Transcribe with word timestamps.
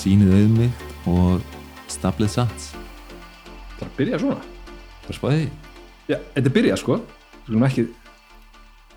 sínið 0.00 0.34
auðmið 0.38 0.84
og 1.12 1.44
staplið 1.90 2.34
sats 2.34 2.72
Það 3.76 3.86
er 3.86 3.86
að 3.86 3.94
byrja 3.96 4.20
svona? 4.20 4.40
Bara 5.06 5.16
spáði 5.16 5.38
því. 5.38 5.46
Já, 6.10 6.16
þetta 6.34 6.48
er 6.50 6.54
byrjað 6.56 6.80
sko. 6.82 6.96
Við 7.00 7.46
skulum 7.46 7.64
ekki 7.68 7.84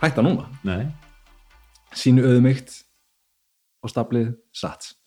hætta 0.01 0.25
núna. 0.25 0.49
Nei. 0.67 0.81
Sínu 1.95 2.25
auðmygt 2.27 2.75
og 3.83 3.93
staplið 3.93 4.33
sats 4.55 4.97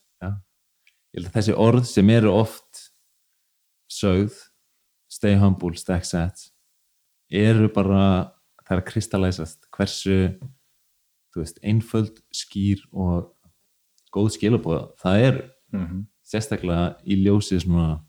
ég 1.16 1.22
held 1.22 1.30
að 1.30 1.38
þessi 1.38 1.56
orð 1.56 1.86
sem 1.88 2.10
eru 2.12 2.32
oft 2.36 2.82
sögð 3.88 4.36
stay 5.08 5.38
humble, 5.40 5.72
stack 5.80 6.04
sats 6.04 6.50
eru 7.32 7.70
bara 7.72 8.34
það 8.66 8.74
er 8.74 8.82
að 8.82 8.88
kristallæsast 8.90 9.68
hversu 9.72 10.18
veist, 11.36 11.58
einföld, 11.60 12.22
skýr 12.32 12.80
og 12.92 13.32
góð 14.12 14.30
skilabóða 14.36 14.84
það 15.00 15.24
er 15.24 15.40
mm 15.72 15.86
-hmm. 15.86 16.02
sérstaklega 16.22 16.96
í 17.04 17.16
ljósið 17.24 17.62
svona 17.64 18.02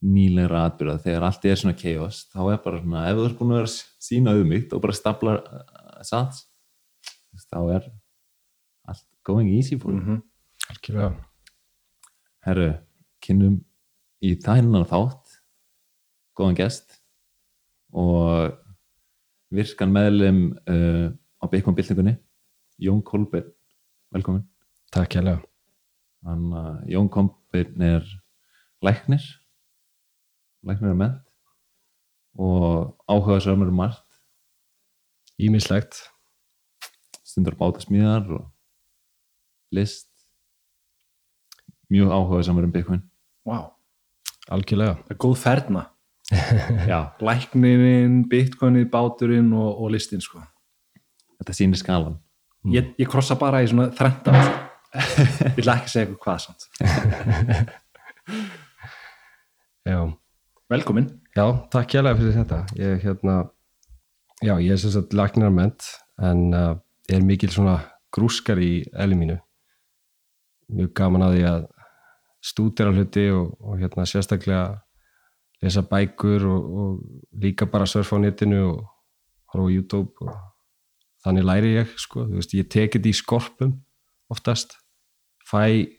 nýlegra 0.00 0.64
atbyrða 0.64 0.98
þegar 1.04 1.26
allt 1.26 1.44
er 1.44 1.58
svona 1.60 1.76
chaos 1.76 2.22
þá 2.32 2.40
er 2.52 2.60
bara 2.64 2.80
svona, 2.80 3.08
ef 3.10 3.16
þú 3.16 3.24
ert 3.26 3.38
búin 3.38 3.50
að 3.52 3.58
vera 3.60 3.72
sína 4.00 4.30
auðmygt 4.36 4.72
og 4.72 4.82
bara 4.82 4.96
staplar 4.96 5.42
uh, 5.44 6.02
sats 6.02 6.46
þá 7.52 7.58
er 7.76 7.90
allt 8.88 9.06
going 9.24 9.50
easy 9.52 9.76
for 9.78 9.92
you 9.92 10.00
Mhm. 10.00 10.22
algjörlega 10.70 11.24
herru, 12.46 12.70
kynnum 13.20 13.60
í 14.22 14.34
þæginan 14.36 14.88
þátt 14.88 15.36
góðan 16.36 16.56
gest 16.56 17.02
og 17.92 18.56
virkan 19.52 19.92
meðlum 19.92 20.56
uh, 20.68 21.12
á 21.42 21.44
Bitcoin-byltingunni 21.50 22.16
Jón 22.80 23.02
Kolbeinn, 23.04 23.52
velkomin 24.14 24.46
takk 24.90 25.12
hérlega 25.18 25.49
Hann, 26.26 26.52
uh, 26.52 26.80
Jón 26.90 27.08
Kolbeinn 27.12 27.80
er 27.80 28.04
læknir 28.84 29.24
læknir 30.66 30.92
er 30.92 30.98
ment 30.98 31.20
og 32.38 32.96
áhuga 33.10 33.40
samur 33.42 33.70
um 33.72 33.78
margt. 33.80 34.06
Ímislegt 35.40 35.96
stundur 37.24 37.56
bátasmíðar 37.58 38.28
og 38.36 38.44
list. 39.72 40.08
Mjög 41.90 42.12
áhuga 42.12 42.42
samur 42.46 42.68
um 42.68 42.72
Bitcoin. 42.72 43.02
Vá, 43.46 43.72
algjörlega. 44.52 45.00
Það 45.06 45.16
er 45.16 45.22
góð 45.24 45.36
ferna 45.40 45.86
já, 46.90 47.10
Læknirinn, 47.18 48.22
bitcoinið, 48.30 48.86
báturinn 48.92 49.50
og, 49.56 49.80
og 49.82 49.90
listin 49.90 50.22
sko. 50.22 50.42
Þetta 51.40 51.56
sýnir 51.56 51.80
skalan. 51.80 52.20
Ég, 52.70 52.92
ég 53.00 53.08
krossa 53.10 53.34
bara 53.40 53.64
í 53.64 53.70
svona 53.70 53.88
þrenta 53.96 54.34
sko. 54.36 54.69
Ég 55.56 55.60
vil 55.60 55.70
ekki 55.70 55.92
segja 55.92 56.18
hvað 56.18 56.38
samt. 56.46 56.66
Velkomin. 60.70 61.08
Já 61.34 61.44
takk 61.72 61.96
hérlega 61.96 62.18
fyrir 62.18 62.36
þetta. 62.36 62.58
Ég 62.78 63.02
hérna 63.04 63.36
já, 64.42 64.54
ég 64.62 64.70
er 64.74 64.78
sem 64.78 64.92
sagt 64.94 65.14
lagnarment 65.18 65.86
en 66.22 66.54
uh, 66.54 66.74
er 67.10 67.24
mikil 67.26 67.50
svona 67.50 67.78
grúskar 68.14 68.60
í 68.62 68.84
elli 68.94 69.18
mínu. 69.18 69.38
Mjög 70.70 70.92
gaman 71.00 71.26
að 71.26 71.36
því 71.36 71.44
að 71.50 71.66
stúdera 72.50 72.94
hluti 72.94 73.26
og, 73.34 73.56
og 73.58 73.82
hérna 73.82 74.06
sérstaklega 74.08 74.64
lesa 75.60 75.82
bækur 75.84 76.46
og, 76.48 76.70
og 76.82 77.42
líka 77.42 77.66
bara 77.70 77.88
surfa 77.90 78.16
á 78.16 78.22
netinu 78.22 78.62
og 78.68 78.84
horfa 79.52 79.66
á 79.66 79.74
YouTube 79.74 80.24
og 80.24 80.38
þannig 81.24 81.46
læri 81.50 81.74
ég 81.76 81.90
sko, 82.00 82.24
þú 82.30 82.38
veist, 82.38 82.54
ég 82.56 82.70
teki 82.70 82.98
þetta 82.98 83.10
í 83.10 83.18
skorpum 83.18 83.74
oftast 84.30 84.76
fæ 85.46 85.90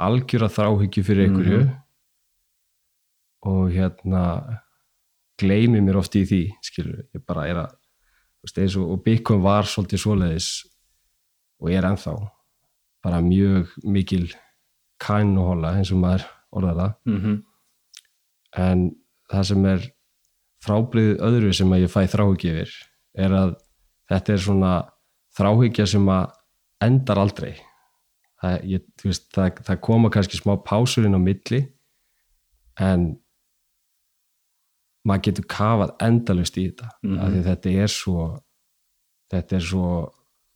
algjöra 0.00 0.50
þráhyggju 0.50 1.04
fyrir 1.06 1.28
einhverju 1.28 1.62
og 3.46 3.72
hérna 3.74 4.22
gleymi 5.40 5.82
mér 5.84 5.98
oft 6.00 6.16
í 6.18 6.24
því 6.26 6.42
skilur, 6.64 7.04
ég 7.14 7.22
bara 7.26 7.46
er 7.50 7.60
að 7.64 7.74
veist, 8.44 8.76
og, 8.78 8.86
og 8.94 9.02
Bitcoin 9.04 9.42
var 9.44 9.68
svolítið 9.68 10.02
svoleiðis 10.02 10.48
og 11.62 11.70
er 11.72 11.86
ennþá 11.88 12.14
bara 13.04 13.20
mjög 13.24 13.72
mikil 13.84 14.28
kænuhola 15.02 15.74
eins 15.76 15.92
og 15.92 16.00
maður 16.00 16.24
orðar 16.54 16.78
það. 16.78 16.94
Mm 17.04 17.20
-hmm. 17.20 17.42
en 18.56 18.90
það 19.30 19.44
sem 19.50 19.66
er 19.66 19.90
frábriðið 20.64 21.20
öðru 21.20 21.52
sem 21.52 21.72
að 21.72 21.82
ég 21.84 21.90
fæ 21.92 22.00
þráhyggjur 22.08 22.70
er 23.14 23.32
að 23.32 23.54
þetta 24.08 24.32
er 24.32 24.38
svona 24.38 24.72
þráhyggja 25.36 25.86
sem 25.86 26.08
að 26.08 26.32
endar 26.86 27.18
aldrei. 27.22 27.54
Það, 28.42 28.56
ég, 28.74 28.84
veist, 29.04 29.28
það, 29.32 29.60
það 29.66 29.80
koma 29.86 30.10
kannski 30.12 30.36
smá 30.40 30.54
pásurinn 30.66 31.16
á 31.16 31.20
milli 31.22 31.60
en 32.82 33.06
maður 35.04 35.24
getur 35.28 35.46
kafað 35.52 35.94
endalust 36.04 36.56
í 36.60 36.66
þetta 36.70 36.88
Mhm. 37.02 37.18
af 37.20 37.30
því 37.32 37.42
þetta 37.48 37.72
er 37.84 37.88
svo 37.92 38.26
þetta 39.32 39.56
er 39.56 39.64
svo 39.70 39.86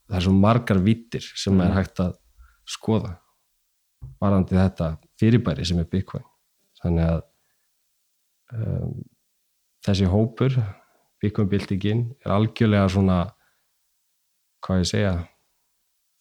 það 0.08 0.16
er 0.16 0.24
svo 0.26 0.32
margar 0.32 0.78
vittir 0.84 1.24
sem 1.36 1.60
er 1.60 1.72
hægt 1.76 2.00
að 2.00 2.14
skoða 2.68 3.18
varandi 4.20 4.54
þetta 4.56 4.98
fyrirbæri 5.20 5.64
sem 5.66 5.78
er 5.78 5.84
Bitcoin. 5.84 6.24
Þannig 6.82 7.04
að 7.08 7.22
um, 8.54 9.02
þessi 9.84 10.06
hópur 10.08 10.54
Bitcoin-byltingin 11.22 12.04
er 12.24 12.30
algjörlega 12.32 12.88
svona 12.88 13.18
hvað 14.64 14.78
ég 14.84 14.86
segja 14.92 15.12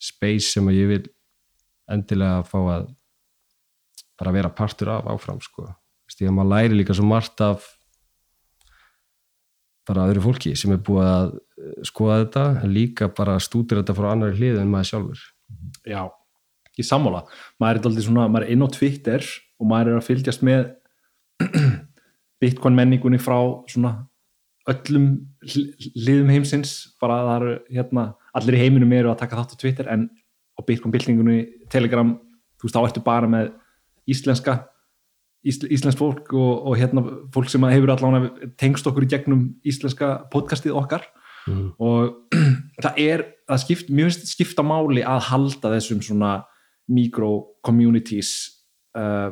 space 0.02 0.54
sem 0.54 0.68
að 0.70 0.78
ég 0.78 0.92
vil 0.92 1.04
endilega 1.92 2.44
fá 2.48 2.58
að 2.60 2.88
bara 4.18 4.34
vera 4.36 4.54
partur 4.54 4.92
af 4.92 5.10
áfram 5.12 5.40
sko. 5.42 5.68
því 6.08 6.30
að 6.30 6.38
maður 6.38 6.52
læri 6.54 6.78
líka 6.80 6.96
svo 6.96 7.06
margt 7.06 7.42
af 7.44 7.66
bara 9.88 10.08
öðru 10.10 10.24
fólki 10.26 10.54
sem 10.58 10.74
er 10.74 10.80
búið 10.84 11.08
að 11.08 11.34
eh, 11.36 11.82
skoða 11.88 12.22
þetta 12.24 12.46
en 12.64 12.74
líka 12.74 13.10
bara 13.18 13.38
stútir 13.44 13.80
þetta 13.82 13.96
frá 13.98 14.12
annari 14.12 14.38
hlið 14.40 14.62
en 14.62 14.72
maður 14.72 14.90
sjálfur. 14.92 15.22
Já, 15.88 16.02
ég 16.80 16.88
sammála. 16.88 17.24
Maður 17.62 17.80
er, 17.80 17.84
dálítið 17.86 18.08
svona, 18.10 18.28
maður 18.32 18.48
er 18.48 18.56
inn 18.56 18.66
á 18.66 18.70
Twitter 18.76 19.30
og 19.58 19.70
maður 19.72 19.94
er 19.94 20.02
að 20.02 20.08
fylgjast 20.10 20.44
með 20.48 20.66
Bitcoin 22.42 22.78
menningunni 22.78 23.20
frá 23.22 23.38
svona 23.72 23.94
öllum 24.68 25.08
hl- 25.48 25.70
hliðum 25.96 26.34
heimsins 26.34 26.74
bara 27.02 27.22
það 27.24 27.36
eru 27.38 27.54
hérna 27.78 28.08
allir 28.38 28.58
í 28.58 28.64
heiminum 28.64 28.94
eru 28.96 29.12
að 29.12 29.22
taka 29.24 29.40
þátt 29.40 29.58
á 29.58 29.62
Twitter 29.62 29.92
en 29.94 30.08
á 30.58 30.62
Bitcoin 30.66 30.94
byltingunni, 30.94 31.38
Telegram 31.74 32.16
þú 32.58 32.68
veist, 32.68 32.78
þá 32.78 32.82
ertu 32.84 33.04
bara 33.06 33.30
með 33.30 33.52
íslenska 34.10 34.58
ísl, 35.48 35.68
íslensk 35.74 36.00
fólk 36.00 36.34
og, 36.34 36.54
og 36.70 36.78
hérna 36.80 37.04
fólk 37.34 37.52
sem 37.52 37.66
hefur 37.70 37.94
allavega 37.94 38.52
tengst 38.60 38.88
okkur 38.90 39.06
í 39.06 39.12
gegnum 39.12 39.48
íslenska 39.68 40.14
podcastið 40.34 40.78
okkar 40.80 41.06
mm. 41.48 41.68
og 41.78 42.38
það 42.84 43.02
er 43.04 43.26
það 43.48 43.64
skipt, 43.64 43.92
mjög 43.94 44.16
skipta 44.28 44.66
máli 44.66 45.06
að 45.06 45.28
halda 45.32 45.74
þessum 45.78 46.02
svona 46.06 46.38
micro 46.88 47.32
communities 47.68 48.34
uh, 48.98 49.30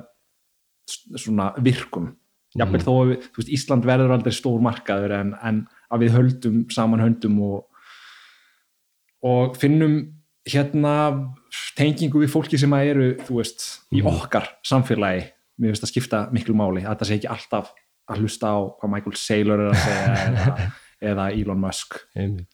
svona 1.16 1.54
virkum 1.64 2.14
jafnvel 2.56 2.80
Mhm. 2.80 2.86
þó 2.88 2.94
að 2.96 3.10
við, 3.10 3.30
veist, 3.36 3.54
Ísland 3.58 3.86
verður 3.88 4.16
aldrei 4.16 4.34
stór 4.36 4.62
markaður 4.64 5.16
en, 5.18 5.34
en 5.44 5.64
að 5.92 6.06
við 6.06 6.14
höldum 6.16 6.60
saman 6.72 7.04
höndum 7.04 7.40
og, 7.44 7.66
og 9.24 9.56
finnum 9.58 9.96
hérna 10.50 10.94
tengingu 11.78 12.20
við 12.22 12.30
fólki 12.34 12.58
sem 12.60 12.72
að 12.76 12.90
eru 12.92 13.08
þú 13.26 13.38
veist, 13.40 13.64
í 13.94 14.02
Mhm. 14.04 14.08
okkar 14.08 14.50
samfélagi. 14.64 15.32
Mér 15.60 15.72
finnst 15.74 15.84
að 15.88 15.92
skipta 15.94 16.20
miklu 16.32 16.54
máli 16.54 16.84
að 16.84 17.00
það 17.00 17.08
sé 17.08 17.16
ekki 17.20 17.30
alltaf 17.32 17.72
að 18.12 18.20
hlusta 18.20 18.48
á 18.52 18.58
hvað 18.80 18.92
Michael 18.92 19.16
Saylor 19.16 19.60
er 19.60 19.72
að 19.72 19.80
segja 19.86 20.06
eða, 20.30 20.72
eða 21.02 21.26
Elon 21.42 21.60
Musk. 21.60 21.96
Einmitt. 22.16 22.52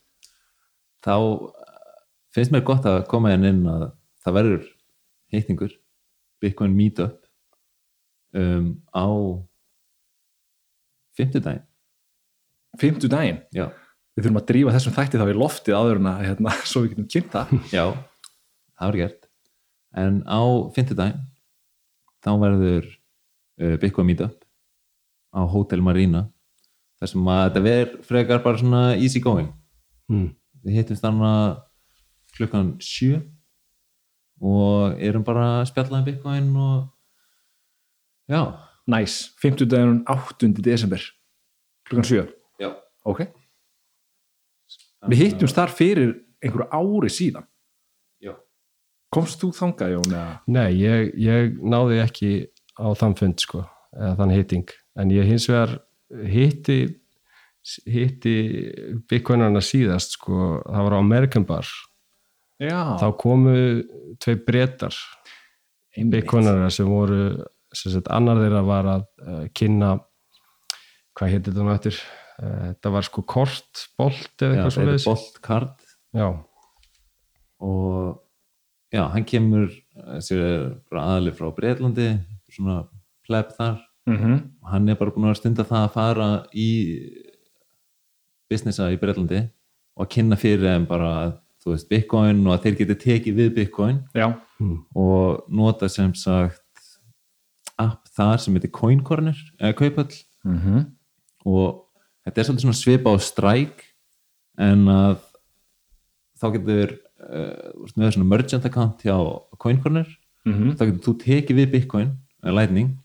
Þá 1.03 1.15
finnst 2.33 2.51
mér 2.53 2.63
gott 2.63 2.85
að 2.85 3.07
koma 3.07 3.33
inn 3.33 3.43
inn 3.43 3.65
að 3.67 3.91
það 4.23 4.33
verður 4.37 4.67
heitingur 5.33 5.71
Bitcoin 6.41 6.75
Meetup 6.77 7.25
um, 8.33 8.81
á 8.95 9.05
fimmtudaginn. 11.17 11.65
Fymtu 12.79 13.09
daginn, 13.11 13.41
já, 13.51 13.65
við 14.15 14.23
þurfum 14.25 14.39
að 14.41 14.47
drífa 14.51 14.75
þessum 14.75 14.95
þætti 14.95 15.19
þá 15.21 15.27
í 15.31 15.35
loftið 15.39 15.77
áður 15.77 16.01
en 16.01 16.09
að 16.11 16.23
hérna, 16.27 16.55
svo 16.69 16.83
við 16.83 16.95
getum 16.95 17.11
kynnt 17.15 17.35
það. 17.35 17.53
Já 17.77 17.85
það 18.81 18.89
var 18.89 18.97
gert. 18.97 19.27
En 20.01 20.21
á 20.25 20.41
fimmtudaginn 20.75 21.25
þá 22.21 22.31
verður 22.41 22.87
uh, 23.61 23.75
Bitcoin 23.81 24.09
Meetup 24.09 24.45
á 25.31 25.41
Hotel 25.51 25.81
Marina 25.85 26.25
þar 27.01 27.11
sem 27.11 27.29
að 27.33 27.43
þetta 27.43 27.63
verður 27.65 28.07
frekar 28.07 28.41
bara 28.43 28.61
svona 28.61 28.81
easy 28.97 29.21
going. 29.23 29.51
Mm. 30.11 30.33
við 30.65 30.81
hittumst 30.81 31.05
þarna 31.05 31.31
klukkan 32.35 32.73
sjö 32.83 33.21
og 34.41 34.97
erum 34.99 35.23
bara 35.23 35.61
að 35.61 35.69
spjalla 35.69 36.01
um 36.01 36.07
Bitcoin 36.07 36.49
og 36.59 36.89
já, 38.31 38.41
Næs, 38.91 39.29
fymtu 39.39 39.67
daginn 39.69 40.01
8. 40.09 40.49
desember. 40.57 41.03
Klukkan 41.87 42.07
7 42.09 42.25
já. 42.59 42.71
ok, 43.05 43.23
við 45.09 45.23
hittumst 45.25 45.57
þar 45.57 45.73
fyrir 45.73 46.13
einhverju 46.41 46.67
ári 46.71 47.11
síðan. 47.13 47.47
Já. 48.21 48.35
Komst 49.13 49.41
þú 49.41 49.51
þangað, 49.57 49.95
Jón? 49.95 50.17
Nei, 50.51 50.69
ég, 50.81 51.13
ég 51.21 51.61
náði 51.61 52.01
ekki 52.03 52.31
á 52.77 52.87
þann 52.97 53.17
fund 53.19 53.43
sko, 53.43 53.63
eða 53.97 54.15
þann 54.21 54.35
hitting. 54.35 54.75
En 54.99 55.13
ég 55.13 55.29
hins 55.29 55.47
vegar 55.49 55.79
hitti 56.27 56.81
hitti 57.85 58.35
bitcoinarna 59.09 59.61
síðast 59.61 60.17
sko, 60.17 60.61
það 60.65 60.85
var 60.87 60.95
á 60.97 60.99
American 60.99 61.45
Bar. 61.45 61.67
Já, 62.61 62.97
þá 63.01 63.07
komu 63.17 63.55
tvei 64.21 64.37
breytar 64.45 64.95
bitcoinara 65.97 66.69
sem 66.73 66.89
voru 66.89 67.41
sem 67.73 67.93
sagt, 67.93 68.09
annar 68.11 68.41
þeirra 68.41 68.63
var 68.67 68.89
að 68.91 69.05
uh, 69.23 69.45
kynna 69.55 69.93
hvað 71.15 71.33
heitir 71.33 71.53
þetta 71.53 71.65
nú 71.65 71.73
eftir? 71.73 72.01
uh, 72.01 72.20
þetta 72.39 72.91
var 72.93 73.07
sko 73.07 73.23
kort, 73.27 73.85
bolt 73.99 74.43
eða 74.43 74.55
eitthvað 74.55 74.77
þetta 74.77 74.95
er 74.95 75.03
svo 75.03 75.13
Bolt 75.13 75.41
Card. 75.45 75.87
Já, 76.15 76.27
og 77.61 78.21
já, 78.91 79.03
hann 79.13 79.27
kemur 79.27 79.69
þessi 79.95 80.39
aðali 80.91 81.33
frá 81.37 81.51
Breitlandi 81.55 82.09
svona 82.51 82.83
pleb 83.27 83.53
þar. 83.57 83.79
Mhm. 84.09 84.37
og 84.63 84.69
hann 84.71 84.89
er 84.89 84.95
bara 84.97 85.11
búin 85.13 85.29
að 85.29 85.37
stunda 85.37 85.63
það 85.63 85.83
að 85.85 85.91
fara 85.93 86.27
í 86.57 86.69
businessa 88.49 88.87
í 88.91 88.97
Breitlandi 88.99 89.43
og 89.95 90.07
að 90.07 90.09
kynna 90.15 90.37
fyrir 90.41 90.65
þeim 90.65 90.87
bara 90.89 91.11
þú 91.61 91.75
veist, 91.75 91.87
Bitcoin 91.91 92.41
og 92.47 92.55
að 92.55 92.63
þeir 92.65 92.77
geti 92.79 92.95
tekið 93.03 93.37
við 93.37 93.51
Bitcoin 93.59 93.99
Já, 94.17 94.33
og 94.97 95.45
nota 95.53 95.87
sem 95.87 96.15
sagt 96.17 96.65
app 97.77 98.09
þar 98.17 98.41
sem 98.41 98.57
heitir 98.57 98.73
Coin 98.73 99.03
Corner 99.05 99.37
eða 99.59 99.77
Kaupall 99.77 100.09
mm 100.43 100.81
og 101.41 101.80
þetta 102.25 102.41
er 102.41 102.47
svolítið 102.47 102.65
svona 102.65 102.79
svipa 102.79 103.13
á 103.13 103.17
Strike 103.21 103.87
en 104.61 104.87
að 104.91 105.19
þá 106.41 106.47
getur 106.57 106.95
uh, 107.21 107.85
með 107.95 108.15
svona 108.15 108.29
merchant 108.31 108.65
account 108.67 109.03
hjá 109.05 109.15
Coin 109.61 109.79
Corner. 109.81 110.07
Mhm. 110.45 110.73
þá 110.73 110.87
getur 110.87 111.03
þú 111.05 111.13
tekið 111.21 111.59
við 111.61 111.71
Bitcoin 111.75 112.09
eða 112.41 112.55
Lightning 112.57 112.95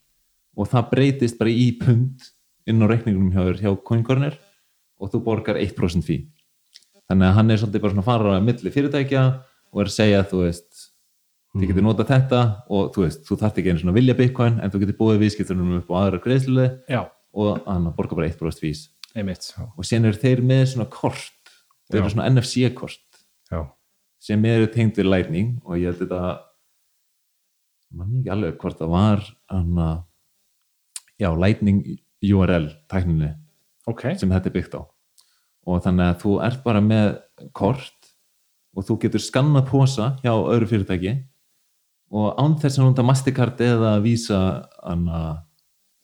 og 0.56 0.70
það 0.72 0.90
breytist 0.94 1.36
bara 1.38 1.52
í 1.52 1.66
pund 1.76 2.30
inn 2.66 2.80
á 2.80 2.86
reikningunum 2.88 3.28
hjá, 3.34 3.42
þér 3.44 3.58
hjá 3.60 3.72
Coin 3.84 4.04
Corner 4.06 4.38
og 4.96 5.12
þú 5.12 5.20
borgar 5.26 5.58
1% 5.60 6.00
fí 6.06 6.22
þannig 7.06 7.28
að 7.28 7.34
hann 7.36 7.50
er 7.52 7.60
svolítið 7.60 7.82
bara 7.84 7.92
svona 7.92 8.04
að 8.06 8.08
fara 8.08 8.36
að 8.38 8.46
milli 8.48 8.72
fyrirtækja 8.72 9.24
og 9.68 9.82
er 9.82 9.90
að 9.90 9.96
segja 9.98 10.22
þú 10.30 10.40
veist 10.46 10.80
þið 11.56 11.68
getur 11.70 11.84
notað 11.86 12.10
þetta 12.14 12.40
og 12.72 12.88
þú 12.96 13.04
veist, 13.04 13.20
þú 13.28 13.36
þarft 13.42 13.60
ekki 13.60 13.70
einu 13.72 13.82
svona 13.82 13.92
að 13.94 14.00
vilja 14.00 14.16
Bitcoin 14.18 14.56
en 14.60 14.72
þú 14.72 14.80
getur 14.82 14.98
búið 14.98 15.20
viðskiptunum 15.26 15.76
upp 15.82 15.92
á 15.92 15.96
aðra 16.00 16.22
greiðsluði 16.24 16.70
og 17.36 17.60
hann 17.68 17.92
borgar 17.96 18.16
bara 18.22 18.32
1% 18.32 18.64
fís 18.64 18.86
einmitt. 19.16 19.50
og 19.56 19.86
sen 19.86 20.04
eru 20.04 20.20
þeir 20.20 20.42
með 20.44 20.64
svona 20.74 20.88
kort. 20.92 21.32
Þeir 21.90 22.00
eru 22.02 22.12
svona 22.12 22.28
NFC 22.30 22.66
kort 22.74 23.20
já, 23.50 23.62
sem 24.22 24.44
eru 24.48 24.66
tengd 24.72 24.98
við 24.98 25.08
Lightning 25.10 25.56
og 25.64 25.78
ég 25.78 25.92
held 25.92 26.02
þetta 26.02 26.22
mann 27.96 28.18
ekki 28.18 28.32
alveg 28.34 28.58
hvort 28.60 28.80
það 28.80 28.92
var 28.92 29.22
hana, 29.52 29.88
já, 31.20 31.30
Lightning 31.30 31.84
URL 32.26 32.72
tækninni 32.90 33.34
Ok, 33.86 34.02
sem 34.18 34.32
þetta 34.32 34.50
er 34.50 34.54
byggt 34.56 34.72
á. 34.74 34.82
Og 35.66 35.82
þannig 35.84 36.08
að 36.10 36.16
þú 36.24 36.32
ert 36.42 36.62
bara 36.64 36.82
með 36.82 37.08
kort 37.54 38.08
og 38.76 38.86
þú 38.86 38.96
getur 39.04 39.22
skannað 39.22 39.68
posa 39.70 40.08
hjá 40.24 40.32
öðru 40.34 40.68
fyrirtæki 40.72 41.12
og 42.16 42.38
án 42.38 42.56
þess 42.58 42.80
að 42.80 42.88
nota 42.88 43.04
Mastercard 43.06 43.62
eða 43.62 43.92
vísa 44.02 44.40
hana 44.82 45.20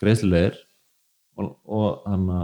greiðslulegir 0.02 0.56
og, 1.38 1.56
og 1.66 2.06
hana 2.06 2.38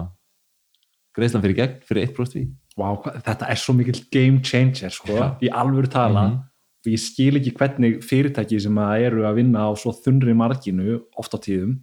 greiðslan 1.17 1.43
fyrir 1.43 1.57
gegn 1.57 1.81
fyrir 1.89 2.07
1% 2.09 2.33
fí 2.37 2.47
Vá, 2.79 2.93
hvað, 3.03 3.23
þetta 3.27 3.49
er 3.51 3.59
svo 3.59 3.75
mikill 3.75 4.05
game 4.13 4.39
changer 4.47 4.91
sko, 4.95 5.17
í 5.43 5.49
alvöru 5.51 5.89
tala 5.91 6.29
Mhm. 6.29 6.39
og 6.87 6.93
ég 6.93 6.99
skil 7.03 7.35
ekki 7.41 7.53
hvernig 7.59 8.03
fyrirtæki 8.07 8.61
sem 8.61 8.75
að 8.75 9.07
eru 9.09 9.23
að 9.27 9.35
vinna 9.41 9.67
á 9.67 9.71
svo 9.75 9.91
þunri 9.93 10.35
marginu 10.37 11.01
oft 11.19 11.35
á 11.35 11.39
tíðum 11.43 11.81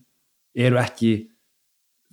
eru 0.56 0.78
ekki 0.80 1.28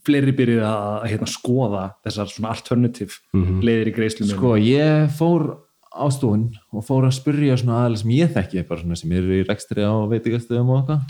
fleiri 0.04 0.32
byrjuð 0.34 0.64
að 0.66 1.04
hérna, 1.12 1.28
skoða 1.30 1.84
þessar 2.04 2.26
svona 2.32 2.50
alternative 2.50 3.12
Mhm. 3.32 3.60
leiðir 3.62 3.86
í 3.92 3.94
greiðslum 3.94 4.28
Sko, 4.34 4.56
ég 4.58 5.08
fór 5.14 5.58
á 5.94 6.08
stún 6.10 6.50
og 6.72 6.82
fór 6.84 7.04
að 7.06 7.14
spyrja 7.20 7.54
svona 7.56 7.84
aðeins 7.86 8.00
sem 8.02 8.10
ég 8.10 8.32
þekki, 8.34 8.66
bara 8.66 8.80
svona 8.80 8.96
sem 8.98 9.12
eru 9.12 9.30
í 9.42 9.46
rekstri 9.46 9.84
á 9.84 9.94
veitingastöðum 10.10 10.70
og 10.70 10.88
eitthvað, 10.88 11.02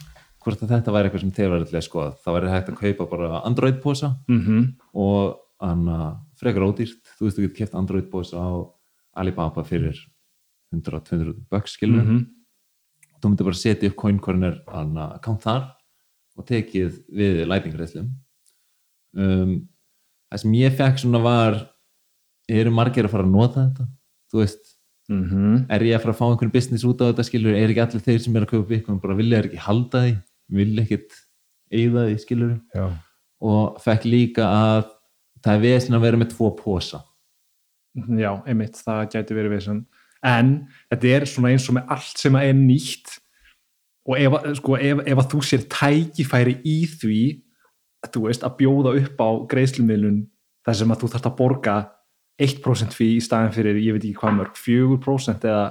hvort 0.44 0.60
að 0.62 0.68
þetta 0.74 0.92
væri 0.92 1.08
eitthvað 1.08 1.20
sem 1.20 1.30
þeir 1.32 1.50
verið 1.54 1.68
til 1.70 1.78
að 1.78 1.88
skoða. 1.88 2.12
Það 2.20 2.34
væri 2.36 2.50
hægt 2.52 2.68
að 2.68 2.80
kaupa 2.82 3.10
bara 3.10 3.40
Android-posa 3.46 4.16
mm 4.28 4.40
-hmm. 4.44 4.74
og 4.94 5.36
frekar 6.40 6.66
ódýrt. 6.66 7.00
Þú 7.18 7.26
veist, 7.26 7.38
þú 7.38 7.46
getur 7.46 7.56
keft 7.60 7.76
Android-posa 7.78 8.40
á 8.42 8.50
Alibaba 9.22 9.64
fyrir 9.64 9.98
100-200 10.74 11.36
bucks, 11.50 11.76
skilur. 11.76 12.02
Mhm. 12.02 12.26
Þú 13.20 13.30
myndir 13.30 13.46
bara 13.46 13.60
setja 13.60 13.88
upp 13.88 13.96
CoinCorner 13.96 14.62
account 15.14 15.42
þar 15.44 15.74
og 16.36 16.46
tekið 16.48 16.98
við 17.12 17.46
lightning-greiðslum. 17.46 18.10
Um, 19.14 19.68
það 20.32 20.40
sem 20.40 20.52
ég 20.58 20.76
fekk 20.76 20.98
svona 20.98 21.22
var, 21.22 21.58
eru 22.48 22.70
margir 22.70 23.04
að 23.04 23.12
fara 23.12 23.24
að 23.28 23.34
nota 23.36 23.66
þetta? 23.68 23.88
Þú 24.32 24.40
veist, 24.40 24.72
Mm 25.08 25.28
-hmm. 25.28 25.66
er 25.68 25.82
ég 25.82 25.96
að 25.96 26.02
fara 26.02 26.12
að 26.14 26.18
fá 26.18 26.26
einhvern 26.30 26.52
business 26.52 26.84
út 26.84 27.00
á 27.02 27.10
þetta 27.10 27.24
skilur, 27.26 27.54
er 27.54 27.68
ekki 27.68 27.82
allir 27.82 28.02
þeir 28.06 28.20
sem 28.20 28.36
er 28.36 28.42
að 28.42 28.50
kaupa 28.52 28.68
Bitcoin 28.68 29.00
bara 29.00 29.14
vilja 29.14 29.42
þeir 29.42 29.48
ekki 29.48 29.66
halda 29.66 29.98
því 30.02 30.12
vilja 30.48 30.82
ekkit 30.82 31.10
eigða 31.72 32.06
því 32.06 32.18
skilur 32.22 32.60
já, 32.74 32.86
og 33.40 33.80
fekk 33.82 34.04
líka 34.04 34.44
að 34.46 34.84
það 35.42 35.56
er 35.56 35.64
vesin 35.64 35.98
að 35.98 36.06
vera 36.06 36.20
með 36.20 36.34
tvo 36.34 36.52
posa. 36.58 37.02
Já, 37.92 38.30
einmitt, 38.48 38.78
það 38.80 39.02
gæti 39.12 39.36
verið 39.36 39.58
vissan 39.58 39.82
en 40.22 40.52
þetta 40.90 41.10
er 41.16 41.26
svona 41.28 41.50
eins 41.52 41.66
og 41.68 41.76
með 41.76 41.90
allt 41.92 42.20
sem 42.22 42.36
er 42.38 42.52
nýtt 42.56 43.16
og 44.08 44.18
ef, 44.18 44.36
sko, 44.58 44.76
ef, 44.78 45.02
ef 45.06 45.22
að 45.22 45.28
þú 45.32 45.40
sér 45.46 45.64
tækifæri 45.70 46.54
í 46.66 46.76
því 46.88 47.22
þú 48.10 48.24
veist, 48.26 48.46
að 48.46 48.56
bjóða 48.58 48.94
upp 48.98 49.20
á 49.22 49.28
greiðslumilun 49.50 50.22
þar 50.66 50.78
sem 50.78 50.94
að 50.94 51.02
þú 51.02 51.10
þarft 51.12 51.28
að 51.28 51.36
borga 51.38 51.76
1% 52.42 52.96
fí 52.96 53.08
í 53.16 53.22
staðin 53.22 53.54
fyrir, 53.54 53.78
ég 53.78 53.94
veit 53.94 54.06
ekki 54.06 54.18
hvað 54.18 54.38
mörg 54.40 54.58
4% 54.58 55.46
eða 55.46 55.66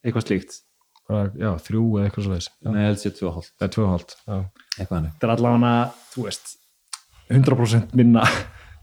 eitthvað 0.00 0.24
slíkt. 0.24 0.60
Bara, 1.06 1.28
já, 1.38 1.50
þrjú 1.66 1.82
eða 1.98 2.06
eitthvað 2.08 2.30
þess 2.32 2.52
Nei, 2.66 2.78
ég 2.80 2.88
held 2.88 3.00
sér 3.02 3.12
tvö 3.14 3.32
hálft. 3.34 3.52
Eða 3.60 3.72
tvö 3.74 3.84
og 3.84 3.90
hálft, 3.92 4.14
já, 4.24 4.38
eitthvað 4.78 4.96
hannig 4.96 5.12
þetta 5.12 5.28
er 5.28 5.34
allavega, 5.34 5.74
þú 6.14 6.24
veist 6.26 6.54
100% 7.26 7.98
minna 7.98 8.24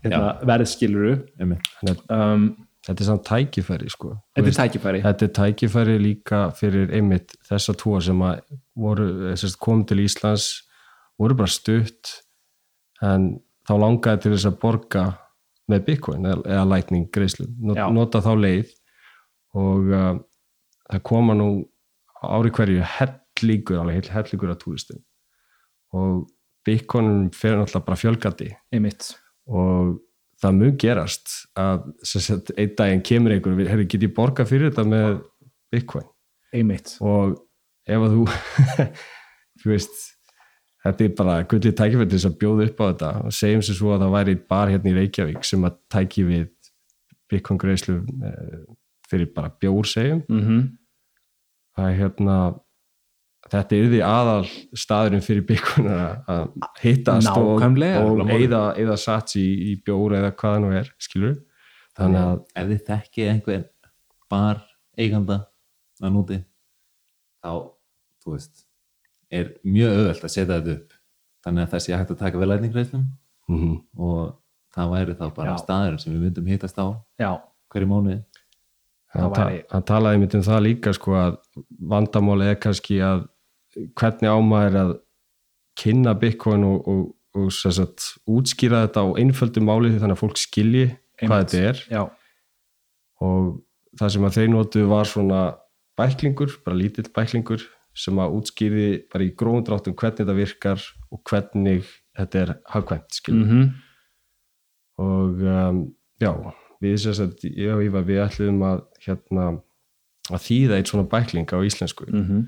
verðskiluru 0.04 1.14
um, 1.40 2.48
þetta 2.84 3.00
er 3.00 3.08
samt 3.08 3.26
tækifæri 3.28 3.90
sko. 3.92 4.14
Þetta 4.36 4.52
er 4.52 4.58
tækifæri. 4.58 5.02
Þetta 5.06 5.28
er 5.28 5.34
tækifæri 5.38 5.98
líka 6.02 6.44
fyrir 6.58 6.92
einmitt 6.96 7.36
þessa 7.48 7.76
tvo 7.80 8.00
sem 8.04 8.20
að 8.26 8.42
voru, 8.76 9.08
eh, 9.32 9.48
kom 9.60 9.86
til 9.88 10.04
Íslands 10.04 10.50
voru 11.20 11.38
bara 11.38 11.52
stutt 11.52 12.18
en 13.04 13.38
þá 13.68 13.74
langaði 13.80 14.24
til 14.24 14.34
þess 14.36 14.50
að 14.50 14.60
borga 14.60 15.06
með 15.72 15.86
Bitcoin 15.88 16.28
eða, 16.28 16.66
Lightning 16.68 17.08
greiðslu, 17.14 17.48
not, 17.64 17.80
nota 17.96 18.20
þá 18.24 18.34
leið. 18.36 18.74
Og 19.54 19.92
uh, 19.94 20.14
það 20.90 21.04
koma 21.08 21.36
nú 21.38 21.50
ári 22.26 22.52
hverju 22.52 22.84
hellingur, 22.98 23.80
alveg 23.80 24.00
heil 24.00 24.16
hellingur 24.18 24.52
af 24.52 24.60
túristum. 24.64 25.04
Og 25.94 26.26
Bitcoinum 26.66 27.30
fer 27.36 27.56
náttúrulega 27.60 27.86
bara 27.86 28.00
fjölgandi. 28.00 28.50
Einmitt 28.74 29.14
og 29.50 29.98
það 30.44 30.58
mun 30.60 30.78
gerast 30.80 31.36
að 31.60 31.86
sagt, 32.08 32.52
einn 32.58 32.76
daginn 32.78 33.06
kemur 33.06 33.36
einhver 33.36 33.70
herri, 33.70 33.88
get 33.90 34.06
ég 34.06 34.16
borga 34.16 34.46
fyrir 34.48 34.72
þetta 34.72 34.86
með 34.88 35.22
Bitcoin? 35.74 36.08
Einmitt. 36.54 36.96
Og 37.02 37.38
ef 37.90 38.04
að 38.06 38.18
þú 38.18 38.26
þú 39.64 39.72
veist 39.72 40.02
þetta 40.84 41.06
er 41.06 41.16
bara 41.18 41.38
gullið 41.48 41.76
tækifæri 41.80 42.10
til 42.10 42.20
þess 42.20 42.30
að 42.30 42.38
bjóða 42.42 42.68
upp 42.68 42.84
á 42.84 42.86
þetta. 42.86 43.12
Og 43.24 43.36
segjum 43.40 43.66
sem 43.66 43.78
svo 43.80 43.94
að 43.96 44.06
það 44.06 44.16
væri 44.18 44.38
bar 44.54 44.74
hérna 44.74 44.92
í 44.92 44.96
Reykjavík 44.98 45.48
sem 45.48 45.68
að 45.68 45.80
tæki 45.94 46.28
við 46.28 46.48
Bitcoin 47.32 47.62
greiðslu 47.62 48.00
eh, 48.04 48.64
fyrir 49.10 49.32
bara 49.36 49.54
bjór 49.62 49.88
segjum. 49.90 50.24
Mm 50.28 50.44
-hmm. 50.44 50.64
það 51.78 51.90
er 51.90 52.00
hérna 52.02 52.38
þetta 53.54 53.78
er 53.78 53.90
því 53.94 54.02
aðal 54.08 54.52
staðurinn 54.84 55.26
fyrir 55.26 55.46
Bitcoin 55.48 55.90
að 55.94 56.34
að 56.34 56.44
hittast 56.82 57.32
og, 57.38 57.64
eða, 58.34 58.64
eða 58.82 59.00
sats 59.00 59.38
í, 59.40 59.48
í 59.72 59.76
bjór 59.86 60.18
eða 60.20 60.34
hvað 60.34 60.58
það 60.58 60.66
nú 60.66 60.74
er, 60.80 60.92
skilur 61.02 61.40
þannig 61.98 62.22
að 62.26 62.44
ef 62.60 62.70
þið 62.72 62.84
þekkið 62.90 63.32
einhver 63.34 63.64
bar 64.34 64.62
eiganda 64.98 65.40
að 66.02 66.16
núti 66.18 66.40
þá, 67.44 67.52
þú 68.24 68.36
veist 68.36 68.66
er 69.34 69.50
mjög 69.66 69.98
auðvelt 69.98 70.28
að 70.28 70.34
setja 70.34 70.58
þetta 70.58 70.78
upp. 70.78 71.00
Þannig 71.44 71.66
að 71.66 71.74
þessi 71.74 71.96
hægt 71.96 72.14
að 72.14 72.22
taka 72.22 72.40
við 72.40 72.50
lætningreislum 72.52 73.04
mm 73.52 73.74
og 74.00 74.40
það 74.74 74.94
væri 74.94 75.16
þá 75.20 75.26
bara 75.36 75.52
Já. 75.54 75.58
staður 75.62 75.98
sem 76.02 76.14
við 76.14 76.22
myndum 76.24 76.48
hittast 76.50 76.80
á 76.82 76.98
já, 77.22 77.32
hverju 77.70 77.90
Það 79.14 79.22
hann, 79.22 79.34
ta 79.36 79.76
hann 79.76 79.84
talaði 79.86 80.22
mitt 80.24 80.36
um 80.40 80.46
það 80.48 80.64
líka 80.66 80.94
sko 80.98 81.14
að 81.14 81.36
vandamáli 81.92 82.48
er 82.50 82.56
kannski 82.58 82.98
að 83.06 83.28
hvernig 83.74 84.30
ámaður 84.30 84.80
að 84.84 84.94
kynna 85.80 86.14
Bitcoin 86.20 86.64
og, 86.68 86.88
og, 86.88 87.04
og 87.40 87.52
sagt, 87.54 88.12
útskýra 88.30 88.84
þetta 88.86 89.06
á 89.06 89.08
einföldu 89.18 89.64
máli 89.66 89.94
þannig 89.96 90.18
að 90.18 90.22
fólk 90.22 90.38
skilji 90.42 90.86
hvað 91.24 91.38
Einmitt. 91.38 91.54
þetta 91.54 91.70
er 91.70 91.82
já, 91.90 92.04
og 93.24 93.48
það 94.00 94.14
sem 94.16 94.28
að 94.28 94.38
þeir 94.38 94.52
notu 94.54 94.86
var 94.90 95.10
svona 95.10 95.42
bæklingur, 95.98 96.54
bara 96.66 96.78
lítill 96.78 97.10
bæklingur 97.14 97.66
sem 97.98 98.18
að 98.22 98.38
útskýri 98.40 98.88
bara 99.14 99.26
í 99.28 99.34
grófum 99.38 99.66
dráttum 99.66 99.98
hvernig 99.98 100.24
þetta 100.24 100.38
virkar 100.38 100.86
og 101.14 101.22
hvernig 101.30 101.84
þetta 102.18 102.42
er 102.42 102.54
hagkvæmt 102.74 103.20
skilur 103.20 103.46
-hmm. 103.50 103.68
og 105.02 105.42
um, 105.42 105.84
já, 106.22 106.32
við 106.82 106.98
sagt, 107.14 107.46
ég 107.46 107.74
og 107.74 107.84
Ívar 107.86 108.06
við 108.06 108.24
ætlum 108.26 108.62
að 108.66 108.84
hérna 109.06 109.46
að 110.32 110.44
þýða 110.48 110.78
eitt 110.78 110.90
svona 110.92 111.10
bækling 111.10 111.50
á 111.54 111.58
íslensku 111.62 112.06
Mhm. 112.10 112.48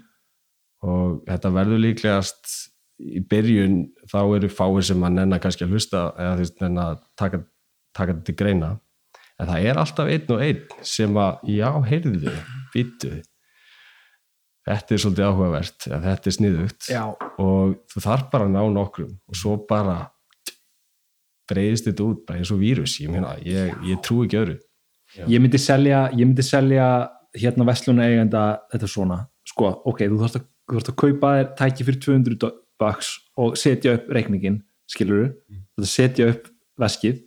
Og 0.85 1.19
þetta 1.27 1.51
verður 1.55 1.83
líklegast 1.83 2.55
í 3.01 3.21
byrjun 3.27 3.77
þá 4.11 4.19
eru 4.37 4.49
fáir 4.51 4.85
sem 4.87 5.03
að 5.03 5.17
nenna 5.17 5.39
kannski 5.43 5.65
að 5.65 5.75
hlusta 5.75 6.07
eða 6.13 6.33
þú 6.37 6.43
veist 6.45 6.61
nenna 6.63 6.89
að 6.93 6.99
taka, 7.19 7.41
taka 7.97 8.13
þetta 8.13 8.27
til 8.29 8.37
greina. 8.39 8.73
En 9.35 9.49
það 9.49 9.69
er 9.69 9.79
alltaf 9.81 10.11
einn 10.11 10.29
og 10.31 10.43
einn 10.45 10.83
sem 10.87 11.17
að 11.19 11.49
já, 11.51 11.69
heyrðu, 11.89 12.35
býtu 12.71 13.15
þetta 14.65 14.95
er 14.95 15.01
svolítið 15.01 15.27
áhugavert 15.29 15.87
eða 15.89 16.01
þetta 16.05 16.29
er 16.29 16.35
sniðugt. 16.37 16.87
Já, 16.89 17.03
og 17.41 17.75
þú 17.91 18.03
þarf 18.05 18.29
bara 18.31 18.47
að 18.47 18.55
ná 18.55 18.61
nokkrum 18.73 19.11
og 19.29 19.39
svo 19.39 19.57
bara 19.69 19.97
breyðist 21.49 21.89
þetta 21.89 22.07
út 22.07 22.23
bara 22.25 22.41
eins 22.41 22.53
og 22.53 22.61
vírus. 22.61 22.95
Ég, 23.03 23.11
meina, 23.13 23.35
ég, 23.45 23.75
ég 23.85 24.01
trú 24.05 24.23
ekki 24.25 24.39
öðru. 24.41 24.57
Ég 25.29 25.39
myndi 25.39 25.61
selja 25.61 26.07
ég 26.15 26.25
myndi 26.25 26.43
selja 26.43 26.87
hérna 27.35 27.67
vestluna 27.67 28.07
eigenda 28.07 28.43
þetta 28.71 28.89
svona, 28.89 29.19
sko, 29.47 29.69
ok 29.87 30.05
þú 30.07 30.19
þarfst 30.23 30.39
að, 30.39 30.45
þú 30.65 30.75
þarfst 30.77 30.91
að 30.91 30.97
kaupa 31.03 31.31
þér 31.37 31.49
tæki 31.59 31.87
fyrir 31.87 31.99
200 32.05 32.51
bucks 32.81 33.11
og 33.37 33.55
setja 33.59 33.95
upp 33.97 34.09
reikningin, 34.15 34.59
skilur 34.91 35.29
þú 35.29 35.29
mm. 35.53 35.87
setja 35.89 36.29
upp 36.33 36.49
veskið. 36.81 37.21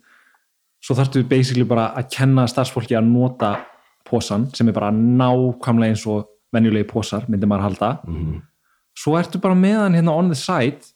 Svo 0.83 0.95
þarfstu 0.95 1.25
basically 1.27 1.65
bara 1.67 1.89
að 1.99 2.11
kenna 2.15 2.45
starfsfólki 2.47 2.95
að 2.95 3.09
nota 3.09 3.53
posan 4.07 4.47
sem 4.55 4.69
er 4.69 4.75
bara 4.77 4.91
nákvæmlega 4.95 5.93
eins 5.93 6.05
og 6.09 6.29
venjulegi 6.55 6.87
posar, 6.89 7.27
myndi 7.29 7.49
maður 7.49 7.67
halda. 7.67 7.89
Mm. 8.07 8.39
svo 8.99 9.13
ertu 9.19 9.39
bara 9.39 9.55
meðan 9.55 9.95
hérna 9.95 10.11
on 10.17 10.31
the 10.31 10.35
site 10.35 10.89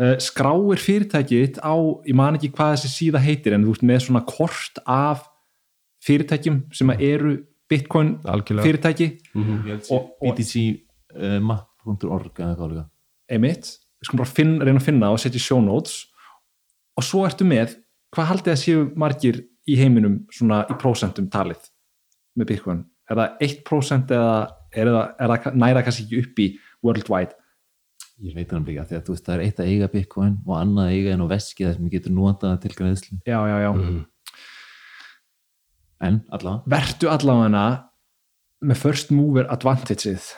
uh, 0.00 0.14
skráir 0.22 0.80
fyrirtækið 0.80 1.58
á, 1.60 1.74
ég 2.06 2.16
man 2.16 2.38
ekki 2.38 2.52
hvað 2.54 2.76
þessi 2.76 2.90
síða 2.94 3.20
heitir 3.20 3.56
en 3.56 3.66
þú 3.66 3.74
ert 3.74 3.84
með 3.90 4.04
svona 4.06 4.22
kort 4.24 4.80
af 4.86 5.26
fyrirtækjum 6.06 6.62
sem 6.72 6.92
eru 6.96 7.34
bitcoin 7.70 8.14
algjörlega. 8.24 8.64
fyrirtæki. 8.66 9.08
Mm 9.34 9.58
Ég 9.66 9.74
held 9.74 9.90
Og- 9.90 10.08
sé 10.40 10.64
og- 11.20 11.66
btcmap.org 11.84 12.40
eða 12.40 12.56
hvað 12.58 12.72
líka 12.74 12.86
emitt, 13.30 13.74
við 14.00 14.08
skulum 14.08 14.22
bara 14.22 14.34
finn, 14.34 14.54
reyna 14.60 14.80
að 14.80 14.86
finna 14.88 15.10
og 15.14 15.20
setja 15.22 15.42
show 15.42 15.60
notes 15.62 16.06
og 16.98 17.06
svo 17.06 17.24
ertu 17.26 17.46
með, 17.46 17.76
hvað 18.14 18.30
haldið 18.32 18.54
að 18.54 18.62
séu 18.62 18.86
margir 18.98 19.42
í 19.70 19.76
heiminum 19.78 20.24
svona 20.34 20.64
í 20.70 20.76
prósentum 20.80 21.28
talið 21.32 21.68
með 22.38 22.50
bitcoin 22.52 22.82
er 23.10 23.18
það 23.18 23.44
1% 23.46 24.16
eða 24.16 24.34
er 24.70 24.90
það, 24.90 25.04
er 25.18 25.32
það 25.34 25.60
næra 25.60 25.84
kannski 25.86 26.06
ekki 26.06 26.22
upp 26.24 26.42
í 26.42 26.48
worldwide 26.86 27.36
ég 28.20 28.36
veit 28.36 28.52
hann 28.52 28.66
líka 28.68 28.84
að 28.84 29.06
þú 29.06 29.14
veist 29.14 29.26
það 29.26 29.36
er 29.36 29.44
eitt 29.46 29.62
að 29.62 29.70
eiga 29.72 29.90
bitcoin 29.92 30.36
og 30.44 30.56
annað 30.58 30.90
að 30.90 30.96
eiga 30.96 31.14
en 31.14 31.24
á 31.24 31.26
veski 31.30 31.66
þar 31.66 31.76
sem 31.76 31.86
ég 31.88 31.94
getur 31.96 32.16
notað 32.16 32.58
til 32.64 32.72
greiðslu 32.76 33.18
já, 33.24 33.38
já, 33.48 33.56
já, 33.64 33.70
-hmm. 33.72 34.02
en 36.08 36.20
allavega 36.28 36.74
vertu 36.76 37.10
allavega 37.10 37.64
með 38.60 38.76
first 38.76 39.10
mover 39.10 39.48
advantageið 39.48 40.28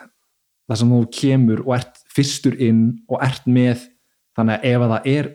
þar 0.72 0.80
sem 0.80 0.94
þú 0.96 1.02
kemur 1.18 1.62
og 1.66 1.76
ert 1.76 2.02
fyrstur 2.12 2.56
inn 2.56 2.82
og 3.08 3.20
ert 3.24 3.46
með 3.46 3.86
þannig 4.36 4.58
að 4.58 4.68
ef 4.72 4.84
að 4.86 4.94
það 4.94 5.08
er 5.12 5.30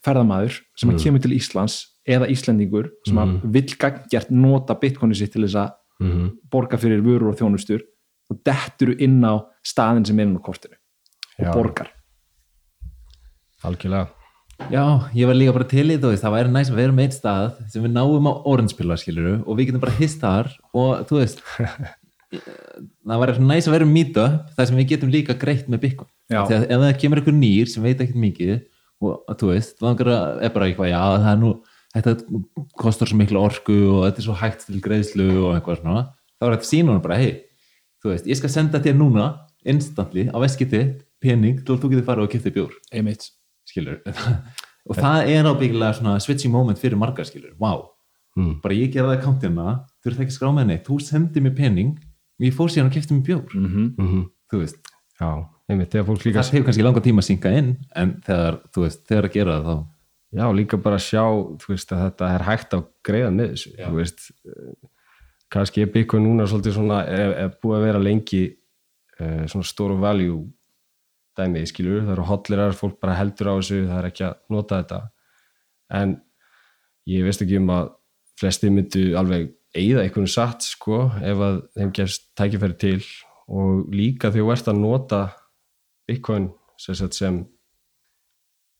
ferðamaður 0.00 0.58
sem 0.80 0.90
mm. 0.90 1.00
kemur 1.04 1.22
til 1.24 1.34
Íslands 1.36 1.76
eða 2.08 2.30
Íslendingur 2.32 2.88
sem 3.04 3.18
mm. 3.18 3.22
að 3.44 3.52
vill 3.58 3.76
gagngert 3.76 4.32
nota 4.32 4.76
bitcoinu 4.80 5.16
sitt 5.16 5.34
til 5.36 5.44
þess 5.44 5.60
að 5.66 5.76
Mm 6.00 6.30
borga 6.50 6.78
fyrir 6.80 7.02
vörur 7.04 7.30
og 7.30 7.36
þjónustur 7.38 7.82
og 8.30 8.38
dettur 8.46 8.94
inn 9.02 9.20
á 9.20 9.44
staðin 9.66 10.06
sem 10.08 10.18
er 10.18 10.28
inn 10.28 10.38
á 10.38 10.42
kortinu 10.42 10.74
og 10.74 11.44
Já. 11.44 11.52
borgar 11.52 11.90
algjörlega 13.66 14.08
já, 14.72 15.06
ég 15.14 15.28
var 15.28 15.36
líka 15.36 15.54
bara 15.56 15.68
til 15.68 15.86
í 15.92 15.98
þú 16.00 16.14
það 16.16 16.34
væri 16.36 16.52
næst 16.54 16.72
að 16.72 16.80
vera 16.80 16.96
með 16.96 17.06
eitt 17.06 17.18
stað 17.18 17.60
sem 17.72 17.84
við 17.84 17.94
náum 17.94 18.28
á 18.28 18.32
orange 18.48 18.76
pillar 18.78 19.00
skiluru 19.00 19.36
og 19.44 19.58
við 19.58 19.70
getum 19.70 19.84
bara 19.84 19.98
hist 20.00 20.24
þar 20.24 20.50
og 20.72 21.04
þú 21.08 21.20
veist 21.20 21.44
það 22.30 23.22
væri 23.22 23.44
næst 23.44 23.68
að 23.68 23.74
vera 23.74 23.88
mýta 23.88 24.26
þar 24.56 24.68
sem 24.68 24.78
við 24.78 24.90
getum 24.94 25.10
líka 25.10 25.34
greitt 25.38 25.70
með 25.70 25.88
Já. 26.30 26.44
þegar 26.46 26.66
ef 26.68 26.82
það 26.84 26.98
kemur 27.02 27.20
einhver 27.20 27.34
nýr 27.34 27.70
sem 27.70 27.82
veit 27.82 27.98
ekkert 27.98 28.20
mikið 28.22 28.52
og 29.00 29.36
þú 29.40 29.50
veist, 29.50 29.76
það 29.80 30.02
er 30.44 30.52
bara 30.54 30.68
eitthvað 30.68 30.90
já, 30.92 31.00
það 31.00 31.28
er 31.32 31.38
nú, 31.40 31.52
þetta 31.96 32.14
kostar 32.78 33.10
svo 33.10 33.18
miklu 33.18 33.40
orku 33.40 33.76
og 33.94 34.02
þetta 34.06 34.20
er 34.20 34.26
svo 34.26 34.36
hægt 34.38 34.66
til 34.66 34.80
greiðslu 34.84 35.28
og 35.40 35.54
eitthvað 35.56 35.80
svona, 35.80 36.02
þá 36.36 36.46
er 36.46 36.56
þetta 36.56 36.82
hún 36.90 37.04
bara, 37.04 37.20
hei, 37.20 37.30
þú 38.02 38.12
veist, 38.12 38.28
ég 38.28 38.40
skal 38.40 38.52
senda 38.52 38.82
þér 38.84 38.98
núna 39.00 39.30
instantly 39.68 40.28
á 40.28 40.36
veskið 40.40 40.74
þitt 40.74 40.98
pening 41.20 41.62
til 41.64 41.74
að 41.74 41.82
þú 41.82 41.92
getur 41.94 42.06
farið 42.06 42.26
og 42.26 42.34
kipta 42.34 42.52
bjór. 42.52 42.76
Einmitt. 42.92 43.26
Skilur 43.68 43.98
og 44.88 44.96
það 44.96 45.32
er 45.32 45.48
ábyggilega 45.48 45.96
svona 45.98 46.20
switching 46.22 46.52
moment 46.52 46.80
fyrir 46.80 47.00
margar 47.00 47.28
skilur, 47.28 47.52
wow, 47.60 47.88
mm. 48.38 48.60
bara 48.64 48.76
ég 48.76 48.92
gera 48.92 49.10
það 49.10 49.18
akkántina, 49.18 49.74
þú 50.00 50.12
ert 50.12 50.22
ekki 50.24 50.32
að 50.32 50.38
skrá 50.38 50.52
með 50.56 50.70
neitt 50.70 50.88
þú 50.88 50.96
sendir 51.04 51.44
mér 51.44 51.56
pening, 51.58 51.92
ég 52.40 52.56
fór 52.56 52.72
síðan 52.72 52.90
og 52.90 52.96
kipta 52.96 53.14
mér 53.14 53.26
bjór, 53.28 53.54
mm 53.54 53.66
-hmm. 53.66 53.94
Mm 53.98 54.28
þú 54.50 54.58
veist. 54.58 54.78
Já, 55.20 55.46
einmitt, 55.68 55.94
líka 55.94 56.42
það 56.42 56.52
hefur 56.52 56.64
kannski 56.64 56.82
langa 56.82 57.00
tíma 57.00 57.20
að 57.20 57.28
synka 57.28 57.50
inn 57.54 57.76
en 57.94 58.20
þegar, 58.26 58.60
þú 58.74 58.82
veist, 58.82 59.06
þegar 59.06 59.24
að 59.24 59.32
gera 59.32 59.56
það 59.60 59.66
þá 59.66 59.86
já, 60.30 60.46
líka 60.54 60.78
bara 60.78 60.98
sjá 60.98 61.24
þú 61.60 61.74
veist, 61.74 61.92
að 61.92 62.04
þetta 62.04 62.30
er 62.34 62.46
hægt 62.46 62.74
að 62.76 62.86
greiða 63.06 63.34
með 63.34 63.52
þessu 63.54 63.72
Já. 63.74 63.84
þú 63.84 63.98
veist. 63.98 64.24
Kannski 65.50 65.82
er 65.82 65.90
Bitcoin 65.90 66.24
núna 66.24 66.46
svolítið 66.46 66.76
svona 66.76 67.02
er, 67.10 67.32
er 67.44 67.54
búið 67.62 67.78
að 67.78 67.86
vera 67.88 68.02
lengi 68.02 68.42
uh, 69.18 69.46
svona 69.50 69.66
store 69.66 69.96
value 69.98 70.44
dæmi, 71.38 71.64
skilur, 71.66 72.04
það 72.04 72.12
eru 72.14 72.26
hotlirar 72.28 72.76
fólk 72.76 73.00
bara 73.02 73.16
heldur 73.18 73.50
á 73.50 73.54
þessu, 73.58 73.80
það 73.88 73.98
er 73.98 74.10
ekki 74.10 74.26
að 74.26 74.36
nota 74.54 74.82
þetta. 74.82 75.00
En 76.00 76.14
ég 77.10 77.26
veist 77.26 77.42
ekki 77.42 77.58
um 77.58 77.72
að 77.74 77.90
flesti 78.40 78.70
myndu 78.70 79.04
alveg 79.18 79.50
eigða 79.76 80.04
einhvern 80.04 80.30
satt 80.30 80.66
sko, 80.66 81.04
ef 81.22 81.44
að 81.46 81.60
þeim 81.78 81.92
gefst 81.96 82.30
tækifæri 82.38 82.78
til. 82.80 83.00
Og 83.50 83.90
líka 83.94 84.30
þegar 84.30 84.46
þú 84.46 84.54
ert 84.54 84.70
að 84.70 84.80
nota 84.82 85.20
Bitcoin 86.06 86.50
sem, 86.78 86.96
sagt, 86.98 87.18
sem 87.18 87.40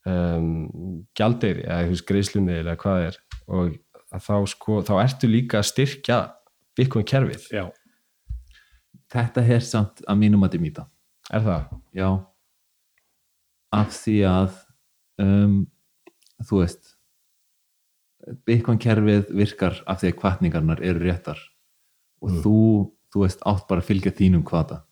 um, 0.06 0.50
gjaldeyri 1.18 1.66
eða 1.66 2.02
greiðslunni 2.06 2.61
eða 2.61 2.76
hvað 2.80 3.06
er. 3.09 3.20
Og 3.50 3.75
að 4.11 4.25
þá 4.26 4.37
sko, 4.54 4.80
þá 4.87 4.94
ertu 5.02 5.30
líka 5.30 5.61
að 5.61 5.68
styrkja 5.70 6.20
Bitcoin 6.78 7.06
kerfið, 7.06 7.47
já, 7.52 7.64
þetta 9.11 9.42
er 9.42 9.62
samt 9.64 10.02
að 10.06 10.20
mínum 10.23 10.47
að 10.47 10.54
dimita 10.56 10.87
er 11.30 11.44
það? 11.44 11.75
já. 11.94 12.09
Af 13.70 13.92
því 13.94 14.16
að 14.26 14.56
um, 15.23 15.59
þú 16.47 16.62
veist 16.62 16.94
Bitcoin 18.47 18.79
kerfið 18.83 19.31
virkar 19.35 19.79
af 19.89 20.00
því 20.03 20.11
að 20.12 20.19
kvartningarnar 20.21 20.83
eru 20.85 21.00
réttar. 21.07 21.39
Og 22.23 22.31
Mm. 22.31 22.43
þú, 22.45 22.57
þú 23.15 23.23
veist, 23.25 23.41
átt 23.49 23.67
bara 23.69 23.81
að 23.81 23.89
fylgja 23.89 24.12
þínum 24.12 24.45
kvata 24.45 24.83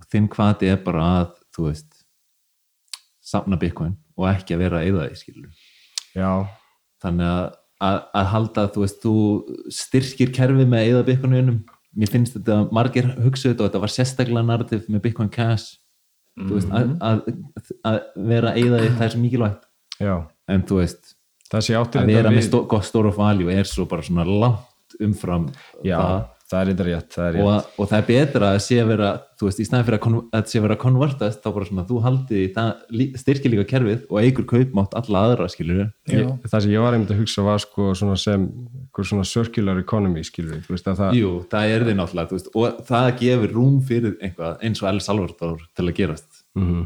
og 0.00 0.06
þinn 0.10 0.28
kvati 0.32 0.66
er 0.72 0.80
bara 0.84 1.02
að 1.20 1.34
þú 1.54 1.66
veist 1.68 2.00
safna 3.24 3.56
Bitcoin 3.60 3.96
og 4.16 4.28
ekki 4.30 4.54
að 4.56 4.62
vera 4.64 4.80
að 4.80 4.88
eyða 4.88 5.04
því 5.10 5.18
skilur 5.20 5.52
Já, 6.14 6.30
þannig 7.02 7.28
að, 7.28 7.46
að, 7.84 7.98
að 8.20 8.26
halda 8.32 8.64
þú 8.74 8.84
veist, 8.84 8.98
þú 9.04 9.14
styrkir 9.74 10.32
kerfið 10.34 10.68
með 10.70 10.80
að 10.80 10.88
eyða 10.90 11.06
Bitcoinunum 11.08 11.60
mér 11.94 12.10
finnst 12.10 12.34
þetta 12.38 12.58
margir 12.74 13.10
hugsa 13.22 13.50
þetta 13.52 13.64
og 13.64 13.68
þetta 13.70 13.82
var 13.84 13.94
sérstaklega 13.94 14.46
narrativ 14.48 14.88
með 14.90 15.02
Bitcoin 15.04 15.30
Cash. 15.30 15.76
Þú 16.34 16.56
veist, 16.56 16.70
að, 16.74 16.94
að, 17.06 17.20
að 17.86 17.98
vera 18.32 18.50
að 18.50 18.56
eyða 18.64 18.80
því 18.82 18.88
það 18.96 19.04
er 19.06 19.12
svo 19.12 19.20
mikilvægt. 19.22 19.68
Já, 20.02 20.14
en 20.50 20.64
þú 20.66 20.80
veist, 20.80 21.13
það 21.54 21.66
sé 21.70 21.78
áttur 21.80 22.02
að 22.04 22.12
vera 22.18 22.34
með 22.34 22.46
stó, 22.50 22.62
gott 22.74 22.86
store 22.90 23.10
of 23.14 23.18
value 23.22 23.54
er 23.54 23.68
svo 23.70 23.88
bara 23.90 24.02
svona 24.06 24.26
langt 24.28 24.98
umfram 25.02 25.48
Já, 25.82 25.96
það. 25.98 26.24
það 26.50 26.60
er 26.60 26.68
þetta 26.70 26.84
rétt, 26.86 27.06
það 27.16 27.24
er 27.28 27.32
rétt. 27.34 27.44
og, 27.48 27.70
og 27.82 27.88
það 27.90 27.98
er 27.98 28.04
betra 28.10 28.50
að 28.54 28.58
sé 28.62 28.76
að 28.78 28.90
vera 28.92 29.08
þú 29.40 29.48
veist, 29.48 29.58
í 29.58 29.66
snæði 29.66 29.86
fyrir 29.88 29.96
að, 29.98 30.02
kon- 30.04 30.28
að 30.38 30.44
sé 30.52 30.60
að 30.60 30.64
vera 30.68 30.76
konvertast 30.84 31.40
þá 31.42 31.48
bara 31.56 31.66
svona, 31.70 31.84
þú 31.88 31.96
haldi 32.04 32.42
það 32.54 32.68
lí- 33.00 33.08
styrkir 33.18 33.50
líka 33.54 33.64
kerfið 33.72 34.04
og 34.06 34.20
eigur 34.22 34.46
kaupmátt 34.52 34.94
alla 35.00 35.22
aðra 35.30 35.48
skilur 35.50 35.80
ég, 36.12 36.30
það 36.46 36.62
sem 36.66 36.74
ég 36.76 36.84
var 36.84 36.94
einmitt 36.94 37.10
að 37.16 37.22
hugsa 37.24 37.46
var 37.48 37.64
sko 37.64 37.88
svona 37.98 38.16
sem 38.22 38.46
einhver 38.84 39.08
svona 39.10 39.26
circular 39.26 39.80
economy 39.82 40.22
skilur 40.28 40.60
við, 40.60 40.84
að 40.86 41.00
það 41.02 41.18
Jú, 41.18 41.32
það 41.50 41.74
er 41.74 41.86
þið 41.88 41.98
náttúrulega 41.98 42.36
veist, 42.38 42.52
og 42.54 42.82
það 42.92 43.08
gefur 43.24 43.56
rúm 43.58 43.80
fyrir 43.90 44.14
eitthvað 44.22 44.62
eins 44.68 44.84
og 44.84 44.92
El 44.92 45.00
Salvador 45.02 45.64
til 45.74 45.88
að 45.90 45.96
gerast. 45.98 46.44
Mm 46.54 46.84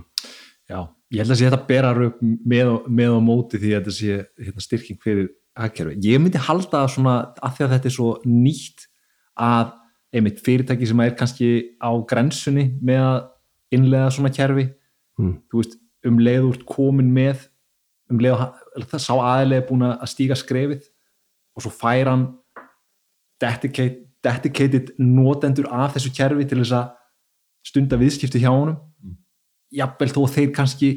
já, 0.69 0.81
ég 1.15 1.23
held 1.23 1.35
að 1.35 1.43
þetta 1.45 1.61
bera 1.69 1.93
röp 1.97 2.21
með, 2.23 2.73
með 2.87 3.17
og 3.17 3.23
móti 3.25 3.61
því 3.61 3.75
að 3.75 3.79
þetta 3.81 3.97
sé 3.97 4.19
hérna, 4.45 4.65
styrking 4.65 5.03
fyrir 5.03 5.29
hagkerfi. 5.59 5.99
Ég 6.05 6.23
myndi 6.23 6.43
halda 6.49 6.85
svona 6.91 7.19
að 7.43 7.57
því 7.57 7.67
að 7.67 7.75
þetta 7.77 7.91
er 7.91 7.97
svo 7.97 8.11
nýtt 8.29 8.89
að 9.39 9.73
einmitt 10.15 10.43
fyrirtæki 10.45 10.89
sem 10.89 11.01
er 11.05 11.17
kannski 11.17 11.49
á 11.81 11.91
grensunni 12.09 12.69
með 12.81 13.05
að 13.05 13.19
innlega 13.77 14.13
svona 14.15 14.33
kerfi 14.33 14.69
Mm. 15.19 15.41
veist, 15.53 15.75
um 16.07 16.19
leið 16.23 16.45
úr 16.47 16.59
komin 16.69 17.11
með 17.11 17.49
um 18.09 18.21
leið 18.23 18.39
að 18.39 18.85
það 18.93 19.01
sá 19.03 19.15
aðilega 19.17 19.67
búin 19.67 19.87
að 19.89 20.11
stíga 20.13 20.37
skrefið 20.39 20.85
og 21.59 21.65
svo 21.65 21.73
fær 21.75 22.11
hann 22.13 22.29
dedicate 23.43 24.07
dedicated 24.23 24.93
notendur 24.99 25.69
af 25.71 25.95
þessu 25.95 26.11
kerfi 26.15 26.47
til 26.49 26.61
þess 26.61 26.75
að 26.75 26.95
stunda 27.67 27.99
viðskipti 27.99 28.41
hjá 28.43 28.51
honum. 28.51 28.79
Jafnvel 29.75 30.09
þó 30.15 30.21
þeir 30.33 30.53
kannski 30.57 30.91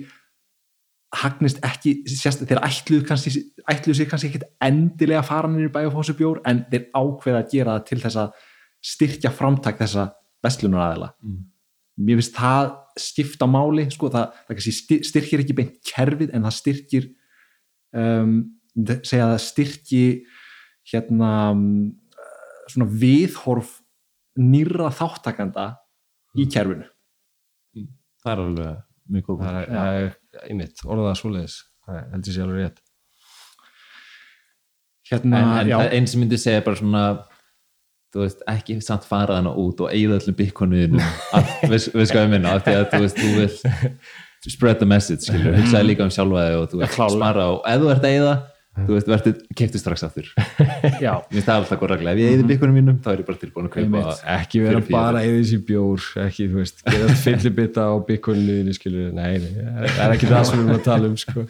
hagnist 1.22 1.60
ekki 1.68 1.92
sérst, 2.08 2.46
þeir 2.48 2.62
ætluðu 2.64 3.04
kannski 3.10 3.32
ætluðu 3.68 3.98
sér 4.00 4.08
kannski 4.14 4.30
ekkit 4.32 4.46
endilega 4.64 5.20
að 5.20 5.28
fara 5.28 5.50
nýri 5.52 5.72
bæ 5.74 5.82
og 5.90 5.96
fá 5.98 6.06
sér 6.08 6.16
bjór 6.22 6.40
en 6.48 6.62
þeir 6.72 6.86
ákveða 6.96 7.42
að 7.42 7.50
gera 7.52 7.74
það 7.76 7.88
til 7.90 8.00
þess 8.06 8.20
að 8.22 8.46
styrkja 8.92 9.32
framtak 9.36 9.82
þessa 9.82 10.06
bestlunaræðila 10.42 11.12
Mm. 11.22 11.42
mér 12.02 12.18
finnst 12.22 12.38
það 12.40 12.70
skipta 12.98 13.46
máli 13.46 13.84
sko, 13.92 14.08
það, 14.10 14.32
það 14.48 15.04
styrkir 15.10 15.44
ekki 15.44 15.54
beint 15.58 15.76
kerfið 15.86 16.32
en 16.34 16.48
það 16.48 16.56
styrkir 16.56 17.10
um, 17.94 18.32
það- 18.74 19.04
segja 19.06 19.28
að 19.28 19.34
það 19.36 19.44
styrki 19.46 20.02
hérna 20.94 21.34
um, 21.52 21.92
svona 22.72 22.88
viðhorf 23.04 23.76
nýra 24.40 24.90
þáttakanda 24.96 25.68
í 26.40 26.48
kerfinu 26.48 26.88
það 28.24 28.32
er 28.36 28.44
alveg 28.46 28.80
mjög 29.12 29.26
góð 29.28 29.42
það 29.44 29.60
er, 29.82 30.14
einmitt, 30.48 30.82
orðað 30.86 31.18
svoleiðis. 31.22 31.58
Það 31.86 31.98
er- 32.00 32.08
held 32.14 32.30
ég 32.32 32.36
sé 32.38 32.44
alveg 32.46 32.62
rétt. 32.64 32.80
Hérna, 35.12 35.40
en, 35.62 35.72
en 35.76 35.92
einn 35.92 36.08
sem 36.08 36.22
myndi 36.24 36.38
segja 36.40 36.62
bara 36.64 36.80
svona 36.80 37.04
þú 38.14 38.22
veist, 38.26 38.44
ekki 38.52 38.78
samt 38.84 39.04
fara 39.08 39.40
hana 39.40 39.52
út 39.60 39.82
og 39.84 39.92
eigða 39.92 40.20
öllum 40.22 40.36
bitcoinum 40.38 41.00
við 41.72 42.06
sko 42.08 42.22
að 42.22 42.30
minna, 42.32 42.54
af 42.60 42.64
því 42.68 42.76
að 42.78 42.86
þú 42.94 43.00
veist 43.06 43.20
þú 43.20 43.32
vil 43.36 43.52
spread 44.56 44.80
the 44.82 44.88
message 44.88 45.26
skilur, 45.28 45.56
hugsaði 45.60 45.90
líka 45.90 46.08
um 46.08 46.14
sjálfa 46.16 46.46
þig 46.48 46.58
og 46.62 46.70
þú 46.72 46.80
Klárlega. 46.96 47.18
spara 47.18 47.46
og 47.54 47.60
ef 47.72 47.84
þú 47.84 47.92
ert 47.94 48.08
eigða 48.12 48.34
þú 48.72 48.96
veist, 48.96 49.10
verður, 49.12 49.40
keftu 49.58 49.80
strax 49.82 50.04
aftur. 50.08 50.28
Já, 51.04 51.12
finnst 51.28 51.48
það 51.48 51.58
alltaf 51.58 51.80
góð 51.82 51.92
regla, 51.92 52.14
ef 52.14 52.22
ég 52.22 52.32
eigði 52.32 52.46
bitcoinum 52.48 52.78
mínum 52.80 53.00
þá 53.04 53.10
er 53.12 53.22
ég 53.22 53.28
bara 53.28 53.42
tilbúin 53.42 53.68
að 53.68 53.74
kaupa 53.76 54.04
ekki 54.36 54.62
vera 54.64 54.82
bara 54.88 55.24
eða 55.26 55.42
þessi 55.42 55.60
bjór 55.68 56.06
ekki, 56.24 56.48
þú 56.52 56.62
veist, 56.62 56.84
gera 56.88 57.18
fyllibita 57.26 57.88
á 57.92 57.94
byggunniðinu, 58.08 58.76
skilur, 58.78 59.10
nei, 59.18 59.34
nei 59.44 59.90
það 59.98 60.04
er 60.06 60.16
ekki 60.16 60.30
það 60.32 60.46
sem 60.48 60.62
við 60.62 60.64
erum 60.64 60.78
að 60.78 60.86
tala 60.88 61.10
um, 61.12 61.18
sko. 61.20 61.46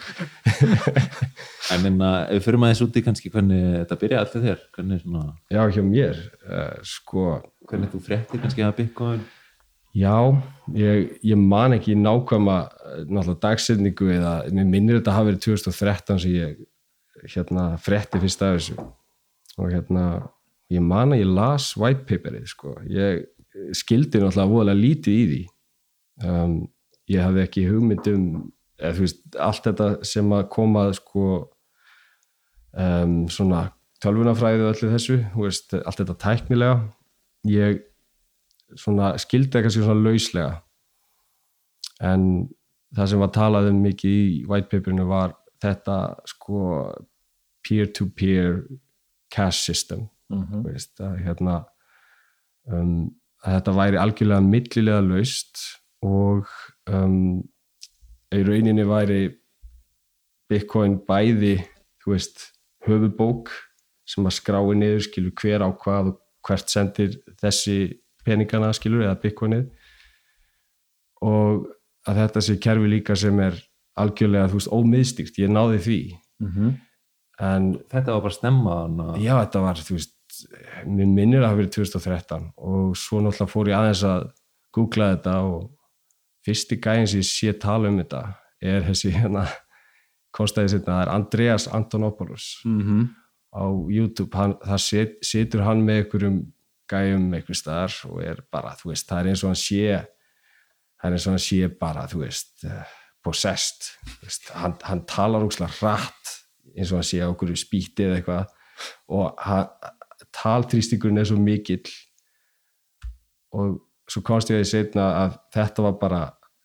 En 1.72 1.86
minna, 1.86 2.10
ef 2.26 2.40
við 2.40 2.48
fyrir 2.48 2.64
aðeins 2.64 2.82
út 2.88 2.98
í 2.98 3.06
kannski 3.06 3.34
hvernig 3.34 3.68
þetta 3.76 4.00
byrja 4.02 4.24
alltaf 4.24 4.48
þér 4.48 4.66
hvernig, 4.80 5.04
svona, 5.06 5.28
já, 5.54 5.62
hjá 5.78 5.86
mér, 5.86 6.26
uh, 6.50 6.74
sko. 6.88 7.28
Hvernig 7.70 7.94
þú 7.94 8.02
fréttir 8.08 8.42
kannski 8.42 8.66
að 8.66 8.76
bitcoin? 8.82 9.22
Já, 9.92 10.32
ég, 10.74 11.18
ég 11.28 11.36
man 11.38 11.76
ekki 11.76 11.98
nákvæma, 12.00 12.58
eh, 12.64 13.00
náttúrulega 13.12 13.42
dagsetningu 13.44 14.08
eða, 14.16 14.36
mér 14.56 14.68
minnir 14.70 15.00
þetta 15.02 15.16
hafi 15.18 15.34
verið 15.34 15.42
2013 15.46 16.22
sem 16.24 16.36
ég 16.38 16.54
hérna 17.28 17.72
frétti 17.82 18.22
fyrst 18.22 18.44
af 18.46 18.58
þessu. 18.58 18.78
Og 19.60 19.72
hérna, 19.74 20.06
ég 20.72 20.84
man 20.86 21.14
að 21.14 21.24
ég 21.24 21.34
las 21.36 21.72
white 21.78 22.06
paperið, 22.10 22.48
sko. 22.54 22.76
Ég 22.90 23.26
skildi 23.78 24.22
náttúrulega 24.22 24.52
voðalega 24.52 24.82
lítið 24.82 25.18
í 25.18 25.26
því. 25.32 25.42
Um, 26.28 26.56
ég 27.12 27.24
hafði 27.26 27.44
ekki 27.46 27.68
hugmynd 27.68 28.10
um 28.12 28.26
eða, 28.82 28.96
þú 28.96 29.06
veist, 29.06 29.22
allt 29.42 29.68
þetta 29.68 29.90
sem 30.08 30.34
að 30.36 30.48
koma 30.54 30.88
sko 30.98 31.28
um, 32.72 33.16
svona 33.32 33.68
tölvunafræði 34.02 34.66
og 34.66 34.74
öllu 34.74 34.92
þessu, 34.96 35.20
veist, 35.38 35.76
allt 35.78 36.02
þetta 36.02 36.18
tæknilega 36.24 36.76
ég 37.50 37.84
svona 38.78 39.14
skildi 39.22 39.58
eitthvað 39.58 39.78
svona 39.78 39.98
lauslega. 40.00 40.56
En 42.02 42.26
það 42.96 43.12
sem 43.12 43.22
var 43.22 43.34
talað 43.36 43.70
um 43.72 43.82
mikið 43.84 44.18
í 44.18 44.42
white 44.50 44.72
paperinu 44.72 45.06
var 45.10 45.36
þetta 45.62 45.98
sko 46.30 46.64
peer-to-peer 47.68 48.64
cash 49.32 49.66
system 49.68 50.08
Mhm. 50.32 50.48
þú 50.54 50.60
veist, 50.64 50.94
að 51.04 51.18
hérna 51.26 51.66
um, 52.72 53.12
að 53.44 53.56
þetta 53.58 53.74
væri 53.76 53.98
algjörlega 54.00 54.46
millilega 54.48 55.02
laust 55.04 55.60
og 56.02 56.48
um, 56.88 57.42
í 58.32 58.40
rauninni 58.48 58.86
væri 58.88 59.22
Bitcoin 60.50 60.98
bæði 61.08 61.58
veist, 62.08 62.52
höfubók 62.88 63.52
sem 64.08 64.26
að 64.26 64.38
skrái 64.40 64.76
niður 64.76 65.04
skilur 65.06 65.34
hver 65.42 65.62
á 65.64 65.70
hvað 65.72 66.14
og 66.14 66.22
hvert 66.48 66.70
sendir 66.72 67.18
þessi 67.42 68.00
peningana 68.26 68.72
skilur 68.74 69.04
eða 69.06 69.20
Bitcoinið 69.22 69.68
og 71.22 71.68
að 72.10 72.18
þetta 72.24 72.42
sé 72.48 72.56
kerfi 72.62 72.88
líka 72.90 73.16
sem 73.20 73.38
er 73.44 73.60
algjörlega, 74.02 74.48
þú 74.50 74.58
veist, 74.58 74.72
ómiðstýrt 74.74 75.38
ég 75.44 75.52
náði 75.54 75.80
því 75.86 76.00
Mhm. 76.42 76.72
En 77.42 77.72
þetta 77.92 78.14
var 78.16 78.22
bara 78.28 78.36
stemma 78.38 78.76
hana, 78.84 79.08
Já, 79.22 79.34
þetta 79.42 79.62
var, 79.66 79.80
þú 79.82 79.98
veist, 79.98 80.16
mér 80.88 81.10
minnir 81.12 81.42
að 81.44 81.50
það 81.50 81.60
verið 81.62 81.72
2013 81.78 82.46
og 82.58 82.92
svo 83.00 83.20
náttúrulega 83.26 83.52
fór 83.52 83.72
ég 83.72 83.78
aðeins 83.80 84.04
að 84.08 84.28
googla 84.78 85.10
þetta 85.16 85.34
og 85.50 85.66
fyrsti 86.46 86.78
gæðin 86.82 87.10
sem 87.12 87.22
ég 87.24 87.28
sé 87.32 87.54
tala 87.62 87.90
um 87.92 88.00
þetta 88.02 88.22
er 88.62 88.86
þessi 88.88 89.12
hérna, 89.16 89.44
konstæði 90.38 90.78
þetta, 90.78 90.94
það 90.94 91.02
er 91.08 91.12
Andreas 91.16 91.68
Antonopoulos 91.68 92.46
Mhm. 92.66 93.02
á 93.52 93.64
YouTube, 93.92 94.32
hann, 94.38 94.54
það 94.64 94.80
set, 94.86 95.18
situr 95.28 95.64
hann 95.68 95.82
með 95.86 96.04
einhverjum 96.06 96.40
gæjum 96.92 97.28
einhver 97.36 97.56
staðar 97.58 97.94
og 98.10 98.22
er 98.24 98.40
bara, 98.52 98.72
þú 98.80 98.92
veist, 98.94 99.08
það 99.10 99.20
er 99.26 99.30
eins 99.34 99.44
og 99.44 99.50
hann 99.52 99.60
sé 99.60 99.84
það 101.02 101.10
er 101.10 101.18
eins 101.18 101.28
og 101.28 101.32
hann 101.36 101.44
sé 101.48 101.60
bara, 101.80 102.06
þú 102.08 102.22
veist, 102.24 102.64
uh, 102.66 102.84
possessed, 103.24 103.90
þú 104.22 104.26
veist, 104.30 104.50
hann, 104.56 104.78
hann 104.88 105.04
talar 105.06 105.44
úkslega 105.46 105.72
hratt 105.82 106.38
eins 106.76 106.92
og 106.92 107.02
hann 107.02 107.08
sé 107.08 107.22
á 107.22 107.30
okkur 107.30 107.54
spýti 107.60 108.08
eða 108.08 108.20
eitthvað. 108.20 108.52
Og 109.12 109.42
taltrýstingurinn 110.36 111.22
er 111.22 111.30
svo 111.30 111.40
mikill. 111.42 111.92
Og 113.58 113.80
svo 114.12 114.24
komst 114.26 114.52
ég 114.52 114.60
að 114.60 114.66
því 114.66 114.72
setna 114.72 115.08
að 115.24 115.40
þetta 115.56 115.88
var 115.88 115.98
bara 116.02 116.22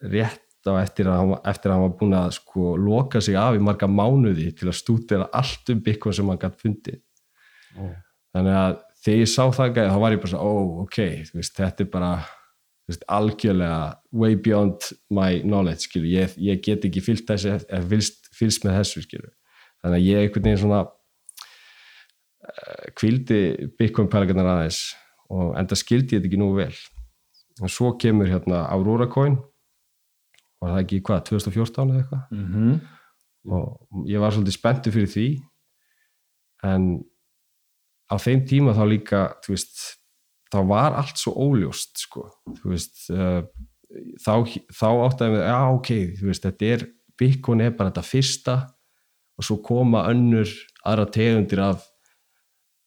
rétt 0.07 0.43
á 0.67 0.73
eftir 0.81 1.09
að 1.11 1.21
hann, 1.21 1.35
eftir 1.47 1.71
að 1.71 1.77
hann 1.77 1.87
var 1.87 1.99
búin 2.01 2.17
að 2.19 2.33
sko 2.41 2.73
loka 2.81 3.21
sig 3.23 3.37
af 3.39 3.57
í 3.57 3.63
marga 3.63 3.89
mánuði 3.91 4.51
til 4.57 4.71
að 4.71 4.79
stúdera 4.81 5.29
allt 5.35 5.71
um 5.73 5.83
Bitcoin 5.83 6.17
sem 6.17 6.31
hann 6.31 6.41
gætt 6.43 6.59
fundið. 6.63 7.03
Ó. 7.77 7.93
þannig 8.33 8.55
að 8.57 8.75
þegar 9.05 9.21
ég 9.21 9.31
sá 9.31 9.43
það 9.53 9.79
þá 9.79 9.99
var 10.01 10.15
ég 10.15 10.21
bara 10.23 10.33
svo, 10.33 10.41
ó, 10.41 10.53
ok, 10.87 10.99
þú 11.29 11.41
veist, 11.41 11.57
þetta 11.57 11.85
er 11.85 11.91
bara 11.93 12.11
veist, 12.89 13.05
algjörlega 13.13 13.81
way 14.17 14.37
beyond 14.41 14.89
my 15.13 15.43
knowledge, 15.45 16.01
ég, 16.01 16.37
ég 16.41 16.63
get 16.65 16.87
ekki 16.89 17.03
fylst 17.05 17.29
með 17.29 18.79
þessu, 18.81 19.05
skilur, 19.05 19.33
þannig 19.87 20.01
að 20.01 20.07
ég 20.11 20.23
einhvern 20.25 20.49
veginn 20.49 20.63
svona 20.65 20.85
kvildi 22.97 23.41
Bitcoin 23.79 24.11
pælingarnar 24.11 24.53
aðeins 24.57 24.81
og 25.33 25.57
enda 25.59 25.79
skildi 25.79 26.17
ég 26.17 26.21
þetta 26.21 26.31
ekki 26.31 26.41
nú 26.41 26.53
vel. 26.57 26.73
Og 27.63 27.73
svo 27.73 27.95
kemur 28.01 28.29
hérna 28.31 28.67
Aurora 28.75 29.09
Coin 29.11 29.39
var 30.61 30.75
það 30.75 30.83
ekki 30.85 31.03
hvað, 31.07 31.25
2014 31.31 31.93
eða 31.93 32.03
eitthvað? 32.03 32.23
Mhm. 32.35 32.77
og 33.47 34.09
ég 34.11 34.19
var 34.19 34.33
svolítið 34.35 34.57
spenntur 34.57 34.91
fyrir 34.91 35.07
því 35.07 35.27
en 36.67 37.05
á 38.11 38.19
þeim 38.19 38.41
tíma 38.43 38.75
þá 38.75 38.85
líka 38.91 39.21
þú 39.45 39.53
veist, 39.55 39.77
þá 40.51 40.59
var 40.67 40.97
allt 40.99 41.21
svo 41.21 41.31
óljóst 41.39 42.01
sko, 42.03 42.25
þú 42.59 42.73
veist 42.73 43.05
uh, 43.15 43.47
þá, 44.19 44.33
þá 44.75 44.89
áttaði 45.07 45.31
mig 45.37 45.45
já 45.47 45.61
ok, 45.77 45.93
þú 46.19 46.27
veist, 46.33 46.49
þetta 46.49 46.73
er 46.75 46.85
Bitcoin 47.17 47.63
er 47.63 47.77
bara 47.79 47.93
þetta 47.93 48.05
fyrsta 48.11 48.57
og 49.37 49.45
svo 49.45 49.57
koma 49.63 50.07
önnur 50.11 50.49
aðra 50.87 51.07
tegundir 51.13 51.61
af 51.61 51.85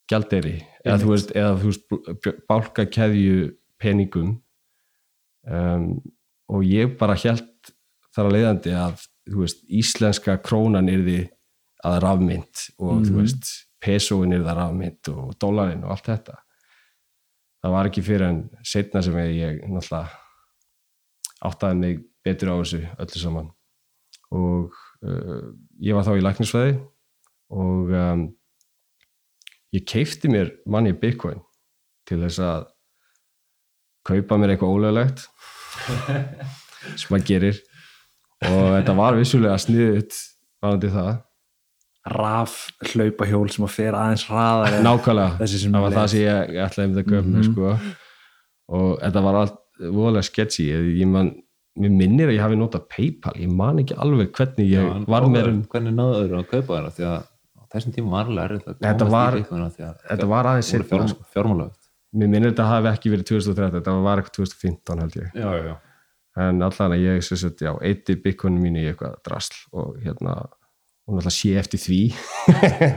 gjaldeyri. 0.09 0.55
Eða 0.85 0.97
þú 1.03 1.09
veist, 1.13 1.31
eða 1.37 1.55
þú 1.61 1.71
veist 1.71 2.45
bálka 2.49 2.85
keðju 2.89 3.51
peningum. 3.79 4.37
Um, 5.49 5.99
og 6.49 6.63
ég 6.65 6.95
bara 6.99 7.15
held 7.19 7.45
þar 8.15 8.25
að 8.29 8.33
leiðandi 8.35 8.73
að 8.75 9.03
þú 9.29 9.43
veist, 9.43 9.61
íslenska 9.69 10.37
krónan 10.41 10.89
yrði 10.89 11.29
að 11.85 11.99
rafmynd 12.03 12.63
og 12.79 13.03
þú 13.05 13.11
Mhm. 13.13 13.19
veist, 13.21 13.51
pesoin 13.79 14.33
yrði 14.33 14.49
að 14.49 14.57
rafmynd 14.57 15.09
og 15.13 15.35
dólarinn 15.39 15.83
og 15.85 15.91
allt 15.91 16.05
þetta. 16.09 16.37
Það 17.63 17.71
var 17.71 17.85
ekki 17.89 18.01
fyrir 18.03 18.25
en 18.29 18.49
setna 18.63 19.01
sem 19.03 19.13
ég 19.13 19.61
náttúrulega 19.67 20.09
áttaði 21.43 21.77
mig 21.79 21.99
betur 22.25 22.49
á 22.51 22.55
þessu 22.59 22.81
öllu 22.97 23.19
saman. 23.21 23.51
Og 24.31 24.73
ég 25.03 25.95
var 25.95 26.03
þá 26.07 26.11
í 26.19 26.23
læknisfræði 26.25 26.73
og 27.55 27.93
um, 27.95 28.25
ég 29.73 29.85
keifti 29.87 30.29
mér 30.31 30.51
manni 30.69 30.91
bitcoin 30.97 31.39
til 32.09 32.19
þess 32.25 32.39
að 32.43 32.67
kaupa 34.09 34.37
mér 34.41 34.55
eitthvað 34.55 34.75
ólöglegt 34.75 35.23
sem 36.99 37.09
maður 37.13 37.25
gerir. 37.29 37.57
Og 38.47 38.69
þetta 38.77 38.93
var 38.97 39.17
vissulega 39.19 39.57
sniðut 39.59 40.15
varandi 40.63 40.91
það. 40.93 41.09
Raf 42.09 42.53
hlaupahjól 42.93 43.49
sem 43.51 43.65
að 43.67 43.73
fer 43.75 43.97
aðeins 43.99 44.23
hraðar 44.29 44.77
nákvæmlega, 44.85 45.47
það 45.49 45.83
var 45.83 45.95
það 45.97 46.07
sem 46.13 46.21
ég, 46.23 46.53
ég 46.55 46.61
ætlaði 46.63 46.87
um 46.87 46.93
þetta 46.95 47.03
að 47.03 47.11
köpa 47.11 47.33
mér 47.33 47.43
Mhm. 47.43 47.49
sko. 47.51 47.73
og 48.69 48.99
þetta 49.03 49.23
var 49.25 49.35
allt 49.41 49.57
voðalega 49.79 50.23
sketchy. 50.29 50.65
Ég 51.01 51.07
man, 51.11 51.29
mér 51.79 51.91
minnir 51.93 52.27
að 52.31 52.35
ég 52.37 52.41
hafi 52.43 52.55
notað 52.59 52.87
Paypal 52.89 53.35
ég 53.39 53.51
man 53.53 53.79
ekki 53.83 53.95
alveg 53.97 54.31
hvernig 54.35 54.71
ég 54.71 54.87
Já, 54.87 55.03
var 55.07 55.27
með 55.29 55.51
um 55.51 55.59
hvernig 55.69 55.93
náðu 55.95 56.15
öðru 56.23 56.39
að 56.41 56.47
kaupa 56.49 56.73
þeirra? 56.79 56.93
Því 56.97 57.05
að 57.09 57.19
á 57.29 57.61
þessum 57.75 57.93
tíma 57.95 58.09
var 58.15 58.25
alveg 58.31 58.45
erfitt 58.49 58.67
að 58.67 58.79
Þetta 58.87 59.09
var- 59.09 59.37
þetta 60.09 60.27
var 60.27 60.49
aðeins 60.53 60.71
sko. 61.13 61.23
fjármálögt 61.35 61.89
mér 62.13 62.27
minnir 62.33 62.49
þetta 62.51 62.65
hafi 62.65 62.87
ekki 62.89 63.11
verið 63.13 63.27
2013 63.29 63.75
þetta 63.77 63.93
var 64.01 64.17
eitthvað 64.17 64.37
2015 64.39 64.99
held 65.03 65.17
ég. 65.19 65.27
Já, 65.37 65.49
já, 65.69 65.75
en 66.41 66.61
allan 66.65 66.95
að 66.95 67.03
ég 67.05 67.21
sagt, 67.27 67.61
já, 67.61 67.71
eitti 67.85 68.15
bitcoinu 68.17 68.59
mínu 68.63 68.81
í 68.81 68.87
eitthvað 68.89 69.19
drasl 69.27 69.59
og 69.77 69.99
hérna 70.01 70.33
og 71.09 71.15
náttúrulega 71.17 71.33
sé 71.37 71.53
eftir 71.57 71.79
því. 71.81 71.99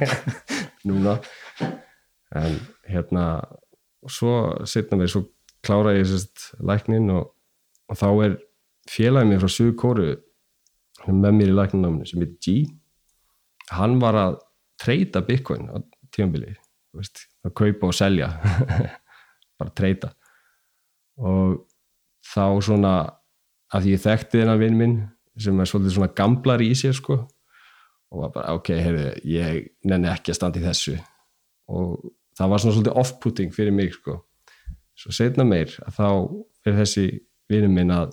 Núna. 0.89 1.19
En 2.35 2.57
hérna 2.89 3.25
og 4.03 4.11
svo 4.11 4.33
setna 4.69 4.97
mér, 4.99 5.11
svo 5.13 5.27
klára 5.65 5.93
ég 5.97 6.09
sérst 6.09 6.49
læknin 6.65 7.11
og, 7.13 7.35
og 7.93 7.99
þá 8.01 8.09
er 8.27 8.39
félagið 8.91 9.31
mér 9.31 9.43
frá 9.43 9.53
Suðu 9.53 9.75
Kóru 9.79 10.09
með 11.09 11.37
mér 11.39 11.53
í 11.53 11.57
lækninnáminu 11.59 12.09
sem 12.09 12.23
heitir 12.23 12.39
G 12.43 12.57
hann 13.73 13.99
var 14.03 14.19
að 14.19 14.39
treyta 14.83 15.23
bitcoin 15.27 15.69
á 15.71 15.79
veist, 16.93 17.27
að 17.45 17.55
kaupa 17.57 17.91
og 17.91 17.97
selja 17.97 18.29
bara 19.59 19.75
treyta. 19.77 20.13
Og 21.23 21.63
þá 22.33 22.45
svona 22.65 22.95
að 23.73 23.93
ég 23.93 24.03
þekkti 24.03 24.43
þennan 24.43 24.61
vinn 24.61 24.79
minn 24.79 24.99
sem 25.41 25.61
er 25.61 25.69
svolítið 25.69 25.97
svona 25.97 26.13
gamlar 26.17 26.63
í 26.65 26.73
sér 26.77 26.97
sko 26.97 27.23
og 28.13 28.21
var 28.21 28.33
bara 28.35 28.57
ok, 28.59 28.75
heyrðu, 28.77 29.07
ég 29.25 29.71
nenni 29.89 30.11
ekki 30.13 30.35
að 30.35 30.37
standa 30.37 30.61
í 30.61 30.65
þessu. 30.67 30.99
Og 31.73 31.95
það 32.37 32.51
var 32.53 32.63
svona 32.63 32.77
svolítið 32.77 32.99
off-putting 33.01 33.55
fyrir 33.57 33.73
mig 33.73 33.95
sko. 33.97 34.19
Svo 34.99 35.15
setna 35.17 35.47
meir 35.49 35.73
að 35.87 35.97
þá 35.97 36.09
fyrir 36.61 36.81
þessi 36.83 37.07
vinnum 37.49 37.79
minn 37.79 37.95
að 37.95 38.13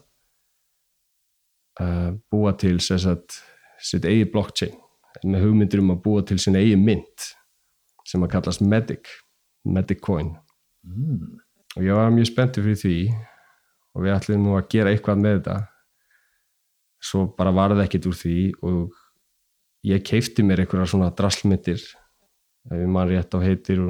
búa 2.32 2.54
til 2.60 2.80
sagt, 2.84 3.39
sitt 3.80 4.06
eigi 4.06 4.28
blockchain. 4.32 4.76
Með 5.24 5.48
hugmyndir 5.48 5.82
um 5.82 5.94
að 5.96 6.04
búa 6.06 6.24
til 6.28 6.39
sin 6.42 6.58
eigi 6.60 6.78
mynd 6.80 7.30
sem 8.08 8.24
að 8.26 8.34
kallast 8.36 8.62
Medic 8.65 9.10
Medic 9.65 10.02
Coin. 10.02 10.36
Mm. 10.88 11.42
og 11.76 11.84
ég 11.84 11.94
var 11.94 12.13
mjög 12.15 12.30
spenntið 12.30 12.65
fyrir 12.65 12.78
því 12.80 12.94
og 13.94 14.04
við 14.06 14.13
ætlum 14.13 14.46
nú 14.46 14.54
að 14.56 14.70
gera 14.72 14.94
eitthvað 14.94 15.20
með 15.22 15.36
þetta. 15.38 15.58
Svo 17.04 17.26
bara 17.36 17.52
var 17.56 17.76
það 17.76 17.84
ekkert 17.84 18.08
úr 18.10 18.18
því 18.18 18.38
og 18.65 18.96
ég 19.88 20.06
keifti 20.08 20.44
mér 20.44 20.63
einhverja 20.63 20.89
svona 20.94 21.12
draslmyndir 21.15 21.84
ef 21.84 22.76
ég 22.76 22.89
man 22.92 23.08
rétt 23.12 23.36
á 23.36 23.39
heitir 23.44 23.84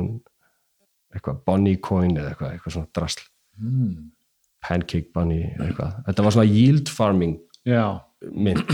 eitthvað 1.14 1.44
Bunny 1.46 1.76
Coin 1.82 2.18
eða 2.18 2.34
eitthvað, 2.34 2.56
eitthvað 2.56 2.76
svona 2.76 2.94
drasl. 2.98 3.24
Mm. 3.60 4.10
Pancake 4.66 5.14
Bunny 5.16 5.44
eitthvað. 5.56 6.02
Þetta 6.10 6.26
var 6.26 6.36
svona 6.36 6.50
yield 6.52 6.92
farming 6.92 7.38
já, 7.70 7.86
mynd. 8.34 8.74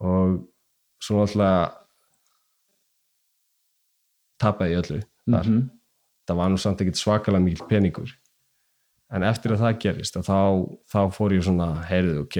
Og 0.00 0.38
svo 1.02 1.26
tapaði 4.40 4.72
ég 4.72 4.82
öllu 4.84 5.02
þar. 5.02 5.46
Mhm. 5.46 5.68
það 6.30 6.36
var 6.38 6.50
nú 6.50 6.58
samt 6.62 6.80
ekkert 6.80 6.98
svakalega 7.00 7.42
mikil 7.42 7.66
peningur. 7.66 8.10
En 9.10 9.24
eftir 9.26 9.50
að 9.50 9.64
það 9.64 9.78
gerist 9.82 10.16
að 10.16 10.28
þá, 10.28 10.40
þá 10.86 11.00
fór 11.10 11.32
ég 11.34 11.42
svona 11.42 11.68
heyrðu 11.88 12.20
ok, 12.22 12.36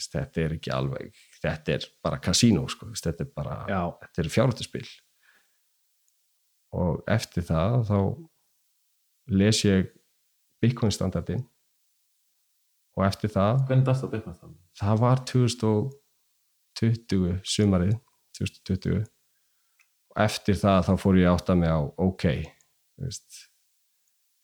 þetta 0.00 0.40
er 0.40 0.54
ekki 0.56 0.72
alveg 0.72 1.10
þetta 1.42 1.74
er 1.76 1.88
bara 2.04 2.20
kasínó 2.22 2.64
sko, 2.70 2.88
þetta 2.94 3.26
er 3.26 3.32
bara 3.36 3.58
já, 3.68 3.80
þetta 4.02 4.22
er 4.22 4.30
fjárhættuspil. 4.32 4.86
Og 6.76 7.02
eftir 7.08 7.46
það 7.46 7.76
þá 7.90 7.98
les 9.36 9.62
ég 9.66 9.92
Bitcoin 10.62 10.94
standardin 10.94 11.44
og 12.96 13.04
eftir 13.06 13.30
það 13.32 13.62
hvernig 13.68 13.86
dast 13.88 14.02
það 14.04 14.12
bitcoin 14.16 14.36
það? 14.40 14.50
það 14.80 14.96
var 15.04 15.18
2020 15.32 17.36
sumarið 17.56 17.94
2020 18.38 19.04
og 20.16 20.22
eftir 20.26 20.56
það 20.60 20.80
þá 20.88 20.92
fór 21.02 21.14
ég 21.20 21.28
að 21.30 21.36
átta 21.38 21.54
mig 21.60 21.70
á 21.72 21.80
ok, 22.06 22.24
veist 23.00 23.30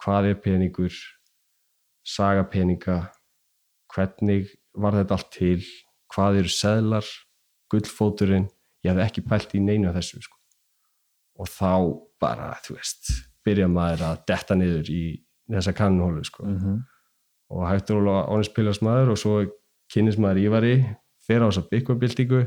hvað 0.03 0.23
er 0.33 0.39
peningur 0.45 0.95
saga 2.05 2.45
peninga 2.51 2.97
hvernig 3.93 4.45
var 4.75 4.93
þetta 4.99 5.15
allt 5.19 5.31
til 5.37 5.61
hvað 6.13 6.39
eru 6.43 6.51
seðlar 6.53 7.07
gullfóturinn, 7.73 8.49
ég 8.85 8.91
hafði 8.93 9.05
ekki 9.07 9.23
pælt 9.29 9.51
í 9.57 9.61
neinu 9.65 9.89
af 9.89 9.95
þessu 9.97 10.19
sko. 10.27 10.37
og 11.41 11.47
þá 11.49 11.71
bara, 12.21 12.51
þú 12.65 12.71
veist 12.77 13.05
byrja 13.47 13.69
maður 13.73 14.01
að 14.11 14.17
detta 14.29 14.55
niður 14.59 14.87
í 14.93 15.05
þessa 15.51 15.73
kannhólu 15.77 16.23
sko 16.29 16.43
Mhm. 16.47 16.75
Og 17.53 17.67
hættur 17.69 18.09
og 18.09 18.33
ánum 18.33 18.47
spilast 18.49 18.85
maður 18.85 19.13
og 19.15 19.21
svo 19.21 19.35
kynnis 19.93 20.19
maður 20.21 20.43
ívari 20.47 20.75
fer 21.27 21.45
á 21.45 21.49
þessa 21.49 21.67
byggvabildingu 21.71 22.41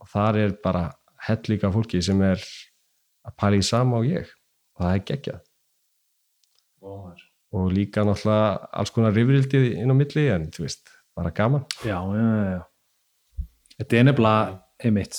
og 0.00 0.10
þar 0.10 0.40
er 0.40 0.56
bara 0.64 0.86
hellíka 1.28 1.70
fólki 1.74 2.00
sem 2.02 2.20
er 2.24 2.40
að 3.28 3.36
pæla 3.36 3.60
í 3.60 3.66
sama 3.66 4.00
og 4.00 4.08
ég. 4.08 4.30
Og 4.78 4.86
það 4.86 4.94
er 4.94 5.04
geggjað. 5.10 5.42
Og 7.50 7.68
líka 7.74 8.06
náttúrulega 8.06 8.70
alls 8.80 8.94
konar 8.94 9.12
rifrildi 9.12 9.60
inn 9.82 9.92
á 9.92 9.96
milli 9.98 10.26
en 10.32 10.48
þú 10.54 10.64
veist, 10.64 10.88
bara 11.18 11.34
gaman. 11.34 11.66
Já, 11.84 11.98
já, 12.16 12.28
já, 12.54 12.60
þetta 13.80 13.98
er 13.98 14.06
nefnilega 14.06 14.60
einmitt 14.84 15.18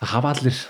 það 0.00 0.12
hafa 0.16 0.32
allir 0.34 0.60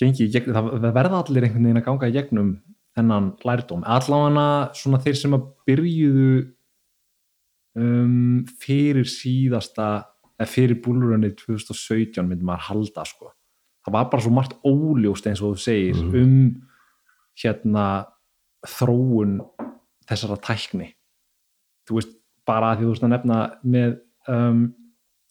gengið 0.00 0.50
það 0.50 0.86
verða 0.96 1.22
allir 1.22 1.46
einhvern 1.46 1.68
veginn 1.68 1.80
að 1.80 1.86
ganga 1.86 2.10
í 2.10 2.16
gegnum 2.16 2.50
þennan 2.98 3.32
lærdóm. 3.46 3.82
Allavega 3.86 4.46
svona 4.74 4.98
þeir 5.04 5.16
sem 5.20 5.34
að 5.36 5.44
byrjuðu 5.68 6.30
um, 7.78 8.46
fyrir 8.60 9.06
síðasta 9.08 9.90
eða 10.40 10.48
fyrir 10.50 10.78
búlurönni 10.84 11.30
2017 11.36 12.24
myndi 12.26 12.46
maður 12.48 12.66
halda 12.70 13.04
sko. 13.08 13.32
Það 13.84 13.94
var 13.96 14.08
bara 14.12 14.24
svo 14.24 14.32
margt 14.36 14.56
óljóst 14.66 15.28
eins 15.30 15.40
og 15.42 15.54
þú 15.54 15.62
segir 15.64 15.96
Mhm. 15.96 16.16
um 16.22 16.66
hérna 17.40 18.06
þróun 18.66 19.38
þessara 20.08 20.36
tækni. 20.40 20.94
Þú 21.88 21.94
veist, 21.96 22.10
bara 22.46 22.74
að 22.74 22.78
því 22.80 22.84
þú 22.84 22.90
veist 22.90 23.04
að 23.04 23.12
nefna 23.14 23.38
með 23.64 24.00
um, 24.28 24.74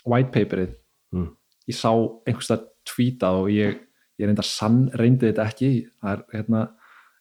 white 0.06 0.32
paperið. 0.32 0.76
Mm. 1.14 1.36
ég 1.70 1.76
sá 1.76 1.90
einhverstað 2.26 2.68
tweetað 2.86 3.36
og 3.44 3.50
ég, 3.50 3.80
ég 4.20 4.26
reynda 4.28 4.44
sann 4.44 4.90
reyndi 4.94 5.28
þetta 5.32 5.46
ekki. 5.50 5.90
Það 6.02 6.12
er 6.12 6.24
hérna 6.34 6.62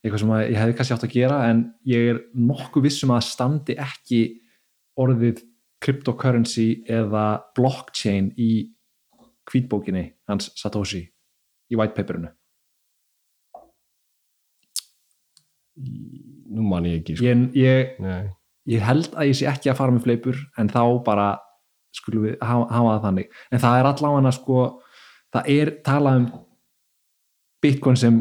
eitthvað 0.09 0.25
sem 0.25 0.33
ég 0.40 0.59
hefði 0.59 0.77
kannski 0.79 0.97
átt 0.97 1.07
að 1.07 1.14
gera 1.14 1.38
en 1.51 1.62
ég 1.88 2.11
er 2.14 2.18
nokkuð 2.35 2.88
vissum 2.88 3.12
að 3.14 3.27
standi 3.29 3.77
ekki 3.79 4.23
orðið 4.99 5.44
cryptocurrency 5.85 6.83
eða 6.90 7.27
blockchain 7.57 8.33
í 8.40 8.51
hvítbókinni 9.49 10.05
hans 10.29 10.51
Satoshi 10.59 11.05
í 11.68 11.79
white 11.79 11.97
paperinu. 11.97 12.33
Nú 15.79 16.64
man 16.66 16.88
ég 16.88 17.03
ekki 17.03 17.18
sko. 17.18 17.29
ég, 17.29 17.44
ég, 17.55 18.33
ég 18.73 18.83
held 18.83 19.12
að 19.14 19.31
ég 19.31 19.38
sé 19.38 19.47
ekki 19.51 19.71
að 19.71 19.79
fara 19.79 19.94
með 19.94 20.09
fleipur 20.09 20.40
en 20.59 20.73
þá 20.73 20.83
bara 21.07 21.29
skulum 21.94 22.27
við 22.27 22.35
hafa, 22.42 22.66
hafa 22.75 22.94
það 22.97 23.05
þannig. 23.07 23.37
En 23.53 23.62
það 23.62 23.79
er 23.79 23.90
allavega 23.92 24.35
sko 24.35 24.64
það 25.35 25.53
er 25.55 25.73
talað 25.87 26.21
um 26.23 26.29
Bitcoin 27.62 27.99
sem 27.99 28.18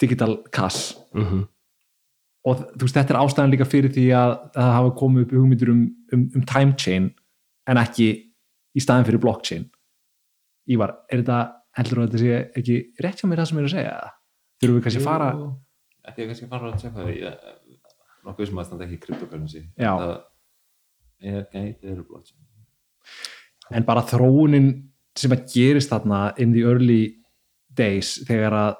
digital 0.00 0.40
cash 0.54 0.99
mm 1.14 1.48
og 2.48 2.60
þú 2.72 2.86
veist 2.86 2.96
þetta 2.96 3.14
er 3.14 3.20
ástæðan 3.20 3.52
líka 3.52 3.68
fyrir 3.68 3.92
því 3.92 4.06
að 4.16 4.30
það 4.54 4.70
hafa 4.76 4.92
komið 5.00 5.24
upp 5.24 5.34
hugmyndur 5.36 5.72
um, 5.74 5.82
um, 6.14 6.22
um 6.38 6.44
time 6.48 6.76
chain 6.80 7.10
en 7.68 7.80
ekki 7.80 8.08
í 8.70 8.82
staðin 8.82 9.06
fyrir 9.08 9.22
blockchain. 9.22 9.66
Ívar, 10.70 10.94
er 11.10 11.20
þetta 11.20 11.40
heldur 11.76 12.00
að 12.00 12.08
þetta 12.08 12.22
sé 12.22 12.40
ekki 12.60 12.78
rétt 13.04 13.20
hjá 13.20 13.28
mér 13.28 13.42
það 13.42 13.50
sem 13.50 13.60
ég 13.60 13.62
er 13.62 13.68
að 13.68 13.74
segja? 13.74 13.94
Þurfum 14.60 14.78
við 14.78 14.86
kannski 14.86 15.02
að 15.02 15.08
fara 15.10 15.30
ég 16.16 16.30
kannski 16.30 16.46
að 16.46 16.54
fara 16.54 16.70
að 16.70 16.80
tjekka 16.80 17.04
það 17.04 17.12
ég, 17.12 17.78
nokkuð 18.26 18.50
sem 18.50 18.60
að 18.60 18.68
standa 18.68 18.86
ekki 18.86 19.00
cryptocurrency. 19.04 19.64
Já. 19.76 19.92
það 20.00 20.14
er 21.30 21.48
gæti 21.52 21.92
eru 21.92 22.06
blockchain. 22.08 22.46
En 23.76 23.86
bara 23.86 24.06
þróunin 24.08 24.70
sem 25.18 25.34
að 25.34 25.44
gerist 25.52 25.92
þarna 25.92 26.30
in 26.40 26.54
the 26.56 26.64
early 26.64 27.02
days 27.76 28.16
þegar 28.24 28.56
að 28.56 28.78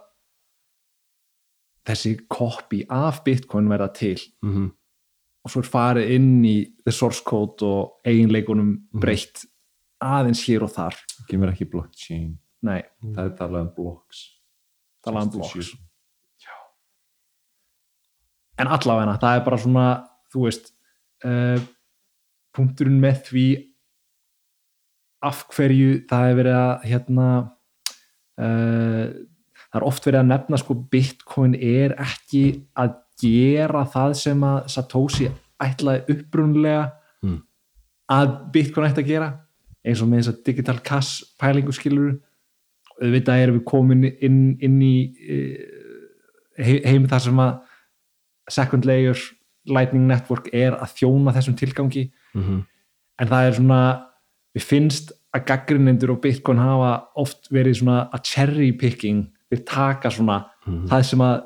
þessi 1.87 2.17
copy 2.31 2.85
af 2.93 3.23
Bitcoin 3.25 3.71
verða 3.71 3.91
til. 3.97 4.19
Mm 4.45 4.71
og 5.41 5.53
svo 5.53 5.63
er 5.63 5.71
farið 5.73 6.11
inn 6.17 6.33
í 6.45 6.57
the 6.85 6.93
source 6.93 7.23
code 7.25 7.65
og 7.65 8.09
eiginleikunum 8.09 8.75
breytt 9.01 9.47
aðeins 10.05 10.43
hér 10.45 10.67
og 10.67 10.75
þar. 10.75 10.99
Kemur 11.31 11.53
ekki 11.53 11.69
blockchain. 11.71 12.35
Nei, 12.67 12.83
það 13.01 13.23
er 13.25 13.37
talað 13.39 13.65
um 13.65 13.71
blocks. 13.77 14.25
Talað 15.05 15.31
um 15.31 15.33
blocks. 15.39 15.55
67. 15.71 15.87
en 18.61 18.69
allavega 18.69 19.17
það 19.23 19.39
er 19.39 19.45
bara 19.47 19.59
svona 19.61 19.85
þú 20.33 20.45
veist 20.45 20.67
uh, 21.25 21.61
punkturinn 22.53 22.99
með 23.01 23.23
því 23.31 23.47
af 25.25 25.47
hverju 25.55 26.03
það 26.11 26.27
er 26.27 26.37
verið 26.37 26.59
að 26.59 26.85
hérna 26.91 27.29
uh, 28.41 29.07
það 29.71 29.81
er 29.81 29.87
oft 29.87 30.07
verið 30.07 30.21
að 30.21 30.31
nefna 30.31 30.59
sko 30.61 30.77
bitcoin 30.93 31.55
er 31.55 31.95
ekki 32.03 32.45
að 32.79 32.97
gera 33.21 33.85
það 33.93 34.17
sem 34.23 34.43
að 34.49 34.59
Satoshi 34.75 35.31
ætlaði 35.61 36.17
upprunlega 36.17 36.91
Mm. 37.21 37.43
að 38.09 38.31
bitcoin 38.53 38.87
ætti 38.89 39.03
að 39.03 39.11
gera 39.11 39.27
eins 39.85 40.01
og 40.01 40.09
með 40.09 40.23
þess 40.23 40.31
að 40.33 40.45
digital 40.47 40.79
cash 40.81 41.25
pælingu 41.37 41.75
skilur 41.77 42.15
auðvitað 42.97 43.43
erum 43.43 43.59
við 43.59 43.65
komin 43.69 44.07
inn, 44.09 44.39
inn 44.57 44.79
í 44.81 44.95
uh, 45.21 46.65
heim 46.65 47.05
þar 47.13 47.21
sem 47.27 47.43
að 47.45 47.59
second 48.49 48.89
layer 48.89 49.21
lightning 49.69 50.09
network 50.09 50.49
er 50.57 50.79
að 50.81 50.97
þjóna 50.97 51.35
þessum 51.37 51.59
tilgangi. 51.61 52.07
Mm 52.33 52.65
en 53.21 53.29
það 53.29 53.47
er 53.47 53.57
svona 53.59 53.81
við 54.57 54.67
finnst 54.67 55.13
að 55.37 55.45
gaggrinendur 55.51 56.15
og 56.15 56.23
Bitcoin 56.25 56.61
hafa 56.61 56.93
oft 57.21 57.51
verið 57.53 57.81
svona 57.83 57.99
að 58.11 58.25
cherry 58.33 58.71
picking 58.73 59.27
við 59.51 59.65
taka 59.69 60.11
svona 60.15 60.41
það 60.91 61.07
sem 61.09 61.23
að 61.25 61.39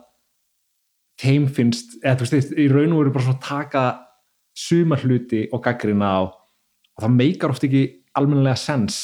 þeim 1.20 1.46
finnst, 1.56 1.98
eða 2.02 2.16
þú 2.20 2.30
veist, 2.34 2.54
í 2.58 2.66
raun 2.70 2.94
og 2.94 3.02
veru 3.02 3.14
bara 3.14 3.26
svona 3.28 3.44
taka 3.44 3.84
suma 4.54 4.98
hluti 4.98 5.44
og 5.52 5.62
gaggrina 5.64 6.10
á 6.18 6.22
og 6.24 7.02
það 7.02 7.14
meikar 7.16 7.54
oft 7.54 7.66
ekki 7.66 7.84
almennilega 8.14 8.58
sens. 8.58 8.98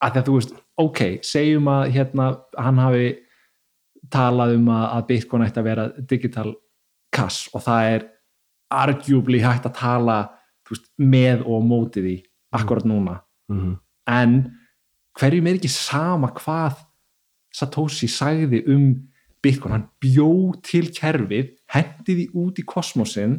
Að 0.00 0.14
því 0.14 0.20
að 0.20 0.28
þú 0.28 0.36
veist, 0.38 0.54
ok, 0.80 1.00
segjum 1.24 1.70
að 1.72 1.84
hérna, 1.96 2.28
hann 2.60 2.80
hafi 2.80 3.10
talað 4.12 4.56
um 4.58 4.70
að, 4.72 4.84
að 4.96 5.06
Bitcoin 5.10 5.44
ætti 5.46 5.60
að 5.60 5.68
vera 5.68 5.86
digital 6.12 6.48
cash 7.14 7.52
og 7.54 7.64
það 7.64 7.90
er 7.92 8.06
arguably 8.74 9.40
hægt 9.44 9.68
að 9.68 9.76
tala 9.78 10.18
veist, 10.68 10.88
með 11.00 11.44
og 11.44 11.60
á 11.60 11.62
móti 11.64 12.04
því 12.04 12.16
akkurat 12.54 12.88
núna. 12.88 13.20
-hmm. 13.48 13.78
en 14.06 14.56
hverjum 15.18 15.46
er 15.46 15.58
ekki 15.58 15.68
sama 15.68 16.28
hvað 16.32 16.83
Satoshi 17.54 18.08
sagði 18.10 18.64
um 18.72 18.86
Bitcoin, 19.44 19.74
hann 19.76 19.88
bjó 20.00 20.54
til 20.64 20.88
kerfið, 20.94 21.52
hendi 21.70 22.14
því 22.16 22.28
út 22.40 22.60
í 22.60 22.64
kosmosin 22.66 23.36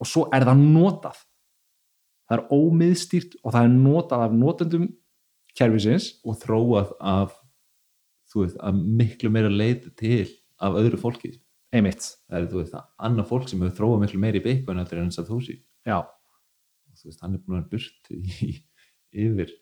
og 0.00 0.08
svo 0.08 0.24
er 0.34 0.46
það 0.48 0.62
notað. 0.62 1.18
Það 2.28 2.38
er 2.38 2.56
ómiðstýrt 2.56 3.36
og 3.42 3.52
það 3.54 3.66
er 3.66 3.74
notað 3.74 4.24
af 4.24 4.34
notendum 4.36 4.88
kerfisins. 5.58 6.08
Og 6.24 6.38
þróað 6.40 6.94
af 7.00 7.36
þú 8.32 8.44
veist, 8.44 8.58
að 8.60 8.80
miklu 9.00 9.30
meira 9.32 9.52
leit 9.52 9.86
til 9.98 10.26
af 10.64 10.76
öðru 10.78 11.00
fólki. 11.00 11.32
Einmitt, 11.74 12.04
það 12.28 12.40
er, 12.40 12.48
þú 12.50 12.60
veist, 12.62 12.76
annað 13.04 13.30
fólk 13.30 13.48
sem 13.50 13.62
hefur 13.64 13.76
þróað 13.78 14.04
miklu 14.04 14.20
meira 14.22 14.40
í 14.40 14.44
Bitcoin 14.44 14.80
heldur 14.80 15.02
en 15.02 15.14
Satoshi. 15.14 15.58
Já, 15.88 16.00
og 16.00 17.00
þú 17.00 17.10
veist, 17.10 17.24
hann 17.24 17.36
er 17.36 17.44
búin 17.44 17.60
að 17.60 17.64
vera 17.64 17.70
burt 17.74 18.12
í, 18.12 18.52
yfir 19.24 19.54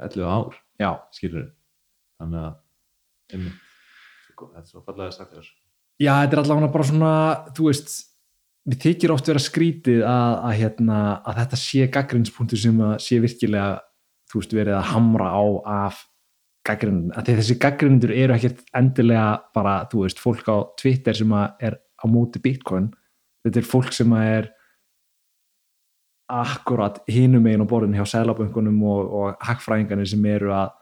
11 0.00 0.28
ár, 0.28 0.56
já. 0.80 0.90
skilur 1.16 1.48
þannig 2.24 2.40
að 2.40 3.36
einmitt, 3.36 3.60
sko, 4.30 4.50
þetta 4.54 4.64
er 4.64 4.72
svo 4.72 4.82
fallega 4.86 5.14
sagt 5.14 5.36
þér 5.36 5.52
Já, 6.02 6.10
þetta 6.24 6.34
er 6.34 6.40
allavega 6.42 6.72
bara 6.74 6.86
svona, 6.88 7.12
þú 7.54 7.68
veist, 7.68 7.92
við 8.66 8.80
þykir 8.82 9.12
oft 9.14 9.28
vera 9.30 9.42
skrítið 9.42 10.00
að, 10.10 10.32
að, 10.48 10.56
hérna, 10.58 10.98
að 11.22 11.38
þetta 11.42 11.60
sé 11.60 11.86
gaggrinspunktur 11.94 12.60
sem 12.64 12.80
að 12.82 12.96
sé 13.04 13.20
virkilega, 13.22 13.76
þú 14.32 14.40
veist, 14.40 14.56
verið 14.58 14.78
að 14.80 14.90
hamra 14.90 15.30
á 15.30 15.44
af 15.84 16.02
gaggrindin, 16.64 17.12
að 17.14 17.30
þessi 17.30 17.58
gaggrindur 17.62 18.14
eru 18.16 18.34
ekkert 18.34 18.64
endilega 18.74 19.28
bara, 19.54 19.76
þú 19.92 20.02
veist, 20.06 20.22
fólk 20.22 20.50
á 20.50 20.56
Twitter 20.80 21.14
sem 21.20 21.34
að 21.36 21.66
er 21.68 21.78
á 21.78 22.04
móti 22.10 22.42
Bitcoin, 22.42 22.90
þetta 23.44 23.60
er 23.60 23.68
fólk 23.68 23.94
sem 23.94 24.16
að 24.16 24.30
er 24.32 24.50
akkurat 26.34 27.02
hinum 27.06 27.44
megin 27.44 27.62
á 27.62 27.68
borðin 27.68 27.94
hjá 27.98 28.06
selaböngunum 28.16 28.80
og, 28.88 29.12
og 29.12 29.44
hagfræðingarnir 29.44 30.08
sem 30.08 30.24
eru 30.32 30.54
að 30.56 30.72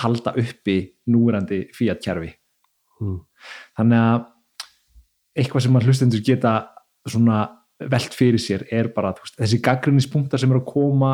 halda 0.00 0.32
uppi 0.40 0.78
núrandi 1.12 1.66
fiat 1.76 2.00
kerfi 2.04 2.32
Mm. 3.02 3.18
þannig 3.78 3.98
að 3.98 4.20
eitthvað 5.42 5.64
sem 5.64 5.76
að 5.78 5.86
hlustendur 5.88 6.22
geta 6.22 6.52
svona 7.08 7.38
velt 7.90 8.14
fyrir 8.14 8.38
sér 8.38 8.62
er 8.70 8.92
bara 8.94 9.10
veist, 9.16 9.38
þessi 9.40 9.58
gaggrinnispunktar 9.64 10.38
sem 10.38 10.52
eru 10.52 10.62
að 10.62 10.70
koma 10.70 11.12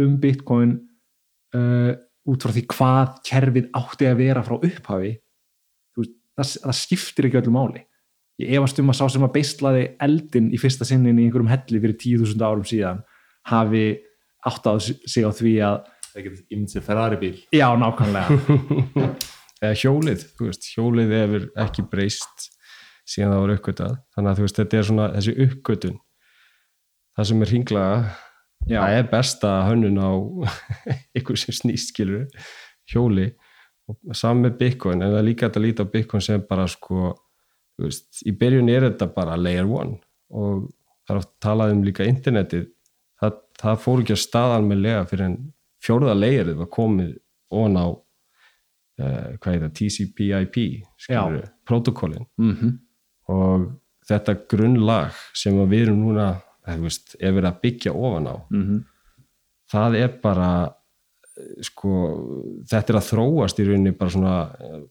um 0.00 0.16
bitcoin 0.22 0.76
uh, 1.56 1.92
út 2.30 2.44
frá 2.44 2.54
því 2.54 2.64
hvað 2.70 3.16
kerfið 3.26 3.70
átti 3.80 4.10
að 4.10 4.20
vera 4.20 4.44
frá 4.46 4.54
upphafi 4.60 5.14
veist, 5.98 6.14
það, 6.38 6.52
það 6.68 6.78
skiptir 6.84 7.30
ekki 7.30 7.40
öllu 7.42 7.54
máli 7.56 7.82
ég 8.40 8.54
efast 8.60 8.78
um 8.80 8.92
að 8.92 9.00
sá 9.00 9.04
sem 9.16 9.26
að 9.26 9.34
beislaði 9.40 9.86
eldin 10.06 10.52
í 10.54 10.60
fyrsta 10.60 10.86
sinnin 10.88 11.18
í 11.18 11.26
einhverjum 11.26 11.50
helli 11.50 11.82
fyrir 11.82 11.98
10.000 11.98 12.46
árum 12.46 12.68
síðan 12.68 13.02
hafi 13.50 13.88
átt 14.46 14.68
að 14.70 14.84
sig 14.86 15.26
á 15.26 15.30
því 15.34 15.56
að 15.66 15.82
það 16.14 16.26
getur 16.26 16.70
sér 16.72 16.86
Ferrari 16.86 17.20
bíl. 17.20 17.34
Já, 17.54 17.68
nákvæmlega. 17.78 18.38
Eða 19.60 19.76
hjólið, 19.76 20.24
þú 20.38 20.46
veist, 20.48 20.70
hjólið 20.72 21.10
hefur 21.18 21.42
ekki 21.66 21.84
breyst 21.90 22.48
síðan 23.10 23.34
það 23.34 23.42
var 23.42 23.52
uppgötað 23.56 23.94
þannig 24.14 24.30
að 24.30 24.38
þú 24.38 24.46
veist, 24.46 24.58
þetta 24.60 24.78
er 24.78 24.88
svona 24.88 25.06
þessi 25.16 25.34
uppgötun 25.44 26.00
það 27.16 27.28
sem 27.30 27.44
er 27.44 27.52
hringlaga 27.52 27.94
já, 28.70 28.78
það 28.78 28.96
er 28.96 29.08
besta 29.10 29.52
hönnun 29.66 30.00
á 30.00 30.10
ykkur 31.20 31.40
sem 31.40 31.56
snýst 31.56 31.92
skilur 31.94 32.26
hjóli. 32.90 33.30
Og 33.90 34.14
saman 34.14 34.46
með 34.46 34.58
Bitcoin 34.60 35.00
en 35.02 35.10
það 35.10 35.20
er 35.20 35.26
líka 35.26 35.48
að 35.50 35.64
líta 35.64 35.86
á 35.86 35.92
Bitcoin 35.92 36.22
sem 36.22 36.42
bara 36.46 36.66
sko 36.70 37.10
þú 37.76 37.88
veist, 37.88 38.22
í 38.26 38.34
byrjun 38.38 38.70
er 38.70 38.86
þetta 38.86 39.08
bara 39.14 39.38
layer 39.40 39.66
one. 39.66 39.98
Og 40.30 40.68
það 41.04 41.14
er 41.14 41.22
oft 41.22 41.32
talað 41.42 41.74
um 41.74 41.82
líka 41.86 42.06
internetið 42.06 42.68
það, 43.20 43.40
það 43.60 43.80
fór 43.84 44.04
ekki 44.04 44.14
að 44.16 44.22
staðan 44.24 44.68
með 44.70 44.84
lega 44.86 45.06
fyrir 45.10 45.26
en 45.26 45.38
fjórða 45.80 46.14
layerið 46.16 46.60
var 46.60 46.70
komið 46.72 47.14
ofan 47.50 47.80
á 47.80 47.86
uh, 47.88 49.28
hvað 49.40 49.54
er 49.54 49.64
það, 49.64 49.74
TCP/IP 49.80 50.56
skilur, 51.06 51.50
protokollin 51.66 52.26
mm 52.40 52.78
og 53.30 53.66
þetta 54.10 54.32
grunnlag 54.50 55.14
sem 55.38 55.54
við 55.70 55.84
erum 55.84 56.00
núna 56.02 56.24
þú 56.66 56.86
veist, 56.86 57.16
er 57.20 57.34
verið 57.36 57.50
að 57.50 57.60
byggja 57.64 57.92
ofan 57.92 58.26
á 58.26 58.36
-hmm. 58.50 58.80
það 59.70 59.96
er 59.96 60.08
bara 60.22 60.50
eh, 61.36 61.62
sko, 61.62 61.92
þetta 62.70 62.92
er 62.92 62.98
að 62.98 63.08
þróast 63.10 63.60
í 63.60 63.66
rauninni 63.68 63.92
bara 63.92 64.10
svona 64.10 64.36
eh, 64.60 64.82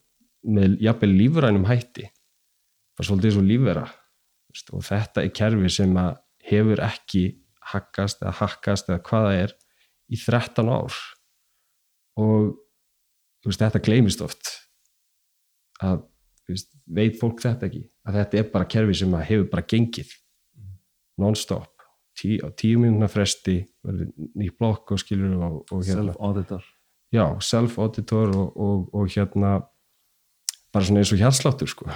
með 0.43 0.79
jafnvel 0.81 1.11
lífrænum 1.17 1.65
hætti. 1.65 2.09
Bara 2.97 3.07
svolítið 3.07 3.33
svo 3.33 3.41
lífvera 3.41 3.87
veist, 4.49 4.73
og 4.73 4.83
þetta 4.83 5.23
er 5.23 5.33
kerfi 5.35 5.69
sem 5.69 5.97
að 5.97 6.17
hefur 6.49 6.79
ekki 6.79 7.23
hakkast 7.73 8.23
eða 8.23 8.31
hakkast 8.39 8.89
eða 8.89 9.03
hvað 9.03 9.25
það 9.27 9.41
er 9.43 9.55
í 10.09 10.19
13 10.19 10.71
ár. 10.73 10.95
Og 12.19 12.55
veist, 13.45 13.61
þetta 13.61 13.81
gleymist 13.83 14.23
oft 14.25 14.55
að 15.85 16.01
veist, 16.49 16.71
veit 16.89 17.19
fólk 17.19 17.43
þetta 17.43 17.69
ekki? 17.69 17.85
Að 18.09 18.19
þetta 18.19 18.39
er 18.41 18.49
bara 18.53 18.69
kerfi 18.73 18.97
sem 18.99 19.19
hefur 19.21 19.49
bara 19.51 19.67
gengið 19.69 20.11
non-stop. 21.19 21.71
Tí, 22.19 22.35
á 22.43 22.51
tíu 22.51 22.81
mínúna 22.81 23.07
fresti 23.11 23.61
verður 23.85 24.09
nýtt 24.35 24.57
blokk 24.59 24.95
og 24.95 24.99
skilur 24.99 25.37
og, 25.39 25.59
og 25.71 25.83
hérna, 25.87 26.09
self-auditor. 26.11 26.65
Já, 27.15 27.25
self-auditor 27.43 28.33
og, 28.35 28.57
og, 28.59 28.89
og 28.95 29.13
hérna 29.13 29.59
bara 30.73 30.85
svona 30.85 31.03
eins 31.03 31.13
og 31.15 31.21
hjarsláttur 31.21 31.71
sko. 31.71 31.87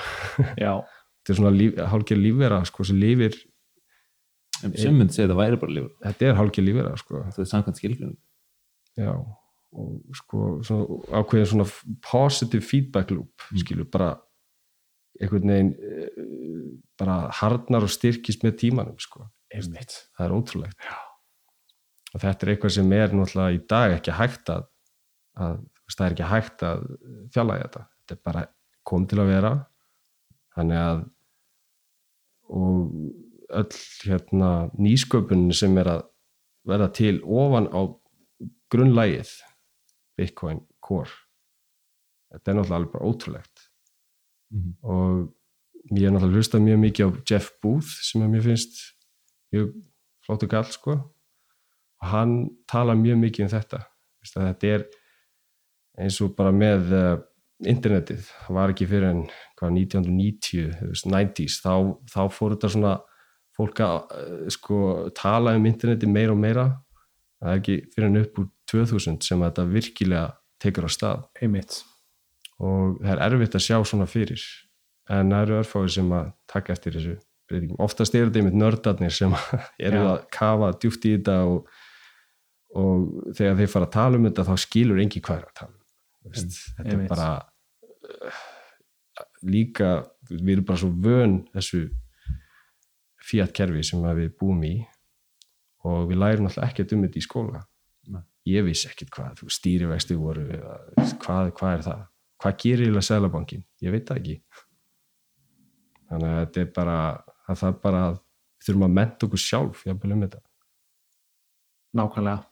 Já, 0.58 0.80
þetta 1.20 1.34
er 1.34 1.40
svona 1.42 1.54
líf, 1.56 1.76
hálfgerð 1.92 2.24
lífvera 2.24 2.62
sko 2.70 2.88
sem 2.88 3.02
lifir, 3.02 3.36
en 3.36 3.53
sem 4.80 4.96
myndi 4.98 5.14
segja 5.14 5.28
þetta 5.28 5.40
væri 5.42 5.60
bara 5.62 5.76
lífur 5.78 5.94
þetta 6.06 6.28
er 6.30 6.38
hálfgerð 6.40 6.68
lífvera 6.70 6.98
sko. 7.02 7.24
Það 7.30 7.40
er 7.44 7.50
samkvæmt 7.52 7.80
skilgrunum 7.82 8.18
já, 8.98 9.14
og 9.74 10.18
sko 10.20 10.44
svona 10.64 11.00
ákveðin 11.20 11.50
svona 11.52 11.68
positive 12.12 12.64
feedback 12.64 13.12
loop 13.12 13.48
Mm. 13.52 13.60
skilur 13.64 13.90
bara 13.92 14.12
einhvern 15.22 15.50
veginn 15.50 15.74
eh, 15.78 16.22
bara 16.98 17.30
harnar 17.42 17.84
og 17.86 17.90
styrkist 17.94 18.44
með 18.46 18.58
tímanum 18.64 18.96
sko. 19.00 19.28
Einmitt. 19.54 20.08
Það 20.18 20.26
er 20.26 20.34
ótrúlegt. 20.38 20.78
Já. 20.82 20.96
og 22.14 22.22
þetta 22.22 22.46
er 22.46 22.52
eitthvað 22.54 22.72
sem 22.76 22.92
er 22.94 23.10
náttúrulega 23.14 23.54
í 23.58 23.60
dag 23.68 23.92
ekki 23.98 24.12
hægt 24.18 24.50
að, 24.54 24.64
að 25.38 25.56
það 25.94 26.06
er 26.06 26.14
ekki 26.16 26.30
hægt 26.30 26.64
að 26.64 26.84
fjallaði 27.34 27.64
þetta. 27.66 27.84
Þetta 28.00 28.14
er 28.16 28.22
bara 28.30 28.44
kom 28.86 29.06
til 29.10 29.20
að 29.22 29.32
vera. 29.34 29.52
Þannig 30.56 30.78
að 30.78 31.04
og 32.54 32.92
öll 33.60 33.78
hérna 34.08 34.52
nýsköpun 34.80 35.52
sem 35.56 35.78
er 35.82 35.90
að 35.92 36.04
verða 36.68 36.90
til 36.96 37.18
ofan 37.24 37.68
á 37.72 37.82
grunnlægið 38.74 39.32
Bitcoin 40.18 40.64
Core. 40.84 41.12
Þetta 42.34 42.52
er 42.52 42.58
náttúrulega 42.58 42.80
alveg 42.80 42.94
bara 42.94 43.10
ótrúlegt. 43.12 43.70
Mhm. 44.54 44.74
og 44.84 45.34
ég 45.92 46.06
er 46.06 46.12
náttúrulega 46.14 46.38
hlustað 46.38 46.62
mjög 46.62 46.80
mikið 46.80 47.06
á 47.06 47.10
Jeff 47.30 47.52
Booth 47.62 47.90
sem 48.06 48.22
mér 48.22 48.44
finnst 48.44 48.76
mjög 49.52 49.74
flottu 50.26 50.48
gall 50.48 50.70
sko. 50.70 50.92
Og 52.02 52.08
hann 52.08 52.50
tala 52.68 52.94
mjög 52.94 53.18
mikið 53.18 53.46
um 53.46 53.50
þetta. 53.50 53.80
Þetta 54.24 54.68
er 54.68 54.86
eins 56.00 56.22
og 56.22 56.36
bara 56.36 56.52
með 56.52 56.94
uh, 56.94 57.18
internetið, 57.70 58.26
það 58.46 58.58
var 58.58 58.74
ekki 58.74 58.88
fyrir 58.90 59.10
en 59.10 59.24
hvað 59.60 59.76
1990, 59.78 60.72
þú 60.80 60.90
veist, 60.90 61.10
90s 61.10 61.60
þá, 61.64 61.74
þá 62.12 62.22
fór 62.34 62.56
þetta 62.56 62.72
svona 62.74 62.94
fólk 63.58 63.82
að 63.86 63.98
uh, 64.18 64.46
sko 64.54 64.80
tala 65.18 65.56
um 65.58 65.70
internetið 65.70 66.12
meira 66.14 66.36
og 66.36 66.42
meira 66.42 66.68
það 67.44 67.52
er 67.52 67.62
ekki 67.62 67.80
fyrir 67.94 68.10
en 68.10 68.22
upp 68.24 68.40
úr 68.42 68.50
2000 68.72 69.20
sem 69.26 69.44
þetta 69.44 69.68
virkilega 69.70 70.28
tekur 70.64 70.88
á 70.88 70.92
stað 70.92 71.26
einmitt 71.42 71.82
og 72.64 73.00
það 73.02 73.14
er 73.14 73.24
erfitt 73.28 73.58
að 73.60 73.66
sjá 73.66 73.78
svona 73.84 74.08
fyrir 74.10 74.44
en 75.12 75.34
það 75.34 75.46
eru 75.46 75.60
örfáir 75.60 75.92
sem 75.92 76.12
að 76.16 76.28
taka 76.50 76.76
eftir 76.76 76.96
þessu 76.96 77.16
breytingum. 77.50 77.80
Oftast 77.84 78.16
eru 78.16 78.30
þetta 78.30 78.42
einmitt 78.42 78.60
nördarnir 78.60 79.16
sem 79.16 79.34
eru 79.88 80.02
Já. 80.02 80.10
að 80.14 80.28
kafa 80.34 80.72
djúpt 80.80 81.08
í 81.10 81.16
þetta 81.18 81.38
og, 81.50 81.74
og 82.80 83.34
þegar 83.38 83.60
þeir 83.60 83.74
fara 83.76 83.90
að 83.90 83.96
tala 83.98 84.20
um 84.20 84.28
þetta 84.30 84.48
þá 84.50 84.54
skilur 84.66 85.02
engi 85.04 85.24
hvað 85.24 85.42
er 85.42 85.50
að 85.50 85.58
tala 85.62 85.74
um 85.74 86.32
veist, 86.32 86.60
þetta 86.78 86.88
er 86.88 86.96
einmitt. 86.96 87.12
bara 87.12 87.30
uh, 88.24 88.42
líka 89.44 89.92
við 90.32 90.56
erum 90.56 90.70
bara 90.70 90.82
svo 90.84 90.92
vön 91.04 91.42
þessu 91.52 91.84
Fiat 93.24 93.54
kerfi 93.56 93.84
sem 93.88 94.04
við 94.18 94.34
búum 94.40 94.64
í 94.68 94.74
og 95.88 96.10
við 96.10 96.20
lærum 96.20 96.50
alltaf 96.50 96.68
ekkert 96.68 96.96
um 96.96 97.06
þetta 97.06 97.20
í 97.20 97.24
skóla. 97.24 97.64
Nei. 98.12 98.24
ég 98.52 98.66
vissi 98.68 98.90
ekkert 98.90 99.14
hvað 99.16 99.44
stýrivexti 99.56 100.18
voru 100.20 100.44
hvað, 101.24 101.54
hvað 101.56 101.76
er 101.78 101.84
það? 101.86 102.02
Hvað 102.44 102.58
gerir 102.60 102.82
eiginlega 102.84 103.08
Sælabankin, 103.08 103.62
ég 103.80 103.94
veit 103.94 104.10
það 104.10 104.20
ekki. 104.20 104.34
Þannig 106.10 106.34
að 106.34 106.42
þetta 106.42 106.64
er 106.64 106.72
bara 106.76 106.98
að 107.48 107.62
það 107.62 107.78
bara 107.86 108.02
þurfum 108.64 108.88
að 108.88 108.98
menta 108.98 109.28
okkur 109.28 109.42
sjálf 109.42 109.86
jafnvel 109.88 110.16
um 110.16 110.26
þetta. 110.26 110.42
Nákvæmlega. 111.94 112.44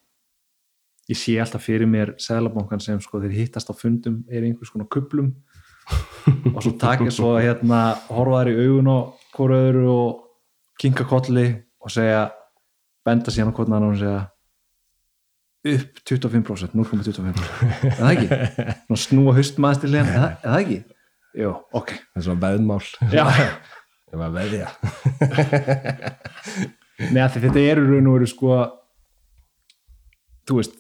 Ég 1.12 1.20
sé 1.20 1.36
alltaf 1.42 1.66
fyrir 1.66 1.90
mér 1.90 2.14
seðlabankan 2.22 2.84
sem 2.84 3.00
sko 3.04 3.20
þeir 3.24 3.36
hittast 3.42 3.72
á 3.72 3.76
fundum 3.76 4.22
er 4.30 4.46
í 4.46 4.52
einhvers 4.52 4.72
konar 4.72 4.88
kuplum 4.92 5.34
og 6.54 6.62
svo 6.62 6.76
takja 6.80 7.12
svo 7.12 7.34
hérna 7.36 7.98
horfa 8.08 8.44
þær 8.46 8.52
í 8.52 8.68
augun 8.68 8.92
og 8.94 9.24
hvora 9.36 9.58
öðru 9.66 9.88
og 9.92 10.21
kinka 10.82 11.06
kolli 11.10 11.48
og 11.82 11.94
segja 11.94 12.30
benda 13.06 13.34
síðan 13.34 13.54
á 13.54 13.56
kvotna 13.58 13.82
og 13.86 14.00
segja 14.00 14.22
upp 15.72 16.02
25% 16.10 16.74
0,25% 16.74 17.30
er 17.30 17.98
það 18.00 18.10
ekki? 18.16 18.28
Svona 18.88 19.04
snúa 19.06 19.36
er 19.38 20.10
það 20.42 20.58
ekki? 20.58 20.80
Jú, 21.38 21.54
ok. 21.78 21.94
Það 21.96 22.20
er 22.20 22.26
svona 22.26 22.42
veðmál. 22.42 22.82
Ég 24.12 24.18
var 24.20 24.26
að 24.28 24.34
veðja. 24.36 24.72
Nei, 27.14 27.22
þetta 27.32 27.62
eru 27.62 27.86
raun 27.88 28.10
og 28.12 28.18
veru 28.18 28.28
sko 28.28 28.58
þú 30.50 30.58
veist 30.58 30.76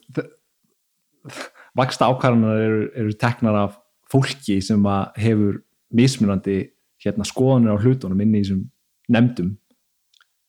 vaksta 1.77 2.09
ákvarðanar 2.11 2.59
eru, 2.65 2.83
eru 2.97 3.15
teknar 3.21 3.57
af 3.61 3.77
fólki 4.11 4.57
sem 4.65 4.83
hefur 5.21 5.61
mismunandi 5.95 6.59
hérna 7.01 7.25
skoðanir 7.27 7.77
á 7.77 7.81
hlutunum 7.81 8.19
inn 8.25 8.35
í 8.35 8.41
þessum 8.43 8.65
nefndum 9.11 9.55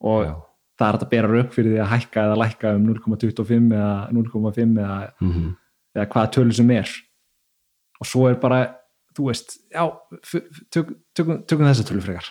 og 0.02 0.24
Já. 0.26 0.34
það 0.80 0.88
er 0.88 0.98
að 0.98 1.10
bera 1.12 1.30
rauk 1.32 1.52
fyrir 1.54 1.74
því 1.76 1.80
að 1.84 1.90
hækka 1.94 2.22
eða 2.26 2.38
lækka 2.42 2.74
um 2.76 2.86
0,25 2.90 3.72
eða 3.78 3.90
0,5 4.12 4.78
eða, 4.82 5.00
mm 5.22 5.50
eða 5.92 6.06
hvaða 6.08 6.30
tölu 6.32 6.54
sem 6.56 6.70
er 6.72 6.88
og 8.00 8.06
svo 8.08 8.22
er 8.30 8.38
bara 8.40 8.58
þú 9.12 9.26
veist, 9.28 9.58
já, 9.68 9.82
f- 10.24 10.38
f- 10.40 10.62
tök, 10.72 10.94
tökum, 11.14 11.42
tökum 11.44 11.66
þessa 11.68 11.84
tölu 11.84 12.00
frekar 12.00 12.30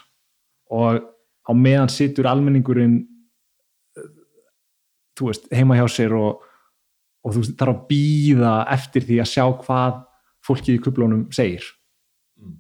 og 0.74 0.98
á 1.46 1.52
meðan 1.54 1.92
situr 1.94 2.26
almenningurinn 2.32 2.96
eh, 3.98 4.08
þú 5.20 5.30
veist, 5.30 5.46
heima 5.54 5.78
hjá 5.78 5.86
sér 5.94 6.16
og, 6.18 6.42
og 7.22 7.36
þú 7.36 7.44
veist, 7.44 7.54
þarf 7.62 7.76
að 7.76 7.86
býða 7.92 8.56
eftir 8.74 9.06
því 9.06 9.20
að 9.22 9.30
sjá 9.36 9.46
hvað 9.62 10.02
fólkið 10.50 10.80
í 10.80 10.82
kublunum 10.88 11.28
segir 11.38 11.70
Mm. 12.42 12.56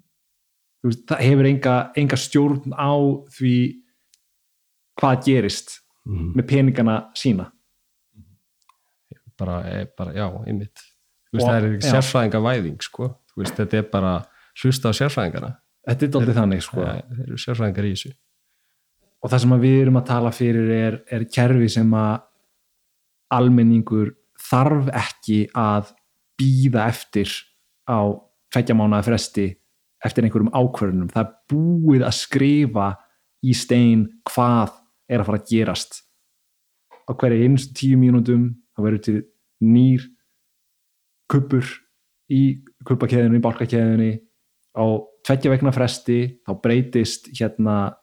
þú 0.83 0.91
veist, 0.91 1.03
það 1.09 1.25
hefur 1.25 1.49
enga, 1.49 1.75
enga 1.97 2.17
stjórn 2.27 2.77
á 2.77 2.93
því 3.39 3.55
hvað 4.99 5.23
gerist 5.25 5.79
-hmm. 6.07 6.33
með 6.35 6.47
peningana 6.47 6.97
sína 7.15 7.51
bara, 9.37 9.61
eh, 9.69 9.87
bara, 9.97 10.13
já, 10.13 10.27
einmitt 10.47 10.79
veist, 11.33 11.45
Og- 11.45 11.49
það 11.49 11.63
er 11.63 11.79
já. 11.79 11.91
sérfræðinga 11.91 12.41
væðing 12.41 12.81
sko. 12.81 13.17
Veist, 13.37 13.55
þetta 13.55 13.77
er 13.77 13.83
bara 13.91 14.25
hlusta 14.61 14.89
á 14.89 14.93
sérfræðingana 14.93 15.55
þetta 15.87 16.05
er 16.05 16.11
doldið 16.13 16.37
þannig 16.37 16.61
sko 16.65 16.81
ja, 16.81 16.97
þeir 17.09 17.23
eru 17.27 17.37
sérfræðingar 17.37 17.87
í 17.87 17.93
þessu 17.95 18.11
og 19.21 19.31
það 19.31 19.39
sem 19.43 19.55
við 19.61 19.77
erum 19.81 20.01
að 20.01 20.09
tala 20.09 20.31
fyrir 20.31 20.69
er, 20.75 20.99
er 21.09 21.25
kerfi 21.25 21.69
sem 21.69 21.93
að 21.93 22.21
almenningur 23.31 24.11
þarf 24.41 24.89
ekki 24.97 25.39
að 25.55 25.93
býða 26.41 26.87
eftir 26.89 27.31
á 27.87 28.11
tveggja 28.51 28.75
mánuða 28.75 29.05
fresti 29.07 29.47
eftir 30.03 30.25
einhverjum 30.25 30.51
ákvörðunum 30.53 31.11
það 31.13 31.23
er 31.23 31.33
búið 31.53 32.05
að 32.07 32.17
skrifa 32.17 32.87
í 33.45 33.53
stein 33.57 34.07
hvað 34.29 34.80
er 35.11 35.21
að 35.21 35.29
fara 35.29 35.41
að 35.41 35.51
gerast. 35.51 36.01
Á 37.05 37.11
hverja 37.11 37.45
einstu 37.45 37.75
tíu 37.75 37.99
mínútum 37.99 38.49
það 38.75 38.87
verður 38.87 39.05
til 39.07 39.17
nýr 39.61 40.05
kuppur 41.31 41.67
í 42.31 42.41
kuppakeðinu, 42.87 43.39
í 43.39 43.43
bálkakeðinu 43.43 44.11
á 44.79 44.85
tveggja 45.27 45.51
vegna 45.51 45.73
fresti 45.75 46.19
þá 46.47 46.53
breytist 46.63 47.29
hérna 47.35 47.97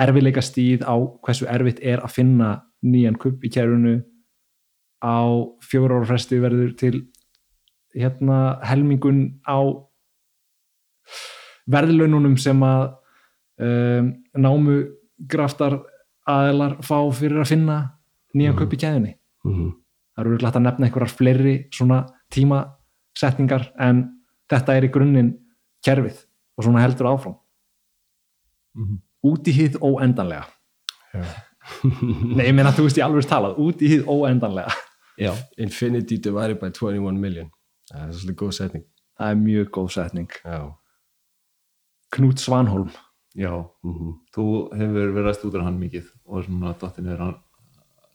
erfileika 0.00 0.42
stíð 0.42 0.84
á 0.86 0.94
hversu 1.22 1.48
erfitt 1.50 1.80
er 1.82 2.02
að 2.04 2.14
finna 2.16 2.50
nýjan 2.82 3.18
kupp 3.20 3.44
í 3.44 3.52
kærunu 3.52 4.00
á 5.00 5.20
fjóra 5.64 6.00
ára 6.00 6.08
fresti 6.10 6.40
verður 6.42 6.74
til 6.80 6.94
hérna 7.96 8.58
helmingun 8.66 9.40
á 9.44 9.60
verðlaununum 11.70 12.36
sem 12.40 12.60
að 12.64 12.84
um, 13.62 14.12
námu 14.38 14.76
graftar 15.30 15.80
aðelar 16.28 16.78
fá 16.84 16.96
fyrir 17.16 17.40
að 17.40 17.52
finna 17.52 17.76
nýjan 18.36 18.56
kupp 18.58 18.74
í 18.74 18.80
kæðunni 18.80 19.12
mm 19.44 19.52
-hmm. 19.52 19.70
það 20.14 20.24
eru 20.24 20.38
glætt 20.38 20.56
að 20.56 20.66
nefna 20.66 20.86
einhverjar 20.86 21.14
fleiri 21.18 21.54
svona 21.72 22.06
tímasetningar 22.30 23.72
en 23.78 24.02
þetta 24.50 24.76
er 24.76 24.84
í 24.84 24.92
grunninn 24.92 25.32
kerfið 25.84 26.26
og 26.56 26.64
svona 26.64 26.82
heldur 26.84 27.06
áfram. 27.06 27.36
Mhm. 28.74 28.98
út 29.22 29.48
í 29.48 29.52
hið 29.52 29.76
óendanlega. 29.84 30.46
Nei, 32.36 32.46
ég 32.46 32.54
meina 32.54 32.72
þú 32.72 32.86
veist 32.86 32.96
ég 32.96 33.04
alveg 33.04 33.26
talað. 33.28 33.58
Út 33.58 33.82
í 33.82 33.88
hið 33.88 34.06
óendanlega. 34.08 34.72
Já, 35.20 35.34
Infinity 35.58 36.16
divided 36.16 36.60
by 36.60 36.70
21 36.70 37.20
million. 37.20 37.50
Það 37.90 38.06
er 38.06 38.12
svolítið 38.12 38.38
góð 38.40 38.52
setning. 38.56 38.84
Það 39.18 39.30
er 39.30 39.36
mjög 39.36 39.70
góð 39.76 39.90
setning. 39.92 40.30
Já, 40.44 40.60
Knút 42.10 42.40
Svanholm 42.42 42.90
já 43.36 43.52
mm 43.82 43.92
-hmm. 43.94 44.14
þú 44.34 44.44
hefur 44.76 45.12
verið 45.14 45.28
að 45.30 45.38
stúdra 45.38 45.62
hann 45.62 45.78
mikið 45.80 46.06
og 46.24 46.44
svona 46.44 46.74
dottin 46.80 47.06
er 47.06 47.16
hann 47.18 47.34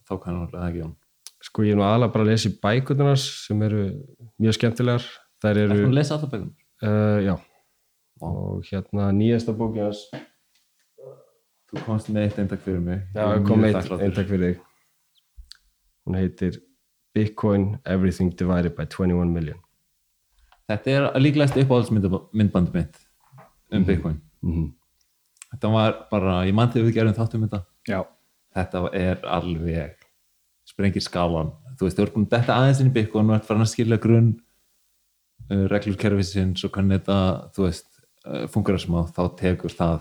þá 0.09 0.19
kannan 0.23 0.49
hann 0.53 0.69
ekki 0.69 0.81
hann. 0.81 0.95
Sko 1.41 1.61
ég 1.63 1.71
er 1.71 1.75
nú 1.77 1.83
aðalega 1.83 2.11
bara 2.13 2.23
að 2.23 2.27
lesa 2.31 2.49
í 2.49 2.59
bækundunars 2.63 3.45
sem 3.47 3.61
eru 3.61 3.91
mjög 4.39 4.53
skemmtilegar. 4.53 5.03
Þær 5.43 5.49
Er 5.49 5.57
eru, 5.57 5.73
þú 5.85 5.87
að 5.89 5.93
lesa 5.93 6.15
allar 6.15 6.29
bækum? 6.31 6.51
uh, 6.83 7.19
já. 7.25 7.35
Vá. 8.21 8.27
og 8.27 8.63
hérna 8.65 9.11
nýjasta 9.11 9.51
bókin 9.53 9.83
hans 9.83 10.09
Þú 11.71 11.81
komst 11.85 12.09
með 12.09 12.21
eitt 12.23 12.37
eintak 12.39 12.59
fyrir 12.59 12.79
mig. 12.79 13.01
Já, 13.15 13.35
Ég 13.35 13.47
kom 13.47 13.59
mjög 13.59 13.75
eitt 13.75 14.01
eintak 14.01 14.27
fyrir 14.27 14.53
þig. 14.53 14.59
Hún 16.05 16.15
heitir 16.15 16.59
Bitcoin 17.15 17.77
Everything 17.85 18.29
Divided 18.37 18.75
by 18.75 18.85
21 18.85 19.33
Million. 19.33 19.57
Þetta 20.69 20.87
er 20.91 21.19
líklegast 21.19 21.57
uppáhaldsmyndbandi 21.57 22.71
mitt 22.73 22.95
um 23.71 23.81
Mhm. 23.81 23.85
Bitcoin. 23.85 24.21
Mm 24.41 24.73
Þetta 25.55 25.71
var 25.71 25.97
bara, 26.11 26.39
ég 26.47 26.55
mann 26.57 26.71
þegar 26.73 26.89
við 26.89 26.97
gerum 26.99 27.15
þáttum 27.15 27.47
þetta. 27.47 27.61
Já, 27.87 27.99
Þetta 28.55 28.81
er 28.95 29.21
alveg 29.27 30.01
sprengir 30.65 31.03
skalan 31.03 31.51
Þú 31.75 31.87
veist, 31.87 31.97
þú 31.97 32.03
ert 32.05 32.13
búin 32.15 32.25
að 32.25 32.33
detta 32.37 32.55
aðeins 32.55 32.81
inn 32.81 32.89
í 32.89 32.95
Bitcoin 32.95 33.29
og 33.29 33.35
ert 33.35 33.47
farin 33.47 33.65
að 33.65 33.71
skilja 33.73 33.97
grunn 33.99 34.29
uh, 35.51 35.65
reglur 35.71 35.97
kerfisins 35.99 36.63
og 36.63 36.71
hvernig 36.71 37.01
þetta, 37.01 37.17
þú 37.55 37.65
veist 37.65 37.89
uh, 38.23 38.45
fungerar 38.53 38.79
sem 38.79 38.95
á, 38.95 39.01
þá 39.11 39.23
tekur 39.41 39.75
það 39.75 39.97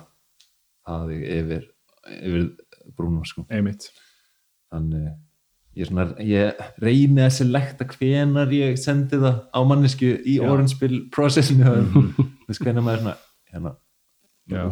það 0.85 1.12
yfir, 1.16 1.66
yfir 2.14 2.47
brúnum 2.95 3.26
sko. 3.26 3.43
Einmitt. 3.51 3.89
Þannig 4.70 5.09
ég, 5.74 5.89
svona, 5.89 6.07
ég 6.22 6.62
reyni 6.83 7.24
að 7.26 7.35
selekta 7.41 7.89
hvenar 7.91 8.55
ég 8.55 8.78
sendi 8.78 9.18
það 9.18 9.41
á 9.51 9.61
mannesku 9.66 10.12
í 10.22 10.39
bill 10.78 11.01
processinu 11.14 11.74
þú 11.91 12.05
veist 12.47 12.62
hvenar 12.62 12.87
maður 12.87 13.16
hérna, 13.51 13.74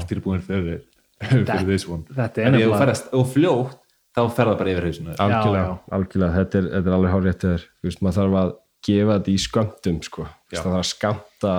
Stýrbúin 0.03 0.43
fyrir 0.45 0.83
fyrir 1.23 1.69
this 1.69 1.87
one. 1.89 2.03
þetta 2.09 2.43
er 2.43 2.49
en 2.51 2.59
ef 2.59 2.67
þú 2.67 2.81
ferðast 2.83 3.13
og 3.17 3.29
fljótt 3.31 3.79
þá 4.13 4.23
fer 4.37 4.51
það 4.51 4.59
bara 4.59 4.73
yfir 4.73 4.89
hausinu 4.89 5.15
algjörlega, 5.17 5.77
algjörlega. 5.97 6.33
Þetta, 6.39 6.59
er, 6.59 6.67
þetta 6.75 6.91
er 6.91 6.97
alveg 6.97 7.15
hár 7.15 7.23
rétt 7.29 7.47
þér 7.47 7.63
þú 7.69 7.89
veist, 7.89 8.03
maður 8.03 8.19
þarf 8.19 8.41
að 8.43 8.51
gefa 8.83 9.15
þetta 9.19 9.33
í 9.33 9.39
skömmtum 9.47 10.03
sko, 10.03 10.27
það 10.53 10.67
þarf 10.67 10.81
að 10.81 10.91
skamta 10.91 11.55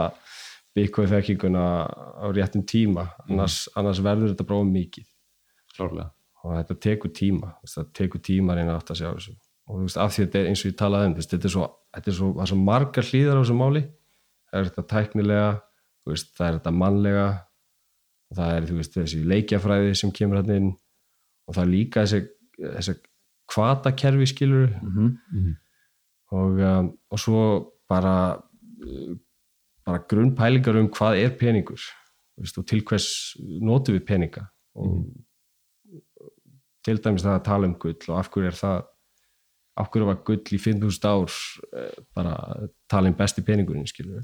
Bitcoin 0.73 1.09
þekkinguna 1.09 1.63
á 2.17 2.25
réttum 2.33 2.63
tíma. 2.65 3.07
Annars, 3.27 3.67
annars 3.77 4.01
verður 4.01 4.31
þetta 4.31 4.45
bróðum 4.49 4.71
mikið. 4.73 5.05
Klárlega. 5.75 6.09
Og 6.43 6.55
þetta 6.57 6.77
tekur 6.87 7.13
tíma. 7.13 7.51
Það 7.69 7.91
tekur 7.99 8.23
tíma 8.25 8.53
að 8.53 8.59
reyna 8.59 8.77
átt 8.79 8.89
að 8.89 9.03
sjá 9.03 9.09
þessu. 9.11 9.35
Og 9.69 9.77
þú 9.77 9.85
veist, 9.85 9.99
af 10.01 10.15
því 10.15 10.25
þetta 10.25 10.39
er 10.39 10.49
eins 10.49 10.63
og 10.63 10.71
ég 10.71 10.79
talaði 10.81 11.09
um 11.09 11.15
þetta 11.19 11.37
er 11.37 11.53
svo, 11.53 11.67
þetta 11.93 12.11
er 12.11 12.17
svo, 12.17 12.29
það 12.33 12.43
er 12.45 12.51
svo 12.51 12.57
margar 12.59 13.09
hlýðar 13.09 13.37
á 13.37 13.41
þessu 13.43 13.57
máli. 13.59 13.83
Það 14.49 14.59
er 14.59 14.69
þetta 14.71 14.85
tæknilega 14.95 15.45
það 16.03 16.47
er 16.47 16.57
þetta 16.57 16.73
mannlega 16.81 17.27
og 18.33 18.37
það 18.39 18.53
er 18.57 18.69
veist, 18.73 18.95
þessi 18.97 19.19
leikjafræði 19.29 19.95
sem 19.99 20.11
kemur 20.15 20.41
hann 20.41 20.55
inn. 20.55 20.69
Og 21.47 21.55
það 21.55 21.63
er 21.65 21.71
líka 21.73 22.03
þessi, 22.05 22.21
þessi 22.77 22.95
kvatakerfi 23.53 24.25
skilur 24.31 24.71
Mhm. 24.81 25.55
og, 26.33 26.59
um, 26.59 26.87
og 27.11 27.19
svo 27.19 27.43
bara 27.89 28.41
bara 29.85 29.99
grunnpælingar 30.09 30.79
um 30.79 30.87
hvað 30.89 31.19
er 31.25 31.37
peningur. 31.37 31.79
Veist, 32.39 32.57
og 32.57 32.65
til 32.67 32.81
hvers 32.81 33.35
notum 33.61 33.95
við 33.97 34.05
peninga? 34.07 34.47
Og 34.75 35.05
til 36.83 36.97
dæmis 36.97 37.23
það 37.23 37.37
að 37.39 37.43
tala 37.45 37.67
um 37.67 37.75
gull 37.79 38.09
og 38.09 38.17
af 38.19 38.29
hverju 38.31 38.47
er 38.47 38.57
það 38.57 38.87
af 39.77 39.89
hverju 39.91 40.05
var 40.05 40.23
gull 40.25 40.37
í 40.55 40.59
5.000 40.61 41.05
ár 41.09 41.31
eh, 41.77 41.91
bara 42.15 42.33
talin 42.89 43.13
besti 43.17 43.41
peningurinn 43.41 43.87
skilur 43.87 44.23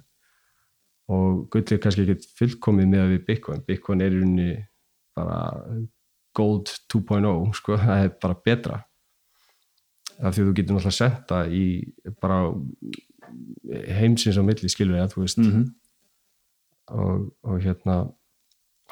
og 1.10 1.48
gull 1.54 1.74
er 1.74 1.82
kannski 1.82 2.06
ekkert 2.06 2.28
fullkomið 2.38 2.92
með 2.92 3.14
við 3.14 3.24
Bitcoin. 3.30 3.64
Bitcoin 3.66 4.04
er 4.06 4.14
í 4.14 4.20
rauninni 4.20 4.52
bara 5.18 5.40
gold 6.38 6.70
2.0 6.94 7.34
sko, 7.58 7.80
það 7.84 8.06
er 8.06 8.14
bara 8.22 8.40
betra. 8.46 8.84
Af 10.20 10.36
því 10.36 10.44
að 10.44 10.48
þú 10.50 10.54
getur 10.58 10.76
náttúrulega 10.76 10.98
senda 10.98 11.44
í 11.48 11.66
bara 12.20 12.40
heimsins 14.00 14.40
á 14.40 14.44
milli 14.44 14.70
skilur 14.72 15.00
ég 15.00 15.06
að 15.08 15.14
þú 15.16 15.26
veist. 15.26 15.44
Mm 15.44 15.68
og, 16.90 17.38
og 17.44 17.62
hérna 17.62 18.00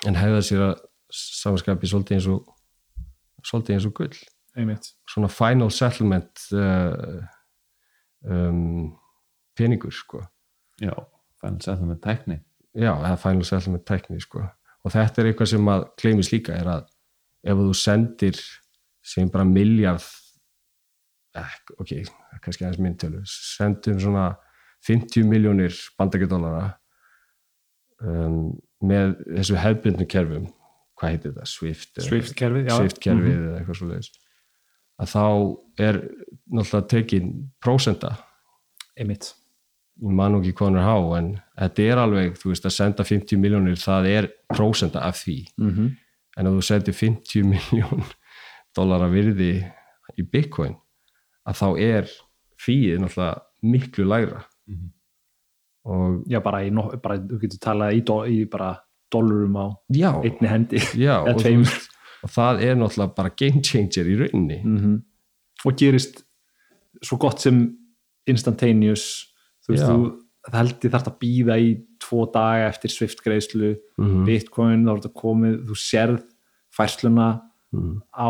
en 0.07 0.18
hefða 0.18 0.43
sér 0.45 0.63
að 0.68 0.82
samanskapi 1.18 1.89
svolítið 1.89 2.18
eins 2.18 2.30
og 2.32 3.47
svolítið 3.47 3.78
eins 3.78 3.88
og 3.89 3.95
gull. 3.97 4.18
Einmitt. 4.57 4.89
Svona 5.09 5.30
final 5.32 5.72
settlement 5.74 6.47
uh, 6.53 7.22
um, 8.26 8.91
peningur 9.57 9.93
sko. 9.93 10.24
Já, 10.82 10.93
þetta 11.43 11.77
með 11.88 11.99
tækni 12.03 12.38
já, 12.77 12.91
eða 12.93 13.17
final 13.21 13.45
settlement 13.47 13.85
tekni 13.88 14.19
sko. 14.21 14.43
og 14.83 14.91
þetta 14.93 15.21
er 15.21 15.29
eitthvað 15.31 15.51
sem 15.53 15.69
að 15.73 15.85
kleimis 16.01 16.31
líka 16.33 16.55
er 16.57 16.67
að 16.77 16.88
ef 17.47 17.57
þú 17.61 17.73
sendir 17.77 18.39
sem 19.07 19.29
bara 19.31 19.45
miljard 19.47 20.03
eh, 21.38 21.55
ok, 21.79 21.93
kannski 22.43 22.65
aðeins 22.65 22.81
myndtölu 22.83 23.21
sendum 23.29 23.99
svona 24.01 24.27
50 24.88 25.25
miljónir 25.27 25.73
bandakjöldólara 25.99 26.67
um, 28.03 28.53
með 28.85 29.15
þessu 29.39 29.57
hefbundnu 29.57 30.05
kerfum 30.09 30.47
hvað 30.97 31.13
heitir 31.13 31.33
þetta, 31.33 31.45
Swift 31.49 32.01
Swift 32.01 32.35
kerfið, 32.38 32.69
já 32.69 32.77
Swift 32.77 32.99
kerfið 33.03 33.33
Mhm. 33.38 33.47
eða 33.49 33.59
eitthvað 33.61 33.79
svo 33.79 33.89
leiðis 33.91 34.11
að 34.97 35.11
þá 35.13 35.23
er 35.88 35.99
náttúrulega 36.57 36.88
tekin 36.93 37.27
prósenda 37.61 38.15
einmitt 38.97 39.31
ég 40.01 40.13
man 40.19 40.33
nú 40.33 40.41
ekki 40.41 40.53
hvað 40.57 40.69
hann 40.69 40.79
er 40.81 40.85
há 40.87 40.97
en 41.17 41.29
þetta 41.57 41.85
er 41.85 42.01
alveg, 42.01 42.35
þú 42.37 42.51
veist 42.51 42.67
að 42.69 42.75
senda 42.75 43.05
50 43.07 43.41
miljónir 43.41 43.79
það 43.81 44.09
er 44.11 44.29
prósenda 44.53 45.01
af 45.07 45.23
því. 45.23 45.37
Mm 45.57 45.71
-hmm. 45.71 45.95
en 46.37 46.47
ef 46.47 46.53
þú 46.53 46.61
sendir 46.61 46.93
50 46.93 47.43
miljón 47.43 48.03
dólara 48.75 49.09
virði 49.09 49.65
í 50.17 50.23
bitcoin 50.23 50.75
að 51.45 51.55
þá 51.61 51.69
er 51.79 52.05
fíið 52.57 52.99
náttúrulega 52.99 53.41
miklu 53.61 54.05
lægra. 54.05 54.45
Mhm. 54.67 54.91
og 55.87 56.23
já 56.27 56.39
bara, 56.43 56.63
í, 56.65 56.71
bara 57.01 57.17
þú 57.17 57.39
getur 57.39 57.59
talað 57.59 57.93
í, 57.93 58.01
do, 58.03 58.25
í 58.25 58.45
bara 58.45 58.77
dollurum 59.11 59.55
á 59.55 59.67
já, 59.89 60.11
einni 60.23 60.47
hendi. 60.47 60.77
Já 60.77 61.23
og, 61.27 61.43
veist, 61.43 61.89
og 62.23 62.29
það 62.29 62.61
er 62.61 62.75
náttúrulega 62.75 63.15
bara 63.15 63.29
game 63.29 63.61
changer 63.63 64.05
í 64.05 64.17
rauninni. 64.19 64.61
Mm 64.63 65.03
og 65.65 65.77
gerist 65.77 66.21
svo 67.01 67.17
gott 67.21 67.41
sem 67.41 67.61
instantaneous 68.29 69.33
þú 69.68 69.74
veist, 69.76 69.84
þú, 69.84 69.97
held 70.53 70.78
ég 70.88 70.91
þarf 70.93 71.07
að 71.11 71.20
býða 71.20 71.57
í 71.59 71.72
tvo 71.99 72.26
daga 72.32 72.70
eftir 72.72 72.89
Swift 72.93 73.24
greiðslu 73.26 73.76
Mhm. 73.97 74.26
Bitcoin, 74.26 74.86
þá 74.86 74.91
er 74.93 75.01
þetta 75.01 75.22
komið 75.22 75.55
þú 75.68 75.76
sérð 75.76 76.24
færsluna 76.72 77.41
Mhm. 77.74 78.01
á, 78.15 78.30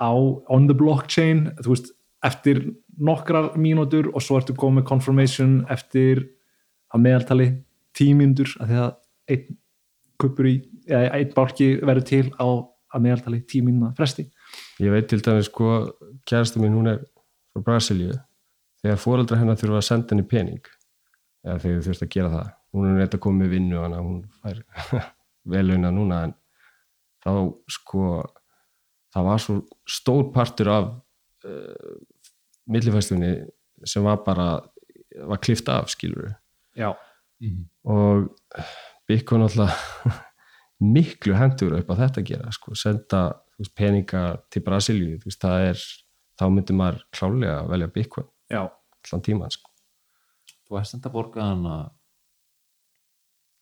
á 0.00 0.10
on 0.50 0.66
the 0.66 0.74
blockchain, 0.74 1.52
þú 1.62 1.68
veist 1.74 1.90
eftir 2.24 2.74
nokkrar 3.00 3.54
mínútur 3.56 4.08
og 4.14 4.20
svo 4.20 4.40
ertu 4.40 4.52
komið 4.56 4.84
confirmation 4.84 5.64
eftir 5.70 6.26
að 6.92 7.00
meðaltali 7.00 7.62
tímyndur 7.94 8.50
að 8.60 8.66
því 8.68 8.76
að 8.80 8.94
einn 9.30 9.56
kuppur 10.18 10.44
í, 10.50 10.56
eða 10.88 11.12
einn 11.14 11.32
bálki 11.32 11.80
verður 11.80 12.04
til 12.04 12.30
á 12.36 12.44
að 12.92 13.00
meðaltali 13.06 13.40
tímynda 13.46 13.94
fresti 13.96 14.26
ég 14.80 14.90
veit 14.90 15.06
til 15.08 15.20
dæmis 15.20 15.46
sko 15.48 15.92
kærasta 16.26 16.58
mín 16.60 16.74
hún 16.74 16.88
er 16.88 16.98
frá 17.54 17.62
Brasilíu 17.62 18.12
þegar 18.82 19.02
fóreldra 19.02 19.40
hennar 19.40 19.58
þurfa 19.60 19.80
að 19.80 19.88
senda 19.88 20.14
henni 20.14 20.26
pening 20.28 20.72
eða 21.44 21.58
þegar 21.62 21.80
þau 21.80 21.88
þurft 21.88 22.06
að 22.06 22.12
gera 22.16 22.32
það 22.34 22.50
hún 22.70 22.88
er 22.88 22.98
neitt 23.00 23.16
að 23.16 23.22
koma 23.26 23.42
með 23.42 23.54
vinnu 23.56 23.80
hana 23.82 24.02
hún 24.04 24.20
fær 24.40 24.60
veluna 25.54 25.92
núna 25.94 26.20
en 26.28 26.34
þá 27.24 27.32
sko 27.70 28.04
það 29.14 29.26
var 29.26 29.42
svo 29.42 29.56
stór 29.88 30.28
partur 30.34 30.72
af 30.72 30.90
uh, 31.48 31.94
millifæstunni 32.70 33.32
sem 33.84 34.04
var 34.06 34.20
bara 34.24 34.48
var 35.26 35.40
klift 35.42 35.68
af 35.68 35.90
skilur 35.90 36.30
já, 36.78 36.92
og 37.84 38.28
Bitcoin 39.08 39.42
alltaf 39.42 39.74
miklu 40.94 41.34
hendur 41.36 41.74
upp 41.80 41.90
á 41.92 41.94
þetta 42.04 42.22
að 42.22 42.28
gera 42.28 42.52
sko, 42.54 42.76
senda 42.78 43.22
þú 43.56 43.64
veist, 43.64 43.74
peninga 43.76 44.22
til 44.52 44.62
Brasilíu 44.64 45.18
þú 45.20 45.28
veist, 45.28 45.42
það 45.42 45.64
er, 45.70 45.82
þá 46.38 46.44
myndir 46.54 46.78
maður 46.78 47.02
klálega 47.16 47.56
að 47.58 47.72
velja 47.74 47.90
Bitcoin 47.96 48.30
já, 48.50 48.62
allan 48.66 49.24
tíman 49.26 49.54
sko. 49.54 49.70
þú 50.68 50.78
ert 50.80 50.90
samt 50.90 51.06
að 51.08 51.16
borga 51.16 51.46
hana. 51.50 51.76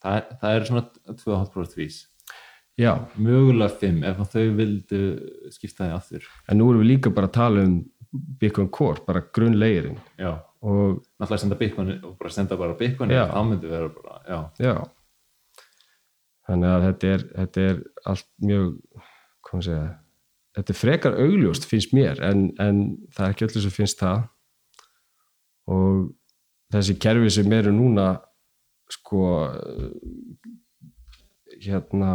Það 0.02 0.32
það 0.40 0.56
er 0.56 0.66
svona 0.68 0.84
2,5% 1.10 1.78
vís 1.78 2.00
já, 2.78 2.92
mögulega 3.18 3.74
5 3.80 4.02
ef 4.06 4.20
að 4.22 4.34
þau 4.34 4.50
vildu 4.58 4.98
skipta 5.50 5.86
þig 5.88 5.94
aftur. 5.96 6.28
En 6.48 6.60
nú 6.60 6.68
erum 6.70 6.84
við 6.84 6.92
líka 6.92 7.10
bara 7.14 7.30
að 7.30 7.38
tala 7.38 7.64
um 7.66 7.78
Bitcoin 8.38 8.68
Core, 8.72 9.02
bara 9.04 9.24
grunnlegirinn 9.34 9.98
já, 10.16 10.30
og 10.64 11.02
náttúrulega 11.18 11.42
senda 11.42 11.58
bitcoin 11.60 11.90
og 11.98 12.14
bara 12.18 12.30
senda 12.32 12.56
bara 12.56 12.76
bitcoin 12.78 13.10
Já. 13.12 13.26
þá 13.28 13.42
myndi 13.44 13.68
vera 13.68 13.90
bara, 13.92 14.20
já, 14.24 14.38
já. 14.64 14.76
Þannig 16.48 16.70
að 16.72 16.84
þetta 16.86 17.10
er, 17.12 17.24
þetta 17.34 17.64
er 17.66 17.82
allt 18.08 18.28
mjög 18.40 18.70
hvað 19.44 19.58
maður 19.58 19.66
segja 19.68 19.88
þetta 20.58 20.72
er 20.72 20.78
frekar 20.80 21.18
augljóst 21.20 21.68
finnst 21.68 21.92
mér 21.94 22.22
en, 22.24 22.48
en 22.58 22.80
það 23.14 23.26
er 23.26 23.34
ekki 23.34 23.46
öllu 23.48 23.62
sem 23.66 23.74
finnst 23.76 24.00
það 24.00 24.24
og 25.68 26.08
þessi 26.72 26.96
kerfi 27.00 27.30
sem 27.32 27.52
eru 27.52 27.72
núna 27.74 28.10
sko 28.88 29.22
hérna 31.58 32.12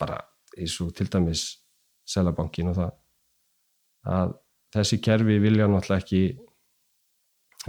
bara 0.00 0.18
eins 0.56 0.80
og 0.82 0.94
til 0.96 1.10
dæmis 1.12 1.44
selabankin 2.06 2.70
og 2.72 2.78
það 2.78 2.92
að 4.06 4.34
þessi 4.76 4.98
kerfi 5.02 5.38
vilja 5.42 5.68
náttúrulega 5.70 6.04
ekki 6.04 6.22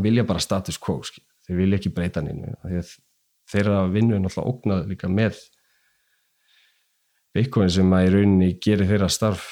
vilja 0.03 0.25
bara 0.27 0.43
status 0.43 0.77
quo 0.77 1.01
skil. 1.03 1.23
þeir 1.47 1.57
vilja 1.61 1.79
ekki 1.79 1.93
breyta 1.95 2.21
að 2.21 2.95
þeirra 3.51 3.85
vinnu 3.91 4.15
er 4.15 4.23
náttúrulega 4.23 4.51
ógnað 4.51 4.89
líka 4.91 5.09
með 5.09 5.39
Bitcoin 7.33 7.69
sem 7.69 7.93
að 7.93 8.07
í 8.07 8.11
rauninni 8.15 8.49
gerir 8.63 8.89
þeirra 8.89 9.09
starf 9.13 9.45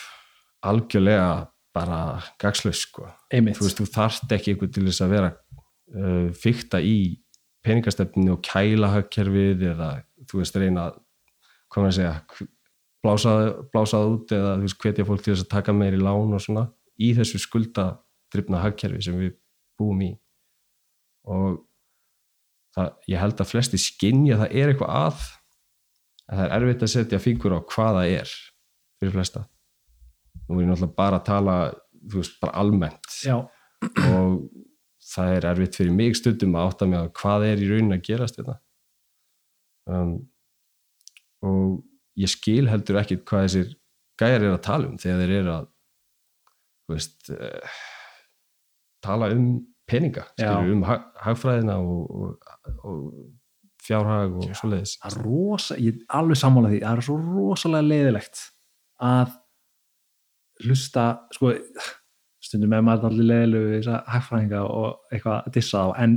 algjörlega 0.66 1.46
bara 1.76 2.00
gagslaus 2.42 2.86
sko. 2.86 3.10
einmitt. 3.34 3.60
Þú 3.60 3.68
veist, 3.68 3.82
þú 3.82 3.88
þarft 3.92 4.34
ekki 4.36 4.54
eitthvað 4.54 4.74
til 4.76 4.86
þess 4.88 5.04
að 5.04 5.14
vera 5.16 5.32
uh, 5.32 6.28
fykta 6.40 6.82
í 6.82 6.98
peningastefninu 7.66 8.36
og 8.36 8.44
kæla 8.46 8.92
hagkerfið 8.94 9.66
eða 9.74 9.90
þú 10.30 10.42
veist 10.42 10.60
reyna 10.62 10.90
maður 11.76 11.90
að 11.90 11.96
segja 11.98 12.48
blása, 13.04 13.32
blása 13.74 14.00
það 14.00 14.14
út 14.14 14.34
eða 14.38 14.52
þú 14.56 14.68
veist 14.68 14.82
hvetja 14.86 15.06
fólk 15.10 15.24
til 15.26 15.34
þess 15.34 15.46
að 15.46 15.54
taka 15.58 15.76
meiri 15.76 16.00
lán 16.00 16.36
og 16.38 16.44
svona 16.44 16.68
í 16.96 17.12
þessu 17.18 17.42
skuldadrifna 17.44 18.62
hagkerfi 18.64 19.02
sem 19.04 19.18
við 19.20 19.34
búum 19.76 20.04
í. 20.06 20.14
Og 21.28 21.58
það, 22.78 22.94
ég 23.12 23.20
held 23.20 23.42
að 23.42 23.52
flesti 23.52 23.82
skinja 23.82 24.38
að 24.38 24.46
það 24.46 24.56
er 24.62 24.72
eitthvað 24.72 24.96
að 25.02 25.26
en 26.26 26.40
það 26.40 26.46
er 26.46 26.56
erfitt 26.60 26.86
að 26.86 26.94
setja 26.96 27.22
fingur 27.22 27.58
á 27.58 27.60
hvað 27.74 28.00
það 28.00 28.14
er 28.16 28.34
fyrir 28.96 29.14
flesta 29.18 29.44
nú 30.46 30.58
er 30.58 30.66
ég 30.66 30.70
náttúrulega 30.70 30.98
bara 30.98 31.20
að 31.20 31.28
tala 31.30 31.56
þú 32.06 32.22
veist, 32.22 32.38
bara 32.42 32.58
almennt. 32.62 33.18
Já, 33.26 33.38
og 34.06 34.46
það 35.06 35.34
er 35.36 35.50
erfitt 35.52 35.80
fyrir 35.80 35.96
mig 35.96 36.18
stundum 36.18 36.56
að 36.58 36.70
átta 36.70 36.88
mig 36.90 37.02
á 37.02 37.06
hvað 37.20 37.48
er 37.52 37.62
í 37.62 37.70
raunin 37.70 37.98
að 37.98 38.06
gerast 38.08 38.40
þetta 38.40 38.56
um, 39.92 40.16
og 41.46 41.84
ég 42.20 42.32
skil 42.32 42.66
heldur 42.72 43.02
ekkit 43.02 43.26
hvað 43.28 43.46
þessir 43.46 43.72
gæjar 44.20 44.48
er 44.48 44.56
að 44.56 44.64
tala 44.66 44.90
um 44.90 44.98
þegar 45.02 45.22
þeir 45.22 45.36
eru 45.40 45.54
að 45.54 45.70
veist 46.90 47.32
uh, 47.34 47.80
tala 49.06 49.30
um 49.36 49.48
peninga 49.86 50.26
skilur, 50.34 50.74
um 50.74 50.86
hag, 50.88 51.08
hagfræðina 51.22 51.78
og, 51.82 52.06
og, 52.10 52.54
og 52.82 53.02
fjárhag 53.86 54.38
og 54.40 54.54
svoleiðis. 54.58 54.96
Það 55.02 55.12
er 55.12 55.26
rosa, 55.28 55.78
ég 55.78 55.98
er 56.00 56.20
alveg 56.20 56.40
sammála 56.42 56.72
því 56.72 56.80
það 56.82 56.96
er 56.96 57.06
svo 57.06 57.18
rosalega 57.22 57.90
leiðilegt 57.92 58.46
að 59.06 59.36
hlusta 60.64 61.06
sko, 61.36 61.52
stundum 62.44 62.72
með 62.72 62.86
maður 62.88 63.10
allir 63.10 63.30
leiðilegu 63.32 63.74
þess 63.74 63.92
að 63.92 64.14
hagfræðinga 64.14 64.62
og 64.70 65.14
eitthvað 65.14 65.38
að 65.40 65.56
dissa 65.58 65.82
þá 65.82 66.04
en 66.06 66.16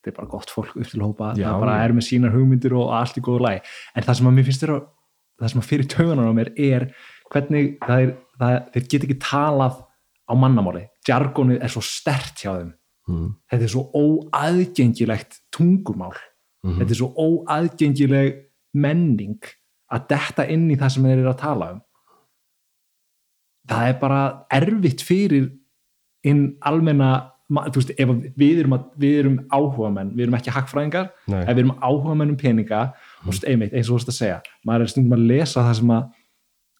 þetta 0.00 0.10
er 0.10 0.16
bara 0.16 0.30
gott 0.32 0.54
fólk 0.54 0.72
upp 0.80 0.88
til 0.90 1.02
hópa. 1.04 1.34
Já, 1.36 1.50
það 1.50 1.64
bara 1.66 1.76
er 1.84 1.94
með 1.96 2.06
sínar 2.08 2.34
hugmyndir 2.34 2.74
og 2.80 2.94
allt 2.96 3.20
í 3.20 3.24
góðu 3.24 3.44
læg 3.44 3.70
en 3.94 4.06
það 4.06 4.18
sem 4.18 4.30
að 4.30 4.36
mér 4.38 4.48
finnst 4.48 4.64
þér 4.64 4.74
það 5.40 5.52
sem 5.52 5.62
að 5.62 5.68
fyrir 5.68 5.88
tauganar 5.94 6.32
á 6.32 6.34
mér 6.36 6.52
er 6.56 6.88
hvernig 7.30 7.70
það 7.84 8.04
er, 8.04 8.12
það, 8.40 8.56
þeir 8.74 8.88
get 8.94 9.06
ekki 9.06 9.18
talað 9.22 9.78
á 10.30 10.32
mannamáli, 10.38 10.84
jargonið 11.08 11.62
er 11.64 11.72
svo 11.72 11.82
stert 11.84 12.42
hjá 12.42 12.52
þeim. 12.52 12.74
Mm. 13.10 13.30
þetta 13.50 13.64
er 13.66 13.72
svo 13.72 13.86
óaðgengilegt 13.96 15.40
tungumál. 15.54 16.14
Mm 16.60 16.76
þetta 16.76 16.92
er 16.92 16.98
svo 16.98 17.08
óaðgengileg 17.16 18.34
menning 18.76 19.46
að 19.90 20.02
detta 20.12 20.44
inn 20.52 20.68
í 20.70 20.76
það 20.78 20.92
sem 20.94 21.06
þeir 21.08 21.22
eru 21.22 21.30
að 21.32 21.40
tala 21.40 21.70
um 21.74 21.80
það 23.70 23.88
er 23.88 23.98
bara 24.00 24.20
erfitt 24.52 25.04
fyrir 25.06 25.50
inn 26.26 26.42
almenna 26.66 27.10
þú 27.50 27.80
veist, 27.80 27.92
við 28.38 28.60
erum, 28.62 28.74
að, 28.76 28.82
við 29.02 29.16
erum 29.24 29.38
áhugamenn, 29.50 30.12
við 30.14 30.26
erum 30.26 30.36
ekki 30.38 30.52
ef 31.48 31.48
við 31.56 31.62
erum 31.64 31.72
áhugamenn 31.82 32.30
um 32.34 32.38
peninga 32.38 32.82
og 33.26 33.34
svo 33.34 33.48
einmitt, 33.50 33.72
eins 33.74 33.88
og 33.88 33.96
þú 33.96 33.98
veist 34.00 34.12
að 34.12 34.18
segja 34.20 34.36
maður 34.66 34.84
er 34.84 34.92
stundum 34.92 35.16
að 35.16 35.24
lesa 35.32 35.64
það 35.66 35.74
sem 35.80 35.90
að 35.96 36.04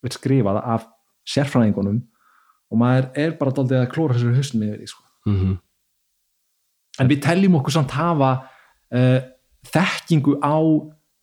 vil 0.04 0.12
skrifa 0.14 0.54
það 0.56 0.68
af 0.76 0.86
sérfræðingunum 1.34 1.98
og 2.70 2.78
maður 2.78 3.10
er 3.24 3.34
bara 3.40 3.56
daldið 3.56 3.80
að 3.80 3.90
klóra 3.96 4.14
þessu 4.14 4.36
hausnum 4.36 4.68
yfir 4.68 4.78
því 4.84 4.92
sko. 4.92 5.04
mm 5.26 5.58
en 7.00 7.08
við 7.08 7.20
teljum 7.24 7.54
okkur 7.56 7.72
samt 7.72 7.92
hafa 7.96 8.30
uh, 8.92 9.20
þekkingu 9.72 10.34
á 10.44 10.58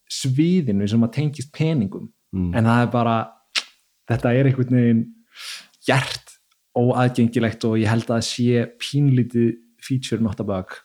sviðinu 0.10 0.88
sem 0.90 1.04
að 1.06 1.12
tengist 1.20 1.52
peningum 1.54 2.08
Mm. 2.36 2.52
en 2.60 2.66
það 2.68 2.82
er 2.84 2.90
bara 2.92 3.14
þetta 4.12 4.32
er 4.36 4.48
einhvern 4.50 4.76
veginn 4.76 5.04
gert 5.88 6.36
óaðgengilegt 6.78 7.66
og 7.68 7.78
ég 7.82 7.90
held 7.90 8.12
að 8.14 8.26
sé 8.28 8.66
pínlítið 8.82 9.56
feature 9.84 10.22
not 10.24 10.42
a 10.44 10.46
bug 10.48 10.76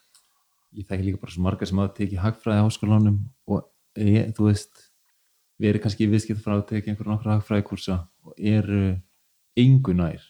ég 0.73 0.89
þekki 0.89 1.09
líka 1.09 1.21
bara 1.21 1.35
svo 1.35 1.45
marga 1.45 1.69
sem 1.69 1.81
hafa 1.83 1.95
tekið 1.99 2.23
hagfræði 2.23 2.65
á 2.65 2.67
háskólanum 2.67 3.19
og 3.51 3.67
ég, 4.01 4.33
þú 4.37 4.49
veist 4.49 4.87
við 5.61 5.73
erum 5.73 5.85
kannski 5.85 6.09
viðskipt 6.11 6.45
frá 6.45 6.57
að 6.57 6.69
tekið 6.71 6.95
einhverjum 6.95 7.17
nokkra 7.17 7.37
hagfræði 7.37 7.67
kursa 7.69 7.99
og 8.25 8.39
eru 8.39 8.85
engu 9.59 9.97
nær 9.99 10.25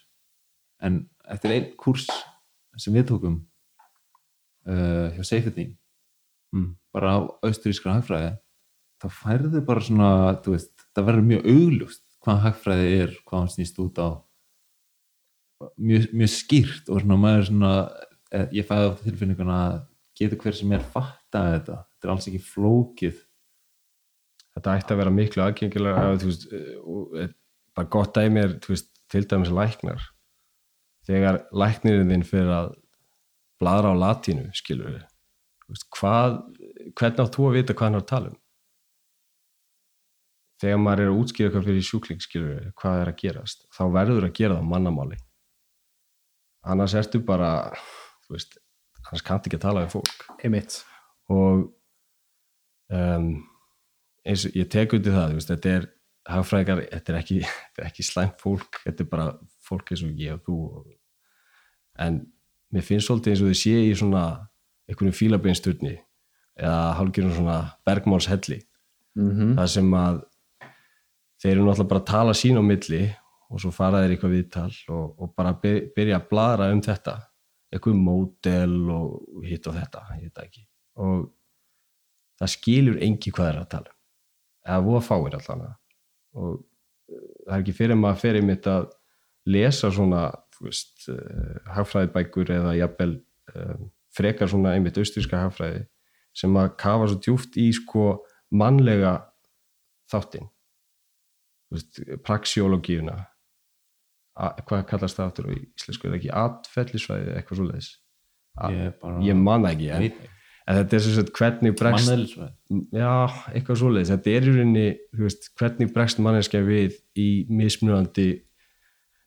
en 0.83 1.05
eftir 1.31 1.55
einn 1.55 1.71
kurs 1.79 2.09
sem 2.75 2.95
við 2.95 3.07
tókum 3.13 3.39
uh, 4.67 5.13
hjá 5.15 5.23
Safety 5.23 5.71
Mm. 6.53 6.75
bara 6.93 7.17
á 7.17 7.19
austurískra 7.41 7.95
hagfræði 7.97 8.35
þá 9.01 9.07
færðu 9.09 9.61
bara 9.65 9.81
svona 9.81 10.09
þú 10.45 10.51
veist, 10.53 10.73
það 10.93 11.07
verður 11.07 11.23
mjög 11.31 11.47
augljóst 11.49 12.03
hvað 12.23 12.41
hagfræði 12.47 12.93
er, 13.01 13.17
hvað 13.27 13.43
hann 13.43 13.51
snýst 13.53 13.79
út 13.83 13.99
á. 13.99 14.09
Mjög, 15.79 16.09
mjög 16.11 16.31
skýrt 16.33 16.89
og 16.91 17.03
svona 17.03 17.19
maður 17.19 17.45
svona 17.49 17.73
eh, 18.33 18.47
ég 18.59 18.67
fæði 18.67 18.89
á 18.89 18.99
tilfinninguna 19.03 19.59
að 19.67 19.77
getur 20.19 20.41
hver 20.43 20.57
sem 20.57 20.73
er 20.75 20.83
fatta 20.95 21.43
þetta? 21.53 21.77
Þetta 21.93 22.07
er 22.07 22.13
alls 22.15 22.29
ekki 22.31 22.43
flókið. 22.47 23.21
Þetta 24.53 24.75
ætti 24.79 24.93
að 24.95 25.01
vera 25.01 25.13
miklu 25.13 25.45
aðgengilega 25.45 26.09
þú 26.21 26.31
veist, 26.31 26.49
og, 26.83 27.15
eh, 27.21 27.31
bara 27.73 27.93
gott 27.95 28.19
er 28.19 28.57
þú 28.63 28.75
veist, 28.75 28.91
til 29.13 29.23
dæmis 29.29 29.53
læknar. 29.53 30.03
Þegar 31.07 31.43
læknirinn 31.51 32.11
þinn 32.11 32.27
fyrir 32.27 32.51
að 32.55 32.69
bladra 33.61 33.91
á 33.91 33.95
latínu 33.95 34.51
skilur 34.55 34.95
við 34.97 35.09
hvað, 35.97 36.39
hvernig 36.97 37.21
átt 37.23 37.37
þú 37.37 37.47
að 37.47 37.57
vita 37.57 37.75
hvað 37.75 37.87
hann 37.87 37.97
er 37.97 38.03
að 38.03 38.09
tala 38.11 38.31
um 38.31 38.39
þegar 40.63 40.81
maður 40.81 41.03
er 41.03 41.11
að 41.11 41.19
útskýra 41.21 41.49
eitthvað 41.49 41.69
fyrir 41.69 41.87
sjúkling 41.87 42.23
skilur 42.23 42.67
hvað 42.79 43.01
er 43.01 43.11
að 43.11 43.19
gerast 43.21 43.65
þá 43.75 43.83
verður 43.97 44.27
að 44.27 44.35
gera 44.39 44.59
það 44.59 44.69
mannamáli. 44.71 45.19
Annars 46.73 46.95
ertu 46.95 47.19
bara 47.27 47.51
veist, 48.31 48.55
annars 49.03 49.25
kannt 49.27 49.49
ekki 49.49 49.59
að 49.59 49.65
tala 49.65 49.83
við 49.83 49.97
fólk. 49.97 50.27
Einmitt. 50.39 50.79
Og 51.33 51.65
um, 52.95 53.27
eins 54.23 54.47
og 54.47 54.55
ég 54.55 54.71
tek 54.71 54.95
undir 54.95 55.15
það 55.15 55.37
veist, 55.37 55.51
þetta 55.51 55.75
er 55.77 55.89
hagfræðingar, 56.31 56.85
þetta 56.93 57.13
er 57.13 57.19
ekki, 57.19 57.39
ekki 57.89 58.07
slæmt 58.07 58.43
fólk, 58.43 58.79
þetta 58.85 59.03
er 59.03 59.11
bara 59.11 59.29
fólk 59.67 59.91
eins 59.91 60.05
og 60.07 60.19
ég 60.23 60.37
og 60.37 60.45
þú 60.47 60.59
en 62.01 62.23
mér 62.73 62.85
finnst 62.85 63.09
svolítið 63.09 63.33
eins 63.33 63.43
og 63.43 63.51
þið 63.51 63.59
sé 63.59 63.73
í 63.83 63.95
svona 63.97 64.23
einhverjum 64.89 65.17
fílabeinsturni 65.17 65.93
eða 66.57 66.93
hálfgerðum 66.97 67.35
svona 67.37 67.57
bergmálshelli. 67.85 68.59
Mm 69.13 69.29
-hmm. 69.29 69.55
það 69.59 69.67
sem 69.69 69.93
að 69.93 70.23
þeir 71.43 71.53
eru 71.57 71.67
náttúrulega 71.67 71.91
bara 71.91 72.01
að 72.03 72.09
tala 72.09 72.33
sín 72.37 72.59
á 72.59 72.63
milli 72.63 73.03
og 73.53 73.61
svo 73.61 73.71
fara 73.75 74.01
þeir 74.01 74.15
eitthvað 74.15 74.35
viðtal 74.37 74.71
og, 74.95 75.05
og 75.19 75.31
bara 75.37 75.53
by- 75.61 75.87
byrja 75.95 76.19
að 76.19 76.27
bladra 76.31 76.69
um 76.73 76.81
þetta. 76.83 77.17
Eitthvað 77.73 77.99
módel 77.99 78.75
og 78.93 79.45
hitt 79.47 79.67
og 79.69 79.75
þetta, 79.77 80.03
veit 80.13 80.33
það 80.33 80.45
ekki. 80.47 80.63
Og 81.03 81.23
það 82.39 82.53
skilur 82.53 82.99
engi 83.03 83.33
hvað 83.33 83.49
þeir 83.49 83.61
að 83.61 83.71
tala 83.73 83.91
um. 83.91 83.99
Eða 84.63 84.83
voða 84.85 85.01
fáir 85.03 85.37
allan 85.39 85.63
og 86.33 86.51
eh, 87.11 87.25
það 87.43 87.55
er 87.55 87.63
ekki 87.63 87.75
fyrir 87.77 87.99
maður 87.99 88.21
fyrir 88.21 88.45
mitt 88.47 88.69
að 88.69 88.87
lesa 89.53 89.89
svona 89.91 90.21
veist, 90.63 91.09
uh, 91.11 91.57
hagfræðibækur 91.75 92.53
eða 92.55 92.77
jafnvel 92.77 93.17
uh, 93.51 93.81
frekar 94.15 94.47
svona 94.47 94.75
einmitt 94.77 94.97
austríska 95.01 95.41
hagfræði 95.41 95.83
sem 96.37 96.55
að 96.57 96.71
kafa 96.79 97.09
svo 97.11 97.19
djúft 97.19 97.57
í 97.59 97.67
sko 97.75 98.05
mannlega 98.55 99.17
þáttinn 100.13 100.47
praxiologíuna 102.25 103.17
hvað 104.33 104.85
kallast 104.89 105.19
það 105.19 105.27
aftur 105.29 105.49
á 105.49 105.51
íslensku? 105.53 106.07
Er 106.07 106.13
það 106.13 106.19
ekki 106.19 106.31
atfellisfræði 106.43 107.35
eitthvað 107.37 107.59
svo 107.59 107.67
leiðis 107.69 107.89
ég, 108.73 109.03
ég 109.27 109.37
man 109.37 109.65
það 109.65 109.75
ekki 109.75 109.91
en, 109.97 110.31
en 110.63 110.79
þetta 110.79 110.97
er 110.97 111.05
sagt 111.07 111.35
hvernig 111.37 111.75
bregst 111.77 112.37
já, 112.93 113.13
eitthvað 113.53 113.81
svo 113.81 113.91
leiðis 113.93 114.13
þetta 114.15 114.33
er 114.33 114.47
í 114.47 114.55
rauninni, 114.55 114.87
veist, 115.21 115.51
hvernig 115.59 115.93
bregst 115.93 116.23
manneskja 116.23 116.63
við 116.65 116.97
í 117.19 117.29
mismunandi 117.49 118.31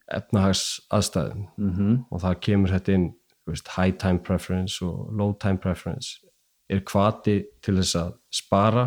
efnahags 0.07 0.82
aðstæðum 0.94 1.47
Mm 1.57 1.70
-hmm. 1.70 1.94
og 2.11 2.20
það 2.22 2.40
kemur 2.40 2.70
þetta 2.70 2.92
inn 2.92 3.07
veist, 3.47 3.68
high 3.76 3.97
time 3.99 4.18
preference 4.18 4.84
og 4.84 5.12
low 5.12 5.34
time 5.40 5.59
preference. 5.59 6.20
Er 6.68 6.82
kvati 6.82 7.44
til 7.62 7.76
þess 7.78 7.97
að 8.01 8.14
spara 8.34 8.86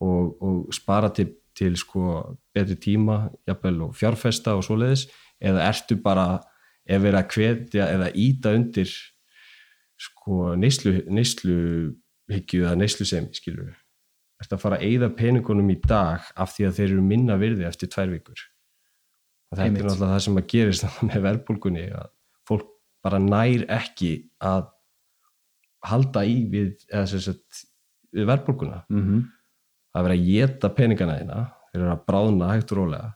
og, 0.00 0.42
og 0.42 0.74
spara 0.74 1.10
til, 1.14 1.32
til 1.56 1.76
sko 1.80 2.36
betri 2.54 2.76
tíma 2.76 3.30
jafnvel 3.48 3.88
og 3.88 3.96
fjárfesta 3.96 4.56
og 4.56 4.64
svoleiðis 4.66 5.06
eða 5.40 5.66
ertu 5.70 5.96
bara 6.02 6.26
ef 6.86 7.02
verið 7.02 7.20
að 7.20 7.32
hvetja 7.34 7.88
eða 7.94 8.12
íta 8.12 8.52
undir 8.56 8.92
sko 9.96 10.52
neyslu, 10.60 10.98
neysluhyggju 11.08 12.62
eða 12.62 12.76
neyslusemi 12.78 13.34
skilur 13.34 13.70
við 13.70 13.82
ertu 14.42 14.56
að 14.56 14.62
fara 14.62 14.78
að 14.78 14.90
eyða 14.90 15.10
peningunum 15.16 15.72
í 15.72 15.78
dag 15.80 16.24
af 16.36 16.52
því 16.54 16.68
að 16.68 16.78
þeir 16.78 16.90
eru 16.90 17.04
minna 17.04 17.36
virði 17.40 17.66
eftir 17.68 17.90
tvær 17.92 18.12
vikur? 18.12 18.40
Og 19.50 19.58
þetta 19.58 19.66
er 19.66 19.86
náttúrulega 19.86 20.12
það 20.12 20.24
sem 20.26 20.40
að 20.40 20.48
gerist 20.52 20.88
með 21.08 21.22
verðbólgunni 21.26 21.84
að 21.96 22.10
fólk 22.48 22.72
bara 23.06 23.20
nær 23.22 23.64
ekki 23.78 24.12
að 24.42 24.68
halda 25.86 26.24
í 26.26 26.36
við, 26.50 26.74
við 26.90 28.28
verðbólguna. 28.28 28.82
Mm 28.90 29.02
-hmm. 29.02 29.24
Það 29.96 30.02
er 30.02 30.06
verið 30.08 30.20
að 30.20 30.26
geta 30.28 30.68
peningana 30.76 31.14
þína 31.20 31.38
eru 31.76 31.88
að 31.92 32.04
bráðna 32.08 32.50
hægt 32.52 32.72
og 32.72 32.78
rólega. 32.82 33.08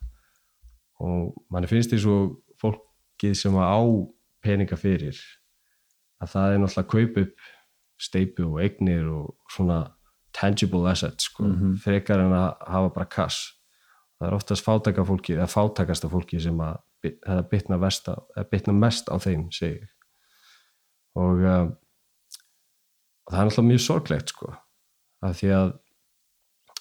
Og 1.01 1.37
manni 1.53 1.69
finnst 1.69 1.93
því 1.93 1.99
svo 2.01 2.17
fólkið 2.61 3.37
sem 3.37 3.57
að 3.57 3.69
á 3.73 3.81
peninga 4.45 4.77
fyrir 4.81 5.21
að 6.21 6.33
það 6.35 6.55
er 6.55 6.61
náttúrulega 6.61 6.85
að 6.85 6.93
kaupa 6.95 7.25
upp 7.27 7.49
steipu 8.01 8.47
og 8.49 8.61
eignir 8.65 9.09
og 9.13 9.35
svona 9.53 9.79
tangible 10.33 10.89
assets 10.89 11.25
sko, 11.29 11.45
Mhm. 11.45 11.77
frekar 11.85 12.21
en 12.21 12.33
að 12.33 12.57
hafa 12.67 12.95
bara 12.95 13.07
kass. 13.07 13.53
Það 14.21 14.29
er 14.29 14.35
oftast 14.37 14.65
fátaka 14.65 15.05
fólki 15.05 15.37
eða 15.37 15.49
fátakasta 15.49 16.09
fólki 16.09 16.41
sem 16.41 16.57
að 16.59 16.79
þetta 17.05 17.49
bitna, 17.51 17.77
eða 17.77 18.51
bitna 18.51 18.73
mest 18.73 19.09
á 19.09 19.17
þeim 19.19 19.51
segi 19.53 19.81
ég. 19.81 19.89
Og 21.17 21.41
uh, 21.41 21.67
og 23.27 23.33
það 23.33 23.41
er 23.41 23.47
náttúrulega 23.49 23.71
mjög 23.71 23.81
sorglegt 23.87 24.29
sko 24.35 24.53
af 25.23 25.37
því 25.41 25.49
að 25.57 25.73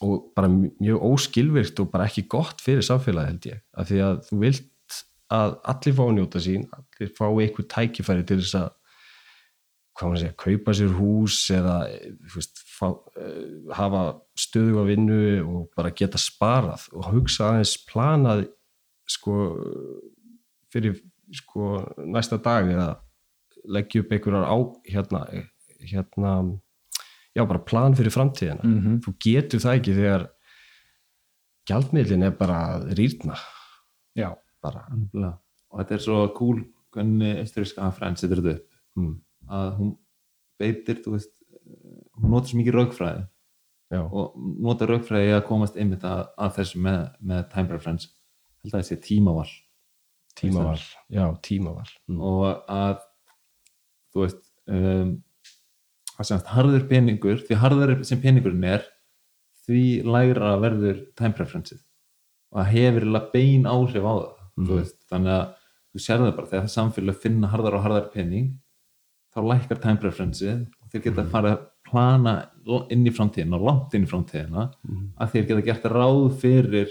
og 0.06 0.32
bara 0.36 0.50
mjög 0.52 1.06
óskilvirkt 1.12 1.80
og 1.84 1.92
bara 1.94 2.08
ekki 2.10 2.28
gott 2.32 2.62
fyrir 2.64 2.86
samfélagi 2.86 3.34
held 3.34 3.48
ég. 3.50 3.64
Af 3.76 3.90
því 3.90 4.02
að 4.06 4.20
þú 4.30 4.42
vilt 4.44 5.00
að 5.30 5.56
allir 5.74 5.96
fá 5.98 6.04
að 6.06 6.14
njóta 6.18 6.42
sín 6.44 6.68
allir 6.74 7.12
fá 7.18 7.26
einhver 7.28 7.68
tækifæri 7.70 8.26
til 8.28 8.40
þess 8.42 8.60
að 8.60 8.70
hvað 10.00 10.08
maður 10.08 10.16
að 10.16 10.24
segja, 10.24 10.38
kaupa 10.40 10.76
sér 10.78 10.94
hús 10.96 11.38
eða 11.52 11.76
veist, 12.34 12.62
fá, 12.64 12.88
uh, 12.88 13.74
hafa 13.76 14.04
stöðu 14.40 14.80
á 14.80 14.84
vinnu 14.88 15.20
og 15.44 15.68
bara 15.76 15.92
geta 15.92 16.22
sparað 16.22 16.88
og 16.96 17.10
hugsa 17.12 17.50
aðeins 17.50 17.76
planað 17.90 18.46
sko 19.10 19.36
fyrir 20.72 21.02
sko 21.36 21.84
næsta 22.08 22.40
dag 22.42 22.70
eða 22.72 22.90
leggja 23.70 24.04
upp 24.04 24.14
einhverjar 24.16 24.48
á 24.48 24.58
hérna, 24.88 25.22
hérna 25.84 26.34
já 27.36 27.46
bara 27.46 27.66
plan 27.66 27.96
fyrir 27.96 28.14
framtíðina. 28.14 28.64
Mm 28.64 28.80
-hmm. 28.80 29.00
þú 29.06 29.16
getur 29.26 29.60
það 29.60 29.78
ekki 29.80 29.96
þegar 29.96 30.30
gjaldmiðlin 31.70 32.26
er 32.26 32.36
bara 32.38 32.60
rýrna. 32.98 33.38
Já, 34.18 34.34
bara. 34.64 34.88
Og 35.70 35.80
þetta 35.80 35.96
er 35.96 36.04
svo 36.04 36.20
cool 36.38 36.64
hvernig 36.96 37.42
austuríska 37.44 37.86
hagfræðin 37.86 38.18
setur 38.18 38.42
þetta 38.42 38.56
upp. 38.58 38.78
Mm, 38.98 39.16
að 39.50 39.74
hún 39.78 39.92
beitir 40.60 41.02
þú 41.04 41.16
veist, 41.16 41.36
hún 42.18 42.34
notar 42.34 42.50
svo 42.50 42.60
mikið 42.60 42.78
raugfræði 42.78 43.24
já, 43.94 44.02
og 44.02 44.38
notar 44.66 44.90
raugfræði 44.90 45.36
að 45.38 45.46
komast 45.50 45.78
einmitt 45.78 46.06
að, 46.08 46.26
að 46.38 46.56
þessu 46.60 46.82
með, 46.86 47.02
með 47.22 47.44
time 47.54 47.72
preference. 47.72 48.12
Held 48.64 48.74
að 48.74 48.82
þessi 48.82 49.00
tímaval. 49.06 49.48
Tímaval. 50.40 50.82
Já, 51.12 51.26
tímaval. 51.46 51.88
Mm, 52.10 52.20
og 52.26 52.46
að 52.74 53.06
þú 54.14 54.26
veist 54.26 54.44
um, 54.66 55.14
semast 56.28 56.48
harður 56.56 56.88
peningur 56.90 57.38
því 57.48 57.56
harður 57.62 58.04
sem 58.08 58.20
peningurinn 58.22 58.64
er 58.64 58.84
því 59.66 59.84
lægra 60.04 60.56
verður 60.60 61.00
time 61.16 61.34
preferenceið. 61.38 61.82
Og 62.52 62.60
það 62.64 62.72
hefur 62.74 63.32
bein 63.34 63.66
áhrif 63.70 64.04
á 64.04 64.14
það 64.18 64.66
þú 64.68 64.76
veist, 64.80 64.98
þannig 65.10 65.34
að 65.38 65.46
þú 65.94 66.00
sér 66.04 66.18
það 66.24 66.36
bara 66.36 66.48
þegar 66.50 66.64
það 66.66 66.74
samfélag 66.76 67.16
finna 67.24 67.48
harðar 67.48 67.78
og 67.78 67.84
harðar 67.86 68.10
pening 68.14 68.48
þá 69.34 69.40
lækkar 69.46 69.80
time 69.84 69.98
preference 70.02 70.42
og 70.82 70.90
þeir 70.92 71.04
geta 71.06 71.26
farið 71.30 71.52
að 71.54 71.66
plana 71.90 72.34
inn 72.94 73.06
í 73.08 73.14
framtíðina, 73.14 73.58
langt 73.62 73.94
inn 73.98 74.04
í 74.06 74.10
framtíðina 74.10 74.66
að 75.18 75.32
þeir 75.34 75.46
geta 75.52 75.66
gert 75.70 75.86
ráð 75.94 76.26
fyrir 76.42 76.90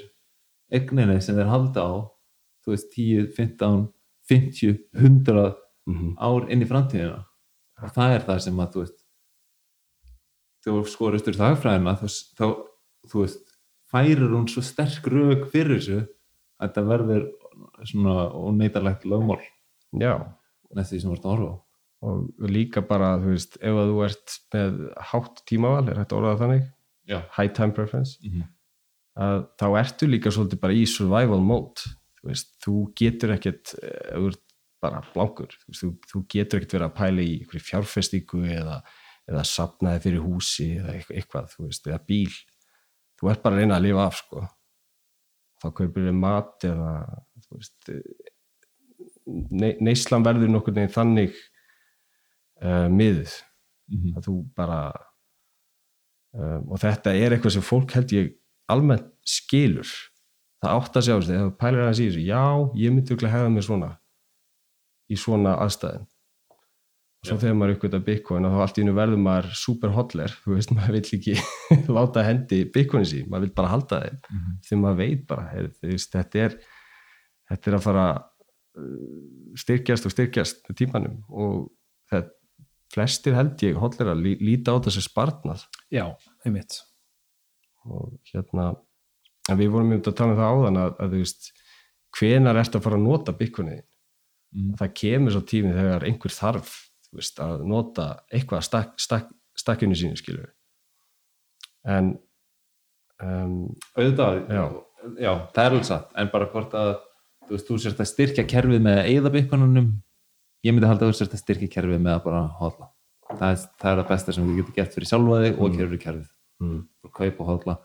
eigninni 0.72 1.20
sem 1.22 1.36
þeir 1.38 1.50
halda 1.52 1.84
á 1.84 1.92
þú 2.64 2.72
veist 2.74 2.90
10, 2.94 3.26
15, 3.36 3.88
50 4.28 4.78
100 4.94 5.56
Mhm. 5.88 6.16
ár 6.20 6.44
inn 6.52 6.60
í 6.60 6.66
framtíðina. 6.68 7.24
Og 7.82 7.92
það 7.96 8.10
er 8.14 8.20
það 8.26 8.40
sem 8.44 8.56
að 8.60 8.72
þú 8.74 8.80
veist 8.82 8.97
þú 10.68 10.92
skorist 10.92 11.28
úr 11.30 11.38
þagfræðina 11.38 11.94
þá, 12.00 12.06
þá 12.38 12.46
þú 13.08 13.22
veist 13.24 13.54
færir 13.88 14.24
hún 14.28 14.48
svo 14.50 14.62
sterk 14.64 15.06
rög 15.10 15.46
fyrir 15.52 15.78
þessu 15.78 16.00
að 16.58 16.66
þetta 16.66 16.84
verður 16.88 17.24
svona 17.88 18.16
óneitarlegt 18.34 19.06
lögmál. 19.08 19.40
Með 19.94 20.90
því 20.90 21.00
sem 21.00 21.08
þú 21.08 21.14
ert 21.16 21.24
að 21.26 21.32
horfa 21.34 21.54
á. 21.54 21.56
Og 22.08 22.50
líka 22.54 22.82
bara, 22.86 23.14
þú 23.18 23.32
veist, 23.32 23.56
ef 23.58 23.78
að 23.80 23.92
þú 23.92 24.02
ert 24.06 24.34
með 24.54 24.82
hátt 25.10 25.40
tímaval, 25.50 25.86
er 25.88 25.98
hægt 25.98 26.12
að 26.12 26.20
orða 26.20 26.34
það 26.34 26.42
þannig? 26.44 26.66
Já. 27.08 27.18
high 27.38 27.52
time 27.56 27.72
preference. 27.72 28.18
Mm 28.22 28.30
-hmm. 28.30 28.48
að 29.16 29.38
þá 29.58 29.66
ertu 29.78 30.06
líka 30.06 30.30
svolítið 30.30 30.60
bara 30.60 30.72
í 30.72 30.84
survival 30.86 31.40
mode. 31.40 31.80
Þú 32.20 32.28
veist, 32.28 32.48
þú 32.64 32.74
getur 32.94 33.32
ekkert 33.34 33.74
eh, 33.82 34.12
ef 34.12 34.18
þú 34.18 34.28
ert 34.28 34.44
bara 34.80 35.02
blankur 35.14 35.50
þú, 35.50 35.66
veist, 35.68 35.82
þú, 35.82 35.90
þú 36.10 36.24
getur 36.28 36.58
ekkert 36.58 36.74
verið 36.76 36.88
að 36.88 36.98
pæla 36.98 37.22
í 37.22 37.62
fjárfestingu 37.68 38.42
eða, 38.46 38.82
eða 39.28 39.44
sapnaði 39.44 40.02
fyrir 40.06 40.22
húsi 40.24 40.70
eða 40.80 40.94
eitthvað, 40.98 41.50
þú 41.52 41.66
veist, 41.68 41.86
eða 41.90 42.00
bíl. 42.08 42.32
Þú 43.18 43.30
ert 43.32 43.42
bara 43.44 43.56
að 43.56 43.60
reyna 43.62 43.76
að 43.78 43.84
lifa 43.88 44.06
af 44.08 44.16
sko. 44.22 44.44
Þá 45.58 45.66
kaupir 45.74 46.06
þið 46.08 46.16
mat 46.22 46.64
eða 46.68 46.90
þú 47.48 47.58
veist 47.58 47.92
ne 49.28 49.72
neyslan 49.84 50.24
verður 50.24 50.48
nokkur 50.54 50.76
neginn 50.76 50.94
þannig 50.94 51.36
uh, 52.62 52.88
miðuð 52.92 53.36
Mhm. 53.88 54.18
að 54.18 54.26
þú 54.26 54.32
bara 54.52 54.78
um, 56.36 56.66
og 56.74 56.80
þetta 56.82 57.14
er 57.16 57.32
eitthvað 57.32 57.54
sem 57.54 57.64
fólk 57.64 57.94
held 57.96 58.10
ég 58.12 58.34
almennt 58.68 59.06
skilur. 59.24 59.88
Það 60.60 60.74
átt 60.76 60.98
að 61.00 61.06
sjá 61.06 61.14
þú 61.24 61.46
pælir 61.56 61.80
aðeins 61.86 62.02
í 62.02 62.08
þessu 62.10 62.24
já, 62.26 62.42
ég 62.82 62.92
myndi 62.92 63.14
örugglega 63.14 63.32
hefða 63.32 63.52
mér 63.54 63.64
svona 63.64 63.88
í 65.08 65.16
svona 65.16 65.54
aðstæðin 65.64 66.04
og 67.18 67.26
svo 67.26 67.34
Já. 67.36 67.40
þegar 67.42 67.56
maður 67.58 67.74
uppgöta 67.76 67.98
Bitcoin 68.06 68.44
þá 68.46 68.58
allt 68.62 68.78
í 68.78 68.82
hennu 68.84 68.94
verður 68.94 69.18
maður 69.24 69.48
super 69.58 69.90
hotler, 69.96 70.34
þú 70.44 70.54
veist, 70.54 70.70
maður 70.76 70.98
vill 70.98 71.18
ekki 71.18 71.34
láta 71.90 72.22
hendi 72.26 72.60
Bitcoin 72.74 73.06
sín, 73.08 73.28
maður 73.30 73.48
vill 73.48 73.54
bara 73.58 73.72
halda 73.74 74.00
þeim 74.04 74.18
Mhm. 74.30 74.56
þegar 74.68 74.82
maður 74.84 75.00
veit 75.02 75.26
bara 75.26 75.46
er, 75.58 75.70
veist, 75.82 76.12
þetta 76.14 76.44
er 76.46 76.58
þetta 77.50 77.70
er 77.72 77.76
að 77.78 77.86
fara 77.88 78.06
uh, 78.14 79.54
styrkjast 79.58 80.06
og 80.06 80.12
styrkjast 80.14 80.62
tímanum 80.78 81.22
og 81.30 81.70
þetta 82.12 82.34
flestir 82.94 83.34
held 83.36 83.58
ég 83.66 83.76
hóllir 83.76 84.08
að 84.14 84.22
lí, 84.24 84.36
líta 84.40 84.72
á 84.72 84.80
þessi 84.80 85.02
spartnað 85.04 85.66
já, 85.92 86.06
einmitt 86.46 86.78
og 87.88 88.14
hérna 88.32 88.70
en 89.48 89.58
við 89.58 89.70
vorum 89.72 89.90
um 89.92 89.98
þetta 89.98 90.12
að 90.12 90.18
tala 90.20 90.32
um 90.34 90.38
það 90.38 90.52
áðan 90.54 90.78
að, 90.84 90.94
að 91.02 91.12
þú 91.14 91.20
veist, 91.24 91.50
hvenar 92.18 92.58
ertu 92.62 92.78
að 92.78 92.84
fara 92.86 92.96
að 93.00 93.06
nota 93.10 93.34
byggunni 93.42 93.80
Mm. 94.48 94.70
það 94.80 94.92
kemur 94.96 95.32
svo 95.34 95.40
tími 95.44 95.74
þegar 95.76 96.04
einhver 96.08 96.32
þarf 96.32 96.70
veist, 97.16 97.38
að 97.40 97.64
nota 97.68 98.08
eitthvað 98.32 98.64
stakk, 98.66 98.98
stakk, 99.00 99.30
stakkinu 99.58 99.96
sínu 99.98 100.18
skilur 100.20 100.50
en 101.88 102.12
um, 103.22 103.70
auðvitað, 103.96 104.42
Já. 104.52 104.64
já, 105.16 105.32
það 105.54 105.62
er 105.64 105.70
alveg 105.72 105.88
satt 105.88 106.20
en 106.20 106.32
bara 106.34 106.50
hvort 106.52 106.76
að 106.76 106.92
þú 107.48 107.56
veist, 107.56 107.70
þú 107.70 107.80
sérst 107.84 108.04
að 108.04 108.10
styrkja 108.12 108.46
kerfið 108.50 108.84
með 108.84 109.02
eðabikkonunum 109.14 109.90
ég 110.66 110.74
myndi 110.74 110.90
halda 110.90 111.06
að 111.06 111.14
þú 111.14 111.20
sérst 111.22 111.38
að 111.38 111.44
styrkja 111.44 111.72
kerfið 111.78 112.02
með 112.04 112.18
að 112.18 112.24
bara 112.28 112.44
hodla 112.60 112.90
það 113.28 113.48
er 113.50 113.62
það, 113.62 113.90
er 113.92 114.02
það 114.02 114.08
besta 114.12 114.34
sem 114.36 114.48
við 114.48 114.60
getum 114.62 114.76
gert 114.78 114.94
fyrir 114.96 115.12
sjálfa 115.12 115.40
þig 115.44 115.58
og 115.62 115.78
kerfið 115.78 116.02
kerfið, 116.04 116.28
mm, 116.64 116.78
bara 117.04 117.16
kaupa 117.20 117.44
og 117.44 117.50
hodla 117.52 117.78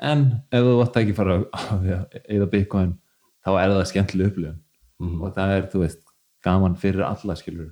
en 0.00 0.26
ef 0.48 0.64
þú 0.64 0.74
vart 0.80 0.98
ekki 1.02 1.16
fara 1.16 1.38
að 1.60 1.88
eða 2.24 2.50
bitcoin 2.54 2.96
þá 3.44 3.50
er 3.56 3.74
það 3.74 3.86
skemmtileg 3.90 4.30
upplifun. 4.30 4.58
Mm, 5.00 5.20
og 5.24 5.34
það 5.36 5.54
er, 5.54 5.66
þú 5.72 5.82
veist, 5.84 6.00
gaman 6.44 6.76
fyrir 6.80 7.06
alla 7.06 7.36
skilur 7.38 7.70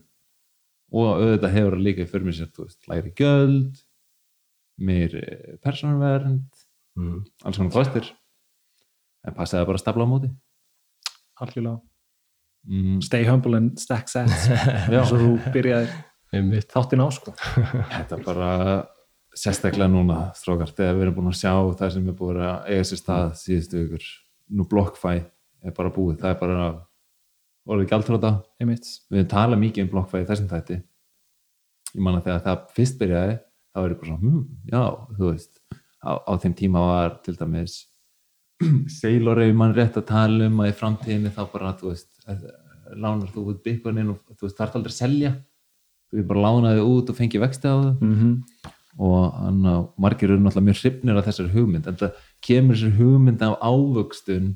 og 0.94 1.08
auðvitað 1.18 1.54
hefur 1.56 1.76
það 1.76 1.84
líka 1.84 2.08
fyrir 2.08 2.26
mig 2.28 2.38
sér, 2.38 2.50
þú 2.54 2.66
veist, 2.66 2.80
læri 2.88 3.12
göld 3.18 3.84
mér 4.78 5.14
persónvernd 5.64 6.64
mm, 6.98 7.20
alls 7.44 7.60
konar 7.60 7.74
kostir. 7.74 8.10
En 9.26 9.34
passaði 9.36 9.68
bara 9.68 9.80
að 9.80 9.82
stapla 9.82 10.06
á 10.06 10.08
móti. 10.08 10.30
Algjörlega. 11.42 11.80
Mm, 12.68 13.00
stay 13.04 13.26
humble 13.26 13.58
and 13.58 13.80
stack 13.80 14.10
sets 14.10 14.46
eins 14.90 15.12
og 15.14 15.22
þú 15.22 15.32
byrjaði 15.54 15.90
einmitt. 16.34 16.70
Þáttin 16.72 17.02
á 17.04 17.08
sko. 17.14 17.34
Þetta 17.36 18.18
er 18.18 18.24
bara 18.24 18.52
sérstaklega 19.38 19.90
núna 19.92 20.20
strókar, 20.36 20.72
þegar 20.74 20.96
við 20.96 21.06
erum 21.06 21.18
búin 21.18 21.30
að 21.30 21.40
sjá 21.40 21.52
það 21.78 21.92
sem 21.94 22.08
er 22.10 22.16
búin 22.18 22.40
að 22.42 22.70
eiga 22.72 22.86
sér 22.88 23.00
stað 23.02 23.34
síðustu 23.38 23.82
ykkur, 23.84 24.06
nú 24.58 24.66
BlockFi 24.68 25.16
er 25.18 25.74
bara 25.76 25.92
búið, 25.94 26.16
það 26.22 26.32
er 26.32 26.40
bara 26.40 26.68
orðið 27.68 27.90
gjaldróta, 27.92 28.32
einmitt. 28.60 28.88
Við 29.12 29.26
talað 29.30 29.62
mikið 29.62 29.84
um 29.84 29.90
BlockFi 29.92 30.24
þessum 30.28 30.48
þætti. 30.50 30.78
Ég 31.94 32.04
man 32.04 32.18
að 32.18 32.28
þegar 32.28 32.44
það 32.46 32.64
fyrst 32.76 32.98
byrjaði 33.00 33.36
þá 33.78 33.80
er 33.82 33.92
ég 33.92 34.00
bara 34.00 34.10
svona, 34.10 34.22
hm, 34.22 34.40
já, 34.68 34.82
þú 35.18 35.32
veist. 35.32 35.60
Á, 35.98 36.10
á 36.14 36.32
þeim 36.42 36.54
tíma 36.58 36.84
var 36.86 37.18
til 37.26 37.34
dæmis 37.34 37.74
Sailor 39.00 39.40
ef 39.42 39.52
mann 39.58 39.74
rétt 39.74 39.98
að 39.98 40.08
tala 40.12 40.46
um 40.46 40.62
að 40.62 40.70
í 40.70 40.76
framtíðinni 40.78 41.32
þá 41.34 41.42
bara, 41.52 41.74
þú 41.78 41.92
veist 41.92 42.10
lánar 42.94 43.30
þú 43.34 43.44
út 43.52 43.60
byggunin 43.64 44.12
og 44.14 44.20
þú 44.38 44.46
veist, 44.46 44.58
þarf 44.58 44.78
aldrei 44.78 44.94
að 44.94 44.98
selja. 44.98 45.32
Þú 46.08 46.18
veist 46.18 46.30
bara 46.30 46.44
lánaði 46.46 46.86
út 46.86 47.12
og 47.12 47.18
fengi 47.18 47.42
vexti 47.42 47.68
á 47.68 47.76
það 47.76 48.00
mm 48.00 48.14
-hmm. 48.14 48.34
og 48.98 49.34
hann 49.34 49.60
á 49.66 49.76
margir 49.98 50.30
eru 50.30 50.40
náttúrulega 50.40 50.68
mjög 50.68 50.80
hrifnir 50.82 51.16
af 51.16 51.26
þessari 51.26 51.54
hugmynd 51.54 51.86
en 51.86 51.96
það 51.96 52.12
kemur 52.40 52.74
þessari 52.74 52.98
hugmynd 52.98 53.42
af 53.42 53.58
ávöxtun 53.60 54.46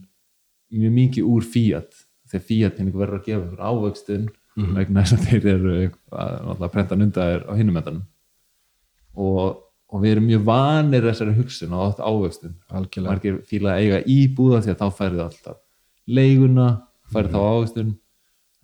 mjög 0.73 0.93
mikið 0.93 1.25
úr 1.25 1.43
fíat 1.43 1.93
þegar 2.33 2.47
fíat 2.49 2.78
peningur 2.78 3.05
verður 3.05 3.20
að 3.20 3.26
gefa 3.28 3.45
ykkur 3.47 3.66
ávöxtun 3.70 4.30
Mhm. 4.57 4.74
vegna 4.76 5.03
þess 5.03 5.16
að 5.16 5.26
þeir 5.28 5.47
eru 5.55 5.74
að, 6.12 6.33
náttúrulega 6.45 6.66
að 6.66 6.72
prenta 6.74 6.97
nundaðir 6.99 7.45
á 7.49 7.53
hinum 7.57 7.78
endanum. 7.80 8.03
Og, 9.16 9.62
og 9.93 10.03
við 10.03 10.12
erum 10.12 10.26
mjög 10.28 10.43
vanir 10.45 11.07
þessari 11.07 11.37
hugsun 11.39 11.72
og 11.72 11.85
átt 11.87 12.03
ávöxtun. 12.05 12.55
Margir 13.07 13.39
fíla 13.49 13.76
að 13.76 13.80
eiga 13.87 14.03
íbúða 14.05 14.61
því 14.64 14.74
að 14.74 14.83
þá 14.83 14.99
færið 14.99 15.22
alltaf 15.24 15.57
leiguna 16.07 16.66
færið 17.12 17.33
þá 17.33 17.41
ávöxtun. 17.49 17.95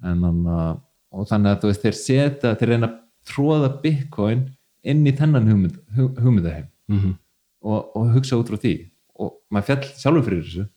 En 0.04 0.20
þannig 0.26 0.84
og 1.08 1.30
þannig 1.30 1.54
að 1.54 1.66
veist 1.70 1.86
þeir 1.86 1.96
setja 1.96 2.54
þeir 2.60 2.72
reyna 2.74 2.90
að 2.90 2.98
tróða 3.28 3.70
bitcoin 3.80 4.44
inn 4.84 5.06
í 5.08 5.12
þennan 5.16 5.48
hugmynd, 5.48 5.78
hug, 5.96 6.20
hugmyndaheim. 6.20 6.68
Mm 6.88 6.98
-hmm. 7.00 7.16
og, 7.64 7.96
og 7.96 8.12
hugsa 8.12 8.36
út 8.36 8.48
frá 8.52 8.60
því. 8.60 8.74
Og 9.18 9.40
maður 9.50 9.66
fjall 9.70 9.88
sjálfur 9.96 10.28
fyrir 10.28 10.44
þessu. 10.44 10.68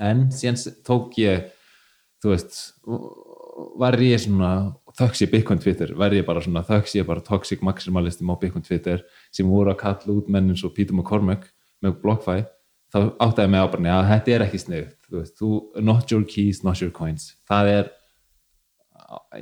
En 0.00 0.28
síðan 0.34 0.58
tók 0.86 1.18
ég 1.18 1.46
þú 2.20 2.34
veist 2.34 2.60
var 3.80 3.98
ég 4.00 4.22
svona 4.22 4.52
þöks 4.98 5.24
ég 5.24 5.32
Bitcoin 5.32 5.60
Twitter 5.62 5.92
var 5.98 6.14
ég 6.16 6.24
bara 6.26 6.42
svona 6.44 6.62
þöks 6.66 6.96
ég 6.96 7.08
bara 7.08 7.24
toxic 7.24 7.64
maximalistum 7.64 8.30
á 8.32 8.40
Bitcoin 8.40 8.64
Twitter 8.66 9.04
sem 9.32 9.48
voru 9.48 9.74
að 9.74 9.82
kalla 9.82 10.16
út 10.16 10.30
menn 10.32 10.52
eins 10.52 10.64
og 10.64 10.74
Peter 10.76 10.96
McCormack 10.96 11.50
með 11.84 12.00
BlockFi 12.02 12.42
þá 12.90 12.98
áttaði 13.22 13.52
mig 13.52 13.62
á 13.62 13.72
bara 13.72 13.98
að 13.98 14.08
þetta 14.14 14.34
er 14.34 14.46
ekki 14.46 14.62
sniðut 14.64 15.00
þú 15.10 15.18
veist, 15.18 15.36
þú, 15.38 15.50
not 15.82 16.10
your 16.12 16.24
keys, 16.24 16.62
not 16.64 16.80
your 16.80 16.92
coins. 16.94 17.34
Það 17.48 17.70
er 17.74 17.90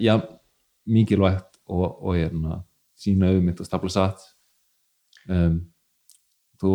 já, 0.00 0.14
mikilvægt 0.88 1.60
og, 1.68 1.98
og 2.00 2.16
hérna, 2.16 2.62
sína 2.98 3.32
auðmynd 3.32 3.60
og 3.60 3.68
stapla 3.68 3.92
satt. 3.92 4.24
Um, 5.28 5.60
þú, 6.60 6.72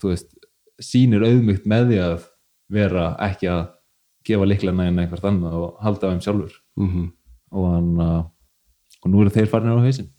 þú 0.00 0.12
veist 0.12 0.34
sýnir 0.82 1.24
auðmygt 1.24 1.68
með 1.70 1.92
því 1.92 2.00
að 2.02 2.26
vera 2.74 3.06
ekki 3.22 3.50
að 3.52 3.62
gefa 4.26 4.48
líklega 4.48 4.88
en 4.88 5.02
einhvert 5.02 5.28
annað 5.28 5.58
og 5.60 5.76
halda 5.84 6.08
á 6.08 6.10
þeim 6.12 6.24
sjálfur. 6.24 6.56
Mm 6.76 6.88
-hmm. 6.92 7.12
og, 7.52 7.68
hann, 7.74 7.92
uh, 8.00 8.22
og 9.02 9.12
nú 9.12 9.22
eru 9.22 9.34
þeir 9.34 9.50
farin 9.52 9.72
á 9.72 9.78
hausinn. 9.78 10.10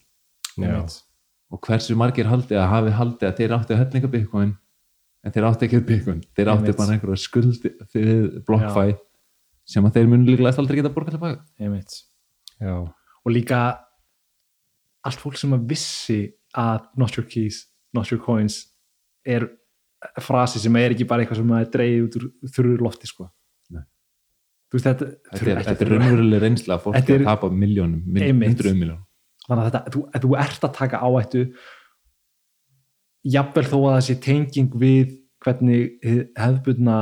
Já, 0.58 0.80
og 1.52 1.60
hversu 1.62 1.96
margir 1.96 2.28
haldi 2.28 2.56
að 2.58 2.72
hafi 2.72 2.92
haldi 2.92 3.26
að 3.28 3.36
þeir 3.38 3.54
áttu 3.56 3.74
að 3.74 3.82
hellinga 3.84 4.08
bitcoin 4.12 4.56
en 5.24 5.32
þeir 5.32 5.48
áttu 5.48 5.66
ekki 5.66 5.84
bitcoin. 5.86 6.24
Þeir 6.36 6.52
áttu 6.52 6.64
Einmitt. 6.64 6.78
bara 6.78 6.94
einhverja 6.96 7.22
skuldi 7.22 7.72
fyrir 7.92 8.42
BlockFi 8.48 8.98
sem 9.68 9.86
að 9.86 9.94
þeir 9.94 10.08
munu 10.08 10.26
líklega 10.26 10.58
aldrei 10.58 10.82
geta 10.82 11.38
einmitt. 11.60 12.04
Já, 12.60 12.76
og 13.28 13.32
líka 13.32 13.80
allt 15.06 15.22
fólk 15.22 15.38
sem 15.38 15.54
að 15.54 15.68
vissi 15.70 16.34
að 16.58 16.88
not 16.98 17.16
your 17.18 17.28
keys, 17.28 17.68
not 17.94 18.12
your 18.12 18.22
coins 18.24 18.66
er 19.26 19.48
frasi 20.22 20.60
sem 20.60 20.76
er 20.76 20.94
ekki 20.94 21.08
bara 21.08 21.24
eitthvað 21.24 21.42
sem 21.42 21.54
er 21.58 21.70
dreigð 21.74 22.04
út 22.06 22.18
úr 22.18 22.28
þurru 22.54 22.78
lofti 22.82 23.10
sko 23.10 23.28
veist 24.74 24.88
þetta 24.90 25.06
þetta 25.32 25.52
er, 25.52 25.58
er 25.62 25.78
þurru- 25.80 25.98
raunveruleg 26.02 26.42
reynsla 26.44 26.76
að 26.78 26.84
fólk 26.86 26.98
er 27.00 27.12
er- 27.16 27.22
að 27.22 27.30
tapa 27.32 27.50
miljónum, 27.50 28.02
hundruðum 28.04 28.82
miljónum 28.82 29.04
þannig 29.48 29.62
að 29.64 29.68
þetta, 29.72 29.82
þú, 29.94 30.02
þú 30.26 30.32
ert 30.44 30.66
að 30.68 30.74
taka 30.76 31.00
áhættu 31.08 31.44
jafnvel 33.28 33.66
þó 33.68 33.78
að 33.78 33.94
það 33.96 34.04
sé 34.08 34.16
tenging 34.24 34.76
við 34.82 35.14
hvernig 35.44 35.98
hefðbundna 36.38 36.98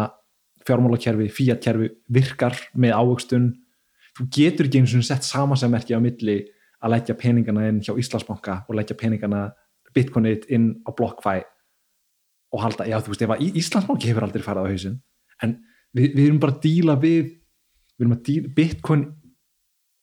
fjármálakerfi, 0.66 1.28
fíatkerfi 1.30 1.92
virkar 2.10 2.56
með 2.74 2.96
ávöxtun. 2.98 3.52
Þú 4.18 4.26
getur 4.34 4.66
ekki 4.68 4.80
eins 4.82 4.96
og 4.98 5.04
sett 5.06 5.28
samasemmerki 5.28 5.94
á 5.94 6.02
milli 6.02 6.40
að 6.82 6.94
leggja 6.96 7.16
peningana 7.20 7.68
inn 7.70 7.82
hjá 7.86 7.94
Íslandsbanka 8.02 8.64
og 8.66 8.78
leggja 8.80 8.98
peningana 8.98 9.44
bitcoinið 9.96 10.48
inn 10.56 10.68
á 10.86 10.90
BlockFi 10.96 11.44
og 12.56 12.62
halda, 12.64 12.88
já 12.90 12.98
þú 13.04 13.14
veist, 13.14 13.56
Íslandsbanki 13.62 14.10
hefur 14.10 14.26
aldrei 14.28 14.44
farið 14.46 14.66
á 14.66 14.70
hausinn 14.72 14.98
en 15.44 15.58
við, 15.96 16.14
við 16.16 16.26
erum 16.28 16.42
bara 16.42 16.56
að 16.56 16.62
díla 16.66 16.96
við 17.02 17.34
við 17.96 18.06
erum 18.06 18.16
að 18.18 18.24
díla, 18.28 18.52
bitcoin 18.58 19.06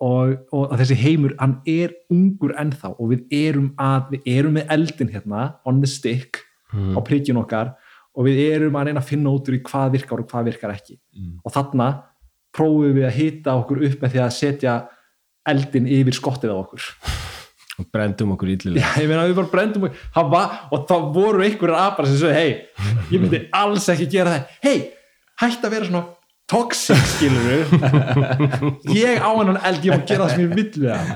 og, 0.02 0.32
og 0.52 0.72
þessi 0.80 0.96
heimur 0.98 1.34
hann 1.38 1.58
er 1.68 1.92
ungur 2.10 2.54
ennþá 2.58 2.94
og 2.98 3.12
við 3.12 3.26
erum 3.38 3.68
að, 3.80 4.08
við 4.16 4.30
erum 4.38 4.56
með 4.58 4.72
eldin 4.74 5.12
hérna 5.14 5.44
on 5.68 5.82
the 5.84 5.90
stick 5.90 6.42
Mm. 6.72 6.94
á 6.96 7.04
prikjun 7.04 7.36
okkar 7.36 7.74
og 8.16 8.24
við 8.24 8.38
erum 8.46 8.76
að 8.80 8.86
reyna 8.88 9.00
að 9.02 9.08
finna 9.10 9.28
út 9.28 9.44
úr 9.50 9.58
í 9.58 9.60
hvað 9.60 9.90
virkar 9.92 10.22
og 10.22 10.28
hvað 10.30 10.46
virkar 10.46 10.70
ekki. 10.72 10.94
Mm. 11.12 11.34
og 11.44 11.52
þarna 11.52 11.88
prófum 12.56 12.94
við 12.96 13.04
að 13.04 13.12
hita 13.18 13.56
okkur 13.60 13.82
upp 13.90 14.00
með 14.00 14.14
því 14.14 14.20
að 14.24 14.30
setja 14.38 14.76
eldin 15.52 15.90
yfir 15.92 16.16
skottið 16.16 16.54
á 16.54 16.56
okkur. 16.56 16.86
Og 17.76 17.90
brendum 17.92 18.32
okkur 18.32 18.54
illilega. 18.54 18.86
Já, 18.88 19.02
ég 19.04 19.10
meina 19.12 19.26
við 19.28 19.36
bara 19.42 19.52
brendum 19.52 19.84
okkur. 19.90 20.00
Var, 20.32 20.56
og 20.72 20.88
það 20.88 21.04
voru 21.18 21.44
einhverjar 21.44 21.84
apar 21.90 22.08
sem 22.08 22.18
sögðu 22.22 22.40
hei, 22.40 22.50
ég 23.12 23.20
myndi 23.20 23.42
alls 23.60 23.88
ekki 23.92 24.08
gera 24.16 24.32
það. 24.38 24.56
Hei, 24.64 24.76
hætt 25.44 25.64
að 25.68 25.74
vera 25.76 25.90
svona 25.90 26.04
toxic 26.52 27.00
skilur 27.14 27.64
ég 28.92 29.16
á 29.24 29.30
hennan 29.32 29.58
eld, 29.64 29.86
ég 29.86 29.94
má 29.94 30.04
gera 30.08 30.26
það 30.26 30.34
sem 30.34 30.42
ég 30.44 30.52
vill 30.58 30.82
við 30.82 30.92
hann. 30.92 31.08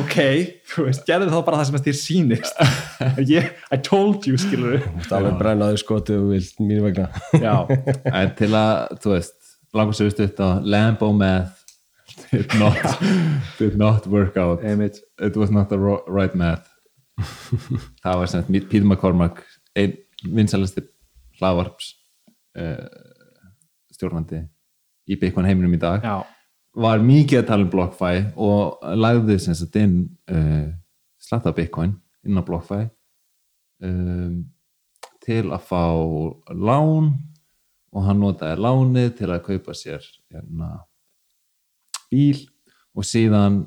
Ok, 0.00 0.16
þú 0.74 0.86
veist, 0.90 1.04
gerðu 1.08 1.30
þá 1.32 1.38
bara 1.46 1.60
það 1.60 1.70
sem 1.70 1.80
þér 1.88 1.98
sýnist. 2.00 2.62
Ég, 3.30 3.48
I 3.72 3.78
told 3.84 4.28
you 4.28 4.38
skilur 4.40 4.82
Það 5.08 5.16
alveg 5.18 5.40
brennaðu 5.40 5.80
skotið 5.80 6.20
og 6.20 6.30
vilt 6.34 6.60
mínu 6.62 6.84
vegna. 6.86 7.08
Já, 7.40 7.54
En 8.12 8.34
til 8.38 8.52
að, 8.58 8.96
þú 9.04 9.14
veist, 9.16 9.36
langar 9.74 9.98
sér 9.98 10.12
stutt 10.14 10.44
á 10.44 10.48
Lambo 10.60 11.10
math 11.16 11.64
did 12.30 12.54
not, 12.60 12.78
did 13.58 13.76
not 13.76 14.06
work 14.06 14.36
out. 14.36 14.62
Einmitt. 14.62 15.00
It 15.18 15.36
was 15.36 15.50
not 15.50 15.68
the 15.68 15.78
right 15.78 16.34
math. 16.34 16.68
Það 18.02 18.18
var 18.20 18.26
sem 18.30 18.42
sagt 18.42 18.70
Pítur 18.70 18.86
McCormack 18.88 19.44
einn 19.78 19.94
vinsalasti 20.34 20.82
hlaðvarps 21.38 21.92
uh, 22.58 22.88
stjórnandi 23.94 24.44
í 25.08 25.18
Bitcoin 25.20 25.48
heiminum 25.48 25.76
í 25.76 25.80
dag 25.80 26.04
já, 26.04 26.16
var 26.74 27.04
mikið 27.04 27.42
að 27.42 27.48
tala 27.50 27.66
um 27.66 27.70
BlockFi 27.72 28.24
og 28.40 28.88
lagði 28.98 29.38
sem 29.42 29.56
sagt 29.58 29.76
inn 29.80 29.98
uh, 30.30 30.72
slatta 31.22 31.54
Bitcoin 31.56 31.94
inn 32.24 32.40
á 32.40 32.42
BlockFi 32.46 32.82
um, 33.84 34.40
til 35.24 35.44
að 35.54 35.68
fá 35.68 35.84
lán 36.52 37.12
og 37.94 38.08
hann 38.08 38.20
notaði 38.20 38.64
lánið 38.64 39.12
til 39.20 39.30
að 39.30 39.44
kaupa 39.46 39.76
sér 39.76 40.02
hérna, 40.32 40.82
bíl 42.10 42.42
og 42.94 43.06
síðan 43.06 43.62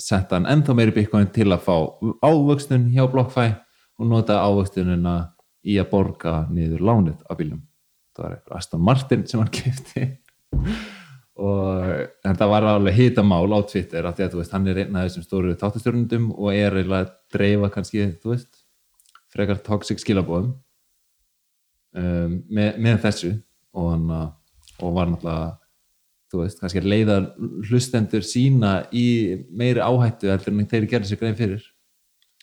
setta 0.00 0.36
hann 0.36 0.48
ennþá 0.48 0.76
meiri 0.76 0.94
Bitcoin 0.96 1.30
til 1.32 1.48
að 1.50 1.64
fá 1.66 1.76
ávöxtun 2.24 2.90
hjá 2.94 3.06
BlockFi 3.10 3.48
og 4.00 4.08
notaði 4.10 4.46
ávöxtunina 4.46 5.16
í 5.64 5.76
að 5.80 5.90
borga 5.92 6.44
niður 6.52 6.84
lánið 6.88 7.18
á 7.28 7.32
bílum 7.36 7.64
það 8.20 8.26
var 8.26 8.38
eitthvað 8.38 8.56
Aston 8.60 8.86
Martin 8.86 9.26
sem 9.26 9.40
hann 9.40 9.52
kefti 9.54 10.08
og 11.40 11.84
þetta 12.20 12.48
var 12.50 12.66
alveg 12.68 12.96
hitamál 12.98 13.48
á 13.56 13.60
Twitter 13.64 14.06
af 14.06 14.18
því 14.18 14.26
að 14.26 14.50
hann 14.52 14.66
er 14.68 14.80
einn 14.82 14.98
af 14.98 15.06
þessum 15.08 15.24
stóru 15.24 15.54
táttastjórnundum 15.56 16.32
og 16.34 16.50
er 16.52 16.76
eiginlega 16.76 17.06
að 17.06 17.14
dreifa 17.32 17.70
kannski, 17.72 18.10
þú 18.20 18.34
veist 18.34 18.60
frekar 19.30 19.62
toxic 19.64 20.02
skilabóðum 20.02 20.52
um, 21.96 22.36
með, 22.50 22.76
með 22.82 23.00
þessu. 23.06 23.32
Og, 23.70 23.86
hann, 23.92 24.06
uh, 24.10 24.28
og 24.82 24.94
var 24.96 25.10
náttúrulega 25.12 25.52
þú 26.30 26.42
veist, 26.42 26.60
kannski 26.62 26.82
að 26.82 26.88
leiða 26.90 27.18
hlustendur 27.68 28.26
sína 28.26 28.74
í 28.94 29.06
meiri 29.50 29.82
áhættu 29.82 30.30
heldur 30.30 30.54
en 30.54 30.68
þeir 30.70 30.88
gerðu 30.90 31.10
sér 31.10 31.22
grein 31.22 31.38
fyrir. 31.38 31.64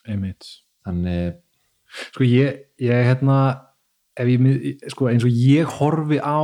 Einmitt. 0.08 0.48
Þannig, 0.88 1.38
sko 2.16 2.28
ég, 2.28 2.64
ég 2.84 3.08
hérna 3.12 3.38
ég, 4.26 4.86
sko 4.90 5.10
eins 5.12 5.26
og 5.28 5.34
ég 5.34 5.70
horfi 5.78 6.18
á 6.18 6.42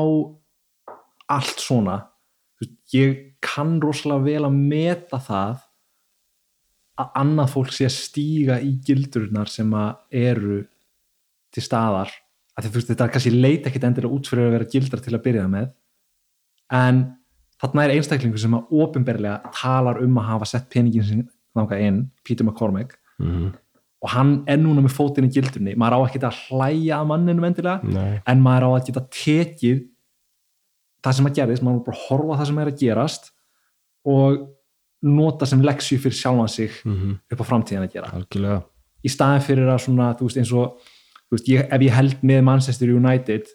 allt 1.34 1.64
svona 1.64 2.02
ég 2.94 3.22
kann 3.44 3.80
rosalega 3.82 4.26
vel 4.28 4.48
að 4.48 4.58
meta 4.58 5.20
það 5.22 5.64
að 7.02 7.16
annað 7.24 7.54
fólk 7.56 7.74
sé 7.74 7.88
að 7.88 7.96
stíga 7.96 8.60
í 8.62 8.76
gildurnar 8.86 9.50
sem 9.50 9.72
að 9.74 10.20
eru 10.24 10.60
til 11.54 11.64
staðar. 11.66 12.12
Að 12.54 12.68
þú 12.68 12.76
veist 12.76 12.92
þetta 12.92 13.08
er 13.08 13.14
kannski 13.16 13.34
leit 13.34 13.68
ekkit 13.68 13.88
endilega 13.88 14.14
út 14.14 14.30
fyrir 14.30 14.48
að 14.48 14.56
vera 14.60 14.70
gildar 14.70 15.02
til 15.02 15.16
að 15.16 15.24
byrja 15.26 15.48
með 15.50 15.72
en 16.74 17.00
þarna 17.62 17.86
er 17.86 17.96
einstaklingur 17.96 18.42
sem 18.42 18.54
að 18.58 18.76
ofinberlega 18.84 19.54
talar 19.58 20.00
um 20.04 20.20
að 20.22 20.30
hafa 20.30 20.50
sett 20.52 20.70
peningin 20.74 21.08
sin 21.08 21.26
þangað 21.58 21.84
inn, 21.88 22.00
Peter 22.26 22.46
McCormack. 22.46 22.98
Mm 23.22 23.52
og 24.04 24.12
hann 24.12 24.34
er 24.52 24.60
núna 24.60 24.84
með 24.84 24.98
fótinn 24.98 25.30
í 25.30 25.32
gildurni 25.34 25.78
maður 25.80 26.04
á 26.04 26.06
ekki 26.10 26.24
að 26.28 26.42
hlæja 26.50 27.00
að 27.00 27.10
manninum 27.14 27.48
endilega 27.48 27.88
Nei, 27.88 28.20
en 28.28 28.44
maður 28.44 28.68
á 28.68 28.70
að 28.74 28.90
geta 28.90 29.06
tekið 29.16 29.86
það 31.04 31.18
sem 31.18 31.30
að 31.30 31.40
gerðist, 31.40 31.64
maður 31.64 31.84
á 31.84 31.88
bara 31.88 32.00
að 32.00 32.04
horfa 32.10 32.40
það 32.40 32.50
sem 32.50 32.60
er 32.64 32.72
að 32.72 32.84
gerast 32.84 33.32
og 34.14 34.44
nota 35.04 35.48
sem 35.48 35.64
leksju 35.64 36.00
fyrir 36.04 36.20
sjálfan 36.20 36.52
sig 36.52 36.78
mm 36.84 37.18
upp 37.34 37.42
á 37.44 37.46
framtíðan 37.50 37.88
að 37.88 37.96
gera. 37.98 38.12
Algjörlega. 38.16 38.62
Í 39.04 39.10
staðin 39.12 39.44
fyrir 39.44 39.72
að 39.74 39.82
svona, 39.84 40.12
þú 40.16 40.28
veist, 40.30 40.40
eins 40.40 40.54
og 40.56 40.78
veist, 41.34 41.50
ég, 41.52 41.66
ef 41.68 41.84
ég 41.84 41.96
held 41.98 42.24
með 42.24 42.44
Manchester 42.48 42.92
United 42.94 43.52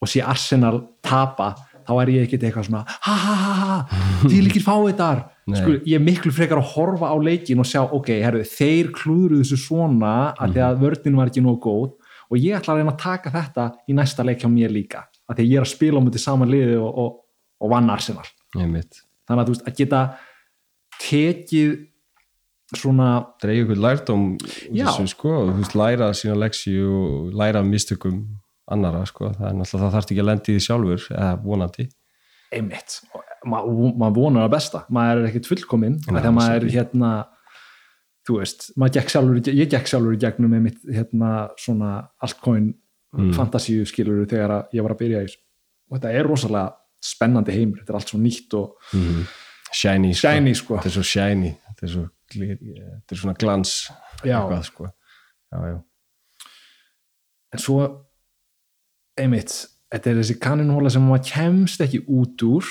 og 0.00 0.10
sé 0.10 0.22
Arsenal 0.24 0.82
tapa, 1.04 1.54
þá 1.90 1.94
er 2.04 2.12
ég 2.14 2.26
ekkert 2.28 2.46
eitthvað 2.46 2.68
svona 2.68 2.82
ha 2.86 3.14
ha 3.24 3.34
ha 3.34 3.54
ha, 3.60 3.78
því 4.22 4.40
líkir 4.46 4.64
fá 4.64 4.74
þetta 4.76 5.08
Nei. 5.50 5.58
sko, 5.58 5.74
ég 5.82 5.96
er 5.98 6.04
miklu 6.06 6.32
frekar 6.34 6.60
að 6.62 6.70
horfa 6.76 7.10
á 7.10 7.16
leikin 7.18 7.62
og 7.62 7.66
sjá, 7.66 7.82
ok, 7.82 8.12
herru, 8.22 8.44
þeir 8.46 8.92
klúðruðu 8.94 9.42
þessu 9.42 9.58
svona 9.64 10.14
að 10.38 10.54
því 10.54 10.64
að 10.68 10.80
vörðin 10.84 11.18
var 11.18 11.32
ekki 11.32 11.42
nóg 11.44 11.58
góð 11.64 11.88
og 12.30 12.38
ég 12.38 12.54
ætla 12.54 12.76
að 12.76 12.82
reyna 12.82 12.94
að 12.94 13.02
taka 13.02 13.34
þetta 13.34 13.68
í 13.90 13.96
næsta 13.98 14.26
leik 14.26 14.44
hjá 14.44 14.50
mér 14.52 14.74
líka 14.74 15.04
að 15.26 15.40
því 15.40 15.44
að 15.44 15.50
ég 15.50 15.60
er 15.60 15.66
að 15.66 15.72
spila 15.74 16.02
á 16.02 16.04
mútið 16.06 16.24
saman 16.24 16.50
liði 16.50 16.76
og, 16.78 16.90
og, 17.02 17.14
og 17.60 17.72
vann 17.72 17.90
Arsenal. 17.92 18.26
Þannig 18.54 18.92
að 19.34 19.50
veist, 19.52 19.66
að 19.66 19.78
geta 19.78 20.02
tekið 21.00 21.78
svona 22.78 23.08
dreigja 23.42 23.64
ykkur 23.66 23.80
lærdóm 23.82 24.26
úr 24.36 24.76
Já. 24.76 24.86
þessu 24.86 25.10
sko, 25.10 25.34
læra 25.78 26.12
sína 26.14 26.36
leksi 26.38 26.76
og 26.86 27.34
læra 27.34 27.64
mistökum 27.66 28.22
annara 28.70 29.02
sko, 29.08 29.32
það 29.36 29.48
er 29.50 29.56
náttúrulega 29.58 29.84
það 29.86 29.94
þarf 29.96 30.10
ekki 30.10 30.22
að 30.22 30.28
lendi 30.30 30.52
í 30.52 30.56
því 30.58 30.64
sjálfur 30.66 31.08
eða 31.16 31.32
vonandi 31.44 31.88
einmitt, 32.50 32.96
maður 33.46 33.94
ma 34.00 34.10
vonar 34.14 34.46
að 34.48 34.54
besta 34.56 34.84
maður 34.90 35.22
er 35.22 35.30
ekkert 35.30 35.50
fullkominn 35.52 35.98
þegar 36.06 36.34
maður 36.36 36.66
er 36.66 36.74
hérna 36.74 37.10
þú 38.26 38.38
veist, 38.40 38.68
gekk 38.96 39.10
sjálfur 39.14 39.40
ég 39.54 39.70
gekk 39.72 39.90
sjálfur 39.90 40.16
í 40.16 40.20
gegnum 40.22 40.52
með 40.54 40.64
mitt 40.68 40.86
hérna 40.90 41.34
svona 41.58 41.96
altcoin 42.22 42.72
Mm. 43.10 43.32
fantasíu 43.34 43.82
skilur 43.90 44.20
þegar 44.30 44.68
ég 44.70 44.84
var 44.86 44.92
að 44.94 45.00
byrja 45.00 45.20
í 45.26 45.30
og 45.90 45.96
þetta 45.96 46.10
er 46.14 46.28
rosalega 46.28 46.76
spennandi 47.02 47.56
heimur 47.56 47.80
þetta 47.80 47.90
er 47.90 47.96
allt 47.98 48.12
svo 48.12 48.18
nýtt 48.22 48.54
og 48.54 48.76
shiny, 49.74 50.12
sko. 50.14 50.28
shiny 50.28 50.52
sko 50.54 50.76
þetta 50.76 50.86
er 50.86 50.94
svo 50.94 51.02
shiny 51.08 51.50
þetta 51.64 51.82
er, 51.88 51.90
svo, 51.90 52.04
þetta 52.30 53.16
er 53.16 53.20
svona 53.24 53.34
glans 53.40 53.72
Já. 54.22 54.36
eitthvað, 54.38 54.62
sko. 54.68 54.86
já, 55.50 55.58
já. 55.72 55.80
en 57.50 57.64
svo 57.64 57.80
einmitt, 59.20 59.56
þetta 59.92 60.10
er 60.10 60.20
þessi 60.20 60.38
kaninhóla 60.42 60.92
sem 60.92 61.04
maður 61.04 61.26
kemst 61.30 61.84
ekki 61.84 62.02
út 62.08 62.46
úr 62.46 62.70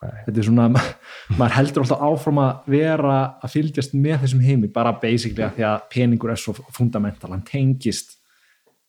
Nei. 0.00 0.22
þetta 0.26 0.40
er 0.40 0.46
svona 0.48 0.68
maður 1.38 1.56
heldur 1.58 1.84
alltaf 1.84 2.04
áfram 2.06 2.40
að 2.40 2.70
vera 2.72 3.18
að 3.40 3.54
fylgjast 3.56 3.96
með 3.96 4.22
þessum 4.24 4.44
heimi, 4.46 4.72
bara 4.72 4.94
basically 5.02 5.44
að 5.44 5.58
því 5.58 5.68
að 5.70 5.86
peningur 5.92 6.32
er 6.32 6.40
svo 6.40 6.56
fundamental 6.76 7.32
hann 7.34 7.44
tengist 7.48 8.16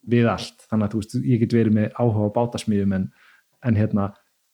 við 0.07 0.29
allt 0.31 0.65
þannig 0.69 0.87
að 0.87 0.93
þú 0.93 1.01
veist, 1.03 1.17
ég 1.27 1.43
get 1.43 1.55
verið 1.57 1.77
með 1.77 1.97
áhuga 1.99 2.29
á 2.31 2.35
bátasmíðum 2.37 2.97
en, 2.97 3.07
en 3.67 3.77
hérna 3.77 4.11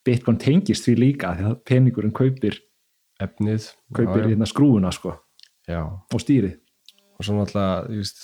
Bitcoin 0.08 0.40
tengist 0.40 0.88
því 0.88 0.96
líka 0.98 1.34
því 1.38 1.50
að 1.52 1.58
peningurinn 1.68 2.16
kaupir, 2.16 2.58
efnið 3.24 3.72
kaupir 3.96 4.24
já, 4.24 4.30
hérna 4.32 4.48
skrúfuna 4.50 4.92
sko 4.96 5.14
já. 5.68 5.82
og 5.84 6.24
stýrið 6.24 6.58
og 7.18 7.26
svo 7.26 7.38
náttúrulega 7.38 7.88
þú 7.88 8.02
veist, 8.02 8.22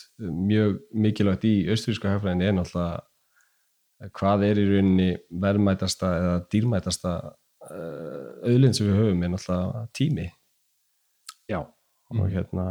mjög 0.52 0.76
mikilvægt 1.06 1.48
í 1.50 1.56
austuríska 1.74 2.14
hafræðinni 2.14 2.50
er 2.50 2.58
náttúrulega 2.58 3.02
hvað 4.12 4.46
er 4.50 4.62
í 4.62 4.66
rauninni 4.68 5.10
verðmætasta 5.44 6.10
eða 6.20 6.38
dýrmætasta 6.52 7.12
uh, 7.24 8.32
auðlind 8.44 8.78
sem 8.78 8.90
við 8.90 9.00
höfum 9.00 9.24
er 9.24 9.34
náttúrulega 9.34 9.84
tími. 9.96 10.26
Já, 11.52 11.60
og 11.64 12.26
hérna 12.32 12.68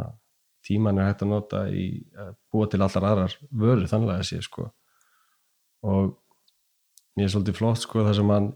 tíman 0.63 0.99
er 0.99 1.09
hægt 1.11 1.23
að 1.25 1.31
nota 1.33 1.63
í 1.69 1.85
að 2.17 2.33
búa 2.53 2.67
til 2.71 2.81
allar 2.81 3.07
aðrar 3.09 3.37
vörur 3.51 3.89
þannig 3.89 4.13
að 4.13 4.27
sé 4.29 4.41
sko. 4.45 4.69
Og 5.83 6.13
mér 7.17 7.27
er 7.27 7.33
svolítið 7.33 7.59
flott 7.59 7.83
sko 7.83 8.05
það 8.05 8.19
sem 8.19 8.35
hann 8.35 8.51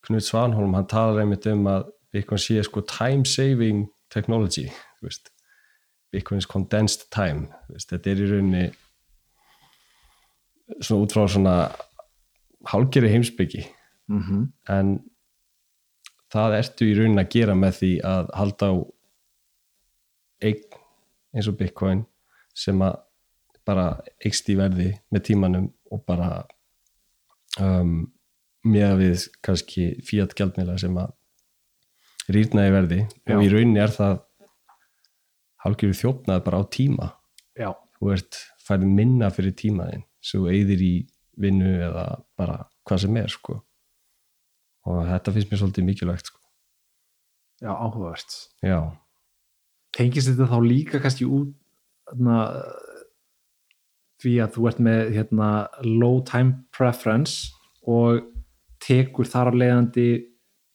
Knut 0.00 0.24
Svanholm, 0.24 0.72
hann 0.72 0.86
talar 0.88 1.20
einmitt 1.20 1.44
um 1.50 1.66
að 1.68 1.90
Bitcoin 2.10 2.40
sé 2.40 2.62
sko 2.64 2.80
time 2.88 3.28
saving 3.28 3.82
technology, 4.08 4.70
þú 4.96 5.10
veist. 5.10 5.28
Bitcoin 6.10 6.40
is 6.40 6.48
condensed 6.48 7.04
time 7.14 7.50
þetta 7.68 8.10
er 8.10 8.22
í 8.22 8.28
rauninni 8.30 8.62
svona 10.78 11.04
út 11.04 11.14
frá 11.14 11.26
svona 11.28 11.54
hálgeri 12.70 13.10
heimsbyggi 13.12 13.64
mm 14.10 14.46
en 14.68 14.98
það 16.30 16.56
ertu 16.60 16.86
í 16.86 16.94
rauninni 16.94 17.22
að 17.24 17.32
gera 17.34 17.54
með 17.58 17.76
því 17.80 17.92
að 18.06 18.32
halda 18.38 18.70
á 18.70 18.74
eign 20.46 20.78
eins 21.34 21.48
og 21.50 21.56
Bitcoin 21.58 22.04
sem 22.54 22.80
að 22.82 23.00
bara 23.66 23.86
eikst 24.24 24.48
í 24.50 24.56
verði 24.58 24.90
með 25.10 25.24
tímanum 25.30 25.68
og 25.90 26.02
bara 26.06 26.30
um, 27.60 28.08
með 28.66 28.94
við 29.00 29.26
kannski 29.44 29.86
fiat 30.06 30.34
gjaldmiðla 30.38 30.76
sem 30.80 30.96
að 31.00 31.14
rýrna 32.30 32.66
í 32.68 32.74
verði. 32.74 33.00
Já. 33.26 33.34
og 33.36 33.44
í 33.44 33.50
rauninni 33.52 33.82
er 33.82 33.94
það 33.94 34.20
hálfgjörðu 35.64 35.98
þjófnað 36.00 36.44
bara 36.46 36.62
á 36.62 36.64
tíma. 36.72 37.08
Já, 37.58 37.70
þú 37.98 38.12
ert 38.14 38.38
færið 38.64 38.94
minna 39.00 39.30
fyrir 39.34 39.56
tímaðin 39.58 40.06
sem 40.20 40.40
þú 40.40 40.52
eyðir 40.52 40.84
í 40.84 40.94
vinnu 41.40 41.72
eða 41.88 42.04
bara 42.38 42.58
hvað 42.86 43.04
sem 43.04 43.16
er 43.20 43.32
sko. 43.32 43.60
og 44.88 45.04
þetta 45.06 45.32
finnst 45.34 45.50
mér 45.50 45.60
svolítið 45.60 45.86
mikilvægt 45.86 46.30
sko. 46.30 46.38
já, 47.60 47.72
áhugavert 47.72 48.36
já, 48.64 48.80
tengist 49.96 50.30
þetta 50.30 50.48
þá 50.50 50.58
líka 50.64 51.00
kannski 51.02 51.28
út 51.28 51.54
þarna, 52.10 52.38
því 54.20 54.34
að 54.44 54.56
þú 54.56 54.66
ert 54.68 54.80
með 54.84 55.12
hérna, 55.16 55.50
low 55.84 56.20
time 56.28 56.64
preference 56.76 57.52
og 57.88 58.26
tekur 58.80 59.28
þar 59.28 59.52
á 59.52 59.58
leiðandi 59.60 60.08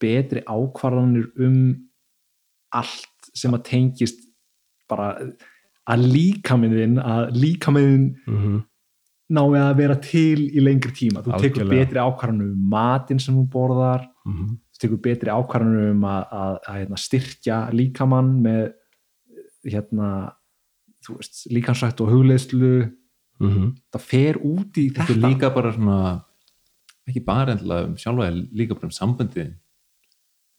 betri 0.02 0.42
ákvarðanir 0.46 1.30
um 1.42 1.60
allt 2.76 3.30
sem 3.36 3.54
að 3.56 3.66
tengist 3.70 4.26
bara 4.90 5.14
að 5.90 6.08
líkamiðin 6.10 6.98
að 7.02 7.36
líkamiðin 7.38 8.08
mm 8.26 8.38
-hmm. 8.38 8.64
Nái 9.30 9.58
að 9.58 9.76
vera 9.78 9.96
til 9.96 10.40
í 10.54 10.62
lengri 10.62 10.92
tíma 10.94 11.24
þú 11.26 11.34
tekur 11.42 11.64
Algjörlega. 11.66 11.86
betri 11.86 12.00
ákvarðanir 12.04 12.52
um 12.54 12.70
matinn 12.70 13.20
sem 13.20 13.36
þú 13.36 13.48
borðar 13.50 14.08
Mhm. 14.26 14.58
þú 14.74 14.80
tekur 14.82 15.02
betri 15.02 15.30
ákvarðanir 15.34 15.92
um 15.92 16.02
að, 16.04 16.28
að, 16.32 16.58
að 16.68 16.76
hérna, 16.80 16.98
styrkja 16.98 17.58
líkamann 17.74 18.42
með 18.42 18.74
hérna 19.66 20.10
líkansrætt 21.52 22.02
og 22.02 22.10
hugleiðslu 22.14 22.92
Mhm. 23.40 23.76
það 23.92 24.02
fer 24.02 24.36
út 24.40 24.78
í 24.80 24.90
þetta 24.94 25.06
þetta 25.12 25.28
líka 25.28 25.50
bara 25.54 25.72
svona 25.74 26.24
ekki 27.08 27.26
bara 27.26 27.52
endilega 27.56 27.86
um 27.90 27.96
sjálfa 27.96 28.30
líka 28.54 28.74
bara 28.76 28.86
um 28.88 28.96
samböndin 28.96 29.56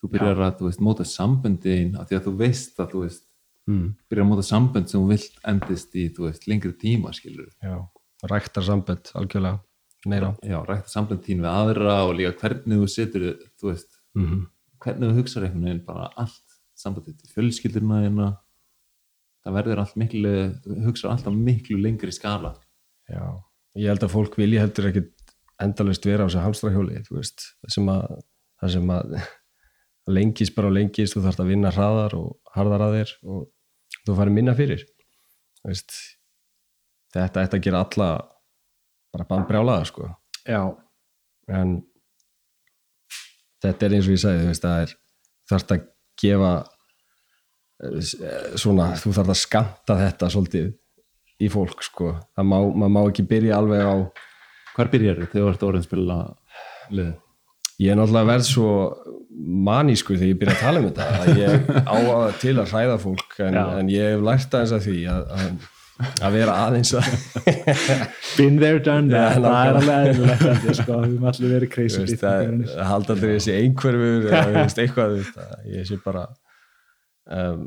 þú 0.02 0.10
byrjar 0.12 0.36
að 0.44 0.58
þú 0.58 0.64
veist, 0.68 0.80
móta 0.80 1.04
samböndin 1.08 1.96
af 1.98 2.08
því 2.08 2.18
að 2.18 2.24
þú 2.26 2.36
veist 2.36 2.76
að 2.78 2.90
þú 2.92 3.00
veist 3.06 3.22
Mm. 3.68 3.94
byrjar 4.10 4.24
að 4.24 4.28
móta 4.30 4.44
sambönd 4.46 4.88
sem 4.88 5.00
þú 5.00 5.08
vilt 5.08 5.38
endist 5.44 5.94
í 5.96 6.08
þú 6.14 6.20
veist, 6.28 6.46
lengri 6.46 6.72
tíma 6.78 7.10
skilur 7.12 7.48
já, 7.60 7.88
ræktar 8.30 8.66
sambönd 8.66 9.12
algjörlega 9.18 9.60
meira. 10.10 10.34
Já, 10.46 10.58
rækta 10.66 10.92
sambönd 10.92 11.24
þín 11.26 11.42
við 11.44 11.50
aðra 11.52 11.96
og 12.06 12.14
líka 12.18 12.34
hvernig 12.42 12.82
þú 12.82 12.90
setur 12.92 13.26
þú 13.56 13.72
veist, 13.72 13.98
mm 14.18 14.44
hvernig 14.86 15.10
þú 15.10 15.22
hugsaður 15.22 15.46
einhvern 15.48 15.66
veginn 15.66 15.84
bara 15.86 16.10
allt 16.20 16.56
sambandið 16.76 17.16
til 17.20 17.32
fjölskyldurna 17.32 18.02
hérna. 18.04 18.28
Það 19.46 19.56
verður 19.56 19.82
allt 19.82 19.96
miklu 20.00 20.32
þú 20.62 20.78
hugsaður 20.84 21.14
alltaf 21.14 21.38
miklu 21.48 21.78
lengri 21.80 22.12
skala. 22.14 22.52
Já, 23.10 23.24
ég 23.78 23.90
held 23.90 24.04
að 24.04 24.12
fólk 24.12 24.36
vilji 24.38 24.60
heldur 24.60 24.90
ekkit 24.90 25.34
endalust 25.62 26.06
vera 26.06 26.26
á 26.26 26.28
þessu 26.28 26.44
hamstrahjóli 26.44 27.00
sem 27.72 27.90
að 27.92 28.18
það 28.60 28.74
sem 28.76 28.92
að 28.92 29.16
lengist 30.16 30.56
bara 30.56 30.70
og 30.70 30.76
lengist 30.76 31.16
þú 31.16 31.24
þarfst 31.24 31.42
að 31.44 31.52
vinna 31.52 31.72
hraðar 31.74 32.18
og 32.18 32.56
harðar 32.56 32.86
að 32.86 32.98
þér 32.98 33.14
og 33.32 33.46
þú 34.06 34.18
farir 34.20 34.36
minna 34.36 34.54
fyrir 34.58 34.84
veist 35.66 35.96
þetta 37.24 37.44
ætti 37.46 37.58
að 37.58 37.66
gera 37.66 37.82
alla 37.84 38.08
bara 39.14 39.28
bannbrjálaða 39.30 39.88
sko. 39.88 40.08
Já, 40.46 40.62
en 41.50 41.76
þetta 43.64 43.86
er 43.86 43.96
eins 43.96 44.08
og 44.08 44.16
ég 44.16 44.22
sagði 44.22 44.44
þú 44.44 44.50
veist, 44.52 44.66
það 44.66 44.82
er 44.84 44.94
þarft 45.50 45.74
að 45.76 45.84
gefa 46.22 46.54
eh, 47.82 48.56
svona, 48.58 48.88
þú 49.00 49.14
þarft 49.18 49.34
að 49.34 49.42
skamta 49.42 49.98
þetta 50.02 50.32
svolítið 50.32 50.72
í 51.36 51.50
fólk 51.52 51.84
sko, 51.84 52.14
það 52.36 52.48
má, 52.48 52.56
maður 52.72 52.94
má 52.96 53.02
ekki 53.04 53.26
byrja 53.28 53.60
alveg 53.60 53.84
á 53.84 53.96
hvar 54.76 54.90
byrjar 54.92 55.20
þau 55.20 55.26
þegar 55.26 55.36
þú 55.36 55.52
ert 55.52 55.66
orðin 55.70 55.86
spila 55.86 56.18
lið 56.92 57.14
ég 57.82 57.92
er 57.92 57.98
náttúrulega 57.98 58.30
verð 58.30 58.48
svo 58.48 58.70
manískur 59.66 60.16
þegar 60.16 60.30
ég 60.30 60.38
byrja 60.40 60.54
að 60.56 60.62
tala 60.64 60.80
um 60.80 60.86
þetta 60.88 61.06
að 61.20 61.40
ég 61.42 61.66
á 61.84 61.96
að 61.96 62.28
til 62.40 62.54
að 62.56 62.70
hræða 62.72 62.98
fólk 63.02 63.40
en, 63.44 63.58
en 63.60 63.90
ég 63.92 64.14
hef 64.14 64.24
lært 64.24 64.56
aðeins 64.56 64.76
að 64.76 64.86
því 64.86 65.00
að, 65.12 65.26
að, 65.36 65.66
að 65.96 66.34
vera 66.36 66.56
aðeins 66.66 66.92
að 66.96 67.06
been 68.36 68.58
there, 68.60 68.80
done 68.82 69.08
that. 69.12 69.38
Það 69.40 69.60
er 69.60 69.78
alveg 69.80 70.66
ég, 70.66 70.74
sko, 70.76 70.98
við 71.00 71.14
höfum 71.14 71.28
allir 71.30 71.54
verið 71.54 71.72
crazy 71.72 72.18
það, 72.20 72.50
það 72.72 72.90
halda 72.90 73.14
allir 73.16 73.32
þessi 73.36 73.54
einhverfur 73.56 74.26
eða 74.30 74.64
eitthvað 74.66 75.14
þú 75.14 75.22
veist, 75.22 75.38
að 75.46 75.70
ég 75.72 75.88
sé 75.88 75.98
bara 76.04 76.26
um, 77.32 77.64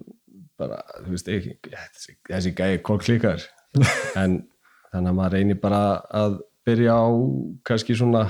bara, 0.59 0.83
þú 0.99 1.15
veist, 1.15 1.31
ekki, 1.33 1.55
þessi, 2.27 2.53
gæði 2.57 2.83
kólklíkar 2.85 3.47
en 4.19 4.37
þannig 4.91 5.11
að 5.11 5.17
maður 5.17 5.35
reynir 5.37 5.59
bara 5.61 5.81
að 6.21 6.39
byrja 6.67 6.95
á 7.01 7.09
kannski 7.65 7.97
svona 7.97 8.27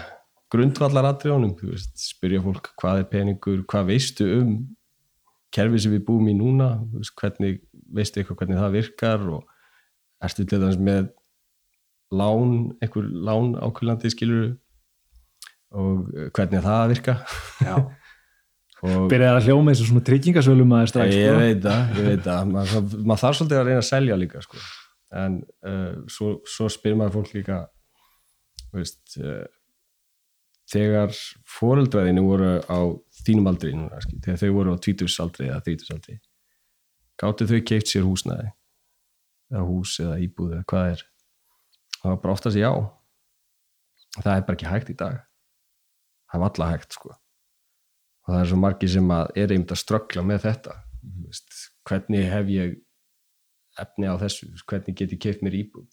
grundvallar 0.49 1.11
atriðunum, 1.11 1.55
þú 1.59 1.73
veist, 1.73 1.93
spyrja 2.01 2.41
fólk 2.45 2.71
hvað 2.79 3.03
er 3.03 3.09
peningur, 3.11 3.63
hvað 3.69 3.91
veistu 3.91 4.31
um 4.39 4.53
kerfið 5.53 5.85
sem 5.85 5.95
við 5.97 6.05
búum 6.07 6.27
í 6.29 6.35
núna 6.37 6.75
veist, 6.93 7.15
hvernig, 7.19 7.63
veistu 7.89 8.21
eitthvað 8.21 8.43
hvernig 8.43 8.61
það 8.61 8.75
virkar 8.77 9.31
og 9.35 9.55
ertu 10.26 10.45
til 10.45 10.59
dæmis 10.61 10.80
með 10.82 11.09
lán, 12.11 12.74
einhver 12.82 13.07
lán 13.07 13.53
ákvöldandi 13.59 14.11
skilur 14.13 14.51
og 15.76 16.09
eh, 16.15 16.30
hvernig 16.34 16.63
það 16.65 16.78
að 16.80 16.93
virka? 16.93 17.15
Já, 17.61 17.76
og 18.89 19.09
byrjaði 19.11 19.41
að 19.41 19.49
hljóma 19.49 19.74
eins 19.74 19.84
og 19.84 19.91
svona 19.91 20.05
tryggingasölum 20.09 20.76
að 20.78 20.88
strax 20.93 21.15
ég 21.15 21.30
sko. 21.30 21.43
veit 21.43 21.61
það, 21.65 21.97
ég 21.99 22.09
veit 22.09 22.24
það. 22.26 22.53
Maður, 22.55 22.97
maður 23.03 23.24
þarf 23.24 23.39
svolítið 23.39 23.61
að 23.61 23.70
reyna 23.70 23.84
að 23.84 23.89
selja 23.91 24.20
líka 24.20 24.43
sko. 24.45 24.63
en 25.20 25.39
uh, 25.65 25.93
svo, 26.11 26.34
svo 26.45 26.70
spyr 26.70 26.97
maður 26.97 27.20
fólk 27.20 27.34
líka 27.38 27.63
veist 28.74 29.17
uh, 29.22 29.45
þegar 30.70 31.13
fóreldraðinu 31.49 32.26
voru 32.26 32.51
á 32.61 32.80
þínum 33.26 33.49
aldri 33.49 33.74
núna, 33.74 34.01
þegar 34.24 34.41
þau 34.41 34.51
voru 34.57 34.76
á 34.78 34.84
tvítursaldri 34.86 35.49
eða 35.49 35.63
þrítursaldri 35.65 36.20
gáttu 37.20 37.47
þau 37.49 37.59
keift 37.65 37.89
sér 37.89 38.05
húsnæði 38.05 38.51
eða 39.49 39.65
hús 39.67 39.95
eða 40.03 40.19
íbúð 40.23 40.57
eða 40.57 40.67
hvað 40.69 40.91
er. 40.93 41.05
Það 41.99 42.13
var 42.13 42.21
bara 42.23 42.35
oftast 42.35 42.59
já. 42.59 42.71
Það 44.19 44.33
er 44.35 44.45
bara 44.47 44.57
ekki 44.57 44.69
hægt 44.69 44.91
í 44.93 44.97
dag. 44.99 45.17
Það 46.29 46.43
var 46.43 46.53
alla 46.53 46.69
hægt 46.73 46.97
sko. 46.97 47.15
Og 48.25 48.33
það 48.33 48.43
er 48.43 48.51
svo 48.51 48.59
margir 48.61 48.93
sem 48.93 49.11
að 49.13 49.31
er 49.41 49.53
einmitt 49.53 49.73
að 49.73 49.81
ströggla 49.83 50.25
með 50.25 50.45
þetta. 50.45 50.75
Mm. 50.99 51.25
veist, 51.29 51.59
hvernig 51.87 52.25
hef 52.29 52.49
ég 52.53 52.77
efni 53.79 54.09
á 54.11 54.15
þessu, 54.19 54.49
hvernig 54.67 54.97
get 54.99 55.13
ég 55.15 55.21
keift 55.23 55.45
mér 55.45 55.55
íbúð? 55.61 55.87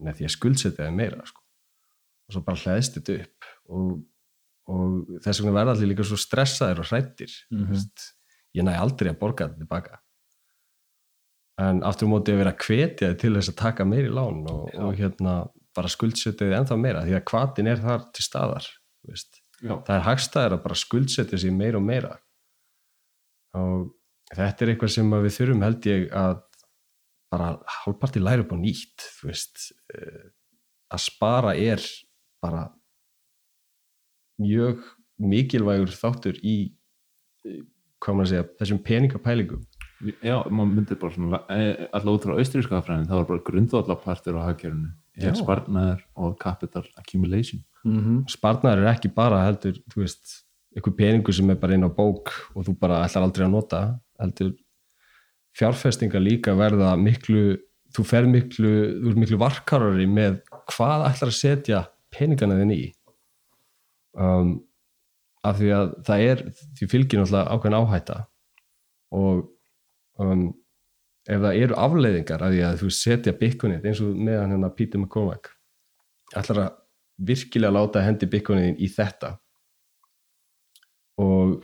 Með 0.00 0.20
því 0.20 0.26
að 0.26 0.34
skuldsetja 0.36 0.86
það 0.86 0.96
meira 0.96 1.26
sko. 1.28 1.42
og 2.26 2.34
svo 2.34 2.42
bara 2.46 2.62
hlæðist 2.62 2.96
þetta 2.96 3.16
upp. 3.24 3.50
Og, 3.74 3.90
og 4.70 5.18
þess 5.24 5.42
vegna 5.42 5.56
verða 5.58 5.74
allir 5.76 5.92
líka 5.92 6.06
svo 6.06 6.18
stressaðir 6.20 6.82
og 6.82 6.88
hrættir 6.88 7.34
mm 7.50 7.74
veist, 7.74 8.06
ég 8.56 8.66
næ 8.66 8.72
aldrei 8.78 9.10
að 9.12 9.20
borga 9.20 9.46
þetta 9.48 9.62
tilbaka 9.62 10.00
en 11.60 11.82
aftur 11.86 12.08
á 12.08 12.12
móti 12.12 12.32
að 12.32 12.42
vera 12.42 12.54
að 12.54 12.64
hvetja 12.66 13.10
þig 13.10 13.20
til 13.20 13.34
þess 13.36 13.52
að 13.52 13.60
taka 13.60 13.86
meiri 13.88 14.10
lán 14.12 14.44
og, 14.48 14.70
og 14.80 14.96
hérna 14.96 15.34
bara 15.76 15.90
skuldsetja 15.92 16.46
þið 16.46 16.56
ennþá 16.58 16.78
meira 16.80 17.04
því 17.06 17.16
að 17.18 17.26
hvatin 17.30 17.70
er 17.70 17.82
þar 17.82 18.06
til 18.16 18.26
staðar 18.26 18.68
það 19.60 19.94
er 19.96 20.04
hagstæðir 20.06 20.56
að 20.56 20.62
bara 20.64 20.78
skuldsetja 20.78 21.40
sig 21.40 21.54
meira 21.54 21.80
og 21.80 21.86
meira. 21.86 22.14
Og 23.58 23.90
þetta 24.32 24.64
er 24.64 24.72
eitthvað 24.72 24.94
sem 24.94 25.16
við 25.16 25.36
þurfum 25.36 25.64
held 25.66 25.88
ég 25.90 26.06
að 26.16 26.36
bara 27.30 27.50
hálfparti 27.80 28.22
læra 28.22 28.44
upp 28.44 28.54
á 28.54 28.58
nýtt 28.58 29.06
eh, 29.30 30.30
að 30.90 31.02
spara 31.04 31.54
er 31.54 31.82
bara 32.42 32.64
mjög 34.40 34.82
mikilvægur 35.20 35.92
þáttur 35.94 36.40
í 36.42 36.56
eh, 37.46 37.62
hvað 38.00 38.16
maður 38.16 38.26
að 38.26 38.32
segja, 38.32 38.48
þessum 38.62 38.82
peningapælingum 38.86 39.66
já, 40.00 40.36
maður 40.48 40.70
myndir 40.74 40.98
bara 41.00 41.14
svona 41.14 41.40
eh, 41.52 41.86
alltaf 41.90 42.14
út 42.14 42.26
frá 42.26 42.36
austríska 42.38 42.82
fræðin 42.84 43.08
það 43.10 43.20
var 43.20 43.28
bara 43.30 43.46
grundvallapartur 43.50 44.38
á 44.40 44.42
er 45.20 45.36
sparnaður 45.36 46.04
og 46.16 46.38
capital 46.40 46.86
accumulation. 46.96 47.60
Mm 47.84 48.24
sparnaður 48.28 48.84
er 48.84 48.92
ekki 48.94 49.12
bara 49.14 49.44
heldur, 49.46 49.80
þú 49.92 50.04
veist, 50.04 50.44
einhver 50.76 50.96
peningur 50.96 51.34
sem 51.34 51.50
er 51.50 51.58
bara 51.60 51.74
inn 51.74 51.84
á 51.84 51.90
bók 51.90 52.32
og 52.54 52.66
þú 52.66 52.76
bara 52.78 53.02
ætlar 53.04 53.26
aldrei 53.26 53.46
að 53.46 53.54
nota 53.56 53.80
heldur 54.20 54.54
fjárfestingar 55.58 56.22
líka 56.22 56.54
verða 56.54 56.94
miklu 56.96 57.58
þú 57.94 58.06
fer 58.06 58.26
miklu, 58.30 58.72
þú 59.02 59.12
er 59.12 59.18
miklu 59.18 59.38
varkarari 59.40 60.06
með 60.06 60.40
hvað 60.70 61.06
ætlar 61.10 61.32
að 61.32 61.38
setja 61.38 61.84
peningana 62.14 62.58
þinn 62.60 62.74
í. 62.74 62.82
Um, 64.14 64.60
af 65.46 65.58
því 65.58 65.70
að 65.74 65.94
það 66.06 66.26
er 66.26 66.42
því 66.78 66.90
fylgir 66.90 67.20
náttúrulega 67.20 67.54
ákveðin 67.54 67.78
áhætta 67.78 68.16
og 69.16 69.48
um, 70.20 70.44
ef 71.28 71.40
það 71.42 71.62
eru 71.64 71.78
afleiðingar 71.84 72.44
af 72.44 72.54
því 72.54 72.62
að 72.66 72.78
þú 72.82 72.92
setja 72.96 73.36
bitcoinið 73.40 73.88
eins 73.90 74.02
og 74.04 74.14
meðan 74.16 74.54
hérna 74.54 74.72
Peter 74.76 75.00
McCormack 75.00 75.52
ætlar 76.36 76.62
að 76.64 76.78
virkilega 77.30 77.74
láta 77.74 78.04
hendi 78.04 78.28
bitcoinin 78.30 78.78
í 78.80 78.88
þetta. 78.88 79.34
Og, 81.20 81.58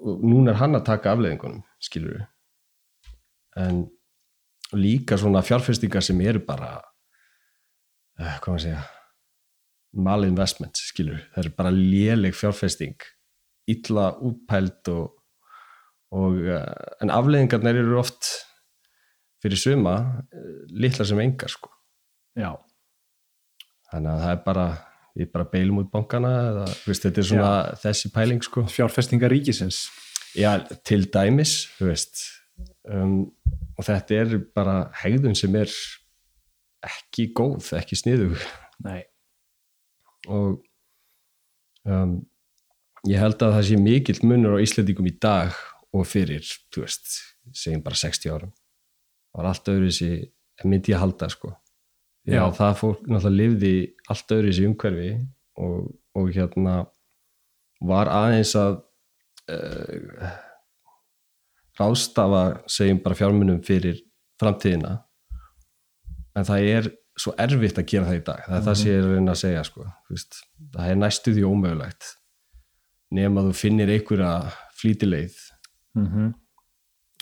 og 0.00 0.24
núna 0.24 0.54
er 0.54 0.60
hann 0.62 0.78
að 0.78 0.86
taka 0.88 1.12
afleiðingunum 1.12 1.60
skilur 1.82 2.16
við 2.16 2.24
en 3.56 3.84
líka 4.76 5.16
svona 5.20 5.42
fjárfestingar 5.44 6.04
sem 6.04 6.20
eru 6.20 6.42
bara 6.44 6.76
uh, 8.20 8.36
hvað 8.42 8.46
maður 8.46 8.56
að 8.56 8.64
segja 8.66 8.84
mal 9.96 10.26
investments, 10.26 10.88
skilur 10.90 11.22
það 11.32 11.42
eru 11.42 11.52
bara 11.56 11.72
léleg 11.72 12.36
fjárfesting 12.36 13.06
illa 13.70 14.10
útpælt 14.22 14.90
og, 14.92 15.15
og 16.14 16.38
uh, 16.46 16.60
en 17.02 17.12
afleðingarnir 17.14 17.80
eru 17.82 17.98
oft 18.00 18.28
fyrir 19.42 19.58
suma 19.60 19.96
uh, 20.22 20.60
litla 20.70 21.06
sem 21.08 21.20
engar 21.24 21.52
sko. 21.52 21.72
Já, 22.36 22.52
þannig 23.90 24.12
að 24.12 24.22
það 24.24 24.34
er 24.34 24.42
bara 24.46 24.66
við 25.16 25.30
bara 25.32 25.48
beilum 25.48 25.80
út 25.80 25.92
bankana 25.92 26.32
eða, 26.50 26.64
veist, 26.84 27.06
þetta 27.06 27.22
er 27.22 27.28
svona 27.30 27.52
þessi 27.80 28.12
pæling 28.12 28.42
sko. 28.44 28.66
Fjárfestingar 28.68 29.32
ríkisins. 29.32 29.86
Já, 30.36 30.58
til 30.84 31.06
dæmis, 31.08 31.62
þú 31.78 31.88
veist 31.88 32.20
um, 32.92 33.22
og 33.76 33.86
þetta 33.86 34.20
er 34.20 34.36
bara 34.56 34.76
hegðun 35.02 35.36
sem 35.38 35.54
er 35.56 35.72
ekki 36.86 37.30
góð, 37.36 37.72
ekki 37.78 37.98
sniðug. 37.98 38.36
Nei, 38.84 39.00
og 40.28 40.60
um, 41.88 42.18
ég 43.08 43.20
held 43.20 43.40
að 43.40 43.56
það 43.56 43.66
sé 43.70 43.80
mikill 43.80 44.20
munur 44.28 44.58
á 44.60 44.64
Íslandingum 44.64 45.08
í 45.08 45.16
dag 45.22 45.56
og 45.96 46.06
fyrir, 46.08 46.44
þú 46.74 46.84
veist 46.84 47.18
segjum 47.56 47.82
bara 47.84 47.98
60 47.98 48.32
árum 48.34 48.54
það 49.36 49.42
var 49.42 49.50
allt 49.52 49.68
öðru 49.68 49.92
þessi 49.92 50.10
myndi 50.64 50.92
ég 50.94 51.02
halda 51.02 51.28
sko. 51.28 51.52
Já. 52.26 52.40
að 52.42 52.56
það 52.56 52.78
fólk 52.80 53.02
náttúrulega 53.06 53.36
lifði 53.38 53.72
allt 54.10 54.32
öðru 54.34 54.50
þessi 54.50 54.66
umhverfi 54.66 55.10
og, 55.62 55.82
og 56.16 56.30
hérna 56.34 56.76
var 57.86 58.10
aðeins 58.10 58.54
að 58.58 58.78
uh, 59.52 60.32
ráðstafa 61.78 62.42
segjum 62.72 63.02
bara 63.04 63.18
fjármunum 63.20 63.60
fyrir 63.62 64.00
framtíðina. 64.40 64.96
En 66.36 66.48
það 66.48 66.70
er 66.72 66.90
svo 67.16 67.36
erfitt 67.40 67.78
að 67.78 67.88
gera 67.92 68.08
það 68.08 68.18
í 68.18 68.24
dag. 68.26 68.42
Það 68.48 68.56
er 68.56 68.66
það 68.66 68.78
sem 68.80 68.90
ég 68.90 68.96
er 68.98 69.06
að 69.06 69.14
reyna 69.14 69.34
að 69.36 69.42
segja 69.44 69.64
sko. 69.68 69.86
Veist, 70.10 70.40
það 70.74 70.90
er 70.90 70.98
næstu 71.04 71.36
því 71.36 71.46
ómögulegt. 71.46 72.10
Nema 73.16 73.44
þú 73.46 73.54
finnir 73.56 73.92
einhverja 73.92 74.32
flýtileið 74.80 75.38
mm 75.96 76.34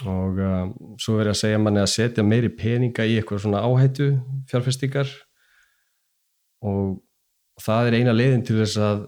og 0.04 0.38
um, 0.42 0.70
svo 0.98 1.14
verður 1.14 1.28
ég 1.30 1.34
að 1.36 1.38
segja 1.38 1.58
manni 1.62 1.78
að 1.80 1.90
setja 1.92 2.22
meiri 2.26 2.48
peninga 2.58 3.04
í 3.06 3.12
eitthvað 3.20 3.44
svona 3.44 3.60
áhættu 3.62 4.08
fjárfestingar. 4.50 5.06
Og 6.66 6.96
það 7.62 7.88
er 7.90 7.96
eina 8.00 8.14
leiðin 8.16 8.42
til 8.46 8.56
þess 8.58 8.74
að 8.82 9.04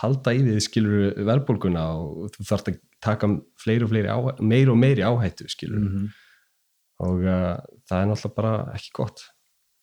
halda 0.00 0.32
í 0.34 0.40
því 0.46 0.56
skilur 0.64 1.12
verðbólguna 1.28 1.84
og 2.00 2.30
þú 2.34 2.46
þarft 2.48 2.70
að 2.72 2.80
taka 3.06 3.28
fleiri 3.62 3.86
og 3.86 3.92
fleiri 3.92 4.10
áhættu, 4.10 4.48
meiri 4.50 4.72
og 4.74 4.80
meiri 4.82 5.04
áhættu 5.06 5.46
skilur 5.52 5.78
Mhm. 5.84 6.08
og 7.06 7.22
uh, 7.24 7.54
það 7.88 8.00
er 8.02 8.10
náttúrulega 8.10 8.34
bara 8.36 8.52
ekki 8.74 8.90
gott 8.98 9.22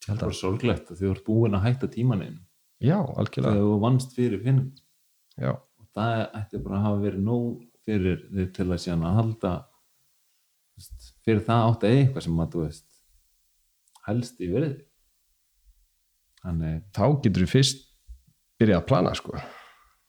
það 0.06 0.18
að- 0.18 0.28
er 0.28 0.38
sorglegt 0.42 0.92
að 0.92 1.00
þú 1.02 1.12
ert 1.16 1.24
búin 1.26 1.56
að 1.58 1.66
hætta 1.70 1.88
tímaninn 1.96 2.40
Já, 2.84 3.00
þegar 3.00 3.18
algjörlega 3.24 3.64
þú 3.64 3.80
vannst 3.82 4.14
fyrir 4.14 4.44
penning 4.44 4.74
Já, 5.40 5.52
og 5.56 5.88
það 5.96 6.30
ætti 6.42 6.64
bara 6.64 6.76
að 6.78 6.84
hafa 6.90 7.02
verið 7.08 7.24
nóg 7.24 7.67
fyrir 7.88 8.22
þig 8.34 8.54
til 8.56 8.68
að 8.68 8.82
síðan 8.84 9.06
að 9.08 9.18
halda 9.22 9.54
veist, 10.78 11.10
fyrir 11.26 11.44
það 11.48 11.68
átt 11.72 11.86
að 11.88 11.98
eitthvað 11.98 12.26
sem 12.28 12.42
að 12.44 12.54
þú 12.54 12.64
veist 12.66 12.88
helst 14.08 14.42
í 14.44 14.50
verið 14.52 14.76
þannig, 16.44 16.82
þá 16.96 17.06
getur 17.24 17.46
þú 17.46 17.52
fyrst 17.52 17.86
byrjað 18.58 18.82
að 18.82 18.88
plana 18.90 19.14
sko. 19.18 19.38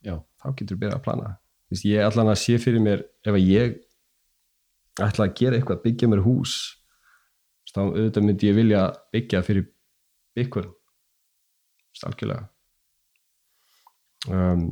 Já, 0.04 0.14
þá 0.40 0.48
getur 0.52 0.74
þú 0.74 0.80
byrjað 0.82 0.98
að 0.98 1.04
plana. 1.04 1.30
Þú 1.68 1.74
veist, 1.74 1.86
ég 1.88 2.06
allan 2.06 2.32
að 2.32 2.40
sé 2.42 2.58
fyrir 2.62 2.84
mér 2.84 3.04
ef 3.26 3.34
að 3.34 3.44
ég 3.44 3.78
ætla 5.04 5.28
að 5.28 5.34
gera 5.38 5.58
eitthvað, 5.58 5.82
byggja 5.84 6.10
mér 6.10 6.24
hús 6.24 6.54
þá 7.68 7.82
auðvitað 7.84 8.24
myndi 8.24 8.48
ég 8.48 8.56
vilja 8.56 8.82
byggja 9.12 9.42
fyrir 9.46 9.66
byggur 10.36 10.70
algjörlega. 12.06 12.46
Um, 14.30 14.62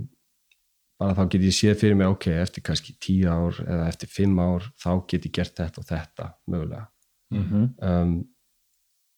bara 1.00 1.16
þá 1.16 1.22
get 1.32 1.46
ég 1.46 1.56
séð 1.56 1.80
fyrir 1.82 1.98
mér 1.98 2.14
ok, 2.14 2.28
eftir 2.40 2.64
kannski 2.66 2.96
tíu 3.02 3.28
ár 3.28 3.58
eða 3.64 3.88
eftir 3.90 4.10
fimm 4.12 4.38
ár, 4.40 4.70
þá 4.80 4.90
get 5.10 5.28
ég 5.28 5.34
gert 5.38 5.56
þetta 5.58 5.82
og 5.82 5.88
þetta 5.90 6.28
mögulega. 6.46 6.86
Mhm. 7.34 7.68
um, 7.82 8.16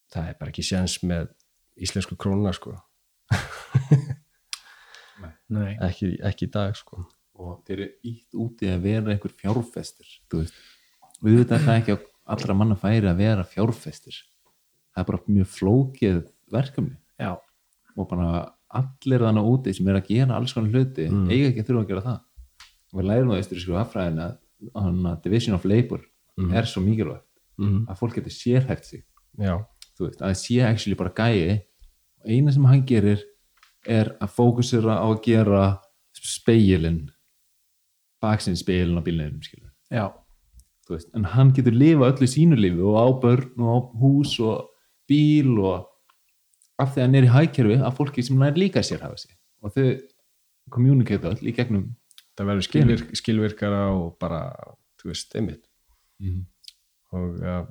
það 0.09 0.29
er 0.31 0.39
bara 0.41 0.51
ekki 0.51 0.65
séns 0.65 0.99
með 1.05 1.29
íslensku 1.77 2.17
krónuna 2.17 2.55
sko. 2.57 2.75
Nei, 5.55 5.77
ekki, 5.85 6.15
ekki 6.25 6.49
í 6.49 6.53
dag 6.53 6.77
sko. 6.77 7.05
Og 7.39 7.63
þeir 7.67 7.79
eru 7.79 7.91
ítt 8.11 8.35
úti 8.35 8.71
að 8.73 8.87
vera 8.89 9.13
einhver 9.13 9.35
veist, 9.37 10.57
við 11.23 11.39
veitum 11.39 11.63
það 11.65 11.77
ekki 11.77 11.95
á 11.95 11.99
allra 12.35 12.57
manna 12.57 12.77
færi 12.79 13.09
að 13.09 13.21
vera 13.23 13.45
fjárfestir. 13.47 14.17
Það 14.93 15.03
er 15.03 15.09
bara 15.11 15.35
mjög 15.37 15.53
flókið 15.55 16.19
verkefni. 16.53 16.97
Já, 17.21 17.37
og 17.95 18.09
bara 18.11 18.58
allir 18.71 19.21
þannig 19.25 19.49
úti 19.53 19.75
sem 19.75 19.89
er 19.89 19.95
að 20.01 20.09
gera 20.09 20.37
alls 20.37 20.53
konar 20.53 20.71
hluti, 20.71 21.09
Mm. 21.09 21.29
eiga 21.31 21.49
ekki 21.49 21.63
að 21.63 21.69
þurfa 21.69 21.85
að 21.85 21.89
gera 21.89 22.01
það 22.03 22.21
og 22.93 23.01
við 23.01 23.07
lærum 23.09 23.31
á 23.33 23.37
austurísku 23.39 23.77
affræðin 23.81 24.21
að 24.25 25.23
division 25.23 25.55
of 25.55 25.65
labor 25.65 26.01
Mhm. 26.39 26.55
er 26.55 26.63
svo 26.65 26.81
mikilvægt 26.83 27.25
mm. 27.59 27.87
að 27.89 27.99
fólk 27.99 28.15
getur 28.15 28.31
sérhæft 28.31 28.85
sig 28.85 29.03
veist, 29.99 30.21
að 30.21 30.35
sé 30.39 30.63
actually 30.63 30.95
bara 30.95 31.11
gæi 31.11 31.63
og 32.23 32.31
eina 32.31 32.53
sem 32.53 32.65
hann 32.65 32.87
gerir 32.87 33.23
er 33.87 34.17
að 34.21 34.31
fókusera 34.31 34.99
á 35.03 35.07
að 35.11 35.23
gera 35.25 35.79
speilin 36.15 37.11
baksinn 38.23 38.57
speilin 38.57 38.99
á 38.99 39.03
veist, 40.89 41.09
en 41.15 41.25
hann 41.25 41.53
getur 41.53 41.73
lifa 41.73 42.13
öllu 42.13 42.27
sínu 42.27 42.57
lífi 42.57 42.81
og 42.81 42.95
á 42.97 43.07
börn 43.21 43.59
og 43.59 43.69
á 43.69 43.79
hús 44.01 44.39
og 44.41 44.69
bíl 45.11 45.59
og 45.59 45.88
af 46.79 46.95
því 46.95 47.03
að 47.03 47.07
hann 47.07 47.19
er 47.19 47.27
í 47.27 47.33
hækjörfi 47.35 47.79
að 47.83 47.97
fólki 47.99 48.25
sem 48.27 48.39
nær 48.39 48.59
líka 48.59 48.85
sér 48.87 49.03
hafa 49.05 49.19
sig. 49.21 49.35
Og 49.65 49.75
þau 49.75 49.87
communicate 50.75 51.33
öll 51.33 51.51
í 51.51 51.55
gegnum 51.57 51.89
það 52.39 52.53
verður 52.53 52.69
skilvirk, 52.69 53.11
skilvirkara 53.19 53.83
og 53.97 54.15
bara, 54.23 54.45
þú 55.01 55.11
veist, 55.11 55.35
einmitt. 55.39 55.65
Og 57.17 57.43
uh, 57.43 57.65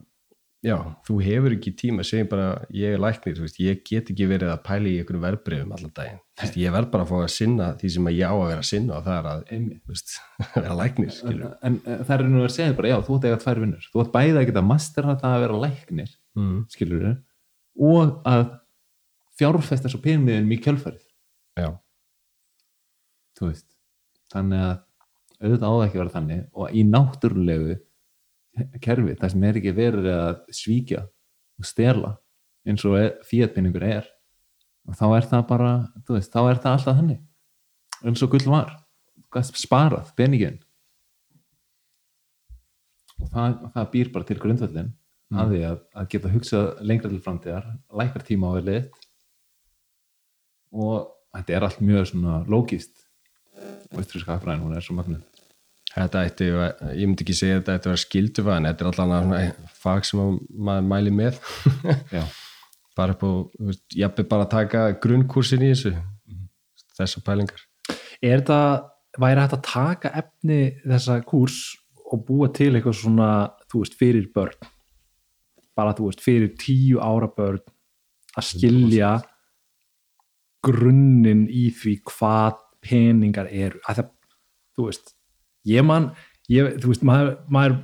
já, 0.66 0.76
þú 1.08 1.18
hefur 1.24 1.56
ekki 1.56 1.74
tíma 1.80 2.06
segjum 2.08 2.30
bara, 2.32 2.48
ég 2.76 2.96
er 2.96 3.02
læknir, 3.02 3.38
þú 3.38 3.46
veist, 3.46 3.60
ég 3.64 3.84
get 3.88 4.12
ekki 4.12 4.28
verið 4.30 4.52
að 4.54 4.64
pæla 4.68 4.92
í 4.92 4.96
einhverjum 5.00 5.26
verbreyfum 5.28 5.74
allan 5.78 5.94
daginn. 5.96 6.22
Veist, 6.42 6.60
ég 6.60 6.76
verð 6.76 6.92
bara 6.94 7.06
að 7.06 7.14
fá 7.14 7.18
að 7.22 7.34
sinna 7.34 7.72
því 7.80 7.94
sem 7.96 8.12
að 8.12 8.18
ég 8.18 8.34
á 8.34 8.36
að 8.36 8.46
vera 8.52 8.64
að 8.64 8.70
sinna 8.72 8.98
og 8.98 9.08
það 9.08 9.20
er 9.20 9.32
að, 9.32 9.74
veist, 9.92 10.16
vera 10.58 10.78
læknir 10.82 11.16
skilur 11.16 11.48
en, 11.48 11.80
en 11.86 12.04
það 12.04 12.16
er 12.18 12.30
nú 12.34 12.44
að 12.44 12.54
segja 12.58 12.78
bara, 12.78 12.92
já, 12.92 12.98
þú 13.08 13.18
ætti 13.18 13.30
að 13.30 13.34
eiga 13.34 13.44
tvær 13.46 13.64
vinnur. 13.64 13.90
Þú 13.94 14.04
ætti 14.04 14.16
bæði 14.18 14.38
að 14.42 14.48
geta 14.52 14.66
mastera 14.74 15.14
þetta 15.14 15.34
að 15.34 15.44
vera 15.46 15.62
læknir 15.66 16.16
mm. 16.38 16.58
skilur 16.76 17.10
og 17.88 18.16
að 18.28 18.48
fjárfesta 19.38 19.92
svo 19.92 20.02
peningiðin 20.04 20.52
í 20.54 20.60
kjölfarið. 20.62 21.04
Já, 21.58 21.70
þú 23.38 23.52
veist 23.52 23.68
þannig 24.34 24.64
að 24.64 24.76
auðvitað 25.38 25.68
á 25.68 25.74
það 25.74 25.84
ekki 25.86 25.98
að 25.98 26.02
vera 26.02 26.16
þannig 26.16 26.42
og 26.58 26.74
í 26.74 26.84
náttúrulegu 26.88 27.76
kerfi, 28.82 29.16
það 29.20 29.34
sem 29.34 29.46
er 29.46 29.60
ekki 29.60 29.74
verið 29.78 30.08
að 30.14 30.38
svíkja 30.58 31.04
og 31.58 31.68
stela 31.70 32.14
eins 32.68 32.86
og 32.88 32.98
fíatpenningur 33.30 33.86
er 33.86 34.08
og 34.88 34.98
þá 34.98 35.06
er 35.18 35.28
það 35.30 35.44
bara, 35.50 35.72
þú 36.08 36.16
veist, 36.18 36.32
þá 36.32 36.40
er 36.42 36.62
það 36.64 36.78
alltaf 36.78 36.98
þannig. 37.02 37.20
Eins 38.08 38.24
og 38.24 38.32
gull 38.34 38.48
var 38.48 38.72
sparað 39.58 40.14
penningin 40.18 40.62
og 43.18 43.30
það, 43.34 43.58
það 43.74 43.92
býr 43.94 44.12
bara 44.14 44.28
til 44.30 44.40
grundvöldin 44.42 44.94
að 45.38 45.52
því 45.52 45.62
að, 45.68 45.80
að 46.00 46.10
geta 46.14 46.32
hugsað 46.32 46.68
lengra 46.88 47.12
til 47.12 47.24
framtíðar, 47.26 47.66
lækar 48.00 48.24
tíma 48.26 48.54
á 48.54 48.58
verið 48.58 48.88
og 50.74 51.10
þetta 51.36 51.58
er 51.58 51.68
allt 51.68 51.82
mjög 51.84 52.12
svona 52.12 52.42
lógist 52.50 53.06
og 53.58 54.02
austríska 54.02 54.36
hafræðin, 54.36 54.66
hún 54.66 54.78
er 54.78 54.86
svo 54.86 54.98
magnuð 54.98 55.26
þetta 55.98 56.24
ætti, 56.28 56.50
ég 56.98 57.08
myndi 57.08 57.26
ekki 57.26 57.36
segja 57.38 57.58
að 57.58 57.62
þetta 57.62 57.78
ætti 57.78 57.88
að 57.88 57.94
vera 57.94 58.04
skildufa 58.04 58.58
en 58.58 58.68
þetta 58.70 58.84
er 58.84 58.90
alltaf 58.92 59.80
fag 59.82 60.06
sem 60.08 60.22
að 60.22 60.36
maður 60.68 60.90
mæli 60.92 61.14
með. 61.16 61.40
Já, 62.18 62.24
bara 62.98 63.16
upp 63.16 63.56
veist, 63.70 63.84
jafnveg 63.96 64.30
bara 64.30 64.48
að 64.48 64.54
taka 64.54 64.84
grunnkursin 65.04 65.66
í 65.66 65.72
þessu 65.74 65.96
þessar 66.98 67.26
pælingar. 67.26 67.66
Er 68.22 68.42
þetta 68.42 68.62
væri 69.22 69.44
hægt 69.44 69.58
að 69.58 69.66
taka 69.68 70.14
efni 70.22 70.60
þessa 70.84 71.20
kurs 71.26 71.62
og 72.08 72.24
búa 72.28 72.50
til 72.56 72.72
eitthvað 72.74 73.00
svona 73.02 73.32
þú 73.72 73.84
veist, 73.84 73.98
fyrir 74.00 74.30
börn? 74.34 74.70
Bara 75.78 75.96
þú 75.98 76.10
veist, 76.10 76.24
fyrir 76.26 76.54
tíu 76.60 77.02
ára 77.02 77.30
börn 77.30 77.64
að 78.38 78.50
skilja 78.52 79.18
grunninn 80.66 81.46
í 81.50 81.68
því 81.76 81.98
hvað 82.08 82.58
peningar 82.88 83.50
eru. 83.52 83.80
Að 83.90 84.02
það, 84.02 84.10
þú 84.78 84.88
veist 84.90 85.14
ég 85.68 85.84
man, 85.86 86.10
ég, 86.52 86.78
þú 86.82 86.92
veist, 86.94 87.04
maður, 87.08 87.34
maður 87.52 87.78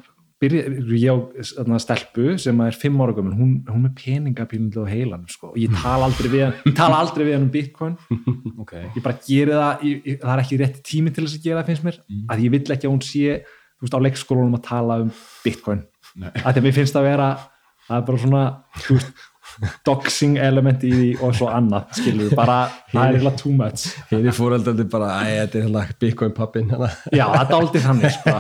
byrja, 0.44 0.62
ég 1.00 1.08
á 1.56 1.78
stelpu 1.80 2.34
sem 2.42 2.60
er 2.66 2.76
fimm 2.76 3.00
ára 3.04 3.14
gömul, 3.16 3.34
hún, 3.38 3.52
hún 3.68 3.78
er 3.80 3.84
með 3.86 3.94
peningapílindu 4.02 4.84
á 4.84 4.88
heilanum, 4.92 5.28
sko, 5.32 5.54
og 5.54 5.60
ég 5.60 5.72
tala 5.80 6.08
aldrei 6.10 6.30
við 6.34 6.44
hann, 6.46 6.56
ég 6.68 6.76
tala 6.76 7.00
aldrei 7.00 7.24
við 7.30 7.36
hann 7.38 7.46
um 7.48 7.52
bitcoin. 7.54 7.98
Ok. 8.64 8.74
Ég 8.96 9.02
bara 9.04 9.20
geri 9.28 9.56
það, 9.56 9.84
ég, 9.90 10.20
það 10.22 10.34
er 10.34 10.42
ekki 10.44 10.60
rétti 10.62 10.84
tími 10.88 11.12
til 11.16 11.26
þess 11.26 11.38
að 11.40 11.48
gera 11.48 11.62
það 11.64 11.72
finnst 11.72 11.88
mér, 11.88 11.98
Mm. 12.08 12.26
að 12.32 12.44
ég 12.46 12.52
vill 12.54 12.76
ekki 12.76 12.88
að 12.88 12.94
hún 12.94 13.04
sé 13.08 13.38
þú 13.44 13.88
veist 13.88 13.96
á 13.98 14.04
leikskólanum 14.06 14.58
að 14.60 14.64
tala 14.68 15.00
um 15.04 15.10
bitcoin. 15.44 15.82
Nei. 16.16 16.30
að 16.44 16.52
því 16.54 16.60
að 16.62 16.66
mér 16.68 16.76
finnst 16.78 16.94
það 16.94 17.02
að 17.04 17.10
vera 17.10 17.28
það 17.88 17.96
er 17.98 18.04
bara 18.08 18.22
svona 18.24 18.44
þú 18.86 18.98
veist, 19.00 19.24
doxing 19.86 20.38
element 20.42 20.84
í 20.88 20.92
því 20.94 21.10
og 21.24 21.36
svo 21.38 21.48
annað, 21.54 21.90
skilur 22.00 22.30
við, 22.30 22.36
bara 22.40 22.58
það 22.92 23.04
er 23.04 23.18
eiginlega 23.18 23.38
too 23.44 23.52
much 23.58 23.86
Hinn 24.12 24.28
er 24.32 24.38
fóröldandi 24.38 24.86
bara, 24.92 25.12
æ, 25.24 25.44
þetta 25.44 25.60
er 25.60 25.68
hérna 25.68 25.84
Bitcoin 26.02 26.34
pappin 26.38 26.70
hana. 26.74 26.90
Já, 27.14 27.26
það 27.36 27.54
aldrei 27.60 27.84
þannig 27.88 28.16
sko. 28.18 28.36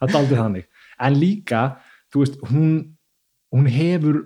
það 0.00 0.16
aldrei 0.20 0.38
þannig 0.42 0.68
en 1.06 1.18
líka, 1.20 1.64
þú 2.12 2.22
veist, 2.24 2.38
hún 2.52 2.70
hún 3.56 3.66
hefur 3.70 4.22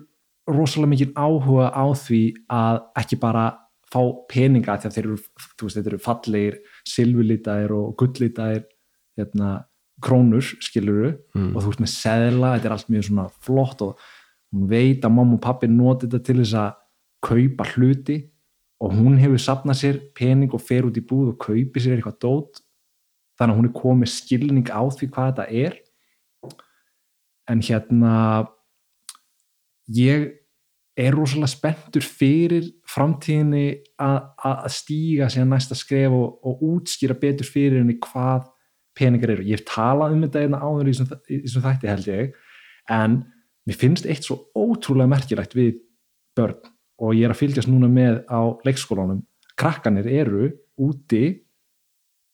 rosalega 0.51 0.91
mikið 0.95 1.11
áhuga 1.15 1.67
á 1.71 1.85
því 1.95 2.21
að 2.51 2.79
ekki 3.03 3.17
bara 3.21 3.43
fá 3.91 3.99
peninga 4.31 4.77
að 4.77 4.87
þeir 4.95 5.05
eru, 5.09 5.17
þú 5.59 5.67
veist, 5.67 5.77
þeir 5.77 5.89
eru 5.91 5.99
fallegir 6.03 6.55
silfurlitaðir 6.87 7.73
og 7.75 7.91
gullitaðir 7.99 8.63
hérna, 9.19 9.51
krónur 10.01 10.41
skiluru 10.63 11.11
Mm. 11.35 11.51
og 11.55 11.61
þú 11.61 11.67
veist 11.69 11.81
með 11.83 11.91
seðla 11.93 12.53
þetta 12.55 12.67
er 12.69 12.73
allt 12.75 12.89
mjög 12.89 13.03
svona 13.07 13.25
flott 13.45 13.81
og 13.85 13.99
hún 14.51 14.67
veit 14.71 15.05
að 15.05 15.15
mamma 15.15 15.37
og 15.37 15.43
pappi 15.43 15.69
noti 15.71 16.07
þetta 16.07 16.25
til 16.27 16.37
þess 16.41 16.57
að 16.59 16.77
kaupa 17.21 17.67
hluti 17.75 18.17
og 18.81 18.95
hún 18.97 19.19
hefur 19.21 19.41
sapnað 19.41 19.79
sér 19.79 20.01
pening 20.17 20.53
og 20.57 20.63
fer 20.65 20.87
út 20.87 20.97
í 20.97 21.05
búð 21.05 21.33
og 21.35 21.39
kaupi 21.45 21.81
sér 21.81 21.99
eitthvað 21.99 22.19
dót. 22.23 22.61
Þannig 23.37 23.53
að 23.53 23.59
hún 23.59 23.69
er 23.69 23.77
komið 23.77 24.11
skilning 24.11 24.69
á 24.73 24.81
því 24.89 25.09
hvað 25.13 25.29
þetta 25.31 25.45
er. 25.63 25.77
En 27.49 27.61
hérna 27.61 28.15
ég 29.91 30.29
er 30.99 31.15
rosalega 31.15 31.49
spenntur 31.49 32.03
fyrir 32.05 32.67
framtíðinni 32.89 33.65
að, 34.01 34.65
stíga 34.73 35.29
síðan 35.31 35.53
næsta 35.55 35.77
skref 35.77 36.13
og, 36.13 36.41
og 36.43 36.63
útskýra 36.67 37.15
betur 37.17 37.47
fyrir 37.47 37.79
henni 37.79 37.97
hvað 38.01 38.49
peningar 38.97 39.35
eru. 39.35 39.45
Ég 39.47 39.61
hef 39.61 39.69
talað 39.69 40.17
um 40.17 40.25
þetta 40.25 40.43
einna 40.43 40.59
áður 40.59 40.89
í 40.89 40.95
þessum- 40.95 41.21
í 41.31 41.39
þessum 41.45 41.65
þætti 41.65 41.91
held 41.91 42.09
ég. 42.11 42.33
En 42.91 43.21
mér 43.67 43.77
finnst 43.77 44.07
eitt 44.09 44.25
svo 44.25 44.37
ótrúlega 44.57 45.11
merkilegt 45.11 45.55
við 45.57 45.79
börn 46.37 46.59
og 47.01 47.15
ég 47.17 47.25
er 47.25 47.33
að 47.33 47.41
fylgjast 47.41 47.69
núna 47.71 47.89
með 47.91 48.21
á 48.29 48.41
leikskólanum. 48.65 49.23
Krakkanir 49.57 50.07
eru 50.09 50.51
úti 50.81 51.41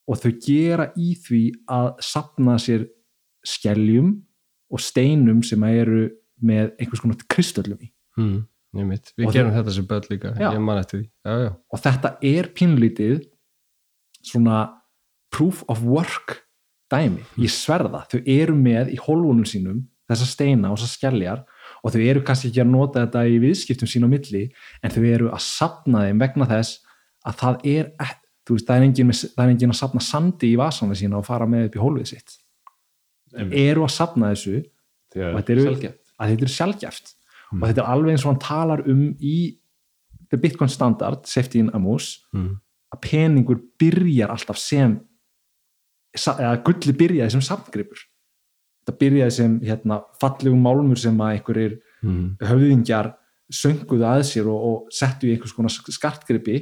og 0.08 0.22
þau 0.22 0.32
gera 0.44 0.92
í 0.96 1.14
því 1.20 1.44
að 1.72 1.90
sapna 2.04 2.58
sér 2.62 2.88
skeljum 3.48 4.14
og 4.72 4.84
steinum 4.84 5.44
sem 5.48 5.64
eru 5.68 6.08
með 6.44 6.74
einhvers 6.78 7.04
konar 7.04 7.28
kristöllum 7.32 7.80
í 7.84 7.92
Mm. 8.18 8.48
Við 9.18 9.32
gerum 9.32 9.54
þetta 9.56 9.74
sem 9.74 9.86
börn 9.88 10.10
líka, 10.12 10.34
Já. 10.38 10.52
ég 10.52 10.62
man 10.62 10.80
eftir 10.82 11.00
því. 11.00 11.06
Já, 11.26 11.34
já. 11.46 11.52
og 11.72 11.82
þetta 11.82 12.10
er 12.30 12.50
pínlítið 12.54 13.22
svona 14.26 14.58
proof 15.34 15.64
of 15.72 15.82
work 15.86 16.44
dæmi, 16.92 17.24
ég 17.40 17.54
sverða 17.54 18.04
þau 18.12 18.20
eru 18.26 18.56
með 18.58 18.92
í 18.96 19.00
hólfunum 19.02 19.48
sínum 19.48 19.86
þessa 20.08 20.28
steina 20.32 20.72
og 20.72 20.78
þessa 20.80 20.94
skelljar 20.98 21.44
og 21.84 21.92
þau 21.94 22.02
eru 22.08 22.22
kannski 22.26 22.50
ekki 22.52 22.62
að 22.64 22.72
nota 22.72 23.04
þetta 23.06 23.26
í 23.28 23.38
viðskiptum 23.44 23.90
sín 23.92 24.08
á 24.08 24.10
milli 24.10 24.44
en 24.84 24.94
þau 24.94 25.04
eru 25.06 25.30
að 25.34 25.44
sapna 25.46 26.06
þeim 26.08 26.22
vegna 26.24 26.48
þess 26.50 26.80
að 27.28 27.38
það 27.42 27.66
er 27.74 27.92
þú 28.48 28.56
veist, 28.56 28.68
það 28.68 28.78
er 28.78 28.86
engin, 28.88 29.12
það 29.12 29.44
er 29.44 29.52
engin 29.54 29.74
að 29.74 29.80
sapna 29.82 30.02
sandi 30.08 30.52
í 30.54 30.58
vasana 30.60 30.96
sína 30.96 31.18
og 31.20 31.26
fara 31.28 31.46
með 31.50 31.66
upp 31.68 31.76
í 31.76 31.82
hólfið 31.84 32.08
sitt. 32.14 32.38
Eru 33.52 33.84
að 33.84 33.92
sapna 33.92 34.30
þessu 34.32 34.62
og 35.34 35.40
þetta 35.42 35.54
eru, 35.58 35.66
að 36.18 36.32
þetta 36.32 36.46
eru 36.48 36.54
sjálfgeft 36.56 37.14
og 37.62 37.66
þetta 37.68 37.82
er 37.84 37.90
alveg 37.92 38.12
eins 38.16 38.24
og 38.26 38.32
hann 38.32 38.40
talar 38.44 38.82
um 38.88 39.04
í 39.20 39.36
The 40.32 40.38
Bitcoin 40.40 40.70
Standard 40.72 41.28
Safety 41.28 41.60
in 41.60 41.70
Amos 41.76 42.24
Mm. 42.34 42.60
að 42.96 43.00
peningur 43.04 43.60
byrjar 43.80 44.30
alltaf 44.32 44.58
sem 44.58 45.00
eða 46.18 46.56
gulli 46.64 46.94
byrjaði 46.98 47.32
sem 47.36 47.42
samtgripur 47.46 48.00
þetta 48.88 49.00
byrjaði 49.02 49.36
sem 49.36 49.60
hérna, 49.68 50.00
fallegum 50.22 50.64
málmur 50.64 51.00
sem 51.02 51.20
að 51.20 51.36
einhverjir 51.36 51.78
Mm. 52.06 52.38
höfðingjar 52.46 53.16
sönguðu 53.50 54.06
að 54.06 54.24
sér 54.30 54.48
og, 54.52 54.64
og 54.70 54.90
settu 54.94 55.26
í 55.28 55.34
einhvers 55.34 55.56
konar 55.56 55.74
skartgripi. 55.74 56.60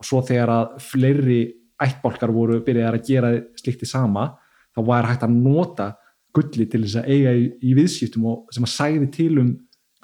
Og 0.00 0.06
svo 0.08 0.22
þegar 0.24 0.52
að 0.54 0.76
fleiri 0.80 1.40
ættbálkar 1.84 2.32
voru 2.34 2.60
byrjaði 2.64 2.98
að 2.98 3.06
gera 3.06 3.32
slíkt 3.60 3.84
í 3.84 3.90
sama 3.90 4.30
þá 4.74 4.80
var 4.86 5.08
hægt 5.10 5.26
að 5.26 5.36
nota 5.36 5.88
gulli 6.34 6.64
til 6.70 6.80
þess 6.84 7.00
að 7.00 7.10
eiga 7.12 7.34
í, 7.34 7.44
í 7.60 7.74
viðskiptum 7.76 8.24
og 8.30 8.54
sem 8.54 8.66
að 8.66 8.74
sæði 8.74 9.10
til 9.14 9.32
um 9.42 9.54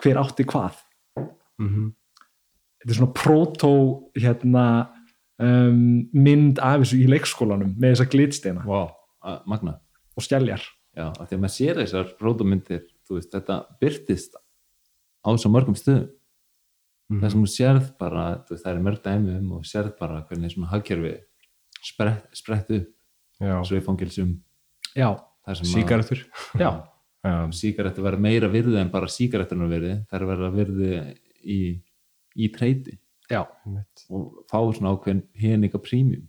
hver 0.02 0.20
átti 0.22 0.46
hvað. 0.50 0.80
Mm 1.62 1.92
þetta 2.84 2.92
er 2.92 2.98
svona 2.98 3.14
proto 3.16 3.68
hérna 4.12 4.64
um, 5.40 6.02
mynd 6.12 6.58
af 6.60 6.82
þessu 6.82 6.98
í 7.00 7.06
leikskólanum 7.08 7.70
með 7.80 7.94
þessa 7.94 8.10
glitsteina. 8.12 8.64
Wow. 8.68 8.90
magna 9.48 9.78
og 10.12 10.26
skelljar 10.26 10.60
já, 10.94 11.06
af 11.10 11.28
því 11.28 11.36
að 11.36 11.42
maður 11.42 11.54
sér 11.54 11.80
þessar 11.82 12.12
prótumyndir 12.18 12.84
þú 13.04 13.18
veist, 13.18 13.32
þetta 13.34 13.58
byrtist 13.82 14.38
á 15.24 15.28
svo 15.36 15.50
mörgum 15.52 15.76
stöðum. 15.78 16.10
Mhm. 17.10 17.20
það 17.20 17.30
sem 17.30 17.44
þú 17.44 17.50
sérð 17.52 17.88
bara, 18.00 18.24
þú 18.46 18.54
veist, 18.54 18.64
það 18.64 18.72
er 18.72 18.84
mörg 18.86 19.00
dæmi 19.04 19.36
um 19.38 19.52
og 19.58 19.64
sérð 19.68 19.92
bara 19.98 20.22
hvernig 20.24 20.54
svona 20.54 20.70
hagkerfi 20.72 21.14
sprett, 21.84 22.28
sprett 22.32 22.70
upp. 22.70 22.90
Svo 23.38 23.76
í 23.76 23.82
fangilsum 23.84 24.42
já, 24.96 25.10
sígarettur. 25.66 26.24
já, 26.56 26.70
að 27.26 27.52
sígarettu 27.52 28.04
verða 28.04 28.24
meira 28.24 28.48
virði 28.48 28.78
en 28.80 28.92
bara 28.92 29.10
sígarettunar 29.10 29.68
virði 29.68 29.96
þær 30.08 30.26
verða 30.30 30.50
virði 30.54 30.92
í, 31.42 31.58
í 32.36 32.48
treyti. 32.54 32.98
Já, 33.28 33.42
og 34.08 34.44
fá 34.48 34.60
svona 34.72 34.94
ákveðin 34.94 35.24
peninga 35.32 35.80
prímjum 35.80 36.28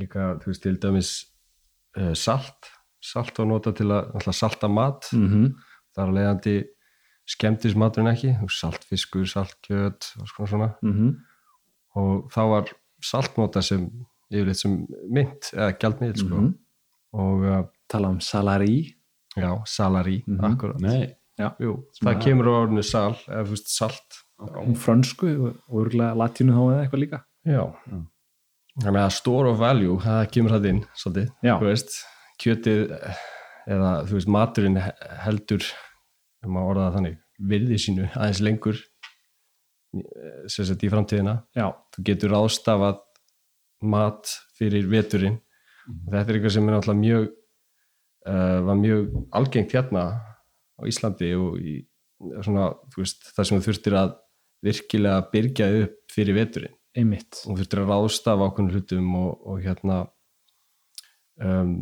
Líka, 0.00 0.34
þú 0.40 0.52
veist, 0.52 0.62
til 0.64 0.78
dæmis 0.80 1.10
uh, 1.98 2.12
salt. 2.16 2.70
Salt 3.00 3.38
var 3.38 3.46
nota 3.46 3.72
til 3.72 3.86
að 3.86 4.32
salta 4.36 4.68
mat. 4.68 5.08
mm 5.12 5.54
Það 5.96 6.06
er 6.06 6.12
leiðandi 6.14 6.52
skemmtis 7.26 7.74
maturinn 7.74 8.12
ekki. 8.12 8.30
Saltfiskur, 8.48 9.24
saltkjöt 9.26 10.06
og 10.20 10.28
svona 10.28 10.48
svona. 10.48 10.68
Mhm. 10.82 11.08
Og 11.96 12.30
þá 12.30 12.40
var 12.50 12.64
saltnota 13.02 13.62
sem 13.62 13.88
yfirleitt 14.30 14.56
sem 14.60 14.86
mynd 15.10 15.50
eða 15.52 15.72
gjaldmiðl, 15.78 16.16
sko. 16.22 16.36
Mhm. 16.36 16.54
Og 17.12 17.42
uh, 17.42 17.62
tala 17.88 18.08
um 18.08 18.20
salari 18.20 18.94
já, 19.36 19.50
salari, 19.66 20.22
Mhm. 20.26 20.40
akkurat. 20.44 20.80
nei, 20.80 21.16
Jú, 21.58 21.84
Sem 21.94 22.06
það 22.06 22.14
að- 22.16 22.22
kemur 22.22 22.44
á 22.44 22.52
orðinu 22.66 22.84
sal, 22.84 23.14
eða 23.26 23.46
veist, 23.48 23.68
salt. 23.68 24.22
um 24.38 24.74
frönsku 24.74 25.56
og 25.70 25.86
örgulega 25.86 26.14
latínu 26.14 26.52
þá 26.52 26.60
eða 26.68 26.82
eitthvað 26.84 27.00
líka 27.00 27.24
Já. 27.46 27.74
Já. 27.90 28.06
Þannig 28.82 29.00
að 29.06 29.12
store 29.12 29.48
of 29.48 29.58
value, 29.58 29.96
það 29.96 30.30
kemur 30.32 30.50
það 30.50 30.66
inn, 30.68 30.84
svolítið. 30.94 31.28
Já. 31.42 31.58
Þú 31.58 31.64
veist, 31.64 32.04
kjötið 32.40 32.94
eða, 33.70 33.90
þú 34.08 34.16
veist, 34.16 34.30
maturinn 34.32 34.78
he- 34.80 34.94
heldur, 35.26 35.66
um 36.46 36.56
að 36.56 36.70
orða 36.72 36.86
það 36.88 36.96
þannig, 36.98 37.18
virði 37.52 37.78
sínu 37.84 38.06
aðeins 38.14 38.40
lengur 38.44 38.80
sagt 40.50 40.84
í 40.86 40.90
framtíðina. 40.92 41.34
já, 41.56 41.66
Þú 41.96 42.04
getur 42.06 42.30
ráðstafað 42.34 43.00
mat 43.82 44.30
fyrir 44.58 44.86
veturinn. 44.90 45.40
Þetta 46.10 46.28
er 46.30 46.36
eitthvað 46.36 46.52
sem 46.54 46.68
er 46.68 46.74
náttúrulega 46.76 47.00
mjög, 47.00 47.30
uh, 48.30 48.58
var 48.68 48.76
mjög 48.78 49.14
algengt 49.34 49.72
hérna 49.74 50.02
á 50.78 50.82
Íslandi 50.86 51.30
og 51.34 51.56
í 51.58 51.74
svona, 52.44 52.68
þú 52.92 53.02
veist, 53.02 53.24
það 53.34 53.48
sem 53.48 53.58
þú 53.58 53.66
þurftir 53.66 53.96
að 53.98 54.12
virkilega 54.62 55.24
byrja 55.32 55.68
upp 55.82 55.96
fyrir 56.12 56.36
veturinn 56.36 56.76
einmitt 57.00 57.38
og 57.48 57.56
þurftir 57.56 57.80
að 57.80 57.90
ráðstafa 57.94 58.46
ákveðnum 58.50 58.74
hlutum 58.74 59.10
og, 59.16 59.30
og 59.48 59.60
hérna 59.64 59.98
um, 61.40 61.74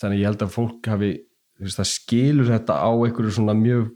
þannig 0.00 0.22
ég 0.22 0.30
held 0.30 0.44
að 0.44 0.54
fólk 0.54 0.90
hafi 0.92 1.10
veist, 1.60 1.78
það 1.80 1.90
skilur 1.90 2.50
þetta 2.52 2.78
á 2.80 2.90
einhverju 2.92 3.34
svona 3.36 3.56
mjög 3.58 3.90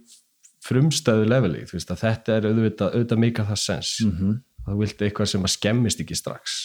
frumstæðu 0.64 1.28
leveli, 1.28 1.64
þú 1.68 1.78
veist 1.78 1.92
að 1.94 2.02
þetta 2.04 2.36
er 2.36 2.48
auðvitað, 2.50 2.94
auðvitað 2.94 3.22
mikið 3.24 3.50
það 3.50 3.60
sens 3.62 3.92
mm 4.04 4.12
-hmm. 4.16 4.36
það 4.66 4.80
vildi 4.82 5.06
eitthvað 5.06 5.30
sem 5.32 5.46
að 5.48 5.54
skemmist 5.56 6.00
ekki 6.04 6.18
strax. 6.18 6.58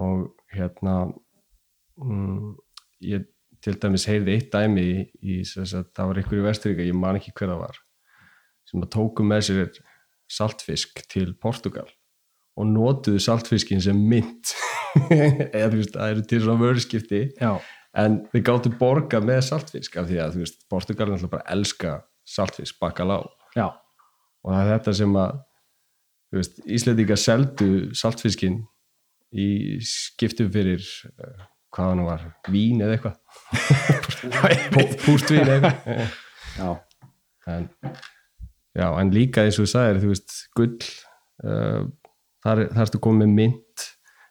Og 0.00 0.32
hérna 0.52 0.96
mm, 2.00 2.56
ég 3.00 3.26
til 3.62 3.76
dæmis 3.78 4.08
heyrði 4.08 4.36
eitt 4.36 4.52
dæmi 4.52 4.82
í, 4.82 4.94
í 5.22 5.44
sagt, 5.44 5.92
það 5.94 6.06
var 6.08 6.18
einhver 6.18 6.38
í 6.38 6.46
Vesturíka, 6.46 6.86
ég 6.86 6.96
man 6.96 7.16
ekki 7.16 7.34
hver 7.36 7.52
það 7.52 7.64
var 7.66 7.82
sem 8.68 8.82
að 8.82 8.92
tóku 8.94 9.26
með 9.26 9.44
sér 9.48 9.70
saltfisk 10.32 11.02
til 11.12 11.34
Portugal 11.40 11.88
og 12.56 12.68
notuðu 12.68 13.20
saltfiskin 13.22 13.82
sem 13.84 13.96
mynd 13.96 14.52
eða 15.12 15.70
þú 15.72 15.78
veist, 15.78 15.94
það 15.96 16.10
eru 16.14 16.24
til 16.28 16.40
svona 16.42 16.62
vörskipti 16.62 17.22
já, 17.36 17.52
en 17.98 18.20
þið 18.32 18.44
gáttu 18.48 18.72
borga 18.80 19.20
með 19.24 19.40
saltfisk 19.50 19.96
af 20.00 20.06
því 20.08 20.18
að 20.24 20.34
þú 20.36 20.42
veist, 20.44 20.58
Portugal 20.72 21.06
er 21.08 21.14
náttúrulega 21.14 21.34
bara 21.36 21.52
elska 21.56 21.94
saltfisk, 22.24 22.78
bacalao. 22.80 23.26
Já, 23.56 23.66
og 23.68 24.52
það 24.54 24.60
er 24.62 24.70
þetta 24.78 24.94
sem 25.00 25.16
að 25.20 25.40
þú 26.32 26.40
veist, 26.40 26.60
Íslendinga 26.78 27.18
seldu 27.20 27.70
saltfiskin 27.98 28.60
í 29.32 29.48
skiptum 29.84 30.48
fyrir 30.52 30.80
uh, 31.18 31.44
hvað 31.72 31.90
hann 31.94 32.04
var, 32.06 32.24
vín 32.52 32.80
eða 32.84 32.96
eitthvað? 32.98 33.16
Pú- 34.74 34.96
pústvín 35.04 35.44
eða 35.48 35.72
eitthvað. 35.72 36.18
Já, 36.52 36.70
en, 37.52 37.68
já, 38.76 38.86
en 39.00 39.12
líka 39.14 39.44
eins 39.46 39.56
og 39.60 39.64
þú 39.66 39.72
sagðir, 39.72 40.00
þú 40.04 40.10
veist, 40.12 40.34
gull 40.56 40.76
uh, 41.44 41.82
þar, 42.44 42.64
er- 42.66 42.76
ertu 42.84 43.00
komið 43.02 43.32
mynd 43.36 43.86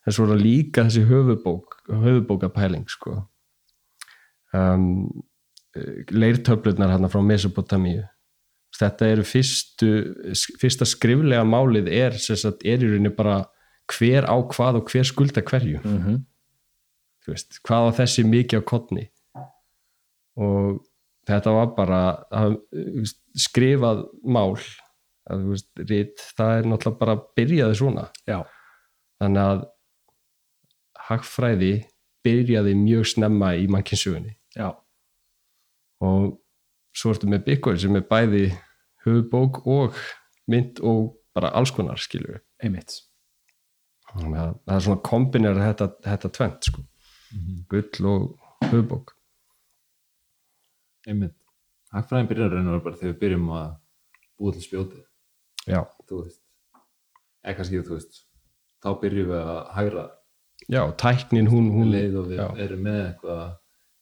en 0.06 0.16
svo 0.16 0.26
er 0.26 0.32
það 0.36 0.44
líka 0.46 0.86
þessi 0.88 1.04
höfubók 1.10 1.76
höfubókapæling 1.92 2.88
sko 2.90 3.20
um, 4.54 5.24
leirtöflurnar 6.12 6.92
hérna 6.92 7.10
frá 7.12 7.22
Mesopotamíu. 7.24 8.04
Þetta 8.76 9.08
eru 9.14 9.24
fyrstu 9.28 9.90
fyrsta 10.60 10.88
skriflega 10.88 11.44
málið 11.48 11.90
er, 11.92 12.16
sagt, 12.18 12.64
er 12.64 12.84
í 12.84 12.90
rauninni 12.90 13.12
bara 13.16 13.42
hver 13.92 14.28
á 14.28 14.36
hvað 14.52 14.80
og 14.82 14.92
hver 14.92 15.08
skulda 15.08 15.44
hverju. 15.44 15.82
Mm 15.84 15.98
-hmm. 16.04 16.22
veist, 17.28 17.60
hvað 17.68 17.92
á 17.92 17.98
þessi 18.00 18.24
mikið 18.24 18.64
á 18.64 18.64
kottni 18.64 19.10
og 20.36 20.82
þetta 21.28 21.52
var 21.52 21.76
bara 21.76 22.02
að, 22.32 22.58
veist, 22.72 23.20
skrifað 23.36 24.08
mál. 24.24 24.58
Að, 25.30 25.46
veist, 25.52 25.70
rit, 25.78 26.18
það 26.38 26.58
er 26.58 26.66
náttúrulega 26.66 27.00
bara 27.00 27.22
byrjaði 27.36 27.76
svona. 27.76 28.10
Já, 28.28 28.42
þannig 29.22 29.42
að 29.42 29.66
hagfræði 31.08 31.74
byrjaði 32.24 32.76
mjög 32.76 33.06
snemma 33.06 33.56
í 33.56 33.68
mannkynnsugunni 33.68 34.41
já, 34.58 34.70
og 36.02 36.38
svo 36.98 37.14
ertu 37.14 37.30
með 37.32 37.46
Bitcoin 37.48 37.80
sem 37.80 37.96
er 38.00 38.06
bæði 38.10 38.44
höfubók 39.06 39.62
og 39.70 39.98
mynd 40.52 40.82
og 40.84 41.16
bara 41.36 41.54
alls 41.56 41.72
konar 41.74 42.02
við 42.12 42.42
einmitt. 42.62 43.00
Þannig 44.12 44.40
að 44.42 44.56
það 44.68 44.76
er 44.76 44.86
svona 44.86 45.04
kombinar 45.08 45.60
þetta, 45.62 45.88
þetta 46.04 46.32
tvent 46.38 46.68
sko, 46.72 46.84
gull 47.72 48.10
og 48.12 48.68
höfubók 48.68 49.16
einmitt. 51.08 51.38
Hagfræðin 51.92 52.28
byrjar 52.30 52.54
reynar 52.56 52.84
bara 52.84 53.00
þegar 53.00 53.14
við 53.14 53.22
byrjum 53.24 53.48
að 53.58 53.72
búa 54.42 54.56
til 54.56 54.64
spjótið 54.66 55.02
já, 55.70 55.82
eða 57.44 57.56
kannski 57.58 57.82
þú 57.86 57.98
veist 57.98 58.22
þá 58.82 58.90
byrjum 59.02 59.32
við 59.32 59.42
að 59.42 59.60
hægra 59.76 60.06
já 60.72 60.82
tæknin 61.04 61.50
hún, 61.52 61.70
hún 61.74 61.94
og 61.94 62.30
við 62.30 62.40
já. 62.40 62.48
erum 62.66 62.86
með 62.88 63.02
eitthvað 63.04 63.44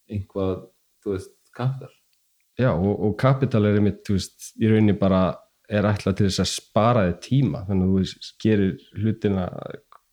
einhvað, 0.10 0.66
þú 1.04 1.16
veist, 1.16 1.36
kapital. 1.56 1.92
Já, 2.60 2.72
og, 2.74 2.92
og 2.92 3.16
kapital 3.20 3.68
er 3.70 3.80
einmitt, 3.80 4.02
þú 4.08 4.18
veist, 4.18 4.52
í 4.60 4.70
rauninni 4.70 4.96
bara 5.00 5.24
er 5.70 5.86
ætlað 5.86 6.18
til 6.20 6.28
þess 6.28 6.44
að 6.44 6.50
spara 6.52 7.06
þig 7.08 7.20
tíma 7.28 7.62
þannig 7.68 7.86
að 7.86 8.14
þú 8.14 8.32
gerir 8.42 8.72
hlutina 8.98 9.46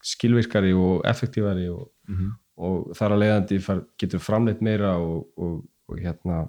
skilvirkari 0.06 0.74
og 0.77 1.06
effektífari 1.09 1.70
og, 1.73 1.89
mm 2.09 2.16
-hmm. 2.16 2.35
og 2.68 2.97
þar 2.98 3.14
að 3.14 3.23
leiðandi 3.23 3.60
getur 3.98 4.20
framleitt 4.20 4.60
meira 4.60 4.97
og, 4.98 5.27
og, 5.36 5.64
og 5.89 5.98
hérna 5.98 6.43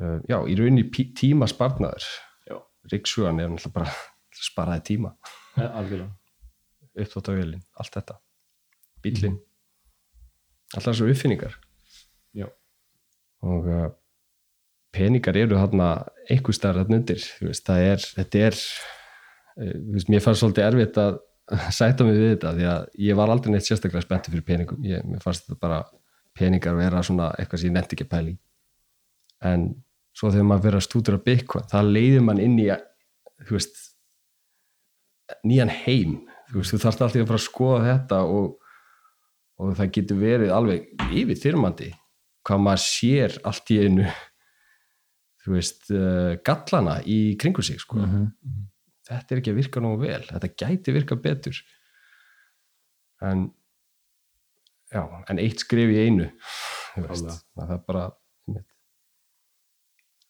uh, 0.00 0.20
já, 0.28 0.38
í 0.48 0.56
rauninni 0.56 0.90
tímaspartnaður 0.90 2.04
Já. 2.48 2.56
Ríksugan 2.92 3.40
er 3.40 3.48
náttúrulega 3.48 3.72
bara 3.74 3.90
til 4.32 4.40
að 4.40 4.50
spara 4.52 4.78
þig 4.78 4.84
tíma. 4.84 5.16
Ja, 5.56 5.68
algjörlega. 5.68 6.12
Uppþóttavélin, 6.96 7.62
allt 7.76 7.92
þetta. 7.92 8.20
Bílinn 9.02 9.38
allar 10.74 10.94
þessu 10.94 11.10
uppfinningar. 11.12 11.56
Og 13.44 13.68
uh, 13.68 13.88
peningar 14.96 15.36
eru 15.36 15.58
þarna 15.58 15.90
einhver 16.30 16.56
starf 16.56 16.80
þarna 16.80 17.00
undir 17.02 17.24
veist, 17.42 17.68
er, 17.68 18.00
þetta 18.16 18.44
er 18.48 18.60
þú 19.56 19.96
veist, 19.96 20.10
mér 20.12 20.24
fannst 20.24 20.42
svolítið 20.42 20.68
erfitt 20.68 21.00
að 21.00 21.18
sæta 21.78 22.06
mig 22.06 22.18
við 22.18 22.32
þetta 22.34 22.52
því 22.56 22.68
að 22.72 22.86
ég 23.06 23.18
var 23.18 23.32
aldrei 23.32 23.54
neitt 23.54 23.66
sérstaklega 23.68 24.04
spenntið 24.04 24.36
fyrir 24.36 24.46
peningum. 24.46 24.84
Ég, 24.86 25.04
mér 25.06 25.22
fannst 25.22 25.46
þetta 25.46 25.60
bara 25.62 25.82
peningar 26.36 26.76
vera 26.78 27.02
svona 27.06 27.30
eitthvað 27.38 27.62
sem 27.62 27.70
ég 27.70 27.76
nefndi 27.76 27.98
ekki 27.98 28.08
í. 28.32 28.36
En 29.46 29.68
svo 30.16 30.32
þegar 30.32 30.48
maður 30.48 30.66
verið 30.66 30.80
að 30.80 30.86
stúdura 30.88 31.22
Bitcoin, 31.22 31.68
það 31.70 31.92
leiðir 31.92 32.24
mann 32.24 32.42
inn 32.42 32.56
í 32.58 32.70
veist 33.50 33.82
nýjan 35.46 35.72
heim. 35.84 36.18
Þú 36.50 36.62
þú 36.62 36.80
þarfst 36.82 37.04
alltaf 37.04 37.20
að 37.20 37.30
fara 37.30 37.40
að 37.40 37.46
skoða 37.46 37.84
þetta 37.86 38.20
og, 38.32 38.50
og 39.60 39.72
það 39.78 39.94
getur 39.98 40.20
verið 40.20 40.54
alveg 40.56 41.06
yfir 41.12 41.40
þyrmandi 41.42 41.92
hvað 42.46 42.62
maður 42.62 42.84
sér 42.86 43.36
allt 43.46 43.74
í 43.74 43.80
einu 43.82 44.06
þú 45.42 45.54
veist 45.54 45.90
uh, 45.94 46.34
gallana 46.46 47.00
í 47.06 47.36
kringu 47.40 47.62
sig 47.66 47.78
sko. 47.82 48.00
þetta 49.06 49.34
er 49.34 49.42
ekki 49.42 49.52
að 49.52 49.60
virka 49.60 49.82
nógu 49.82 50.02
vel. 50.02 50.22
Þetta 50.26 50.52
gæti 50.58 50.94
virka 50.94 51.18
betur. 51.22 51.60
En 53.22 53.48
já, 54.92 55.02
en 55.30 55.42
eitt 55.42 55.62
skrif 55.62 55.92
í 55.92 56.00
einu 56.06 56.30
þú 56.94 57.04
veist, 57.06 57.44
það 57.56 57.74
er 57.76 57.84
bara 57.86 58.04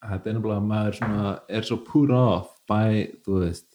þetta 0.07 0.31
er 0.31 0.39
að 0.39 0.69
maður 0.69 0.99
svona, 1.01 1.33
er 1.49 1.67
svo 1.67 1.81
put 1.87 2.13
off 2.15 2.53
by, 2.71 3.07
þú 3.25 3.41
veist 3.43 3.69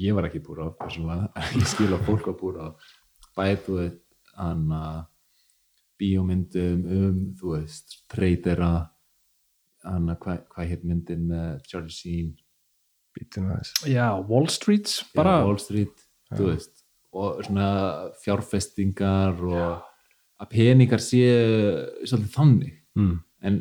ég 0.00 0.16
var 0.16 0.28
ekki 0.28 0.42
off, 0.64 0.76
persónulega, 0.80 1.30
ég 1.58 1.68
skil 1.68 1.90
að 1.92 2.06
fólk 2.08 2.30
var 2.30 2.38
put 2.40 2.60
off 2.64 2.94
by, 3.36 3.54
þú 3.64 3.78
veist 3.80 4.02
hana 4.36 4.82
bíómyndum 6.00 6.84
um, 6.96 7.18
þú 7.38 7.54
veist 7.56 8.00
treytera 8.10 8.70
hana, 9.86 10.16
hvað 10.20 10.44
hva 10.52 10.66
hétt 10.68 10.84
myndin 10.84 11.26
með 11.30 11.60
Charlie 11.68 11.94
Sheen? 11.94 12.34
Já, 13.90 14.06
Wall 14.28 14.48
Street 14.52 14.90
bara, 15.16 15.40
Já, 15.40 15.46
Wall 15.48 15.60
Street, 15.62 16.04
þú 16.36 16.50
veist 16.52 16.76
og 17.10 17.40
svona 17.42 17.70
fjárfestingar 18.22 19.40
og 19.42 19.80
að 20.40 20.50
peningar 20.52 21.02
séu 21.02 22.04
svolítið 22.06 22.34
þannig. 22.36 22.76
Mm. 22.98 23.16
en 23.46 23.56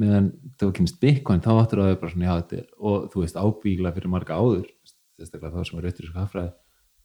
meðan 0.00 0.30
þegar 0.56 0.60
þú 0.62 0.74
kynst 0.78 0.98
Bitcoin 1.02 1.42
þá 1.44 1.50
áttur 1.52 1.82
að 1.82 1.90
það 1.90 2.00
bara 2.00 2.12
svona 2.14 2.26
já 2.26 2.34
þetta 2.38 2.58
er 2.60 2.68
og 2.78 3.06
þú 3.12 3.22
veist 3.24 3.38
ábyggilega 3.38 3.96
fyrir 3.96 4.12
marga 4.12 4.38
áður 4.40 4.68
sérstaklega 5.18 5.52
þá 5.52 5.68
sem 5.68 5.78
er 5.78 5.86
rautur 5.86 6.06
í 6.06 6.10
skafræði 6.10 6.52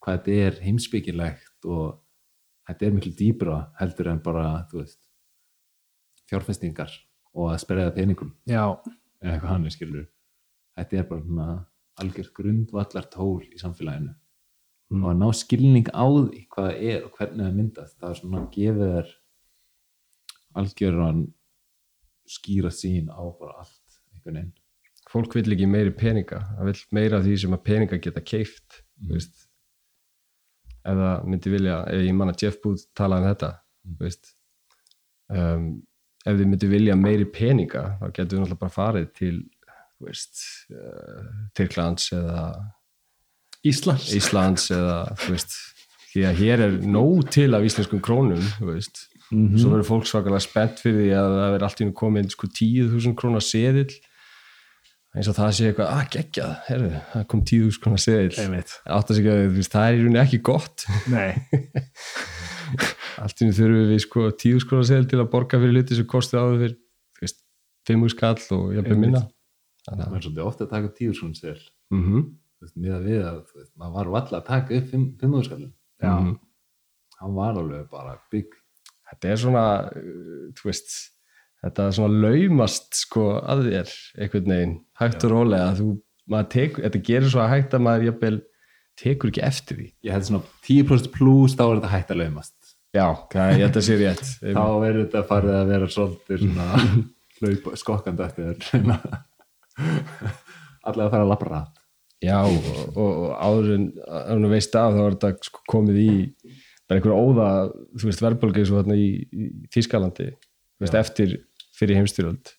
hvað 0.06 0.18
þetta 0.20 0.36
er 0.46 0.60
heimsbyggilegt 0.66 1.68
og 1.76 1.86
þetta 2.66 2.86
er 2.88 2.96
miklu 2.96 3.14
dýbra 3.20 3.60
heldur 3.80 4.12
en 4.12 4.22
bara 4.26 4.50
veist 4.74 5.02
fjárfestingar 6.30 6.92
og 7.36 7.52
að 7.52 7.62
spreða 7.62 7.94
peningum. 7.96 8.34
Já, 8.50 8.76
eða 9.22 9.34
eitthvað 9.36 9.52
hann 9.52 9.72
skilur 9.74 10.06
þetta 10.76 11.00
er 11.00 11.10
bara 11.10 11.26
svona 11.26 11.50
algjört 12.02 12.34
grundvallar 12.36 13.10
tól 13.12 13.44
í 13.48 13.60
samfélaginu. 13.62 14.16
Mm. 14.94 15.02
og 15.02 15.10
að 15.10 15.18
ná 15.18 15.30
skilning 15.34 15.88
á 15.90 16.06
því 16.06 16.42
hvað 16.54 16.68
það 16.68 16.84
er 16.92 17.06
og 17.08 17.16
hvernig 17.18 17.42
það 17.42 17.56
myndast 17.58 17.96
það 17.98 18.12
er 18.12 18.20
svona 18.20 18.42
að 18.44 18.52
gefa 18.54 18.90
þér 18.92 19.08
algjörðan 20.62 21.24
skýra 22.36 22.72
sín 22.72 23.10
á 23.10 23.22
bara 23.40 23.64
allt 23.64 23.98
einhvern 24.14 24.38
veginn. 24.38 24.54
Fólk 25.10 25.36
vill 25.38 25.56
ekki 25.56 25.68
meiri 25.70 25.94
peninga. 25.94 26.42
Það 26.58 26.70
vill 26.70 26.84
meira 26.98 27.22
því 27.26 27.34
sem 27.42 27.58
að 27.58 27.66
peninga 27.66 28.02
geta 28.02 28.22
keift 28.22 28.86
Mm. 28.96 29.12
veist 29.12 29.45
ef 30.86 31.00
það 31.02 31.26
myndi 31.32 31.52
vilja, 31.56 31.80
ef 31.90 32.02
ég 32.06 32.16
manna 32.18 32.36
Jeff 32.42 32.60
Booth 32.64 32.88
talaði 32.98 33.26
um 33.26 33.32
þetta 33.34 33.54
Mm. 33.86 34.16
um, 35.38 35.66
ef 36.26 36.38
þið 36.40 36.48
myndi 36.50 36.68
vilja 36.72 36.96
meiri 36.98 37.26
peninga 37.30 37.84
þá 38.00 38.06
getur 38.16 38.32
við 38.32 38.40
náttúrulega 38.42 38.62
bara 38.64 38.74
farið 38.74 39.12
til 39.20 39.36
uh, 40.74 41.50
Tyrklands 41.58 42.10
eða 42.18 42.46
Íslands 43.66 44.10
Íslands 44.18 44.68
eða 44.74 44.98
veist 45.28 45.54
því 46.16 46.26
að 46.30 46.40
hér 46.42 46.64
er 46.66 46.76
nóg 46.88 47.30
til 47.34 47.50
af 47.58 47.66
íslenskum 47.68 48.02
krónum 48.02 48.42
veist 48.66 49.08
Mhm. 49.32 49.56
svo 49.58 49.72
verður 49.74 49.88
fólk 49.90 50.06
svakalega 50.06 50.42
spennt 50.46 50.78
fyrir 50.84 51.00
því 51.02 51.14
að 51.18 51.30
það 51.34 51.48
verður 51.56 51.64
allt 51.66 51.80
í 51.82 51.86
komin 51.98 52.28
sko 52.30 52.48
10.000 52.48 53.16
krónar 53.18 53.42
seðill 53.42 53.94
eins 55.16 55.30
og 55.32 55.38
það 55.38 55.52
sé 55.58 55.70
eitthvað, 55.70 55.92
að 55.96 56.10
geggjað 56.16 56.56
herru, 56.70 56.90
það 57.14 57.28
kom 57.32 57.44
10.000 57.52 57.84
krónar 57.84 58.04
seðill. 58.04 58.40
Einmitt, 58.44 58.74
átt 58.86 59.14
að 59.14 59.22
það 59.24 59.86
er 59.86 59.96
í 59.96 60.02
rauninni 60.02 60.22
ekki 60.24 60.42
gott. 60.46 60.88
Nei. 61.12 61.30
Allt 63.24 63.40
í 63.40 63.48
einu 63.48 63.56
þurfum 63.56 63.94
við 63.94 64.02
sko 64.04 64.28
10.000 64.32 64.70
krónar 64.70 64.90
seðill 64.90 65.08
til 65.14 65.22
að 65.22 65.32
borga 65.32 65.62
fyrir 65.62 65.78
hluti 65.78 66.00
sem 66.00 66.10
kosti 66.10 66.40
áður 66.40 66.60
fyrir 66.66 66.76
veist, 67.22 67.40
5.000 67.88 68.16
skall 68.16 68.36
og 68.58 68.76
Einmitt. 68.76 69.02
minna. 69.06 69.24
Það 69.86 70.02
að 70.02 70.18
er 70.18 70.26
svolítið 70.26 70.46
ofta 70.46 70.66
að 70.66 70.74
taka 70.74 70.92
tíu 70.98 71.16
svona 71.16 71.38
sér 71.38 71.60
mhm, 71.94 72.22
þú 72.58 72.66
veist, 72.66 72.78
miða 72.82 73.00
við 73.04 73.26
að 73.30 73.42
veist, 73.54 73.72
maður 73.78 73.98
var 73.98 74.12
valla 74.16 74.40
að 74.40 74.48
taka 74.50 74.78
upp 74.80 74.88
fimm- 74.92 75.10
fimmúðskallin 75.22 75.74
já, 76.02 76.14
mhm. 76.14 76.32
hann 77.22 77.36
var 77.38 77.60
alveg 77.62 77.90
bara 77.92 78.16
bygg 78.34 78.56
þetta 79.12 79.32
er 79.32 79.42
svona 79.44 79.66
uh, 79.92 80.48
þú 80.58 80.70
veist, 80.72 80.96
þetta 81.66 81.86
er 81.86 81.96
svona 81.98 82.24
laumast 82.26 82.98
sko 83.00 83.30
að 83.42 83.64
þér 83.70 83.94
einhvern 84.22 84.52
veginn, 84.54 84.76
hægt 85.02 85.26
og 85.28 85.34
rólega 85.34 85.72
þú, 85.80 85.88
tekur, 86.54 86.86
þetta 86.86 87.02
gerir 87.10 87.32
svo 87.34 87.44
að 87.44 87.54
hægt 87.56 87.78
að 87.78 87.86
maður 87.88 88.08
jafnvel 88.10 88.36
tekur 88.96 89.32
ekki 89.32 89.44
eftir 89.44 89.80
því. 89.82 89.88
Ég 90.08 90.16
hefði 90.16 90.30
svona 90.32 90.44
10% 90.70 91.12
pluss 91.16 91.58
þá 91.58 91.66
er 91.66 91.74
þetta 91.76 91.94
hægt 91.96 92.14
að 92.14 92.22
laumast. 92.24 92.54
Já, 92.96 93.08
ég 93.36 93.66
held 93.66 93.80
að 93.82 93.88
sé 93.90 93.98
rétt. 94.00 94.28
Þá 94.56 94.66
verður 94.80 95.02
þetta 95.02 95.24
farið 95.28 95.56
að 95.58 95.72
vera 95.74 95.90
svolítið 95.92 96.46
svona 96.46 97.74
skokkandi 97.82 98.24
eftir 98.24 98.54
þér 98.54 98.86
allega 100.86 101.10
að 101.10 101.12
fara 101.12 101.26
að 101.26 101.32
lappa 101.34 101.50
rætt 101.50 101.82
já, 102.24 102.38
og, 102.42 102.68
og, 102.96 103.10
og 103.10 103.34
áður 103.36 103.74
en 103.76 103.88
áður 104.06 104.38
en 104.38 104.52
veist 104.54 104.78
af 104.80 104.96
þá 104.96 105.02
er 105.04 105.18
þetta 105.18 105.50
sko 105.50 105.64
komið 105.72 106.00
í 106.02 106.10
bara 106.86 107.00
einhver 107.00 107.18
óða, 107.18 107.50
þú 107.98 108.10
veist, 108.10 108.22
verðbólgi 108.22 108.66
svo 108.70 108.80
þarna 108.82 108.98
í, 109.00 109.10
í 109.26 109.46
Þýskalandi. 109.74 110.28
Þú 110.38 110.86
veist, 110.86 110.98
eftir 111.00 111.32
fyrir 111.76 112.00
heimstyrjöld 112.02 112.54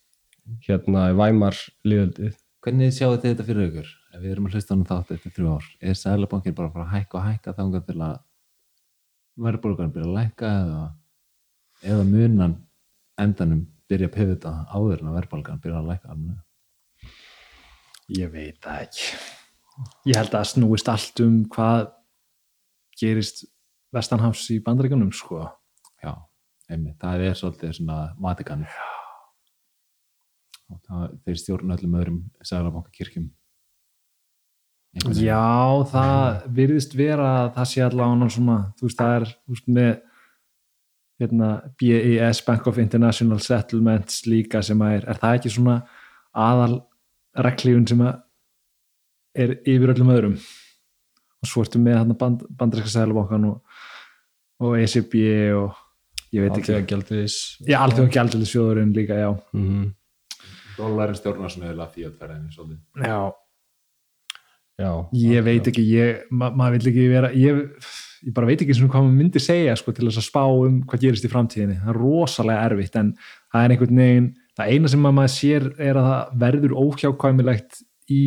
hérna 0.66 1.08
í 1.12 1.16
Væmar 1.18 1.58
liðaldið 1.86 2.36
hvernig 2.66 2.94
sjáu 2.94 3.14
þetta 3.22 3.46
fyrir 3.46 3.68
ykkur? 3.68 3.90
Ef 4.14 4.22
við 4.22 4.32
erum 4.32 4.48
að 4.48 4.56
hlusta 4.56 4.72
á 4.72 4.74
hann 4.74 4.86
þátt 4.88 5.12
eftir 5.14 5.34
þrjú 5.36 5.52
ár 5.54 5.66
er 5.80 5.98
sælabankin 5.98 6.56
bara 6.56 6.70
að 6.70 6.76
fara 6.76 6.86
að 6.86 6.94
hækka 6.96 7.18
og 7.18 7.26
hækka 7.26 7.54
þangað 7.60 7.84
til 7.86 7.98
að 8.06 8.16
verðbólgan 9.46 9.92
byrja 9.94 10.08
að 10.08 10.16
lækka 10.16 10.50
eða, 10.62 10.82
eða 11.92 12.08
munan 12.08 12.56
endanum 13.20 13.62
byrja 13.86 14.10
að 14.10 14.16
pifita 14.16 14.54
áður 14.72 15.02
en 15.02 15.10
að 15.12 15.18
verðbólgan 15.20 15.62
byrja 15.62 15.82
að 15.82 15.92
lækka 15.92 16.14
alveg 16.14 16.42
ég 18.16 18.30
veit 18.30 18.58
það 18.62 18.82
ekki. 18.86 19.06
Ég 20.06 20.18
held 20.18 20.30
að 20.30 20.38
það 20.38 20.50
snúist 20.52 20.90
allt 20.90 21.22
um 21.24 21.38
hvað 21.52 21.88
gerist 22.96 23.44
vestanhafs 23.94 24.46
í 24.54 24.60
bandaríkunum 24.64 25.12
sko. 25.14 25.44
Já, 26.02 26.12
einmitt, 26.70 26.98
það 27.02 27.26
er 27.28 27.40
svolítið 27.40 27.74
svona 27.80 27.98
matikan 28.22 28.64
og 30.72 30.80
það, 30.82 31.02
þeir 31.24 31.42
stjórna 31.42 31.76
öllum 31.76 31.98
öðrum 32.00 32.22
sæðalabanka 32.42 32.94
kirkjum 32.94 33.30
Já, 34.96 35.84
það 35.90 36.44
virðist 36.56 36.94
vera 36.96 37.30
að 37.42 37.48
það 37.58 37.66
sé 37.68 37.82
allavega 37.84 38.28
svona, 38.32 38.56
þú 38.78 38.86
veist, 38.86 39.00
það 39.00 39.16
er 39.16 39.26
veist, 39.52 39.66
með 39.76 39.90
hérna, 41.20 41.48
BES, 41.80 42.40
Bank 42.46 42.68
of 42.70 42.78
International 42.80 43.40
Settlements 43.44 44.22
líka 44.28 44.62
sem 44.64 44.80
að 44.84 44.94
er, 44.98 45.08
er 45.12 45.20
það 45.20 45.36
ekki 45.38 45.52
svona 45.52 45.76
aðal 46.46 46.78
reglífun 47.44 47.84
sem 47.90 48.04
að 48.06 48.22
er 49.36 49.52
yfir 49.68 49.92
öllum 49.92 50.14
öðrum? 50.14 50.38
Og 51.44 51.50
svo 51.50 51.66
ertu 51.66 51.80
með 51.82 51.98
hérna 52.00 52.16
band, 52.16 52.46
bandaríska 52.56 52.94
sælubankan 52.94 53.50
og, 53.50 53.78
og 54.64 54.78
ECB 54.80 55.18
og 55.60 55.76
ég 56.32 56.46
veit 56.46 56.56
ekki. 56.56 56.80
Gjaldriðis 56.88 57.38
Já, 57.68 57.82
alltaf 57.82 58.08
gældileg 58.16 58.48
sjóðurinn 58.48 58.96
líka, 58.96 59.20
já. 59.20 59.30
Mm 59.52 59.92
Dólarin 60.76 61.18
stjórnar 61.18 61.52
svona 61.52 61.72
eða 61.72 61.88
fíatferðinni 61.92 62.54
svolítið. 62.54 62.80
Já, 63.02 63.32
Já, 64.76 64.90
ég 65.16 65.40
veit 65.40 65.68
ekki, 65.70 65.82
ég, 65.88 66.26
ma 66.28 66.50
maður 66.52 66.74
vil 66.76 66.90
ekki 66.90 67.04
vera 67.08 67.30
ég, 67.32 67.60
ég 68.26 68.32
bara 68.36 68.48
veit 68.50 68.60
ekki 68.60 68.74
svona 68.76 68.92
hvað 68.92 69.06
maður 69.06 69.20
myndi 69.22 69.40
segja 69.40 69.76
sko, 69.80 69.94
til 69.96 70.04
þess 70.04 70.20
að 70.20 70.26
spá 70.26 70.42
um 70.44 70.82
hvað 70.84 71.06
gerist 71.06 71.24
í 71.24 71.30
framtíðinni. 71.32 71.76
Það 71.80 71.92
er 71.92 72.00
rosalega 72.02 72.66
erfitt 72.68 72.98
en 73.00 73.14
það 73.54 73.62
er 73.62 73.72
einhvern 73.72 74.02
veginn, 74.02 74.28
það 74.58 74.74
eina 74.74 74.90
sem 74.92 75.06
maður 75.06 75.32
sér 75.32 75.66
er 75.80 76.00
að 76.00 76.08
það 76.10 76.36
verður 76.44 76.76
óhjákvæmilegt 76.82 77.80
í 78.12 78.22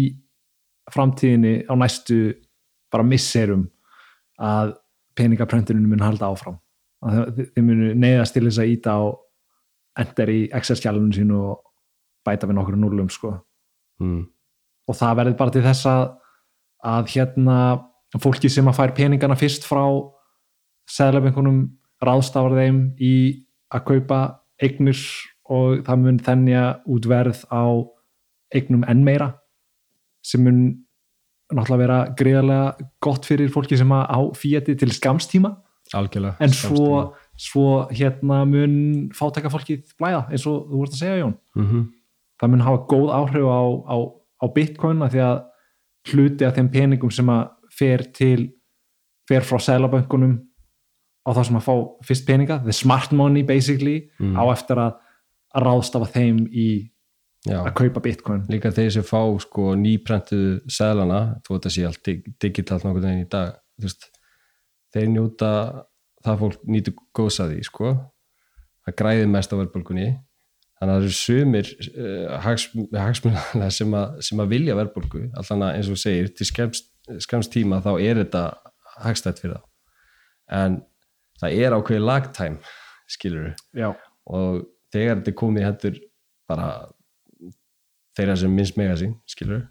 framtíðinni 0.90 1.54
á 1.70 1.74
næstu 1.78 2.20
bara 2.90 3.06
misserum 3.06 3.68
að 4.42 4.74
peningapröntunum 5.22 5.86
mun 5.86 6.02
halda 6.08 6.32
áfram. 6.34 6.58
Þau 7.06 7.62
munu 7.62 7.94
neyðast 7.94 8.34
til 8.34 8.48
þess 8.48 8.64
að 8.64 8.74
íta 8.74 8.98
á 8.98 9.02
ender 10.02 10.34
í 10.34 10.42
Excel-skjálunum 10.50 11.14
sínu 11.14 11.44
og 11.46 11.62
bæta 12.28 12.48
við 12.50 12.58
nokkur 12.60 12.78
núlum 12.80 13.10
sko 13.14 13.34
mm. 14.02 14.22
og 14.90 14.98
það 14.98 15.20
verður 15.22 15.38
bara 15.42 15.56
til 15.56 15.66
þess 15.66 15.90
að 15.90 16.04
að 16.90 17.12
hérna 17.14 17.58
fólki 18.24 18.50
sem 18.50 18.68
að 18.70 18.78
fær 18.80 18.96
peningana 18.98 19.38
fyrst 19.38 19.68
frá 19.68 19.84
seðlabengunum 20.90 21.66
ráðstafar 22.04 22.56
þeim 22.58 22.84
í 23.04 23.14
að 23.70 23.86
kaupa 23.90 24.20
eignir 24.64 25.00
og 25.50 25.84
það 25.86 26.04
mun 26.04 26.20
þennja 26.24 26.64
út 26.90 27.08
verð 27.10 27.42
á 27.52 27.64
eignum 28.56 28.86
enn 28.90 29.04
meira 29.06 29.34
sem 30.26 30.42
mun 30.44 30.62
náttúrulega 31.50 31.82
vera 31.82 32.00
greiðarlega 32.18 32.90
gott 33.04 33.26
fyrir 33.26 33.52
fólki 33.54 33.78
sem 33.78 33.92
að 33.94 34.06
á 34.10 34.20
fíati 34.38 34.76
til 34.78 34.92
skamstíma 34.94 35.56
algjörlega 35.98 36.38
en 36.44 36.54
Skammt 36.54 36.78
svo, 36.78 36.98
svo 37.34 37.70
hérna 37.90 38.44
mun 38.46 38.76
fátæka 39.18 39.50
fólkið 39.54 39.96
blæða 39.98 40.28
eins 40.30 40.46
og 40.50 40.68
þú 40.70 40.82
vorst 40.84 40.98
að 40.98 41.02
segja 41.04 41.22
Jón 41.24 41.38
Mhm. 41.56 41.88
Það 42.40 42.50
mun 42.54 42.64
hafa 42.66 42.84
góð 42.92 43.10
áhrif 43.20 43.48
á, 43.50 43.62
á, 43.94 43.98
á 44.40 44.46
bitcoin 44.56 45.02
af 45.06 45.12
því 45.14 45.24
að 45.26 45.40
hluti 46.14 46.46
af 46.48 46.56
þeim 46.56 46.70
peningum 46.74 47.12
sem 47.12 47.30
að 47.30 47.50
fer 47.80 48.04
til 48.16 48.52
fer 49.30 49.44
frá 49.46 49.60
selabönkunum 49.62 50.38
á 51.28 51.30
það 51.36 51.44
sem 51.50 51.58
að 51.60 51.66
fá 51.68 51.76
fyrst 52.08 52.26
peninga 52.28 52.62
the 52.64 52.74
smart 52.74 53.12
money 53.12 53.44
basically 53.44 54.10
Mm. 54.20 54.36
á 54.40 54.44
eftir 54.54 54.78
að, 54.80 54.96
að 55.56 55.64
ráðstafa 55.68 56.08
þeim 56.16 56.40
í 56.52 56.70
Já. 57.48 57.60
að 57.64 57.74
kaupa 57.74 58.02
bitcoin 58.04 58.42
líka 58.52 58.72
þeir 58.76 58.90
sem 58.92 59.04
fá 59.08 59.22
sko 59.40 59.76
nýprentuðu 59.80 60.60
seðlana, 60.68 61.40
þú 61.46 61.54
veit 61.56 61.66
að 61.70 61.76
sé 61.76 61.86
allt 61.88 62.02
dig- 62.04 62.26
digitalt 62.42 62.84
nokkuð 62.84 63.06
veginn 63.06 63.24
í 63.24 63.30
dag 63.32 63.54
veist, 63.80 64.10
þeir 64.94 65.08
njóta 65.14 65.52
það 66.26 66.40
fólk 66.42 66.66
nýtur 66.68 66.94
góðs 67.16 67.40
að 67.40 67.54
því 67.54 67.64
sko 67.70 67.94
það 68.88 68.96
græði 69.00 69.30
mest 69.32 69.54
á 69.54 69.60
verðbólgunni 69.60 70.08
þannig 70.80 70.94
að 70.94 70.96
það 70.96 71.06
eru 71.06 71.16
sumir 71.20 71.72
uh, 71.90 72.36
hagsmunna 72.44 73.70
sem, 73.76 73.96
að- 74.00 74.20
sem 74.30 74.40
að 74.44 74.52
vilja 74.54 74.76
verðbólgu, 74.80 75.26
allan 75.42 75.66
að 75.68 75.74
eins 75.80 75.90
og 75.92 76.00
segir 76.00 76.30
til 76.40 76.48
skemst, 76.50 77.52
tíma 77.54 77.82
þá 77.84 77.92
er 78.00 78.22
þetta 78.24 78.44
hagstætt 79.04 79.42
fyrir 79.44 79.58
þá. 79.58 79.66
En 80.60 80.78
það 81.42 81.58
er 81.66 81.76
ákveðið 81.78 82.06
lagtæm 82.08 82.56
skilur 83.10 83.52
já, 83.78 83.90
og 84.30 84.64
þegar 84.94 85.20
þetta 85.20 85.36
komið 85.40 85.68
hendur 85.68 86.00
bara 86.50 86.70
þeirra 88.18 88.36
sem 88.42 88.52
minnst 88.56 88.78
mega 88.80 88.96
sín 89.00 89.14
skilur 89.30 89.68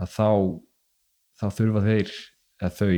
að 0.00 0.12
þá 0.12 0.28
þá 1.40 1.46
þurfa 1.58 1.82
þeir 1.84 2.12
eða 2.62 2.70
þau 2.78 2.90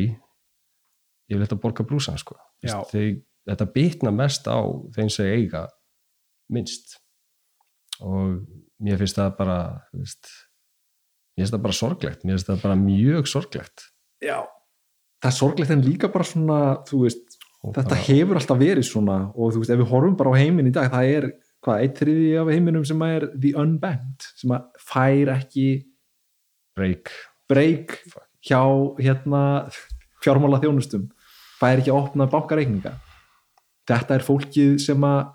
yfirleitt 1.28 1.54
að 1.56 1.60
borga 1.62 1.84
brúsan 1.88 2.18
sko. 2.20 2.36
Veist, 2.62 2.92
þeir, 2.92 3.16
þetta 3.48 3.66
bitna 3.74 4.12
mest 4.14 4.46
á 4.50 4.58
þeim 4.94 5.10
sem 5.12 5.26
eiga 5.34 5.64
minnst. 6.52 6.96
Og 8.04 8.44
mér 8.82 9.00
finnst 9.00 9.18
það 9.18 9.32
bara 9.38 9.56
veist, 9.92 10.28
mér 11.36 11.44
finnst 11.44 11.56
það 11.56 11.64
bara 11.66 11.78
sorglegt. 11.80 12.22
Mér 12.24 12.36
finnst 12.38 12.50
það 12.52 12.62
bara 12.62 12.78
mjög 12.82 13.26
sorglegt. 13.30 13.88
Já. 14.22 14.38
Það 15.22 15.30
er 15.32 15.36
sorglegt 15.38 15.74
en 15.74 15.82
líka 15.86 16.12
bara 16.14 16.24
svona 16.24 16.60
þú 16.88 17.02
veist, 17.06 17.34
Og 17.64 17.74
þetta 17.74 17.90
bara- 17.90 18.06
hefur 18.06 18.38
alltaf 18.38 18.58
verið 18.58 18.84
svona. 18.86 19.18
Og 19.34 19.52
þú 19.52 19.58
veist, 19.64 19.70
ef 19.74 19.78
við 19.80 19.90
horfum 19.90 20.16
bara 20.16 20.30
á 20.30 20.38
heiminn 20.38 20.68
í 20.70 20.72
dag 20.72 20.92
það 20.92 21.08
er, 21.16 21.32
hvað, 21.64 21.80
eitt 21.82 21.96
þriði 21.98 22.40
af 22.40 22.52
heiminum 22.54 22.84
sem 22.86 23.02
er 23.02 23.26
the 23.34 23.52
unbanked, 23.58 24.22
sem 24.38 24.50
að 24.50 24.68
fær 24.78 25.32
ekki 25.34 25.84
break. 26.76 27.10
breyk 27.48 27.96
hjá 28.46 28.60
hérna 29.00 29.42
fjármála 30.22 30.60
þjónustum 30.62 31.08
fær 31.58 31.80
ekki 31.80 31.90
að 31.90 31.98
opna 32.04 32.26
bankareikninga. 32.30 32.92
Þetta 33.88 34.14
er 34.14 34.20
fólkið 34.22 34.78
sem 34.80 35.00
að 35.00 35.32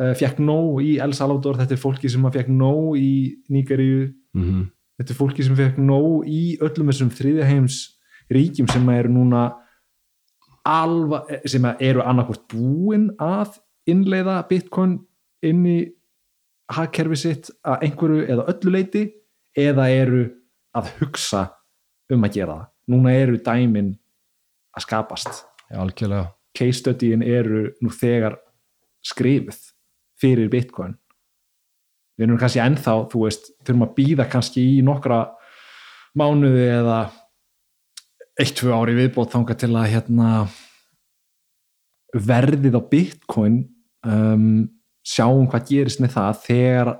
uh, 0.00 0.12
fekk 0.18 0.40
nóg 0.42 0.82
í 0.84 0.94
El 1.02 1.14
Salvador 1.16 1.58
þetta 1.60 1.76
er 1.76 1.82
fólkið 1.82 2.14
sem 2.14 2.28
að 2.28 2.38
fekk 2.40 2.54
nóg 2.54 2.96
í 3.00 3.12
Nígeríu 3.52 4.06
mm 4.34 4.42
-hmm. 4.42 4.70
þetta 5.00 5.14
er 5.14 5.20
fólkið 5.20 5.48
sem 5.48 5.58
fekk 5.58 5.82
nóg 5.82 6.28
í 6.28 6.42
öllum 6.60 6.90
þessum 6.92 7.10
þriðja 7.10 7.50
heims 7.50 7.82
ríkjum 8.32 8.68
sem 8.68 8.88
eru 8.88 9.12
núna 9.12 9.44
alva, 10.64 11.24
sem 11.44 11.64
að 11.64 11.82
eru 11.84 12.04
annarkvort 12.04 12.46
búin 12.48 13.10
að 13.20 13.58
innleiða 13.90 14.38
bitcoin 14.48 14.98
inn 15.44 15.66
í 15.68 15.78
hagkerfi 16.72 17.18
sitt 17.20 17.50
að 17.66 17.84
einhverju 17.88 18.24
eða 18.32 18.46
öllu 18.54 18.72
leiti 18.72 19.04
eða 19.56 19.90
eru 19.92 20.22
að 20.74 20.88
hugsa 21.00 21.44
um 22.12 22.24
að 22.24 22.38
gera 22.38 22.56
það. 22.56 22.70
Núna 22.92 23.12
eru 23.16 23.36
dæmin 23.40 23.92
að 24.74 24.86
skapast. 24.86 25.44
algjörlega 25.70 26.32
Case 26.54 26.78
studyin 26.78 27.22
eru 27.22 27.68
nú 27.82 27.90
þegar 27.90 28.36
skrifuð 29.04 29.73
fyrir 30.20 30.50
bitcoin. 30.52 30.94
Við 32.14 32.28
erum 32.28 32.38
kannski 32.38 32.62
ennþá, 32.62 32.94
þú 33.10 33.24
veist, 33.24 33.50
þurfum 33.66 33.86
að 33.88 33.94
býða 33.96 34.28
kannski 34.30 34.62
í 34.76 34.82
nokkra 34.86 35.24
mánuði 36.14 36.68
eða 36.76 36.98
eitt, 38.38 38.54
tvö 38.58 38.74
ári 38.74 38.94
viðbót 38.98 39.34
þangað 39.34 39.64
til 39.64 39.72
að 39.74 39.90
hérna 39.94 40.28
verðið 42.14 42.78
á 42.78 42.82
bitcoin 42.90 43.58
um, 44.06 44.66
sjáum 45.04 45.48
hvað 45.50 45.66
gerist 45.70 46.02
með 46.02 46.14
það 46.14 46.38
þegar 46.46 46.92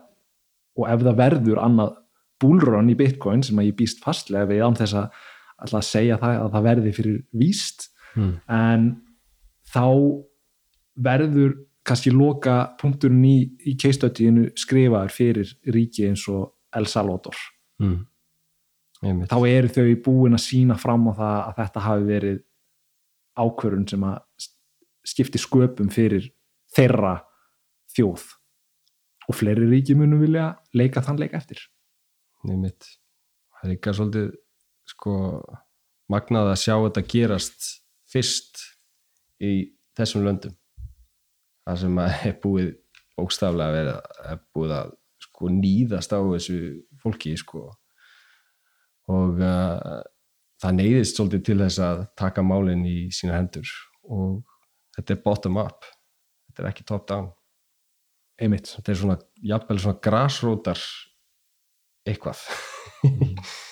og 0.75 0.89
ef 0.91 1.05
það 1.07 1.21
verður 1.21 1.61
annað 1.63 1.95
búlrun 2.43 2.91
í 2.91 2.97
bitcoin 2.99 3.45
sem 3.47 3.59
að 3.63 3.71
ég 3.71 3.79
býst 3.79 4.03
fastlega 4.03 4.51
við 4.51 4.65
án 4.67 4.79
þess 4.79 4.99
að 4.99 5.23
alltaf 5.55 5.79
að 5.79 5.89
segja 5.89 6.19
það 6.21 6.41
að 6.41 6.55
það 6.57 6.67
verði 6.69 6.95
fyrir 6.97 7.21
víst 7.39 7.87
mm. 8.19 8.33
en 8.51 8.89
þá 9.71 9.87
verður 11.07 11.55
kannski 11.85 12.13
loka 12.15 12.57
punkturinn 12.81 13.25
í, 13.29 13.37
í 13.69 13.77
keistötiðinu 13.81 14.49
skrifaður 14.59 15.13
fyrir 15.13 15.53
ríki 15.75 16.09
eins 16.09 16.25
og 16.33 16.55
El 16.75 16.89
Salvador. 16.91 17.37
Mm. 17.83 18.05
Þá 19.29 19.37
eru 19.51 19.69
þau 19.69 19.91
búin 20.07 20.37
að 20.37 20.47
sína 20.47 20.79
fram 20.81 21.11
á 21.11 21.13
það 21.13 21.37
að 21.43 21.59
þetta 21.59 21.83
hafi 21.85 22.07
verið 22.09 22.39
ákvörun 23.45 23.85
sem 23.91 24.07
að 24.09 24.49
skipti 25.05 25.43
sköpum 25.43 25.91
fyrir 25.93 26.31
þeirra 26.73 27.19
þjóð. 27.93 28.25
Og 29.29 29.37
fleiri 29.37 29.69
ríki 29.69 29.97
munum 29.99 30.23
vilja 30.25 30.55
leika 30.77 31.05
þann 31.05 31.21
leik 31.21 31.37
eftir. 31.37 31.61
Einmitt. 32.45 32.89
það 33.57 33.69
er 33.69 33.73
líka 33.73 33.93
svolítið 33.97 34.33
sko 34.89 35.15
magnað 36.13 36.51
að 36.53 36.61
sjá 36.61 36.75
þetta 36.77 37.05
gerast 37.09 37.71
fyrst 38.13 38.61
í 39.41 39.53
þessum 39.97 40.27
löndum 40.27 40.53
það 41.65 41.81
sem 41.83 42.01
er 42.05 42.37
búið 42.43 42.73
bókstaflega 43.15 43.71
að 43.71 43.79
vera 43.79 43.95
er 44.33 44.41
búið 44.55 44.75
að 44.79 44.93
sko 45.25 45.51
nýðast 45.53 46.15
á 46.15 46.21
þessu 46.21 46.59
fólki 47.03 47.35
sko. 47.41 47.69
Og 49.13 49.41
uh, 49.45 50.03
það 50.63 50.77
neyðist 50.79 51.19
svolítið 51.19 51.45
til 51.49 51.59
þess 51.61 51.81
að 51.85 52.05
taka 52.19 52.45
málinn 52.47 52.85
í 52.89 52.99
sína 53.15 53.39
hendur. 53.39 53.71
Og 54.09 54.41
þetta 54.97 55.17
er 55.17 55.25
bottom 55.25 55.61
up. 55.61 55.89
Þetta 56.49 56.65
er 56.65 56.71
ekki 56.71 56.87
top 56.89 57.07
down. 57.11 57.31
Einmitt, 58.41 58.73
þetta 58.77 58.93
er 58.93 58.99
svona, 58.99 59.19
jafnvel 59.47 59.79
svona 59.83 60.03
grasrótar 60.09 60.89
eitthvað. 62.09 62.49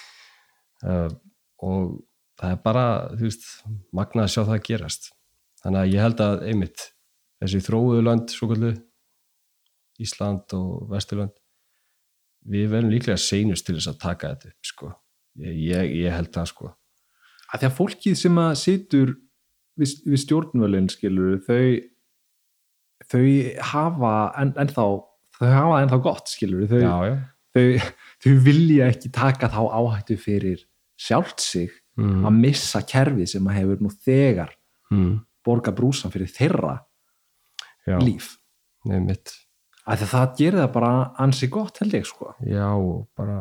Uh, 0.82 1.12
og 1.62 1.90
það 2.40 2.54
er 2.56 2.56
bara 2.64 2.86
þú 3.12 3.28
veist, 3.28 3.44
magnað 3.94 4.24
að 4.24 4.32
sjá 4.32 4.40
það 4.40 4.56
að 4.56 4.64
gerast. 4.66 5.04
Þannig 5.62 5.78
að 5.78 5.92
ég 5.92 6.02
held 6.02 6.22
að 6.24 6.40
einmitt 6.50 6.86
þessi 7.42 7.60
þróuðu 7.66 8.02
land 8.06 8.30
svo 8.32 8.48
kallu 8.52 8.72
Ísland 10.02 10.54
og 10.56 10.88
Vesturland 10.90 11.34
við 12.52 12.70
verðum 12.72 12.90
líklega 12.94 13.20
seinust 13.22 13.66
til 13.68 13.76
þess 13.78 13.90
að 13.92 13.98
taka 14.02 14.32
þetta 14.32 14.50
upp 14.52 14.66
sko. 14.66 14.88
ég, 15.42 15.58
ég, 15.68 15.92
ég 16.02 16.16
held 16.16 16.32
það 16.34 16.48
sko 16.50 16.70
að 17.52 17.60
því 17.62 17.68
að 17.68 17.76
fólkið 17.78 18.16
sem 18.18 18.38
að 18.42 18.52
situr 18.62 19.12
við, 19.78 19.92
við 20.08 20.22
stjórnvölinn 20.24 20.88
skilur 20.92 21.36
þau 21.44 21.60
þau 23.12 23.26
hafa 23.72 24.14
en, 24.40 24.54
ennþá 24.62 24.86
þau 25.38 25.52
hafa 25.52 25.78
ennþá 25.84 26.00
gott 26.04 26.30
skilur 26.32 26.66
þau, 26.70 26.80
já, 26.82 26.94
já. 27.10 27.14
þau, 27.52 27.92
þau 28.24 28.34
vilja 28.46 28.88
ekki 28.92 29.12
taka 29.14 29.50
þá 29.52 29.60
áhættu 29.80 30.18
fyrir 30.20 30.66
sjálft 31.00 31.40
sig 31.44 31.70
Mm. 31.92 32.22
að 32.24 32.36
missa 32.40 32.80
kerfið 32.88 33.26
sem 33.28 33.48
að 33.50 33.56
hefur 33.58 33.80
nú 33.84 33.90
þegar 33.92 34.54
Mm. 34.88 35.18
borga 35.44 35.74
brúsan 35.76 36.08
fyrir 36.10 36.30
þeirra 36.32 36.78
já, 37.88 37.96
líf. 38.02 38.36
Einmitt. 38.88 39.34
Að 39.86 40.04
það 40.10 40.36
gerir 40.38 40.60
það 40.60 40.70
bara 40.76 40.92
ansi 41.22 41.48
gott 41.50 41.80
held 41.82 41.96
ég 41.96 42.06
sko. 42.06 42.32
Já, 42.46 42.68
bara 43.18 43.38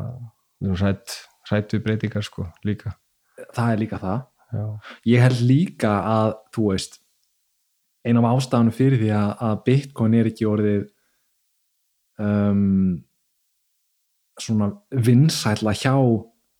hrætt 0.62 1.74
við 1.74 1.84
breytingar 1.84 2.26
sko 2.26 2.48
líka. 2.66 2.96
Það 3.54 3.70
er 3.70 3.80
líka 3.82 4.00
það. 4.02 4.26
Já, 4.52 4.64
ég 5.08 5.24
held 5.24 5.44
líka 5.48 5.92
að 6.06 6.34
þú 6.54 6.66
veist 6.72 6.98
ein 8.02 8.18
af 8.18 8.26
ástafanum 8.26 8.74
fyrir 8.74 9.00
því 9.00 9.10
að, 9.14 9.30
að 9.46 9.62
Bitcoin 9.68 10.16
er 10.18 10.28
ekki 10.28 10.48
orðið 10.50 10.82
um, 12.20 13.02
svona 14.40 14.72
vinsætla 14.90 15.74
hjá 15.78 15.94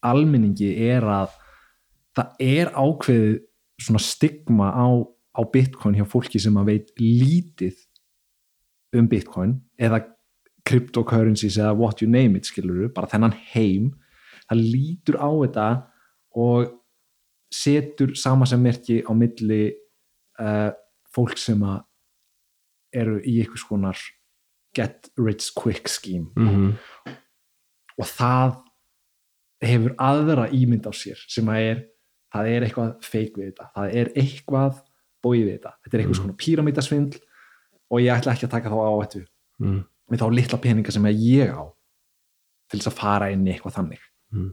almenningi 0.03 0.71
er 0.89 1.07
að 1.07 1.35
það 2.17 2.45
er 2.45 2.71
ákveðið 2.77 3.37
svona 3.83 4.03
stigma 4.05 4.71
á, 4.71 4.87
á 5.33 5.41
Bitcoin 5.53 5.97
hjá 5.97 6.07
fólki 6.09 6.41
sem 6.43 6.57
að 6.61 6.71
veit 6.73 6.93
lítið 7.01 7.79
um 8.99 9.09
Bitcoin 9.09 9.57
eða 9.81 10.03
cryptocurrencies 10.69 11.59
eða 11.59 11.75
what 11.79 12.03
you 12.03 12.11
name 12.11 12.39
it 12.39 12.49
skilur 12.49 12.91
bara 12.95 13.11
þennan 13.11 13.35
heim 13.53 13.93
það 14.51 14.65
lítur 14.75 15.19
á 15.19 15.31
þetta 15.31 15.69
og 16.43 16.77
setur 17.53 18.15
sama 18.17 18.47
sem 18.49 18.61
merki 18.63 19.01
á 19.05 19.13
milli 19.17 19.65
uh, 20.41 20.71
fólk 21.13 21.41
sem 21.41 21.61
að 21.65 21.83
eru 22.93 23.19
í 23.25 23.41
einhvers 23.41 23.65
konar 23.65 23.99
get 24.77 25.09
rich 25.21 25.53
quick 25.57 25.89
scheme. 25.89 26.31
Mm 26.37 26.77
og 28.01 28.09
það 28.09 28.55
hefur 29.63 29.95
aðra 30.03 30.49
ímynd 30.55 30.87
á 30.89 30.93
sér 30.97 31.21
sem 31.31 31.49
að 31.53 31.67
er, 31.69 31.83
það 32.35 32.51
er 32.55 32.67
eitthvað 32.67 32.93
feik 33.07 33.37
við 33.39 33.51
þetta, 33.51 33.69
það 33.77 33.97
er 34.01 34.11
eitthvað 34.23 34.81
bóið 35.23 35.45
við 35.45 35.53
þetta, 35.57 35.75
þetta 35.83 35.97
er 35.97 36.03
einhvers 36.05 36.23
konar 36.23 36.41
píramítasvindl 36.41 37.21
og 37.93 38.03
ég 38.03 38.17
ætla 38.17 38.35
ekki 38.35 38.49
að 38.49 38.55
taka 38.57 38.73
þá 38.73 38.79
á 38.79 38.93
þetta 39.03 39.23
mm. 39.63 39.79
með 40.11 40.25
þá 40.25 40.27
litla 40.39 40.61
peninga 40.67 40.95
sem 40.95 41.09
ég 41.13 41.55
á 41.55 41.65
til 42.73 42.81
þess 42.81 42.91
að 42.93 42.99
fara 42.99 43.31
inn 43.33 43.47
í 43.47 43.53
eitthvað 43.53 43.79
þannig. 43.79 44.05
Mm. 44.33 44.53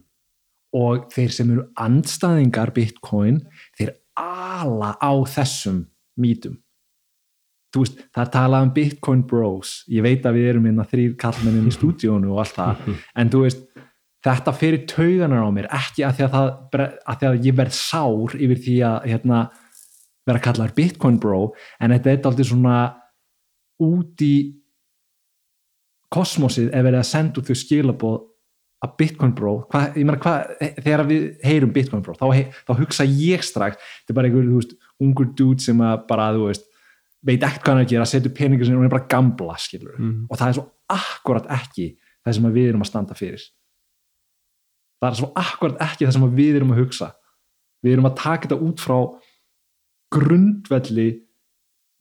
og 0.76 1.06
þeir 1.14 1.32
sem 1.32 1.52
eru 1.54 1.62
andstæðingar 1.80 2.74
Bitcoin 2.76 3.38
þeir 3.80 3.94
ala 4.20 4.90
á 5.00 5.12
þessum 5.32 5.86
mítum 6.20 6.58
þú 7.74 7.84
veist, 7.86 8.02
það 8.14 8.24
er 8.24 8.32
talað 8.34 8.66
um 8.66 8.74
Bitcoin 8.76 9.24
bros. 9.30 9.74
Ég 9.92 10.06
veit 10.06 10.26
að 10.26 10.40
við 10.40 10.52
erum 10.54 10.68
að 10.72 10.94
þrýr 10.94 11.16
kallmennin 11.22 11.70
í 11.70 11.74
stúdíónu 11.78 12.34
og 12.34 12.44
allt 12.44 12.58
það. 12.58 12.84
En 13.22 13.32
þú 13.34 13.44
veist, 13.46 13.66
þetta 14.26 14.54
fyrir 14.58 14.86
tauganar 14.90 15.46
á 15.46 15.50
mér 15.54 15.70
ekki 15.80 16.06
að 16.06 16.18
því 16.18 16.26
að, 16.26 16.36
það, 16.36 16.50
að, 16.82 17.20
því 17.20 17.30
að 17.30 17.48
ég 17.48 17.60
verð 17.60 17.76
sár 17.78 18.38
yfir 18.38 18.64
því 18.66 18.78
að 18.90 18.98
hérna, 19.14 19.42
vera 20.30 20.44
kallar 20.46 20.74
Bitcoin 20.78 21.20
bro 21.22 21.42
en 21.80 21.92
þetta 21.96 22.12
er 22.14 22.26
aldrei 22.30 22.48
svona 22.48 22.78
út 23.84 24.24
í 24.26 24.34
kosmosið 26.14 26.72
er 26.74 26.84
verið 26.88 27.02
að 27.04 27.08
senda 27.12 27.40
út 27.42 27.50
þau 27.50 27.58
skilaboð 27.60 28.18
að 28.80 28.94
Bitcoin 29.02 29.34
bro. 29.36 29.54
Hva, 29.70 29.82
ég 29.92 30.06
meina 30.08 30.20
hvað, 30.24 30.54
þegar 30.80 31.02
við 31.10 31.24
heyrum 31.44 31.74
Bitcoin 31.76 32.04
bro 32.06 32.14
þá, 32.16 32.26
he, 32.38 32.46
þá 32.64 32.72
hugsa 32.80 33.06
ég 33.06 33.44
strax 33.44 33.76
þetta 33.82 34.14
er 34.14 34.18
bara 34.18 34.30
einhver, 34.30 34.48
þú 34.48 34.62
veist, 34.62 34.76
ungur 35.04 35.30
dude 35.36 35.64
sem 35.64 35.82
að 35.84 36.06
bara, 36.10 36.30
þú 36.38 36.46
veist, 36.48 36.66
veit 37.28 37.44
ekkert 37.44 37.66
hvað 37.66 37.76
hann 37.76 37.84
að 37.84 37.92
gera 37.92 38.08
setur 38.08 38.32
peningur 38.38 38.70
sem 38.70 38.78
hún 38.80 38.88
er 38.88 38.94
bara 38.94 39.08
skilur 39.60 39.98
Mhm. 40.00 40.28
og 40.32 40.38
það 40.40 40.48
er 40.48 40.58
svo 40.58 40.66
akkurat 40.96 41.50
ekki 41.60 41.88
það 42.26 42.36
sem 42.38 42.48
við 42.56 42.70
erum 42.70 42.82
að 42.86 42.90
standa 42.94 43.14
fyrir. 43.20 43.44
Það 45.04 45.10
er 45.12 45.20
svo 45.20 45.32
akkurat 45.36 45.78
ekki 45.84 46.06
það 46.08 46.14
sem 46.16 46.32
við 46.40 46.56
erum 46.56 46.72
að 46.74 46.80
hugsa. 46.86 47.12
Við 47.84 47.94
erum 47.94 48.08
að 48.10 48.16
taka 48.20 48.48
þetta 48.48 48.64
út 48.64 48.80
frá 48.80 48.98
grundvelli 50.14 51.10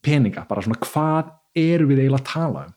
peninga, 0.04 0.46
bara 0.48 0.64
svona 0.64 0.80
hvað 0.82 1.32
erum 1.58 1.90
við 1.90 2.04
eiginlega 2.04 2.22
að 2.22 2.30
tala 2.32 2.66
um? 2.68 2.74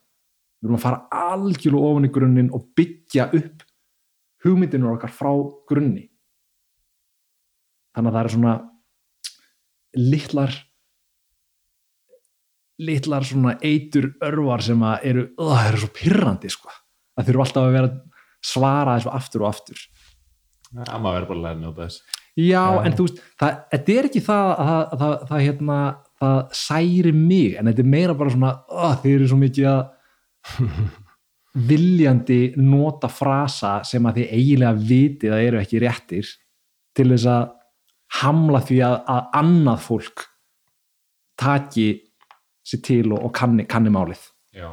Við 0.62 0.70
erum 0.70 0.78
að 0.78 0.84
fara 0.86 1.28
algjörlega 1.32 1.92
ofan 1.92 2.08
í 2.08 2.12
grunninn 2.14 2.52
og 2.54 2.66
byggja 2.78 3.30
upp 3.38 3.64
hugmyndinu 4.46 4.92
okkar 4.94 5.14
frá 5.14 5.32
grunni. 5.70 6.06
Þannig 7.96 8.12
að 8.12 8.18
það 8.18 8.22
er 8.24 8.34
svona 8.36 8.54
litlar 9.98 10.60
litlar 12.82 13.26
svona 13.28 13.58
eitur 13.62 14.08
örvar 14.26 14.64
sem 14.66 14.86
að 14.86 15.10
eru, 15.12 15.26
uh, 15.42 15.58
eru 15.68 15.82
svo 15.84 15.92
pyrrandi 15.94 16.50
sko. 16.50 16.72
það 17.18 17.28
þurfa 17.28 17.46
alltaf 17.46 17.68
að 17.68 17.76
vera 17.76 17.90
svara 18.42 18.96
þessu 18.98 19.12
aftur 19.14 19.44
og 19.44 19.50
aftur. 19.52 19.82
Það 20.72 21.02
maður 21.04 21.18
verður 21.18 21.28
bara 21.30 21.38
að 21.38 21.46
læra 21.46 21.60
njóta 21.60 21.86
þess 21.86 22.21
já, 22.40 22.64
en 22.86 22.96
þú 22.96 23.08
veist, 23.08 23.22
það, 23.42 23.62
er 23.96 24.10
ekki 24.10 24.24
það 24.26 24.52
að 24.64 24.98
það, 25.02 25.38
hérna, 25.40 25.78
það 26.22 26.42
særi 26.62 27.14
mig, 27.16 27.56
en 27.60 27.72
þetta 27.72 27.84
er 27.84 27.94
meira 27.96 28.18
bara 28.18 28.34
svona 28.34 28.52
uh, 28.72 28.94
þeir 29.04 29.16
eru 29.18 29.30
svo 29.32 29.40
mikið 29.42 29.70
að 29.72 29.82
viljandi 31.72 32.42
nota 32.62 33.10
frasa 33.12 33.80
sem 33.88 34.06
að 34.08 34.22
þið 34.22 34.38
eiginlega 34.38 34.86
vitið 34.92 35.36
að 35.36 35.48
eru 35.50 35.60
ekki 35.62 35.82
réttir 35.84 36.30
til 36.96 37.10
þess 37.12 37.28
að 37.32 37.50
hamla 38.22 38.62
því 38.68 38.80
að, 38.86 38.96
að 39.12 39.36
annað 39.42 39.84
fólk 39.86 40.26
taki 41.42 41.90
sér 42.68 42.84
til 42.86 43.06
og, 43.12 43.20
og 43.28 43.34
kanni, 43.36 43.66
kanni 43.70 43.92
málið. 43.94 44.24
Já. 44.56 44.70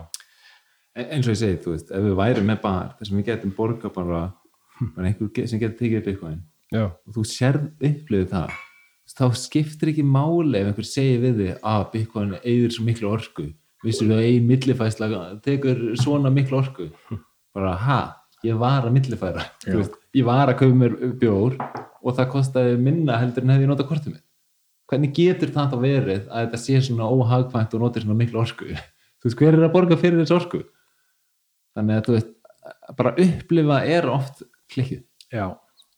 En, 0.99 1.07
eins 1.15 1.29
og 1.29 1.35
ég 1.35 1.41
segi, 1.41 1.59
þú 1.63 1.75
veist, 1.75 1.91
ef 1.95 2.05
við 2.05 2.17
værum 2.19 2.49
með 2.51 2.61
bar 2.65 2.95
þar 2.99 3.09
sem 3.09 3.19
við 3.19 3.29
getum 3.31 3.55
borga 3.57 3.91
bara, 3.95 4.23
bara 4.97 5.11
einhver 5.11 5.51
sem 5.51 5.63
getur 5.63 5.79
tekið 5.79 6.01
upp 6.01 6.11
eitthvað 6.13 6.39
já, 6.75 6.85
og 6.89 7.15
þú 7.17 7.25
sérð 7.29 7.69
upplifið 7.79 8.33
það. 8.33 8.57
Þá 9.19 9.25
skiptir 9.41 9.91
ekki 9.93 10.05
máli 10.05 10.61
ef 10.61 10.69
einhver 10.69 10.87
segir 10.87 11.23
við 11.23 11.41
þig 11.41 11.65
að 11.67 11.87
Bitcoin 11.95 12.37
eigður 12.39 12.75
svo 12.75 12.85
miklu 12.87 13.11
orku. 13.11 13.49
Vissir 13.87 14.11
þú 14.11 14.19
að 14.19 14.29
ein 14.29 14.47
millifæsla 14.47 15.09
tekur 15.43 15.81
svona 15.99 16.31
miklu 16.35 16.61
orku? 16.61 16.89
Bara 17.57 17.75
ha, 17.83 18.01
ég 18.47 18.59
var 18.61 18.87
að 18.87 18.95
millifæra. 18.95 19.47
Ég 19.67 20.27
var 20.27 20.53
að 20.53 20.61
kaupa 20.61 20.79
mér 20.79 20.97
bjór 21.19 21.59
og 21.59 22.15
það 22.15 22.33
kostaði 22.35 22.79
minna 22.81 23.19
heldur 23.19 23.45
en 23.45 23.55
hefði 23.55 23.67
ég 23.67 23.73
notað 23.73 23.91
kortið 23.91 24.15
mitt. 24.15 24.25
Hvernig 24.89 25.13
getur 25.17 25.51
það 25.53 25.73
þá 25.73 25.79
verið 25.83 26.29
að 26.31 26.45
þetta 26.47 26.61
sé 26.63 26.79
svona 26.87 27.09
óhagkvæmt 27.13 27.75
og 27.77 27.83
notir 27.83 28.05
svona 28.05 28.17
miklu 28.17 28.41
orku? 28.41 28.71
Þú 29.19 29.29
veist, 29.29 29.41
hver 29.41 29.57
er 29.57 29.67
að 29.67 29.75
borga 29.75 29.99
fyrir 30.01 30.23
þessu 30.23 30.37
orku? 30.39 30.63
Þannig 31.77 31.99
að 31.99 32.07
þú 32.07 32.15
veist 32.17 32.31
bara 32.97 33.15
upplifa 33.25 33.81
er 33.85 34.09
oft 34.13 34.43
klikkið. 34.73 35.03
Já, 35.35 35.45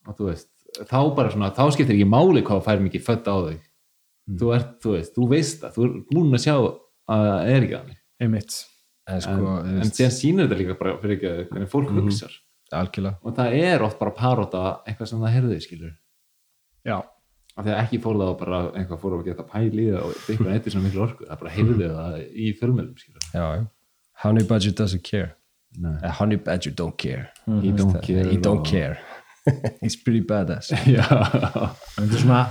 og 0.07 0.17
þú 0.17 0.27
veist, 0.27 0.50
þá 0.79 0.97
bara 1.15 1.31
svona 1.33 1.51
þá 1.55 1.63
skiptir 1.75 1.95
ekki 1.97 2.07
máli 2.09 2.43
hvað 2.47 2.63
fær 2.67 2.79
mikið 2.85 3.03
fött 3.07 3.27
á 3.27 3.35
þig. 3.49 3.61
Þú 4.39 4.51
ert, 4.55 4.73
þú 4.83 4.91
veist, 4.95 5.15
þú 5.17 5.27
veist 5.31 5.61
það 5.63 5.73
þú 5.75 5.83
er 5.87 5.95
búin 6.11 6.35
að 6.37 6.43
sjá 6.45 6.53
að 6.55 7.25
það 7.25 7.49
er 7.55 7.65
ekki 7.65 7.75
þannig. 7.79 7.97
Einmitt. 8.21 8.59
En 9.09 9.15
en, 9.17 9.21
sko 9.25 9.55
en 9.65 9.89
síðan 9.91 10.13
sýnir 10.15 10.45
þetta 10.47 10.59
líka 10.61 10.75
bara 10.79 10.97
fyrir 11.01 11.17
ekki 11.17 11.31
hvernig 11.51 11.71
fólk 11.71 11.89
Mhm. 11.91 12.03
hugsar. 12.05 12.31
Algjörlega. 12.71 13.17
Og 13.23 13.33
það 13.35 13.55
er 13.59 13.81
oft 13.83 13.99
bara 13.99 14.11
paróta 14.15 14.61
eitthvað 14.87 15.07
sem 15.11 15.19
það 15.19 15.33
herði, 15.35 15.57
skilur 15.65 15.91
já, 16.85 16.95
af 17.57 17.65
því 17.65 17.71
að 17.73 17.81
ekki 17.83 17.99
fór 18.01 18.15
það 18.21 18.37
bara 18.39 18.59
einhvað 18.71 19.01
fór 19.01 19.17
að 19.17 19.25
geta 19.25 19.43
pæli 19.43 19.83
í 19.83 19.91
það 19.91 20.03
og 20.05 20.13
eitthvað 20.15 20.53
eitthvað 20.53 20.71
svona 20.71 20.85
miklu 20.87 21.01
orku. 21.03 21.25
Það 21.27 21.39
bara 21.41 21.51
heyrði 21.57 21.89
það 21.97 22.15
í 22.31 22.47
fjölmjölum, 22.61 22.95
skilur 23.01 23.27
já, 23.33 23.43
já. 23.57 23.67
honey 24.23 24.43
badger 24.47 24.71
doesn't 24.71 25.03
care. 25.03 25.35
Uh, 25.83 26.07
honey 26.19 26.35
badger 26.37 26.71
don't 26.71 26.97
care. 26.97 27.29
He 27.61 27.71
don't 27.71 28.01
care 28.03 28.23
he 28.31 28.37
don't 28.37 28.63
care 28.65 28.97
he's 29.83 29.97
pretty 29.97 30.21
badass. 30.25 30.71
Þetta 30.75 32.05
er 32.05 32.19
svona 32.19 32.43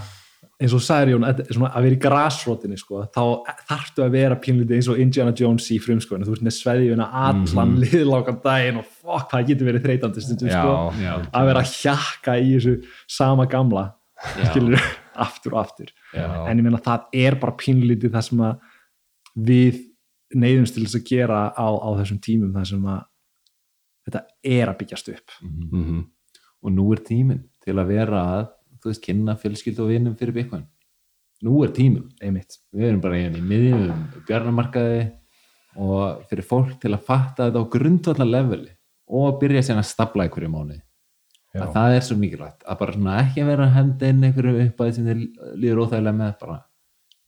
eins 0.61 0.75
og 0.77 0.83
sagði 0.85 1.15
Jón, 1.15 1.25
að 1.25 1.85
vera 1.87 1.97
í 1.97 2.01
grasrótinni 2.01 2.77
sko, 2.81 3.07
þá 3.15 3.49
þarftu 3.69 4.05
að 4.05 4.17
vera 4.17 4.37
pínlítið 4.41 4.77
eins 4.77 4.91
og 4.93 5.01
Indiana 5.01 5.33
Jones 5.37 5.69
í 5.73 5.79
frumskoðinu 5.81 6.29
þú 6.29 6.35
ert 6.37 6.45
með 6.45 6.57
sveðjuna 6.59 7.07
allan 7.09 7.73
mm 7.77 7.79
liðlákan 7.81 8.41
daginn 8.45 8.81
og 8.83 8.91
fokk, 9.01 9.31
það 9.33 9.47
getur 9.49 9.71
verið 9.71 9.87
þreytandi 9.87 10.25
stundum 10.25 10.53
sko, 10.53 10.75
að 11.33 11.49
vera 11.49 11.63
að 11.63 11.73
hjakka 11.79 12.37
í 12.37 12.51
þessu 12.59 12.75
sama 13.09 13.47
gamla 13.51 13.87
skilur, 14.51 14.89
aftur 15.25 15.57
og 15.57 15.63
aftur. 15.63 15.93
Já, 16.13 16.27
en 16.45 16.61
ég 16.61 16.67
meina 16.67 16.81
það 16.85 17.21
er 17.23 17.39
bara 17.41 17.57
pínlítið 17.61 18.13
það 18.17 18.27
sem 18.29 18.43
að 18.45 18.67
við 19.51 19.81
neyðumst 20.37 20.77
til 20.77 20.85
þess 20.85 20.99
að 21.01 21.07
gera 21.09 21.41
á, 21.57 21.69
á 21.73 21.89
þessum 22.03 22.21
tímum 22.23 22.53
það 22.55 22.69
sem 22.75 22.89
að 22.93 23.01
þetta 24.07 24.23
er 24.59 24.73
að 24.73 24.81
byggjast 24.83 25.13
upp. 25.15 25.37
Mm 25.41 25.85
-hmm. 25.85 26.03
Og 26.61 26.75
nú 26.75 26.89
er 26.95 27.03
tíminn 27.07 27.47
til 27.65 27.77
að 27.79 27.95
vera 27.95 28.25
að 28.35 28.45
þú 28.81 28.93
veist, 28.93 29.05
kynna 29.05 29.37
fjölskyld 29.41 29.81
og 29.85 29.91
vinum 29.93 30.17
fyrir 30.17 30.37
Bitcoin. 30.37 30.67
Nú 31.45 31.63
er 31.65 31.73
tíminn. 31.77 32.11
Einmitt. 32.21 32.59
Við 32.73 32.91
erum 32.91 33.01
bara 33.05 33.19
hérna 33.21 33.41
í 33.41 33.45
miðjum 33.45 34.05
bjarnamarkaði 34.29 35.03
og 35.81 36.23
fyrir 36.29 36.47
fólk 36.47 36.77
til 36.83 36.93
að 36.95 37.05
fatta 37.09 37.49
þetta 37.49 37.65
á 37.65 37.73
grundvallar 37.73 38.31
leveli 38.31 38.73
og 39.11 39.41
byrja 39.41 39.67
síðan 39.67 39.83
að 39.83 39.91
stapla 39.91 40.27
einhverju 40.27 40.53
mánuði. 40.53 40.81
Já. 41.51 41.65
að 41.65 41.73
það 41.75 41.93
er 41.97 42.05
svo 42.07 42.17
mikilvægt 42.21 42.61
að 42.63 42.77
bara 42.79 42.93
svona 42.95 43.15
ekki 43.25 43.45
vera 43.49 43.65
að 43.67 43.73
henda 43.75 44.11
inn 44.13 44.27
einhverju 44.29 44.67
uppæði 44.69 44.93
sem 44.95 45.07
þið 45.09 45.23
líður 45.59 45.81
óþægilega 45.83 46.19
með 46.21 46.35
bara 46.45 46.59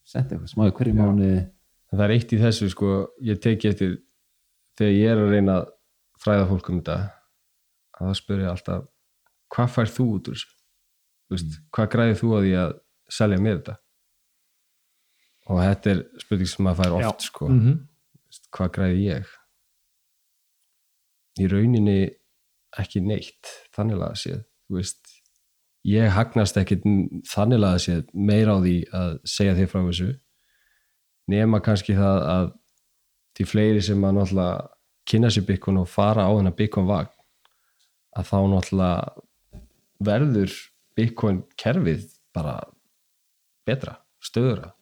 setja 0.06 0.36
eitthvað 0.36 0.52
smá 0.52 0.62
í 0.68 0.74
hverju 0.76 0.94
En 1.92 1.98
það 1.98 2.04
er 2.06 2.12
eitt 2.14 2.30
í 2.32 2.38
þessu 2.40 2.68
sko, 2.72 2.90
ég 3.20 3.40
teki 3.42 3.68
eftir 3.68 3.96
þegar 4.78 4.94
ég 4.94 5.10
er 5.12 5.18
að 5.20 5.34
reyna 5.34 5.56
að 5.58 5.66
fræða 6.22 6.46
fólk 6.48 6.70
um 6.70 6.78
þetta 6.78 6.94
að 7.02 8.06
það 8.06 8.14
spyrir 8.20 8.48
alltaf 8.52 8.86
hvað 9.52 9.70
fær 9.76 9.92
þú 9.92 10.08
út 10.16 10.32
úr 10.32 10.38
þessu? 10.38 10.50
Veist, 11.32 11.60
hvað 11.72 11.92
græðir 11.94 12.18
þú 12.20 12.32
á 12.32 12.38
því 12.40 12.52
að 12.62 12.74
selja 13.12 13.42
mér 13.42 13.60
þetta? 13.60 13.76
Og 15.50 15.62
þetta 15.62 15.92
er 15.92 16.02
spurning 16.22 16.50
sem 16.50 16.66
maður 16.66 16.82
fær 16.82 16.96
oft 16.98 17.28
sko, 17.28 17.48
mm 17.48 17.60
-hmm. 17.60 17.78
Veist, 18.26 18.50
hvað 18.50 18.72
græði 18.76 19.06
ég? 19.06 19.32
Í 21.40 21.48
rauninni 21.48 22.00
ekki 22.78 23.02
neitt 23.04 23.50
þannig 23.76 24.00
að 24.00 24.16
séð 24.20 24.42
veist, 24.72 25.00
ég 25.88 26.12
hagnast 26.14 26.56
ekkit 26.60 26.84
þannig 27.28 27.64
að 27.66 27.78
séð 27.84 28.04
meira 28.14 28.56
á 28.56 28.58
því 28.62 28.76
að 28.96 29.16
segja 29.28 29.56
þér 29.58 29.70
frá 29.72 29.80
þessu 29.88 30.10
nema 31.32 31.60
kannski 31.64 31.96
það 31.98 32.20
að 32.34 32.46
því 33.36 33.48
fleiri 33.48 33.82
sem 33.82 34.04
að 34.04 34.16
náttúrulega 34.18 34.68
kynna 35.08 35.32
sér 35.32 35.46
byggun 35.48 35.82
og 35.82 35.90
fara 35.90 36.26
á 36.28 36.30
þennan 36.30 36.56
byggun 36.56 36.88
vagn 36.88 37.12
að 38.16 38.28
þá 38.28 38.38
náttúrulega 38.52 39.22
verður 40.06 40.54
byggun 40.98 41.42
kerfið 41.60 42.06
bara 42.34 42.58
betra, 43.66 43.98
stöðura 44.22 44.72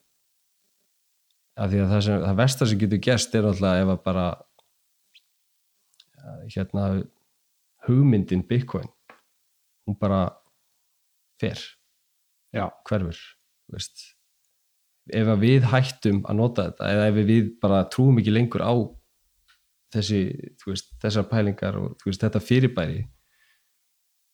af 1.61 1.71
því 1.71 1.81
að 1.83 1.91
það, 1.93 2.05
sem, 2.07 2.23
það 2.25 2.39
versta 2.41 2.69
sem 2.69 2.81
getur 2.81 3.03
gerst 3.05 3.35
er 3.37 3.47
náttúrulega 3.47 3.83
ef 3.85 3.93
að 3.93 4.05
bara 4.07 4.29
hérna 6.51 6.85
hugmyndin 7.87 8.47
Bitcoin 8.47 8.89
hún 9.89 9.99
bara 9.99 10.23
fer. 11.41 11.59
Já, 12.55 12.69
hverfur 12.87 13.19
veist. 13.71 14.03
ef 15.11 15.29
að 15.33 15.43
við 15.43 15.67
hættum 15.71 16.21
að 16.29 16.39
nota 16.39 16.67
þetta 16.69 16.89
eða 16.95 17.07
ef 17.11 17.21
við 17.31 17.47
bara 17.63 17.85
trúum 17.91 18.19
ekki 18.21 18.35
lengur 18.35 18.63
á 18.63 18.75
þessi, 19.95 20.21
veist, 20.67 20.93
þessar 21.03 21.27
pælingar 21.31 21.79
og 21.81 22.05
veist, 22.05 22.21
þetta 22.23 22.43
fyrirbæri 22.43 23.01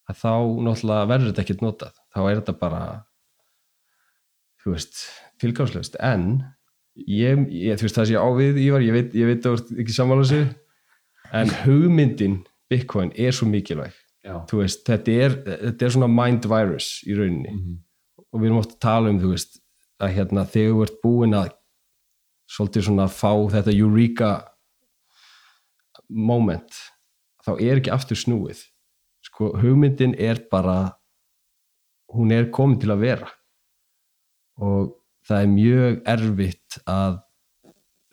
að 0.07 0.19
þá 0.21 0.33
náttúrulega 0.65 1.09
verður 1.11 1.31
þetta 1.31 1.43
ekkert 1.43 1.63
notað, 1.65 1.97
þá 2.15 2.19
er 2.23 2.39
þetta 2.39 2.55
bara 2.61 2.83
þú 4.63 4.75
veist 4.75 5.01
tilgáðslöst, 5.41 5.97
en 6.03 6.27
ég, 6.97 7.43
ég, 7.53 7.77
þú 7.79 7.87
veist, 7.87 7.99
það 7.99 8.09
sé 8.09 8.19
á 8.19 8.27
við, 8.37 8.61
Ívar 8.65 8.85
ég 8.85 8.95
veit, 8.95 9.15
ég 9.17 9.29
veit 9.29 9.41
að 9.43 9.49
þú 9.49 9.57
ert 9.59 9.73
ekki 9.83 9.95
sammála 9.95 10.25
þessu 10.25 10.41
en 11.37 11.53
hugmyndin 11.65 12.37
Bitcoin 12.67 13.13
er 13.15 13.35
svo 13.35 13.47
mikilvæg. 13.47 13.95
Veist, 14.51 14.81
þetta 14.87 15.13
er, 15.23 15.35
þetta 15.45 15.85
er 15.87 15.93
svona 15.95 16.09
mind 16.11 16.47
virus 16.51 16.97
í 17.07 17.15
rauninni. 17.15 17.53
Mhm. 17.53 17.77
og 18.27 18.41
við 18.41 18.49
erum 18.49 18.59
oft 18.59 18.73
að 18.75 18.81
tala 18.83 19.09
um, 19.09 19.19
þú 19.21 19.29
veist 19.31 19.53
að 20.03 20.13
hérna 20.17 20.43
þegar 20.51 20.73
þú 20.73 20.81
ert 20.83 20.97
búin 21.03 21.35
að 21.37 21.53
svolítið 22.51 22.87
svona 22.87 23.05
fá 23.07 23.31
þetta 23.53 23.75
eureka 23.75 24.31
moment 26.09 26.81
þá 27.45 27.51
er 27.55 27.79
ekki 27.79 27.93
aftur 27.95 28.19
snúið 28.19 28.65
sko, 29.37 29.51
hugmyndin 29.61 30.15
er 30.17 30.39
bara 30.51 30.79
hún 32.15 32.31
er 32.33 32.47
komin 32.49 32.79
til 32.81 32.89
að 32.89 33.03
vera. 33.05 33.27
Og 34.57 34.95
það 35.27 35.43
er 35.43 35.51
mjög 35.53 35.97
erfitt 36.09 36.77
að 36.89 37.19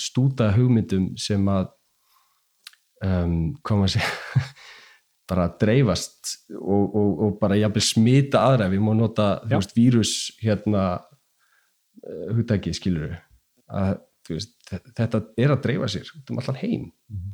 stúta 0.03 0.51
hugmyndum 0.53 1.13
sem 1.17 1.47
að 1.49 1.71
um, 3.05 3.55
hvað 3.65 3.79
maður 3.81 3.95
segja 3.95 4.43
bara 5.31 5.47
dreifast 5.61 6.35
og, 6.59 6.83
og, 6.93 7.13
og 7.25 7.37
bara 7.41 7.57
jafnvel 7.57 7.85
smita 7.87 8.43
aðra. 8.51 8.67
Við 8.75 8.83
má 8.85 8.93
nota, 8.99 9.29
veist, 9.49 9.73
vírus 9.79 10.15
hérna 10.43 10.83
uh, 10.99 12.27
hugtæki 12.35 12.75
skilur 12.77 13.15
að 13.73 13.95
veist, 14.29 14.59
þe- 14.69 14.83
þetta 14.99 15.23
er 15.41 15.55
að 15.57 15.63
dreifa 15.65 15.89
sér 15.95 16.13
um 16.29 16.43
allan 16.43 16.61
heim. 16.61 16.91
Mhm. 17.09 17.33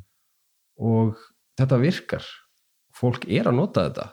og 0.81 1.19
þetta 1.59 1.77
virkar 1.81 2.23
fólk 3.01 3.25
er 3.27 3.49
að 3.49 3.57
nota 3.57 3.87
þetta 3.89 4.07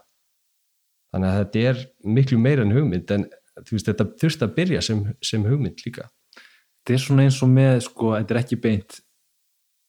þannig 1.12 1.28
að 1.32 1.39
þetta 1.43 1.65
er 1.70 1.82
miklu 2.19 2.39
meira 2.40 2.65
en 2.66 2.73
hugmynd 2.77 3.10
en 3.16 3.27
veist, 3.70 3.89
þetta 3.89 4.06
þurft 4.20 4.44
að 4.47 4.55
byrja 4.59 4.81
sem, 4.85 5.05
sem 5.24 5.44
hugmynd 5.48 5.85
líka 5.86 6.09
þetta 6.39 6.97
er 6.97 7.05
svona 7.05 7.24
eins 7.28 7.39
og 7.44 7.52
með 7.52 7.81
sko, 7.89 8.15
þetta 8.16 8.35
er 8.36 8.40
ekki 8.43 8.59
beint 8.65 8.98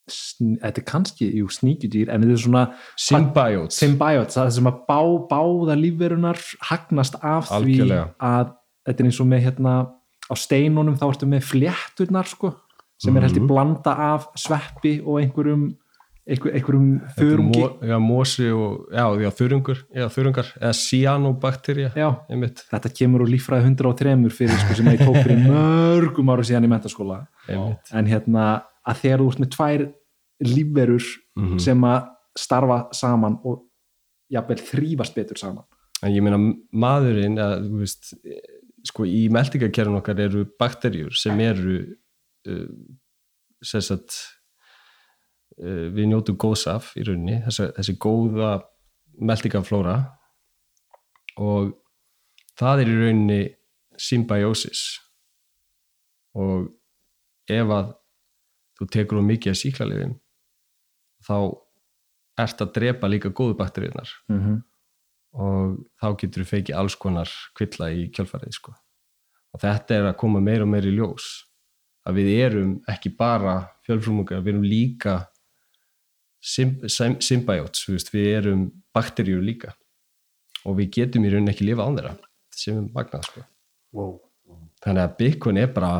þetta 0.09 0.81
er 0.81 0.85
kannski, 0.89 1.27
jú, 1.37 1.49
sníkjudýr 1.53 2.09
en 2.09 2.23
þetta 2.23 2.33
er 2.33 2.41
svona 2.41 2.63
symbiotes 2.97 3.77
symbiotes, 3.77 4.37
það 4.39 4.49
sem 4.55 4.69
að 4.71 4.79
bá, 4.89 4.99
báða 5.29 5.75
lífverunar 5.77 6.39
hagnast 6.71 7.19
af 7.21 7.51
Algjörlega. 7.53 8.07
því 8.09 8.25
að 8.31 8.55
þetta 8.89 9.03
er 9.03 9.09
eins 9.11 9.19
og 9.21 9.29
með 9.29 9.43
hérna 9.45 9.73
á 10.29 10.33
steinunum 10.37 10.97
þá 10.97 11.05
ertu 11.11 11.29
með 11.29 11.45
flétturnar 11.51 12.27
sko, 12.31 12.55
sem 13.01 13.15
er 13.17 13.27
heldur 13.27 13.43
Mhm. 13.45 13.51
blanda 13.53 13.93
af 14.13 14.25
sveppi 14.35 14.95
og 15.05 15.19
einhverjum 15.21 15.67
einhver, 15.69 15.77
einhverjum 16.29 16.87
þörungi? 17.17 17.61
já, 17.89 17.97
mosi 18.03 18.49
og 18.53 18.87
já, 18.93 19.05
já, 19.23 19.29
þörungur, 19.39 19.79
já, 19.95 20.05
þörungar 20.13 20.51
eða 20.59 20.73
cyanobakterja 20.77 21.91
þetta 22.69 22.91
kemur 22.99 23.23
úr 23.25 23.31
líffræði 23.33 23.71
103 23.71 24.29
fyrir 24.35 24.59
sko, 24.61 24.77
sem 24.79 24.91
ég 24.93 25.01
tók 25.01 25.17
fyrir 25.23 25.41
mörgum 25.49 26.29
ára 26.33 26.45
síðan 26.45 26.67
í 26.67 26.71
mentaskóla 26.71 27.23
einmitt. 27.47 27.89
en 27.93 28.05
hérna 28.11 28.45
að 28.87 29.01
þegar 29.03 29.23
þú 29.23 29.31
ert 29.33 29.43
með 29.45 29.51
tvær 29.57 29.87
lífverur 30.53 31.09
Mhm. 31.39 31.59
sem 31.59 31.81
að 31.87 32.07
starfa 32.37 32.77
saman 32.93 33.37
og 33.47 33.61
jafnvel 34.31 34.59
þrýfast 34.59 35.15
betur 35.15 35.37
saman. 35.39 35.63
En 36.03 36.11
ég 36.11 36.21
meina 36.23 36.37
maðurinn 36.75 37.37
að, 37.39 37.69
veist, 37.79 38.13
eh, 38.25 38.39
sko 38.83 39.03
í 39.07 39.29
meldingakerfin 39.31 39.95
okkar 39.99 40.19
eru 40.19 40.45
bakterjur 40.59 41.11
sem 41.15 41.39
eru 41.39 41.77
uh, 42.47 42.67
sem 43.63 43.81
sagt 43.81 44.09
uh, 44.11 44.38
við 45.59 46.05
njótum 46.07 46.37
góðs 46.39 46.65
af 46.71 46.93
í 46.95 47.03
rauninni, 47.03 47.41
þessi, 47.45 47.69
þessi 47.75 47.95
góða 47.99 48.51
meldingaflóra 49.19 49.95
og 51.39 51.73
það 52.59 52.83
er 52.83 52.91
í 52.91 52.97
rauninni 52.99 53.39
symbiosis 53.99 54.83
og 56.39 56.69
ef 57.49 57.73
að 57.75 57.93
þú 58.79 58.87
tekur 58.93 59.19
á 59.19 59.29
mikið 59.29 59.51
af 59.51 59.59
síklarlifin 59.59 60.15
þá 61.27 61.35
ert 62.39 62.63
að 62.63 62.73
drepa 62.77 63.09
líka 63.11 63.31
góðu 63.35 63.57
bakteríunar 63.59 64.11
mm 64.29 64.39
-hmm. 64.39 64.61
og 65.43 65.79
þá 65.99 66.07
getur 66.21 66.43
þú 66.43 66.49
feikið 66.53 66.75
alls 66.75 66.95
konar 66.95 67.29
kvilla 67.55 67.91
í 67.91 68.07
kjölfarið 68.11 68.53
sko. 68.55 68.73
og 69.53 69.61
þetta 69.61 69.95
er 69.95 70.05
að 70.05 70.17
koma 70.17 70.39
meira 70.39 70.63
og 70.63 70.69
meira 70.69 70.87
í 70.87 70.95
ljós 70.95 71.49
að 72.05 72.13
við 72.13 72.27
erum 72.45 72.81
ekki 72.87 73.09
bara 73.17 73.67
fjölfrumungar, 73.85 74.41
við 74.41 74.53
erum 74.53 74.63
líka 74.63 75.28
symbiotes 76.41 77.85
við, 77.89 78.09
við 78.13 78.31
erum 78.37 78.65
bakteríur 78.95 79.43
líka. 79.43 79.73
Og 80.67 80.79
við 80.79 80.91
getum 80.99 81.25
í 81.25 81.31
rauninni 81.31 81.53
ekki 81.53 81.67
lifa 81.67 81.85
án 81.87 81.99
þeirra. 81.99 82.15
Sem 82.55 82.79
er 82.79 82.89
magnað 82.95 83.27
sko. 83.29 83.45
wow. 83.95 84.17
þannig 84.83 85.03
að 85.05 85.15
Bitcoin 85.19 85.57
er 85.57 85.69
bara 85.73 85.93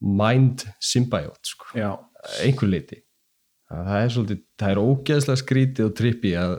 mind 0.00 0.64
symbiote 0.80 1.52
sko. 1.52 1.74
Einhver 2.42 2.70
leiti 2.70 3.02
það 3.68 4.00
er 4.00 4.12
svolítið, 4.14 4.40
það 4.60 4.72
er 4.72 4.80
ógeðslega 4.82 5.42
skrítið 5.42 5.88
og 5.88 5.94
trippi 5.98 6.32
að 6.40 6.54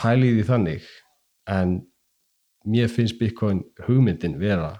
pæli 0.00 0.32
því 0.34 0.46
þannig. 0.50 0.88
En 1.54 1.76
mér 2.68 2.90
finnst 2.92 3.18
Bitcoin 3.20 3.62
hugmyndin 3.86 4.38
vera 4.40 4.74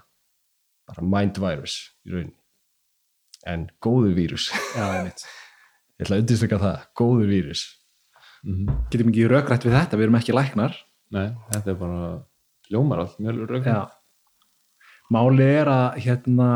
bara 0.89 1.05
mind 1.05 1.41
virus 1.41 1.79
í 2.05 2.13
rauninni. 2.13 2.37
En 3.45 3.67
góður 3.83 4.15
vírus. 4.17 4.49
Já, 4.73 4.85
einmitt 4.89 5.25
ég 5.95 6.05
ætla 6.05 6.17
að 6.17 6.23
undirstrykka 6.23 6.59
það, 6.61 6.85
góður 6.99 7.29
vírus. 7.31 7.61
Mhm. 8.43 8.65
Getum 8.91 9.11
ekki 9.11 9.29
rökrætt 9.31 9.65
við 9.65 9.77
þetta, 9.79 9.97
við 9.97 10.07
erum 10.07 10.19
ekki 10.19 10.35
læknar. 10.35 10.73
Nei, 11.15 11.27
þetta 11.53 11.71
er 11.71 11.79
bara 11.79 12.01
ljómar 12.69 12.99
allt, 12.99 13.19
mjög 13.19 13.65
Já. 13.65 13.91
Máli 15.13 15.45
er 15.45 15.69
að 15.69 15.97
hérna 16.01 16.49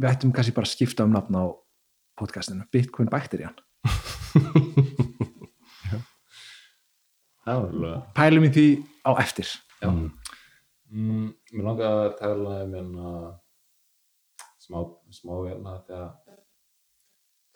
við 0.00 0.10
ættum 0.10 0.32
kannski 0.34 0.54
bara 0.56 0.66
að 0.66 0.74
skipta 0.74 1.04
um 1.06 1.12
nafn 1.14 1.36
á 1.38 1.44
podcastinu, 2.18 2.66
Bitcoin 2.72 3.08
Bacterian. 3.08 3.54
Pælum 8.14 8.44
í 8.46 8.50
því 8.54 8.66
á 9.06 9.10
eftir. 9.22 9.48
Já. 9.80 9.88
Mm, 10.90 11.30
mér 11.54 11.64
langar 11.64 11.90
að 11.90 12.18
tala 12.18 12.56
um 12.64 12.74
hérna 12.74 13.10
smá, 14.58 14.78
smá 15.14 15.34
hérna 15.46 15.78
þegar 15.86 16.39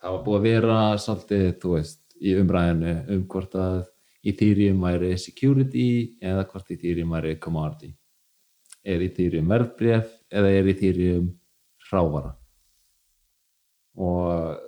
það 0.04 0.12
var 0.12 0.24
búið 0.24 0.36
að 0.36 0.46
vera 0.50 0.78
svolítið, 1.00 1.44
þú 1.62 1.70
veist, 1.78 2.00
í 2.20 2.32
umræðinu 2.36 2.94
um 3.14 3.22
hvort 3.32 3.54
að 3.56 3.78
Ethereum 4.24 4.82
væri 4.84 5.14
security 5.20 5.86
eða 6.24 6.44
hvort 6.50 6.72
Ethereum 6.72 7.14
væri 7.16 7.38
commodity. 7.40 7.90
Er 8.84 9.04
Ethereum 9.04 9.48
verðbréf 9.48 10.10
eða 10.28 10.50
er 10.58 10.68
Ethereum 10.74 11.30
hrávara? 11.88 12.34
Og 13.96 14.60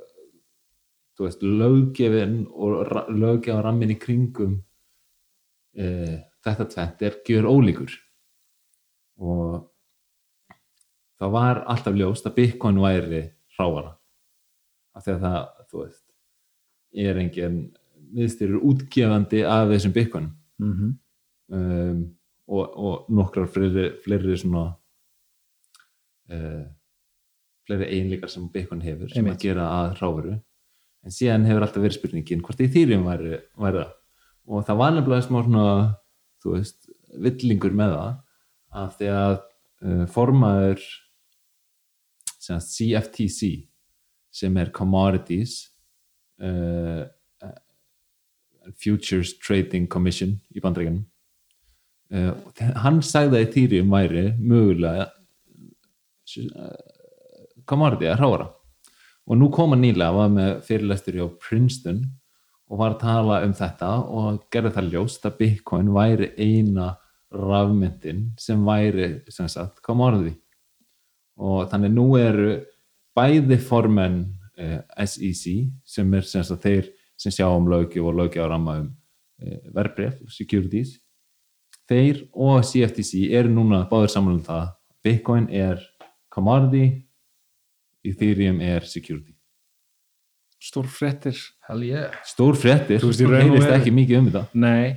þú 1.17 1.29
veist, 1.29 1.45
löggefin 1.45 2.39
og 2.53 2.97
löggefa 3.13 3.61
rammin 3.65 3.93
í 3.93 3.99
kringum 4.01 4.57
e, 5.77 5.87
þetta 6.45 6.69
tvent 6.73 7.07
er 7.09 7.21
gjör 7.29 7.51
ólíkur. 7.53 7.93
Og 9.21 9.69
það 11.21 11.37
var 11.37 11.63
alltaf 11.69 11.97
ljóst 11.97 12.29
að 12.29 12.37
Bitcoin 12.41 12.81
væri 12.81 13.25
hrávara 13.57 13.96
af 14.97 15.05
því 15.05 15.15
að 15.15 15.25
það, 15.27 15.41
þú 15.71 15.83
veist 15.83 16.05
er 16.97 17.21
engin 17.21 17.59
miðstyrur 18.17 18.65
útgefandi 18.65 19.43
af 19.49 19.69
þessum 19.73 19.95
Bitcoin 19.97 20.31
mm 20.63 20.73
-hmm. 20.73 20.93
um, 21.57 22.03
og, 22.47 22.65
og 22.77 23.07
nokkrar 23.11 23.49
fleiri, 23.51 23.91
fleiri 24.05 24.39
svona 24.39 24.65
uh, 26.33 26.65
fleiri 27.67 27.91
einleikar 27.99 28.31
sem 28.31 28.49
Bitcoin 28.49 28.83
hefur 28.83 29.09
sem 29.09 29.25
Einmitt. 29.25 29.37
að 29.37 29.43
gera 29.43 29.69
að 29.69 29.99
ráveru 30.01 30.35
en 31.05 31.11
síðan 31.11 31.47
hefur 31.47 31.63
alltaf 31.63 31.83
verið 31.83 31.99
spurningin 31.99 32.43
hvort 32.43 32.61
Ethereum 32.61 33.07
væri, 33.07 33.41
væri 33.57 33.83
það 33.83 33.93
og 34.47 34.67
það 34.67 34.77
var 34.77 34.93
nefnilega 34.95 35.27
smá 35.27 35.43
svona 35.43 35.67
þú 36.43 36.55
veist, 36.57 36.91
villingur 37.19 37.75
með 37.75 37.97
það 37.97 38.15
af 38.71 38.97
því 38.99 39.09
að 39.09 39.37
uh, 39.83 40.07
formaður 40.07 40.83
sem 42.39 42.61
sagt, 42.61 42.71
CFTC 42.77 43.69
sem 44.37 44.57
er 44.61 44.73
Commodities 44.77 45.59
uh, 46.45 47.05
Futures 48.77 49.37
Trading 49.41 49.87
Commission 49.89 50.37
í 50.53 50.63
bandreikunum 50.63 51.05
uh, 52.13 52.35
hann 52.83 53.01
sagði 53.05 53.41
að 53.41 53.47
Ethereum 53.47 53.95
væri 53.95 54.27
mögulega 54.39 55.09
uh, 56.45 56.77
commodity 57.67 58.11
að 58.11 58.21
hrára. 58.21 58.51
Og 59.27 59.41
nú 59.41 59.51
kom 59.55 59.75
hann 59.75 59.83
nýlega 59.83 60.15
var 60.15 60.31
með 60.31 60.53
fyrirlestur 60.69 61.19
hjá 61.19 61.27
Princeton 61.43 62.05
og 62.71 62.81
var 62.81 62.95
að 62.95 63.03
tala 63.03 63.41
um 63.47 63.55
þetta 63.55 63.91
og 64.19 64.47
gerði 64.55 64.75
það 64.77 64.93
ljóst 64.95 65.27
að 65.27 65.37
Bitcoin 65.41 65.91
væri 65.95 66.31
eina 66.39 66.93
rafmyndin 67.35 68.29
sem 68.39 68.63
væri 68.67 69.09
sem 69.33 69.49
sagt 69.51 69.83
commodity. 69.87 70.37
Og 71.43 71.67
þannig 71.71 71.93
nú 71.93 72.07
eru 72.19 72.53
bæði 73.17 73.59
formenn 73.65 74.21
uh, 74.61 74.79
SEC 75.07 75.45
sem 75.89 76.15
er 76.15 76.27
sem 76.29 76.45
sagt 76.45 76.63
þeir 76.67 76.91
sem 77.17 77.33
sjá 77.33 77.49
um 77.49 77.69
lögjöf 77.71 78.05
og 78.11 78.19
lögjöf 78.21 78.45
að 78.45 78.51
ramma 78.53 78.79
um 78.83 78.89
uh, 78.91 79.59
verbref, 79.77 80.19
securities 80.33 80.99
þeir 81.89 82.25
og 82.35 82.65
CFTC 82.67 83.29
eru 83.39 83.53
núna 83.55 83.85
báður 83.91 84.13
saman 84.13 84.39
um 84.41 84.45
það 84.45 84.73
Bitcoin 85.07 85.49
er 85.55 85.81
commodity 86.35 87.03
Ethereum 88.07 88.61
er 88.63 88.85
security. 88.87 89.33
Stór 90.63 90.87
fréttir 90.91 91.37
hell 91.69 91.83
yeah 91.85 92.15
stór 92.27 92.57
fréttir, 92.59 93.01
Þú 93.03 93.13
veru- 93.29 93.67
ekki 93.77 93.93
mikið 93.95 94.19
um 94.19 94.29
þetta. 94.31 94.43
Nei, 94.55 94.97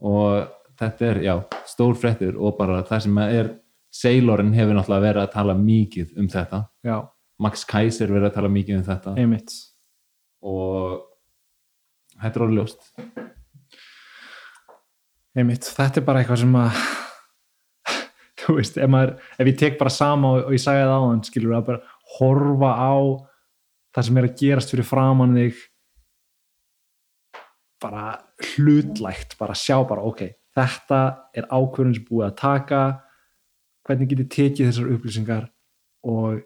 og 0.00 0.48
þetta 0.80 1.08
er, 1.10 1.20
já, 1.26 1.34
stór 1.70 1.94
fréttir 1.98 2.38
og 2.38 2.56
bara 2.58 2.82
það 2.86 3.02
sem 3.06 3.18
er 3.24 3.50
Sailorinn 3.94 4.54
hefur 4.56 4.74
náttúrulega 4.74 5.06
verið 5.06 5.22
að 5.22 5.34
tala 5.36 5.54
mikið 5.58 6.16
um 6.18 6.30
þetta. 6.32 6.60
Já, 6.86 6.96
Max 7.44 7.66
Kaiser 7.68 8.10
verið 8.10 8.30
að 8.30 8.36
tala 8.38 8.50
mikið 8.50 8.80
um 8.80 8.86
þetta. 8.88 9.14
Einmitt. 9.22 9.54
Og 10.44 11.04
þetta 12.18 12.40
er 12.40 12.46
orðið 12.46 12.58
ljóst. 12.60 12.90
Einmitt, 15.34 15.68
þetta 15.76 16.00
er 16.00 16.06
bara 16.06 16.22
eitthvað 16.22 16.42
sem 16.44 16.58
að 16.58 16.80
þú 18.44 18.58
veist, 18.58 18.76
ef, 18.78 18.90
maður, 18.90 19.14
ef 19.38 19.50
ég 19.50 19.60
tek 19.62 19.78
bara 19.80 19.94
sama 19.94 20.34
og, 20.34 20.48
og 20.48 20.56
ég 20.56 20.62
sagði 20.62 20.84
það 20.86 20.94
á 20.94 21.06
hann, 21.06 21.22
skilur 21.30 21.56
að 21.58 21.70
bara 21.70 21.96
horfa 22.18 22.74
á 22.74 22.94
það 23.94 24.08
sem 24.08 24.20
er 24.20 24.28
að 24.28 24.36
gerast 24.42 24.74
fyrir 24.74 24.88
framann 24.88 25.38
þig 25.38 25.62
bara 27.84 28.04
hlutlægt, 28.54 29.36
bara 29.38 29.56
sjá 29.58 29.76
bara 29.86 30.04
ok, 30.06 30.26
þetta 30.56 31.00
er 31.36 31.48
ákvörðun 31.50 31.98
sem 31.98 32.06
búið 32.08 32.28
að 32.28 32.38
taka 32.40 32.82
hvernig 33.84 34.08
get 34.08 34.18
ég 34.24 34.28
tekið 34.32 34.68
þessar 34.70 34.92
upplýsingar 34.94 35.48
og 36.04 36.42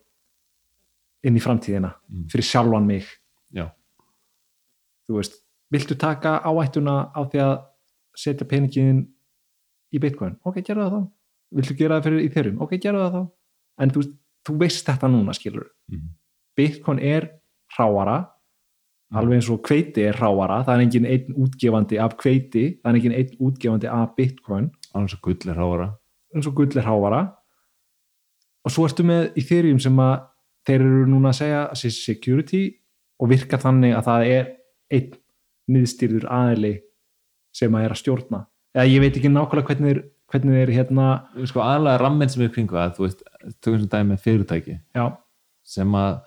inn 1.24 1.36
í 1.36 1.42
framtíðina 1.42 1.94
Mm. 2.10 2.26
fyrir 2.30 2.44
sjálfan 2.46 2.86
mig? 2.86 3.04
Já, 3.54 3.70
þú 5.08 5.16
veist, 5.18 5.34
viltu 5.72 5.96
taka 5.98 6.40
áættuna 6.44 7.10
á 7.14 7.20
því 7.28 7.40
að 7.44 7.64
setja 8.16 8.46
peningin 8.48 9.06
í 9.94 9.98
bitcoin, 10.00 10.36
ok, 10.44 10.60
gerðu 10.62 10.84
það 10.84 10.92
þá. 10.96 11.10
Viltu 11.54 11.76
gera 11.78 11.98
það 12.00 12.04
fyrir 12.04 12.24
Ethereum, 12.28 12.60
ok, 12.62 12.72
gerðu 12.78 13.02
það 13.04 13.12
þá. 13.16 13.30
En 13.80 13.90
þú, 13.90 14.02
þú 14.44 14.58
veist 14.58 14.86
þetta 14.86 15.08
núna 15.08 15.32
skilur 15.34 15.66
Mhm. 15.90 16.08
bitcoin 16.56 16.98
er 17.02 17.30
hráara 17.76 18.30
alveg 19.12 19.34
eins 19.38 19.48
og 19.50 19.62
kveiti 19.62 19.98
er 20.08 20.12
hráara 20.14 20.64
það 20.66 20.74
er 20.76 20.80
engin 20.84 21.06
einn 21.06 21.34
útgefandi 21.36 21.98
af 21.98 22.16
kveiti 22.18 22.80
það 22.82 22.90
er 22.90 22.94
engin 22.98 23.12
einn 23.12 23.36
útgefandi 23.40 23.86
af 23.88 24.16
bitcoin. 24.16 24.70
Alveg 24.94 25.10
svo 25.10 25.18
gull 25.22 25.50
er 25.50 25.54
hávara 25.56 25.97
eins 26.34 26.48
og 26.48 26.56
gull 26.58 26.76
er 26.76 26.84
hráara 26.86 27.22
og 28.64 28.74
svo 28.74 28.84
ertu 28.88 29.06
með 29.06 29.30
Ethereum 29.40 29.78
sem 29.80 29.96
að 30.02 30.14
þeir 30.68 30.84
eru 30.84 31.06
núna 31.08 31.32
að 31.32 31.40
segja 31.40 31.62
að 31.64 31.80
sé 31.80 31.92
security 31.94 32.62
og 33.18 33.32
virka 33.32 33.58
þannig 33.60 33.96
að 33.96 34.06
það 34.08 34.28
er 34.34 34.52
einn 34.98 35.16
niðstýrður 35.68 36.28
aðili 36.32 36.74
sem 37.56 37.74
að 37.74 37.84
er 37.84 37.94
að 37.94 38.00
stjórna. 38.02 38.42
Eða 38.76 38.88
ég 38.88 39.02
veit 39.02 39.16
ekki 39.18 39.30
nákvæmlega 39.32 39.68
hvernig 39.68 39.88
þeir, 39.90 40.00
hvernig 40.32 40.58
þeir 40.58 40.72
hérna, 40.76 41.06
sko 41.48 41.62
aðalega 41.64 42.02
ramminn 42.02 42.32
sem 42.32 42.44
er 42.44 42.52
kringu 42.54 42.76
það 42.76 42.94
þú 42.96 43.06
veist, 43.06 43.24
tökum 43.64 43.80
sem 43.82 43.90
dæmi 43.94 44.12
með 44.12 44.22
fyrirtæki 44.26 44.76
já, 44.76 45.04
sem 45.64 45.98
að 45.98 46.18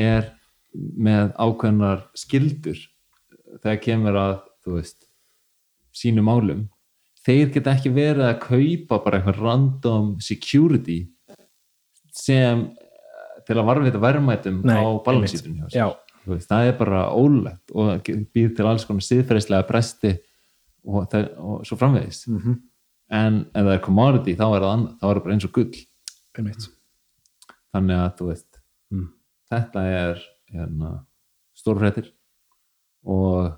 er 0.00 0.28
með 0.70 1.32
ákveðnar 1.34 2.04
skildur 2.18 2.82
þegar 3.60 3.80
kemur 3.82 4.18
að 4.20 4.34
þú 4.62 4.76
veist, 4.78 5.08
sínu 5.96 6.22
málum 6.22 6.68
þeir 7.30 7.50
geta 7.54 7.74
ekki 7.76 7.92
verið 7.94 8.26
að 8.26 8.38
kaupa 8.44 9.00
bara 9.04 9.20
eitthvað 9.20 9.40
random 9.40 10.12
security 10.24 11.00
sem 12.14 12.66
eh, 12.66 13.34
til 13.46 13.56
að 13.56 13.68
varfita 13.70 14.02
verðmætum 14.02 14.62
á 14.66 14.82
veist, 16.26 16.50
það 16.50 16.68
er 16.68 16.74
bara 16.78 17.04
ólegt 17.16 17.72
og 17.72 18.10
býð 18.34 18.50
til 18.58 18.66
alls 18.68 18.84
konar 18.88 19.06
siðferðislega 19.06 19.68
bresti 19.68 20.12
og, 20.84 21.06
það, 21.12 21.30
og 21.38 21.64
svo 21.68 21.78
framvegis. 21.80 22.26
Mm 22.28 22.40
-hmm. 22.42 22.60
en 23.10 23.40
ef 23.54 23.64
það 23.64 23.74
er 23.74 23.84
commodity 23.86 24.36
þá 24.36 24.46
er 24.48 24.60
það, 24.60 24.72
annað, 24.74 24.92
þá 25.00 25.04
er 25.08 25.14
það 25.14 25.24
bara 25.24 25.34
eins 25.34 25.48
og 25.48 25.52
gull. 25.56 25.82
Einmitt. 26.38 26.68
Þannig 27.70 27.96
að 27.96 28.16
þú 28.18 28.26
veist 28.30 28.50
Mm. 28.90 29.06
þetta 29.50 29.82
er 29.86 30.22
hérna, 30.50 30.90
stórfrættir 31.54 32.10
og 33.06 33.52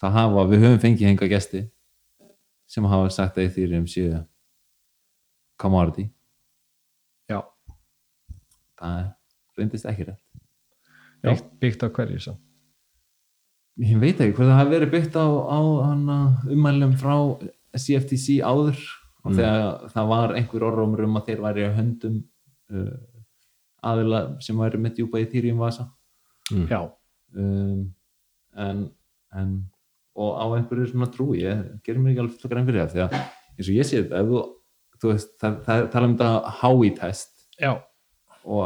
það 0.00 0.16
hafa, 0.16 0.44
við 0.46 0.64
höfum 0.64 0.82
fengið 0.84 1.08
henga 1.08 1.28
gesti 1.30 1.64
sem 2.70 2.86
hafa 2.86 3.08
sagt 3.10 3.38
að 3.40 3.48
Ethereum 3.48 3.86
séu 3.90 4.20
commodity. 5.60 6.06
Já, 7.30 7.40
það 8.80 9.10
reyndist 9.58 9.88
ekki 9.90 10.06
rétt. 10.08 10.22
Já. 11.20 11.34
byggt, 11.34 11.50
byggt 11.60 11.82
á 11.84 11.88
hverju 11.92 12.20
svo 12.24 12.36
ég 13.80 13.98
veit 14.00 14.18
ekki 14.20 14.34
hvað 14.36 14.48
það 14.50 14.58
hafi 14.58 14.72
verið 14.74 14.90
byggt 14.94 15.16
á, 15.20 15.26
á 15.28 15.60
hana, 15.88 16.16
ummælum 16.52 16.94
frá 17.00 17.14
CFTC 17.76 18.40
áður 18.44 18.80
og 19.20 19.30
Mm. 19.30 19.36
þegar 19.36 19.90
það 19.92 20.06
var 20.08 20.32
einhver 20.32 20.62
orðrómur 20.64 21.02
um 21.04 21.16
að 21.20 21.26
þeir 21.28 21.40
væri 21.44 21.64
á 21.68 21.76
höndum 21.76 22.14
uh, 22.72 22.94
aðila 23.84 24.20
sem 24.40 24.56
væri 24.56 24.80
með 24.80 24.94
djúpa 24.96 25.20
Ethereum 25.20 25.60
vasa 25.60 25.90
já, 26.50 26.80
um, 27.36 27.82
en, 28.56 28.80
en 29.36 29.50
og 30.18 30.30
á 30.36 30.44
einhverju 30.56 30.90
svona 30.90 31.10
trú 31.12 31.30
ég 31.38 31.62
gerir 31.86 32.02
mér 32.02 32.14
ekki 32.14 32.24
alveg 32.24 32.52
grein 32.52 32.68
fyrir 32.68 32.82
það 32.82 32.94
því 32.94 33.04
að 33.04 33.18
eins 33.20 33.68
og 33.68 33.74
ég 33.76 33.88
sé 33.88 34.00
þetta 34.02 34.22
ef 34.22 34.30
þú, 34.30 34.42
þú 35.00 35.12
veist, 35.12 35.34
það, 35.40 35.58
það 35.66 35.84
tala 35.94 36.08
um 36.08 36.16
þetta 36.16 36.54
HI 36.60 36.90
test 36.98 37.32
já, 37.60 37.72
og 38.44 38.64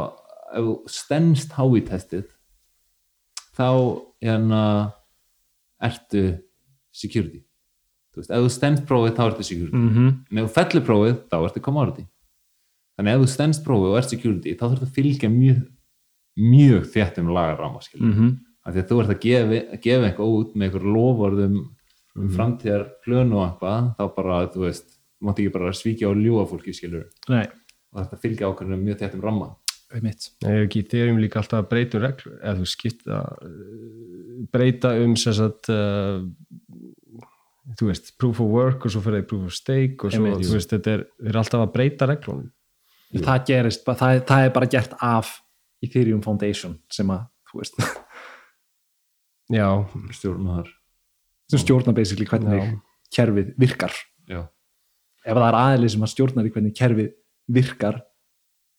ef 0.55 0.69
þú 0.69 0.75
stennst 0.95 1.57
HI 1.59 1.83
testið 1.89 2.25
þá 3.55 3.69
hérna 4.25 4.63
ertu 5.85 6.25
security. 6.95 7.43
Þú 8.11 8.21
veist, 8.21 8.31
ef 8.31 8.43
þú 8.43 8.51
stennst 8.55 8.85
prófið 8.89 9.15
þá 9.17 9.23
ertu 9.27 9.45
security. 9.47 9.77
Mm 9.77 10.11
en 10.31 10.41
ef 10.41 10.49
þú 10.49 10.53
fellir 10.55 10.85
prófið 10.87 11.15
þá 11.31 11.37
ertu 11.41 11.63
commodity. 11.63 12.05
Þannig 12.95 13.15
ef 13.15 13.23
þú 13.23 13.31
stennst 13.31 13.65
prófið 13.65 13.91
og 13.91 13.97
ert 13.99 14.11
security 14.11 14.55
þá 14.55 14.65
þarf 14.69 14.85
að 14.85 14.95
fylgja 14.95 15.31
mjög 15.31 15.63
mjög 16.35 16.89
þétt 16.91 17.19
um 17.21 17.31
lagarráma 17.31 17.81
skilur 17.83 18.11
mm 18.11 18.33
af 18.65 18.73
því 18.73 18.81
að 18.83 18.89
þú 18.91 18.99
ert 19.03 19.13
að 19.13 19.19
gefa, 19.25 19.59
gefa 19.85 20.07
eitthvað 20.09 20.35
út 20.39 20.55
með 20.57 20.67
eitthvað 20.69 20.87
lofvarðum 20.95 21.57
um 22.15 22.31
framtíðar 22.31 22.85
plönu 23.05 23.37
og 23.41 23.43
eitthvað 23.49 23.91
þá 23.99 24.03
bara, 24.15 24.39
þú 24.53 24.63
veist, 24.65 24.87
þú 25.19 25.27
mátt 25.29 25.41
ekki 25.43 25.53
bara 25.57 25.73
svíkja 25.75 26.09
og 26.09 26.21
ljúa 26.23 26.45
fólki 26.49 26.73
skilur 26.75 27.05
nei, 27.29 27.45
og 27.93 27.99
þetta 28.01 28.19
fylgja 28.23 28.49
ákveðinu 28.49 28.79
mjög 28.81 29.01
þéttum 29.03 29.23
ramma. 29.25 29.51
Einmitt. 29.95 30.29
Er 30.43 30.63
ekki 30.65 30.81
Ethereum 30.81 31.19
líka 31.21 31.37
alltaf 31.39 31.61
að 31.61 31.67
breyta 31.71 31.99
um 31.99 32.03
reglur 32.07 32.39
eða 32.41 32.55
þú 32.57 32.65
skipta 32.71 33.19
uh, 33.21 34.47
breyta 34.51 34.93
um 35.03 35.13
sem 35.19 35.35
sagt 35.37 35.69
uh, 35.71 36.23
þú 37.79 37.89
veist, 37.91 38.11
proof 38.21 38.41
of 38.43 38.49
work 38.51 38.85
og 38.87 38.93
svo 38.93 39.01
fyrir 39.05 39.25
proof 39.29 39.45
of 39.49 39.55
stake 39.55 40.05
og 40.07 40.13
svo, 40.13 40.33
þú 40.41 40.55
veist, 40.57 40.73
þetta 40.73 40.95
er, 40.97 41.05
þeir 41.19 41.31
eru 41.31 41.41
alltaf 41.43 41.63
að 41.67 41.73
breyta 41.75 42.09
reglunum. 42.09 42.49
Það 43.15 43.45
gerist, 43.47 43.85
það, 43.87 44.09
er- 44.17 44.25
það 44.27 44.47
er 44.47 44.55
bara 44.57 44.71
gert 44.73 44.95
af 45.05 45.31
Ethereum 45.85 46.23
Foundation 46.25 46.75
sem 46.91 47.13
að, 47.13 47.27
þú 47.51 47.61
veist, 47.61 47.79
já, 49.53 49.67
stjórnar 50.15 50.69
sem 51.51 51.61
stjórnar 51.61 51.93
basically 51.93 52.25
hvernig 52.25 52.61
Já. 52.61 52.77
kerfið 53.13 53.51
virkar. 53.61 53.93
Já, 54.29 54.41
ef 55.25 55.37
það 55.37 55.47
er 55.47 55.59
aðeins 55.59 55.95
sem 55.95 56.05
að 56.05 56.13
stjórnar 56.15 56.47
í 56.47 56.53
hvernig 56.55 56.77
kerfið 56.77 57.11
virkar 57.55 58.01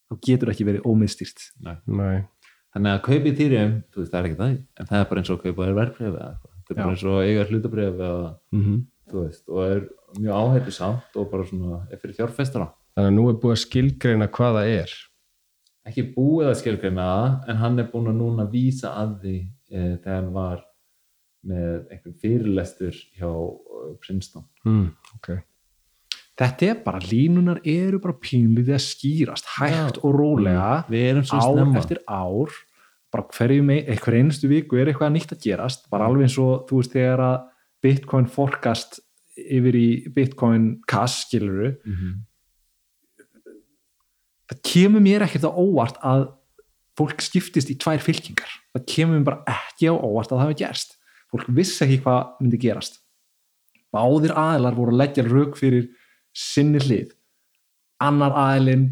þá 0.06 0.18
getur 0.26 0.50
ekki 0.52 0.66
verið 0.66 0.88
ómiðstýrt. 0.88 1.46
Nei. 1.62 1.76
nei. 1.86 2.26
Þannig 2.74 2.92
að 2.92 3.06
þú 3.06 4.02
veist 4.02 4.12
það 4.12 4.18
er 4.18 4.28
ekki 4.28 4.40
það 4.40 4.50
en 4.56 4.90
það 4.90 4.98
er 4.98 5.08
bara 5.10 5.22
eins 5.22 5.30
og 5.30 5.38
að 5.38 5.44
kaupa 5.46 5.66
þér 5.66 5.78
verðbréf 5.80 6.10
eða 6.10 6.26
eitthvað. 6.26 6.52
Þetta 6.56 6.74
er 6.74 6.82
bara 6.82 6.96
eins 6.96 7.06
og 7.06 7.18
eiga 7.22 7.46
hlutabrif 7.50 7.88
eða 7.94 8.36
mm 8.52 8.84
þú 9.06 9.22
veist, 9.22 9.44
og 9.46 9.60
er 9.62 9.82
mjög 10.18 10.34
áhættu 10.34 10.72
samt 10.74 11.18
og 11.18 11.28
bara 11.30 11.44
svona, 11.46 11.84
er 11.90 12.00
fyrir 12.02 12.16
fjárfestara 12.16 12.72
þannig 12.96 13.12
að 13.12 13.14
nú 13.14 13.26
er 13.30 13.36
búið 13.42 13.54
að 13.54 13.60
skilgreina 13.62 14.26
hvað 14.32 14.56
það 14.58 14.70
er. 14.72 14.94
Ekki 15.86 16.04
búið 16.16 16.50
að 16.50 16.58
skilgreina 16.62 17.04
það 17.06 17.50
en 17.52 17.60
hann 17.60 17.78
er 17.78 17.90
búin 17.92 18.10
að 18.10 18.18
núna 18.18 18.46
vísa 18.50 18.94
að 18.98 19.12
því 19.22 19.36
e, 19.70 19.96
þegar 20.02 20.16
hann 20.22 20.32
var 20.34 20.64
með 21.46 21.90
einhvern 21.94 22.16
fyrirlestur 22.22 22.96
hjá 23.18 23.28
uh, 23.30 23.92
Princeton. 24.02 24.44
Mm, 24.66 24.88
ok, 25.18 25.28
þetta 26.36 26.66
er 26.72 26.80
bara, 26.84 26.98
línunar 27.06 27.60
eru 27.64 28.00
bara 28.02 28.16
pínlítið 28.18 28.74
að 28.76 28.82
skýrast 28.86 29.46
hægt 29.58 30.00
og 30.02 30.16
rólega 30.18 30.84
við 30.90 31.04
erum 31.12 31.24
svo 31.28 31.38
ár 31.42 31.52
snemma. 31.54 31.78
eftir 31.82 32.00
ár. 32.10 32.56
Bara 33.14 33.28
hverju 33.32 33.62
mei, 33.64 33.78
hver 33.86 34.16
einustu 34.18 34.48
viku 34.50 34.76
er 34.82 34.90
eitthvað 34.90 35.12
nýtt 35.14 35.32
að 35.36 35.44
gerast. 35.46 35.86
Bara 35.92 36.08
alveg 36.10 36.26
eins 36.26 36.38
og 36.42 36.66
þú 36.68 36.80
veist 36.82 36.92
þegar 36.96 37.22
að 37.22 37.36
Bitcoin 37.86 38.26
forecast 38.26 38.98
yfir 39.38 39.76
í 39.78 39.86
Bitcoin 40.12 40.80
cash 40.90 41.22
skiluru 41.28 41.76
Mhm. 41.86 42.24
það 44.50 44.60
kemur 44.62 45.02
mér 45.04 45.24
ekkert 45.26 45.46
á 45.48 45.52
óvart 45.52 45.96
að 46.06 46.26
fólk 46.96 47.20
skiptist 47.24 47.70
í 47.72 47.76
tvær 47.80 48.00
fylkingar. 48.04 48.52
Það 48.74 48.86
kemur 48.92 49.26
bara 49.26 49.56
ekki 49.56 49.90
á 49.90 49.94
óvart 49.94 50.30
að 50.32 50.38
það 50.38 50.44
hafi 50.44 50.58
gerst. 50.62 50.96
Fólk 51.32 51.50
vissi 51.56 51.82
ekki 51.84 52.00
hvað 52.04 52.40
myndi 52.40 52.60
gerast. 52.62 53.00
Báðir 53.94 54.34
aðilar 54.36 54.76
voru 54.76 54.94
að 54.94 55.00
leggja 55.02 55.26
rauk 55.26 55.58
fyrir 55.58 55.90
sinni 56.36 56.80
hlið. 56.82 57.12
Annar 58.02 58.34
aðilinn 58.36 58.88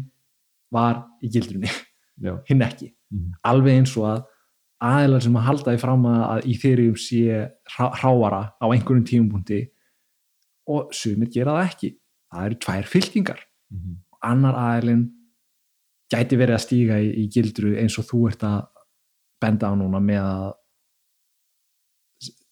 var 0.73 1.03
í 1.21 1.29
gildrunni 1.33 1.69
hinn 2.49 2.63
ekki. 2.65 2.93
Mhm. 3.13 3.35
alveg 3.45 3.77
eins 3.77 3.91
og 3.99 4.05
að 4.09 4.23
aðilar 4.81 5.21
sem 5.21 5.35
að 5.37 5.45
halda 5.45 5.71
því 5.71 5.79
fram 5.79 6.05
að, 6.09 6.45
í 6.45 6.53
þeirrium 6.57 6.95
sé 6.97 7.51
hrá, 7.75 7.85
hráara 7.95 8.41
á 8.57 8.65
einhverjum 8.65 9.05
tímupunkti 9.05 9.59
og 10.67 10.89
sumir 10.93 11.29
gera 11.29 11.53
það 11.53 11.69
ekki. 11.69 11.89
Það 12.33 12.45
eru 12.45 12.57
tvær 12.65 12.89
fylkingar. 12.89 13.39
Mhm. 13.71 14.01
annar 14.25 14.55
aðilinn 14.57 15.11
gæti 16.11 16.37
verið 16.39 16.57
að 16.57 16.63
stíga 16.65 16.99
í, 17.01 17.09
í 17.23 17.25
gildru 17.33 17.75
eins 17.81 17.97
og 18.01 18.07
þú 18.09 18.21
ert 18.29 18.45
að 18.45 18.59
benda 19.41 19.71
á 19.71 19.73
núna 19.77 20.01
með 20.03 20.21
að 20.23 20.47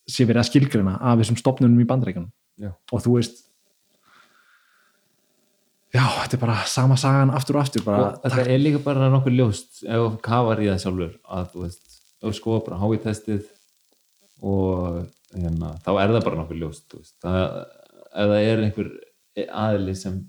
sé 0.10 0.28
verið 0.28 0.44
að 0.44 0.50
skilgrina 0.50 0.98
af 1.00 1.22
þessum 1.22 1.40
stopnunum 1.40 1.82
í 1.82 1.88
bandreikunum 1.88 2.32
og 2.68 3.04
þú 3.04 3.18
veist 3.18 3.44
já, 5.94 6.04
þetta 6.04 6.38
er 6.38 6.42
bara 6.42 6.58
sama 6.70 6.98
sagan 7.00 7.34
aftur 7.34 7.60
og 7.60 7.64
aftur 7.64 7.86
bara, 7.86 8.10
og 8.18 8.26
þetta 8.26 8.56
er 8.56 8.62
líka 8.62 8.82
bara 8.84 9.10
nokkuð 9.14 9.38
ljóst 9.38 9.84
ef 9.86 10.02
þú 10.02 10.10
kafar 10.26 10.64
í 10.64 10.70
það 10.72 10.82
sjálfur 10.84 11.16
að 11.38 11.48
þú 11.54 11.64
veist, 11.66 11.98
þú 12.20 12.36
skoða 12.40 12.66
bara 12.68 12.82
hái 12.82 13.00
testið 13.06 13.48
og 14.44 15.00
hérna, 15.34 15.74
þá 15.86 15.92
er 15.94 16.16
það 16.18 16.28
bara 16.28 16.42
nokkuð 16.42 16.62
ljóst 16.66 17.00
það, 17.24 17.58
ef 18.12 18.34
það 18.34 18.38
er 18.52 18.64
einhver 18.68 18.94
aðili 19.64 19.98
sem 19.98 20.20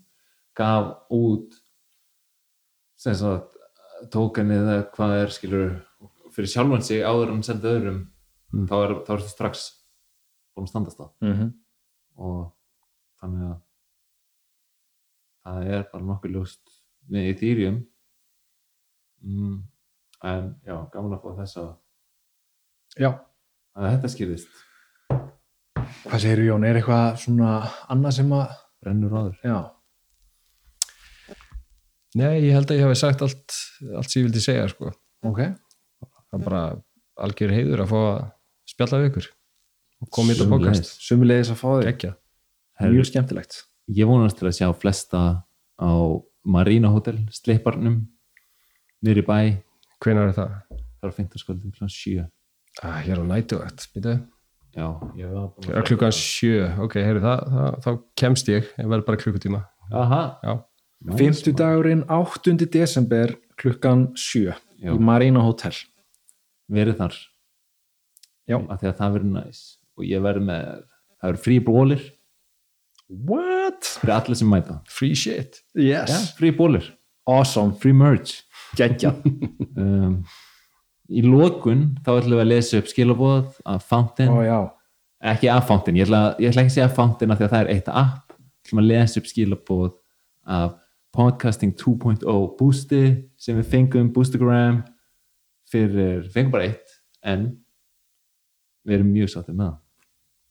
gaf 0.56 0.92
út 1.12 1.59
sem 3.05 3.16
sagt 3.20 3.52
tókenið 4.12 4.64
eða 4.64 4.89
hvað 4.97 5.14
er 5.20 5.32
skilur 5.35 5.70
fyrir 6.35 6.51
sjálfan 6.51 6.82
sig 6.85 7.05
áður 7.05 7.36
en 7.36 7.47
sendi 7.47 7.70
öðrum 7.70 8.02
Mm. 8.55 8.66
þá 8.70 8.74
er 8.78 8.93
það 9.06 9.22
strax 9.26 9.62
búin 10.55 10.68
að 10.68 10.70
standast 10.70 11.01
það. 11.01 11.10
Mm 11.24 11.35
-hmm. 11.35 11.52
og 12.22 12.40
þannig 13.20 13.47
að 13.48 13.56
það 15.44 15.70
er 15.74 15.86
bara 15.93 16.09
nokkuð 16.10 16.35
ljóst 16.36 16.74
með 17.10 17.31
Ethereum. 17.32 17.81
Mm, 19.24 19.56
en 20.22 20.60
já, 20.66 20.76
gaman 20.93 21.16
að 21.16 21.22
fá 21.22 21.31
þessa. 21.40 21.64
Já, 22.98 23.10
að 23.74 23.90
þetta 23.90 24.12
skýrðist. 24.14 24.52
Hvað 26.05 26.20
segir 26.20 26.44
Jón, 26.44 26.64
er 26.64 26.78
eitthvað 26.78 27.16
svona 27.18 27.51
annað 27.89 28.16
sem 28.20 28.32
að 28.32 28.55
brennur 28.81 29.10
áður 29.18 29.39
já, 29.43 29.59
nei, 32.19 32.45
ég 32.47 32.55
held 32.57 32.70
að 32.70 32.81
ég 32.81 32.86
hafi 32.86 32.99
sagt 33.01 33.24
allt 33.24 33.57
allt 33.95 34.11
sem 34.11 34.20
ég 34.23 34.28
vildi 34.28 34.43
segja, 34.45 34.66
sko. 34.73 34.93
Ok. 35.27 35.41
Það 36.05 36.39
er 36.39 36.45
bara 36.45 36.62
algjör 37.24 37.55
heiður 37.55 37.85
að 37.85 37.93
fá 37.93 37.99
að 38.03 38.20
spjalla 38.74 39.01
við 39.03 39.11
ykkur 39.11 39.31
og 40.05 40.11
koma 40.15 40.32
í 40.32 40.36
þetta 40.36 40.51
podcast. 40.51 40.95
sumulegis 41.05 41.53
að 41.55 41.61
fá 41.61 41.69
þig, 41.81 42.07
mjög 42.91 43.11
skemmtilegt. 43.11 43.61
ég 43.95 44.09
vonast 44.11 44.41
til 44.41 44.49
að 44.51 44.57
sjá 44.59 44.69
flesta 44.77 45.23
á 45.78 45.93
Marina 46.45 46.91
Hotel 46.93 47.23
sleiparnum 47.32 48.03
í 49.05 49.24
bæ. 49.24 49.62
Hvenær 50.05 50.31
er 50.31 50.36
það? 50.36 50.57
það 51.01 51.11
er 51.11 51.16
15 51.19 51.43
skvöldum 51.43 51.74
kl. 51.74 51.89
7 51.89 52.31
Ah, 52.82 52.99
ég 53.07 53.15
er 53.15 53.20
á 53.23 53.24
nætuvægt, 53.24 53.85
býtu 53.95 54.16
já, 54.74 54.86
er 55.78 55.86
klukkan 55.86 56.15
sjö, 56.15 56.65
ok, 56.82 56.97
heyrðu, 56.99 57.20
það, 57.23 57.43
það, 57.55 57.77
þá 57.85 57.91
kemst 58.19 58.49
ég, 58.51 58.70
ég 58.81 58.89
verð 58.91 59.05
bara 59.07 59.20
klukkutíma. 59.20 59.61
Aha, 59.95 60.23
já, 60.43 60.55
Fimmtudagurinn 61.05 62.05
8. 62.09 62.56
desember 62.72 63.35
klukkan 63.60 64.06
7 64.16 64.55
Já. 64.81 64.93
í 64.94 64.98
Marina 64.98 65.43
Hotel. 65.44 65.76
Verið 66.72 66.97
þar. 67.02 67.16
Já. 68.48 68.56
af 68.68 68.81
því 68.81 68.89
að 68.90 68.98
það 68.98 69.12
verður 69.18 69.32
næs. 69.35 69.60
Og 69.97 70.05
ég 70.09 70.22
verður 70.24 70.47
með, 70.48 70.85
það 71.20 71.31
verður 71.31 71.43
frí 71.44 71.59
bólir 71.64 72.05
What? 73.09 73.85
fyrir 74.01 74.14
allir 74.16 74.39
sem 74.40 74.48
mæta. 74.48 74.78
Free 74.89 75.14
shit. 75.14 75.60
Yes, 75.76 76.09
Já, 76.10 76.18
frí 76.39 76.51
bólir, 76.56 76.86
awesome, 77.28 77.76
frí 77.81 77.93
merch. 77.97 78.40
Geggja 78.76 79.12
um, 79.81 80.16
í 81.12 81.20
lokun 81.24 81.90
þá 82.05 82.14
ætlum 82.16 82.39
við 82.39 82.43
að 82.47 82.48
lesa 82.51 82.81
upp 82.81 82.89
skilabóð 82.90 83.59
af 83.68 83.85
Fountain, 83.90 84.32
já, 84.48 84.59
ekki 85.35 85.51
af 85.52 85.68
Fountain. 85.68 86.01
Ég 86.01 86.09
ætla, 86.09 86.22
ég 86.40 86.48
ætla 86.51 86.64
ekki 86.64 86.72
að 86.72 86.78
segja 86.78 86.94
Fountain 86.97 87.35
af 87.35 87.39
því 87.43 87.47
að 87.47 87.52
það 87.55 87.66
er 87.66 87.72
eitt 87.76 87.93
app. 87.93 88.32
Við 88.40 88.64
ætlum 88.64 88.82
að 88.82 88.89
lesa 88.89 89.20
upp 89.20 89.28
skilabóð 89.31 89.93
af 90.59 90.72
Podcasting 91.15 91.74
2.0 91.78 92.24
boosti 92.59 93.05
sem 93.39 93.59
við 93.61 93.70
fengum 93.70 94.11
Boostagram 94.15 94.82
fyrir, 95.70 96.24
fengum 96.35 96.55
bara 96.57 96.69
eitt 96.73 96.99
en 97.23 97.53
við 98.85 98.99
erum 98.99 99.12
mjög 99.15 99.32
sáttið 99.32 99.59
með 99.59 99.69
það. 99.69 99.81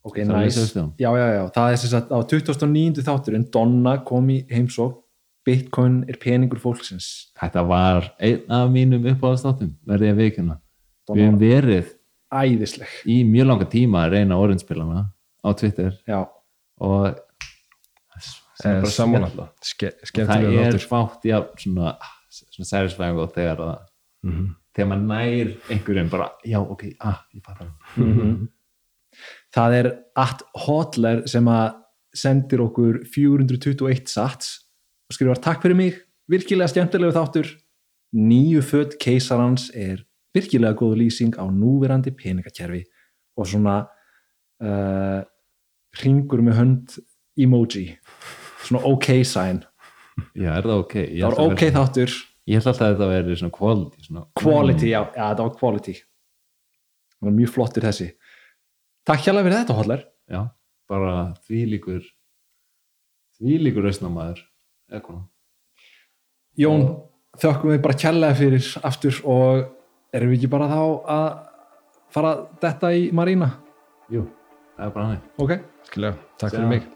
Ok, 0.04 0.18
lesa 0.20 0.64
nice. 0.64 0.86
Já, 1.00 1.10
já, 1.16 1.26
já, 1.32 1.44
það 1.56 1.74
er 1.74 1.80
sem 1.80 1.92
sagt 1.94 2.12
á 2.12 2.20
2009. 2.32 3.04
þátturinn 3.08 3.48
Donna 3.52 3.98
kom 4.08 4.32
í 4.32 4.42
heimsók 4.52 5.04
Bitcoin 5.44 6.04
er 6.08 6.18
peningur 6.20 6.62
fólksins. 6.64 7.34
Þetta 7.40 7.66
var 7.68 8.08
einn 8.24 8.52
af 8.52 8.70
mínum 8.72 9.04
uppáðastáttum 9.12 9.74
verði 9.88 10.08
ég 10.08 10.16
að 10.16 10.22
veikuna 10.22 10.58
við 11.12 11.26
hefum 11.26 11.40
verið 11.42 11.92
æðisleg. 12.32 12.94
í 13.04 13.18
mjög 13.28 13.50
langa 13.50 13.68
tíma 13.72 14.06
að 14.06 14.16
reyna 14.16 14.40
orðinspilana 14.40 15.04
á 15.44 15.50
Twitter. 15.60 15.98
Já, 16.08 16.24
og 16.80 17.20
eh. 18.64 18.82
Ske, 19.64 19.92
það 20.28 20.44
er 20.68 20.78
fátt 20.90 21.24
já, 21.26 21.38
svona, 21.58 21.96
svona 22.30 22.68
satisfying 22.70 23.20
og 23.20 23.34
þegar 23.34 23.58
það 23.58 23.80
Mhm. 24.24 24.56
þegar 24.76 24.88
maður 24.88 25.08
nær 25.08 25.50
einhverjum 25.70 26.10
bara, 26.10 26.30
já 26.46 26.60
ok, 26.62 26.84
ah, 27.02 27.20
ég 27.36 27.42
fattar 27.44 27.68
Mhm. 27.98 28.48
það 29.54 29.74
er 29.80 29.90
at 30.16 30.42
hotler 30.56 31.28
sem 31.28 31.46
að 31.46 31.76
sendir 32.16 32.60
okkur 32.62 33.04
421 33.06 34.08
sats 34.08 34.60
og 35.10 35.16
skrifar 35.18 35.42
takk 35.42 35.62
fyrir 35.62 35.76
mig 35.76 36.00
virkilega 36.30 36.70
skemmtilegu 36.72 37.12
þáttur 37.14 37.50
nýju 38.16 38.62
född 38.62 38.98
keisarans 39.00 39.70
er 39.76 40.04
virkilega 40.34 40.74
góð 40.78 40.96
lýsing 41.02 41.34
á 41.38 41.46
núverandi 41.50 42.12
peningakerfi 42.16 42.84
og 43.38 43.46
svona 43.46 43.88
uh, 44.62 45.22
ringur 46.04 46.42
með 46.42 46.54
hönd 46.58 47.00
emoji 47.38 47.98
svona 48.64 48.84
ok 48.90 49.08
sign. 49.28 49.62
Já, 50.38 50.52
er 50.58 50.64
það 50.68 50.80
ok? 50.84 50.96
Ég 51.04 51.20
það 51.24 51.30
var 51.30 51.40
ok 51.48 51.60
vera- 51.62 51.76
þáttur. 51.80 52.16
Ég 52.48 52.58
held 52.60 52.68
alltaf 52.68 52.84
að 52.88 52.94
þetta 52.96 53.08
veri 53.14 53.36
svona 53.40 53.56
quality 53.56 54.02
svona, 54.04 54.26
quality, 54.36 54.90
já, 54.92 55.00
já, 55.16 55.24
það 55.36 55.44
var 55.46 55.54
quality. 55.60 55.94
Það 57.14 57.30
var 57.30 57.36
mjög 57.38 57.54
flottir 57.56 57.86
þessi. 57.88 58.08
Takk 59.08 59.24
hjálpa 59.26 59.44
fyrir 59.46 59.58
þetta 59.62 59.78
hotler 59.78 60.04
já, 60.32 60.42
bara 60.90 61.14
því 61.48 61.62
líkur 61.74 62.04
því 63.40 63.58
líkur 63.66 63.84
rausnamaður 63.88 64.40
eða 64.92 65.02
konar 65.04 65.24
Jón, 66.60 66.84
þökkum 67.42 67.74
við 67.74 67.82
bara 67.84 67.98
kærlega 67.98 68.38
fyrir 68.38 68.68
aftur 68.88 69.18
og 69.26 69.64
erum 70.14 70.30
við 70.32 70.38
ekki 70.38 70.52
bara 70.54 70.68
þá 70.70 70.82
að 71.16 71.28
fara 72.14 72.34
detta 72.62 72.92
í 72.94 73.08
Marína? 73.16 73.50
Jú, 74.14 74.24
það 74.78 74.86
er 74.88 74.94
bara 74.96 75.08
hann 75.10 75.22
ok, 75.42 75.56
Skilja, 75.90 76.14
takk 76.38 76.54
Sjá. 76.54 76.58
fyrir 76.60 76.70
mig 76.76 76.88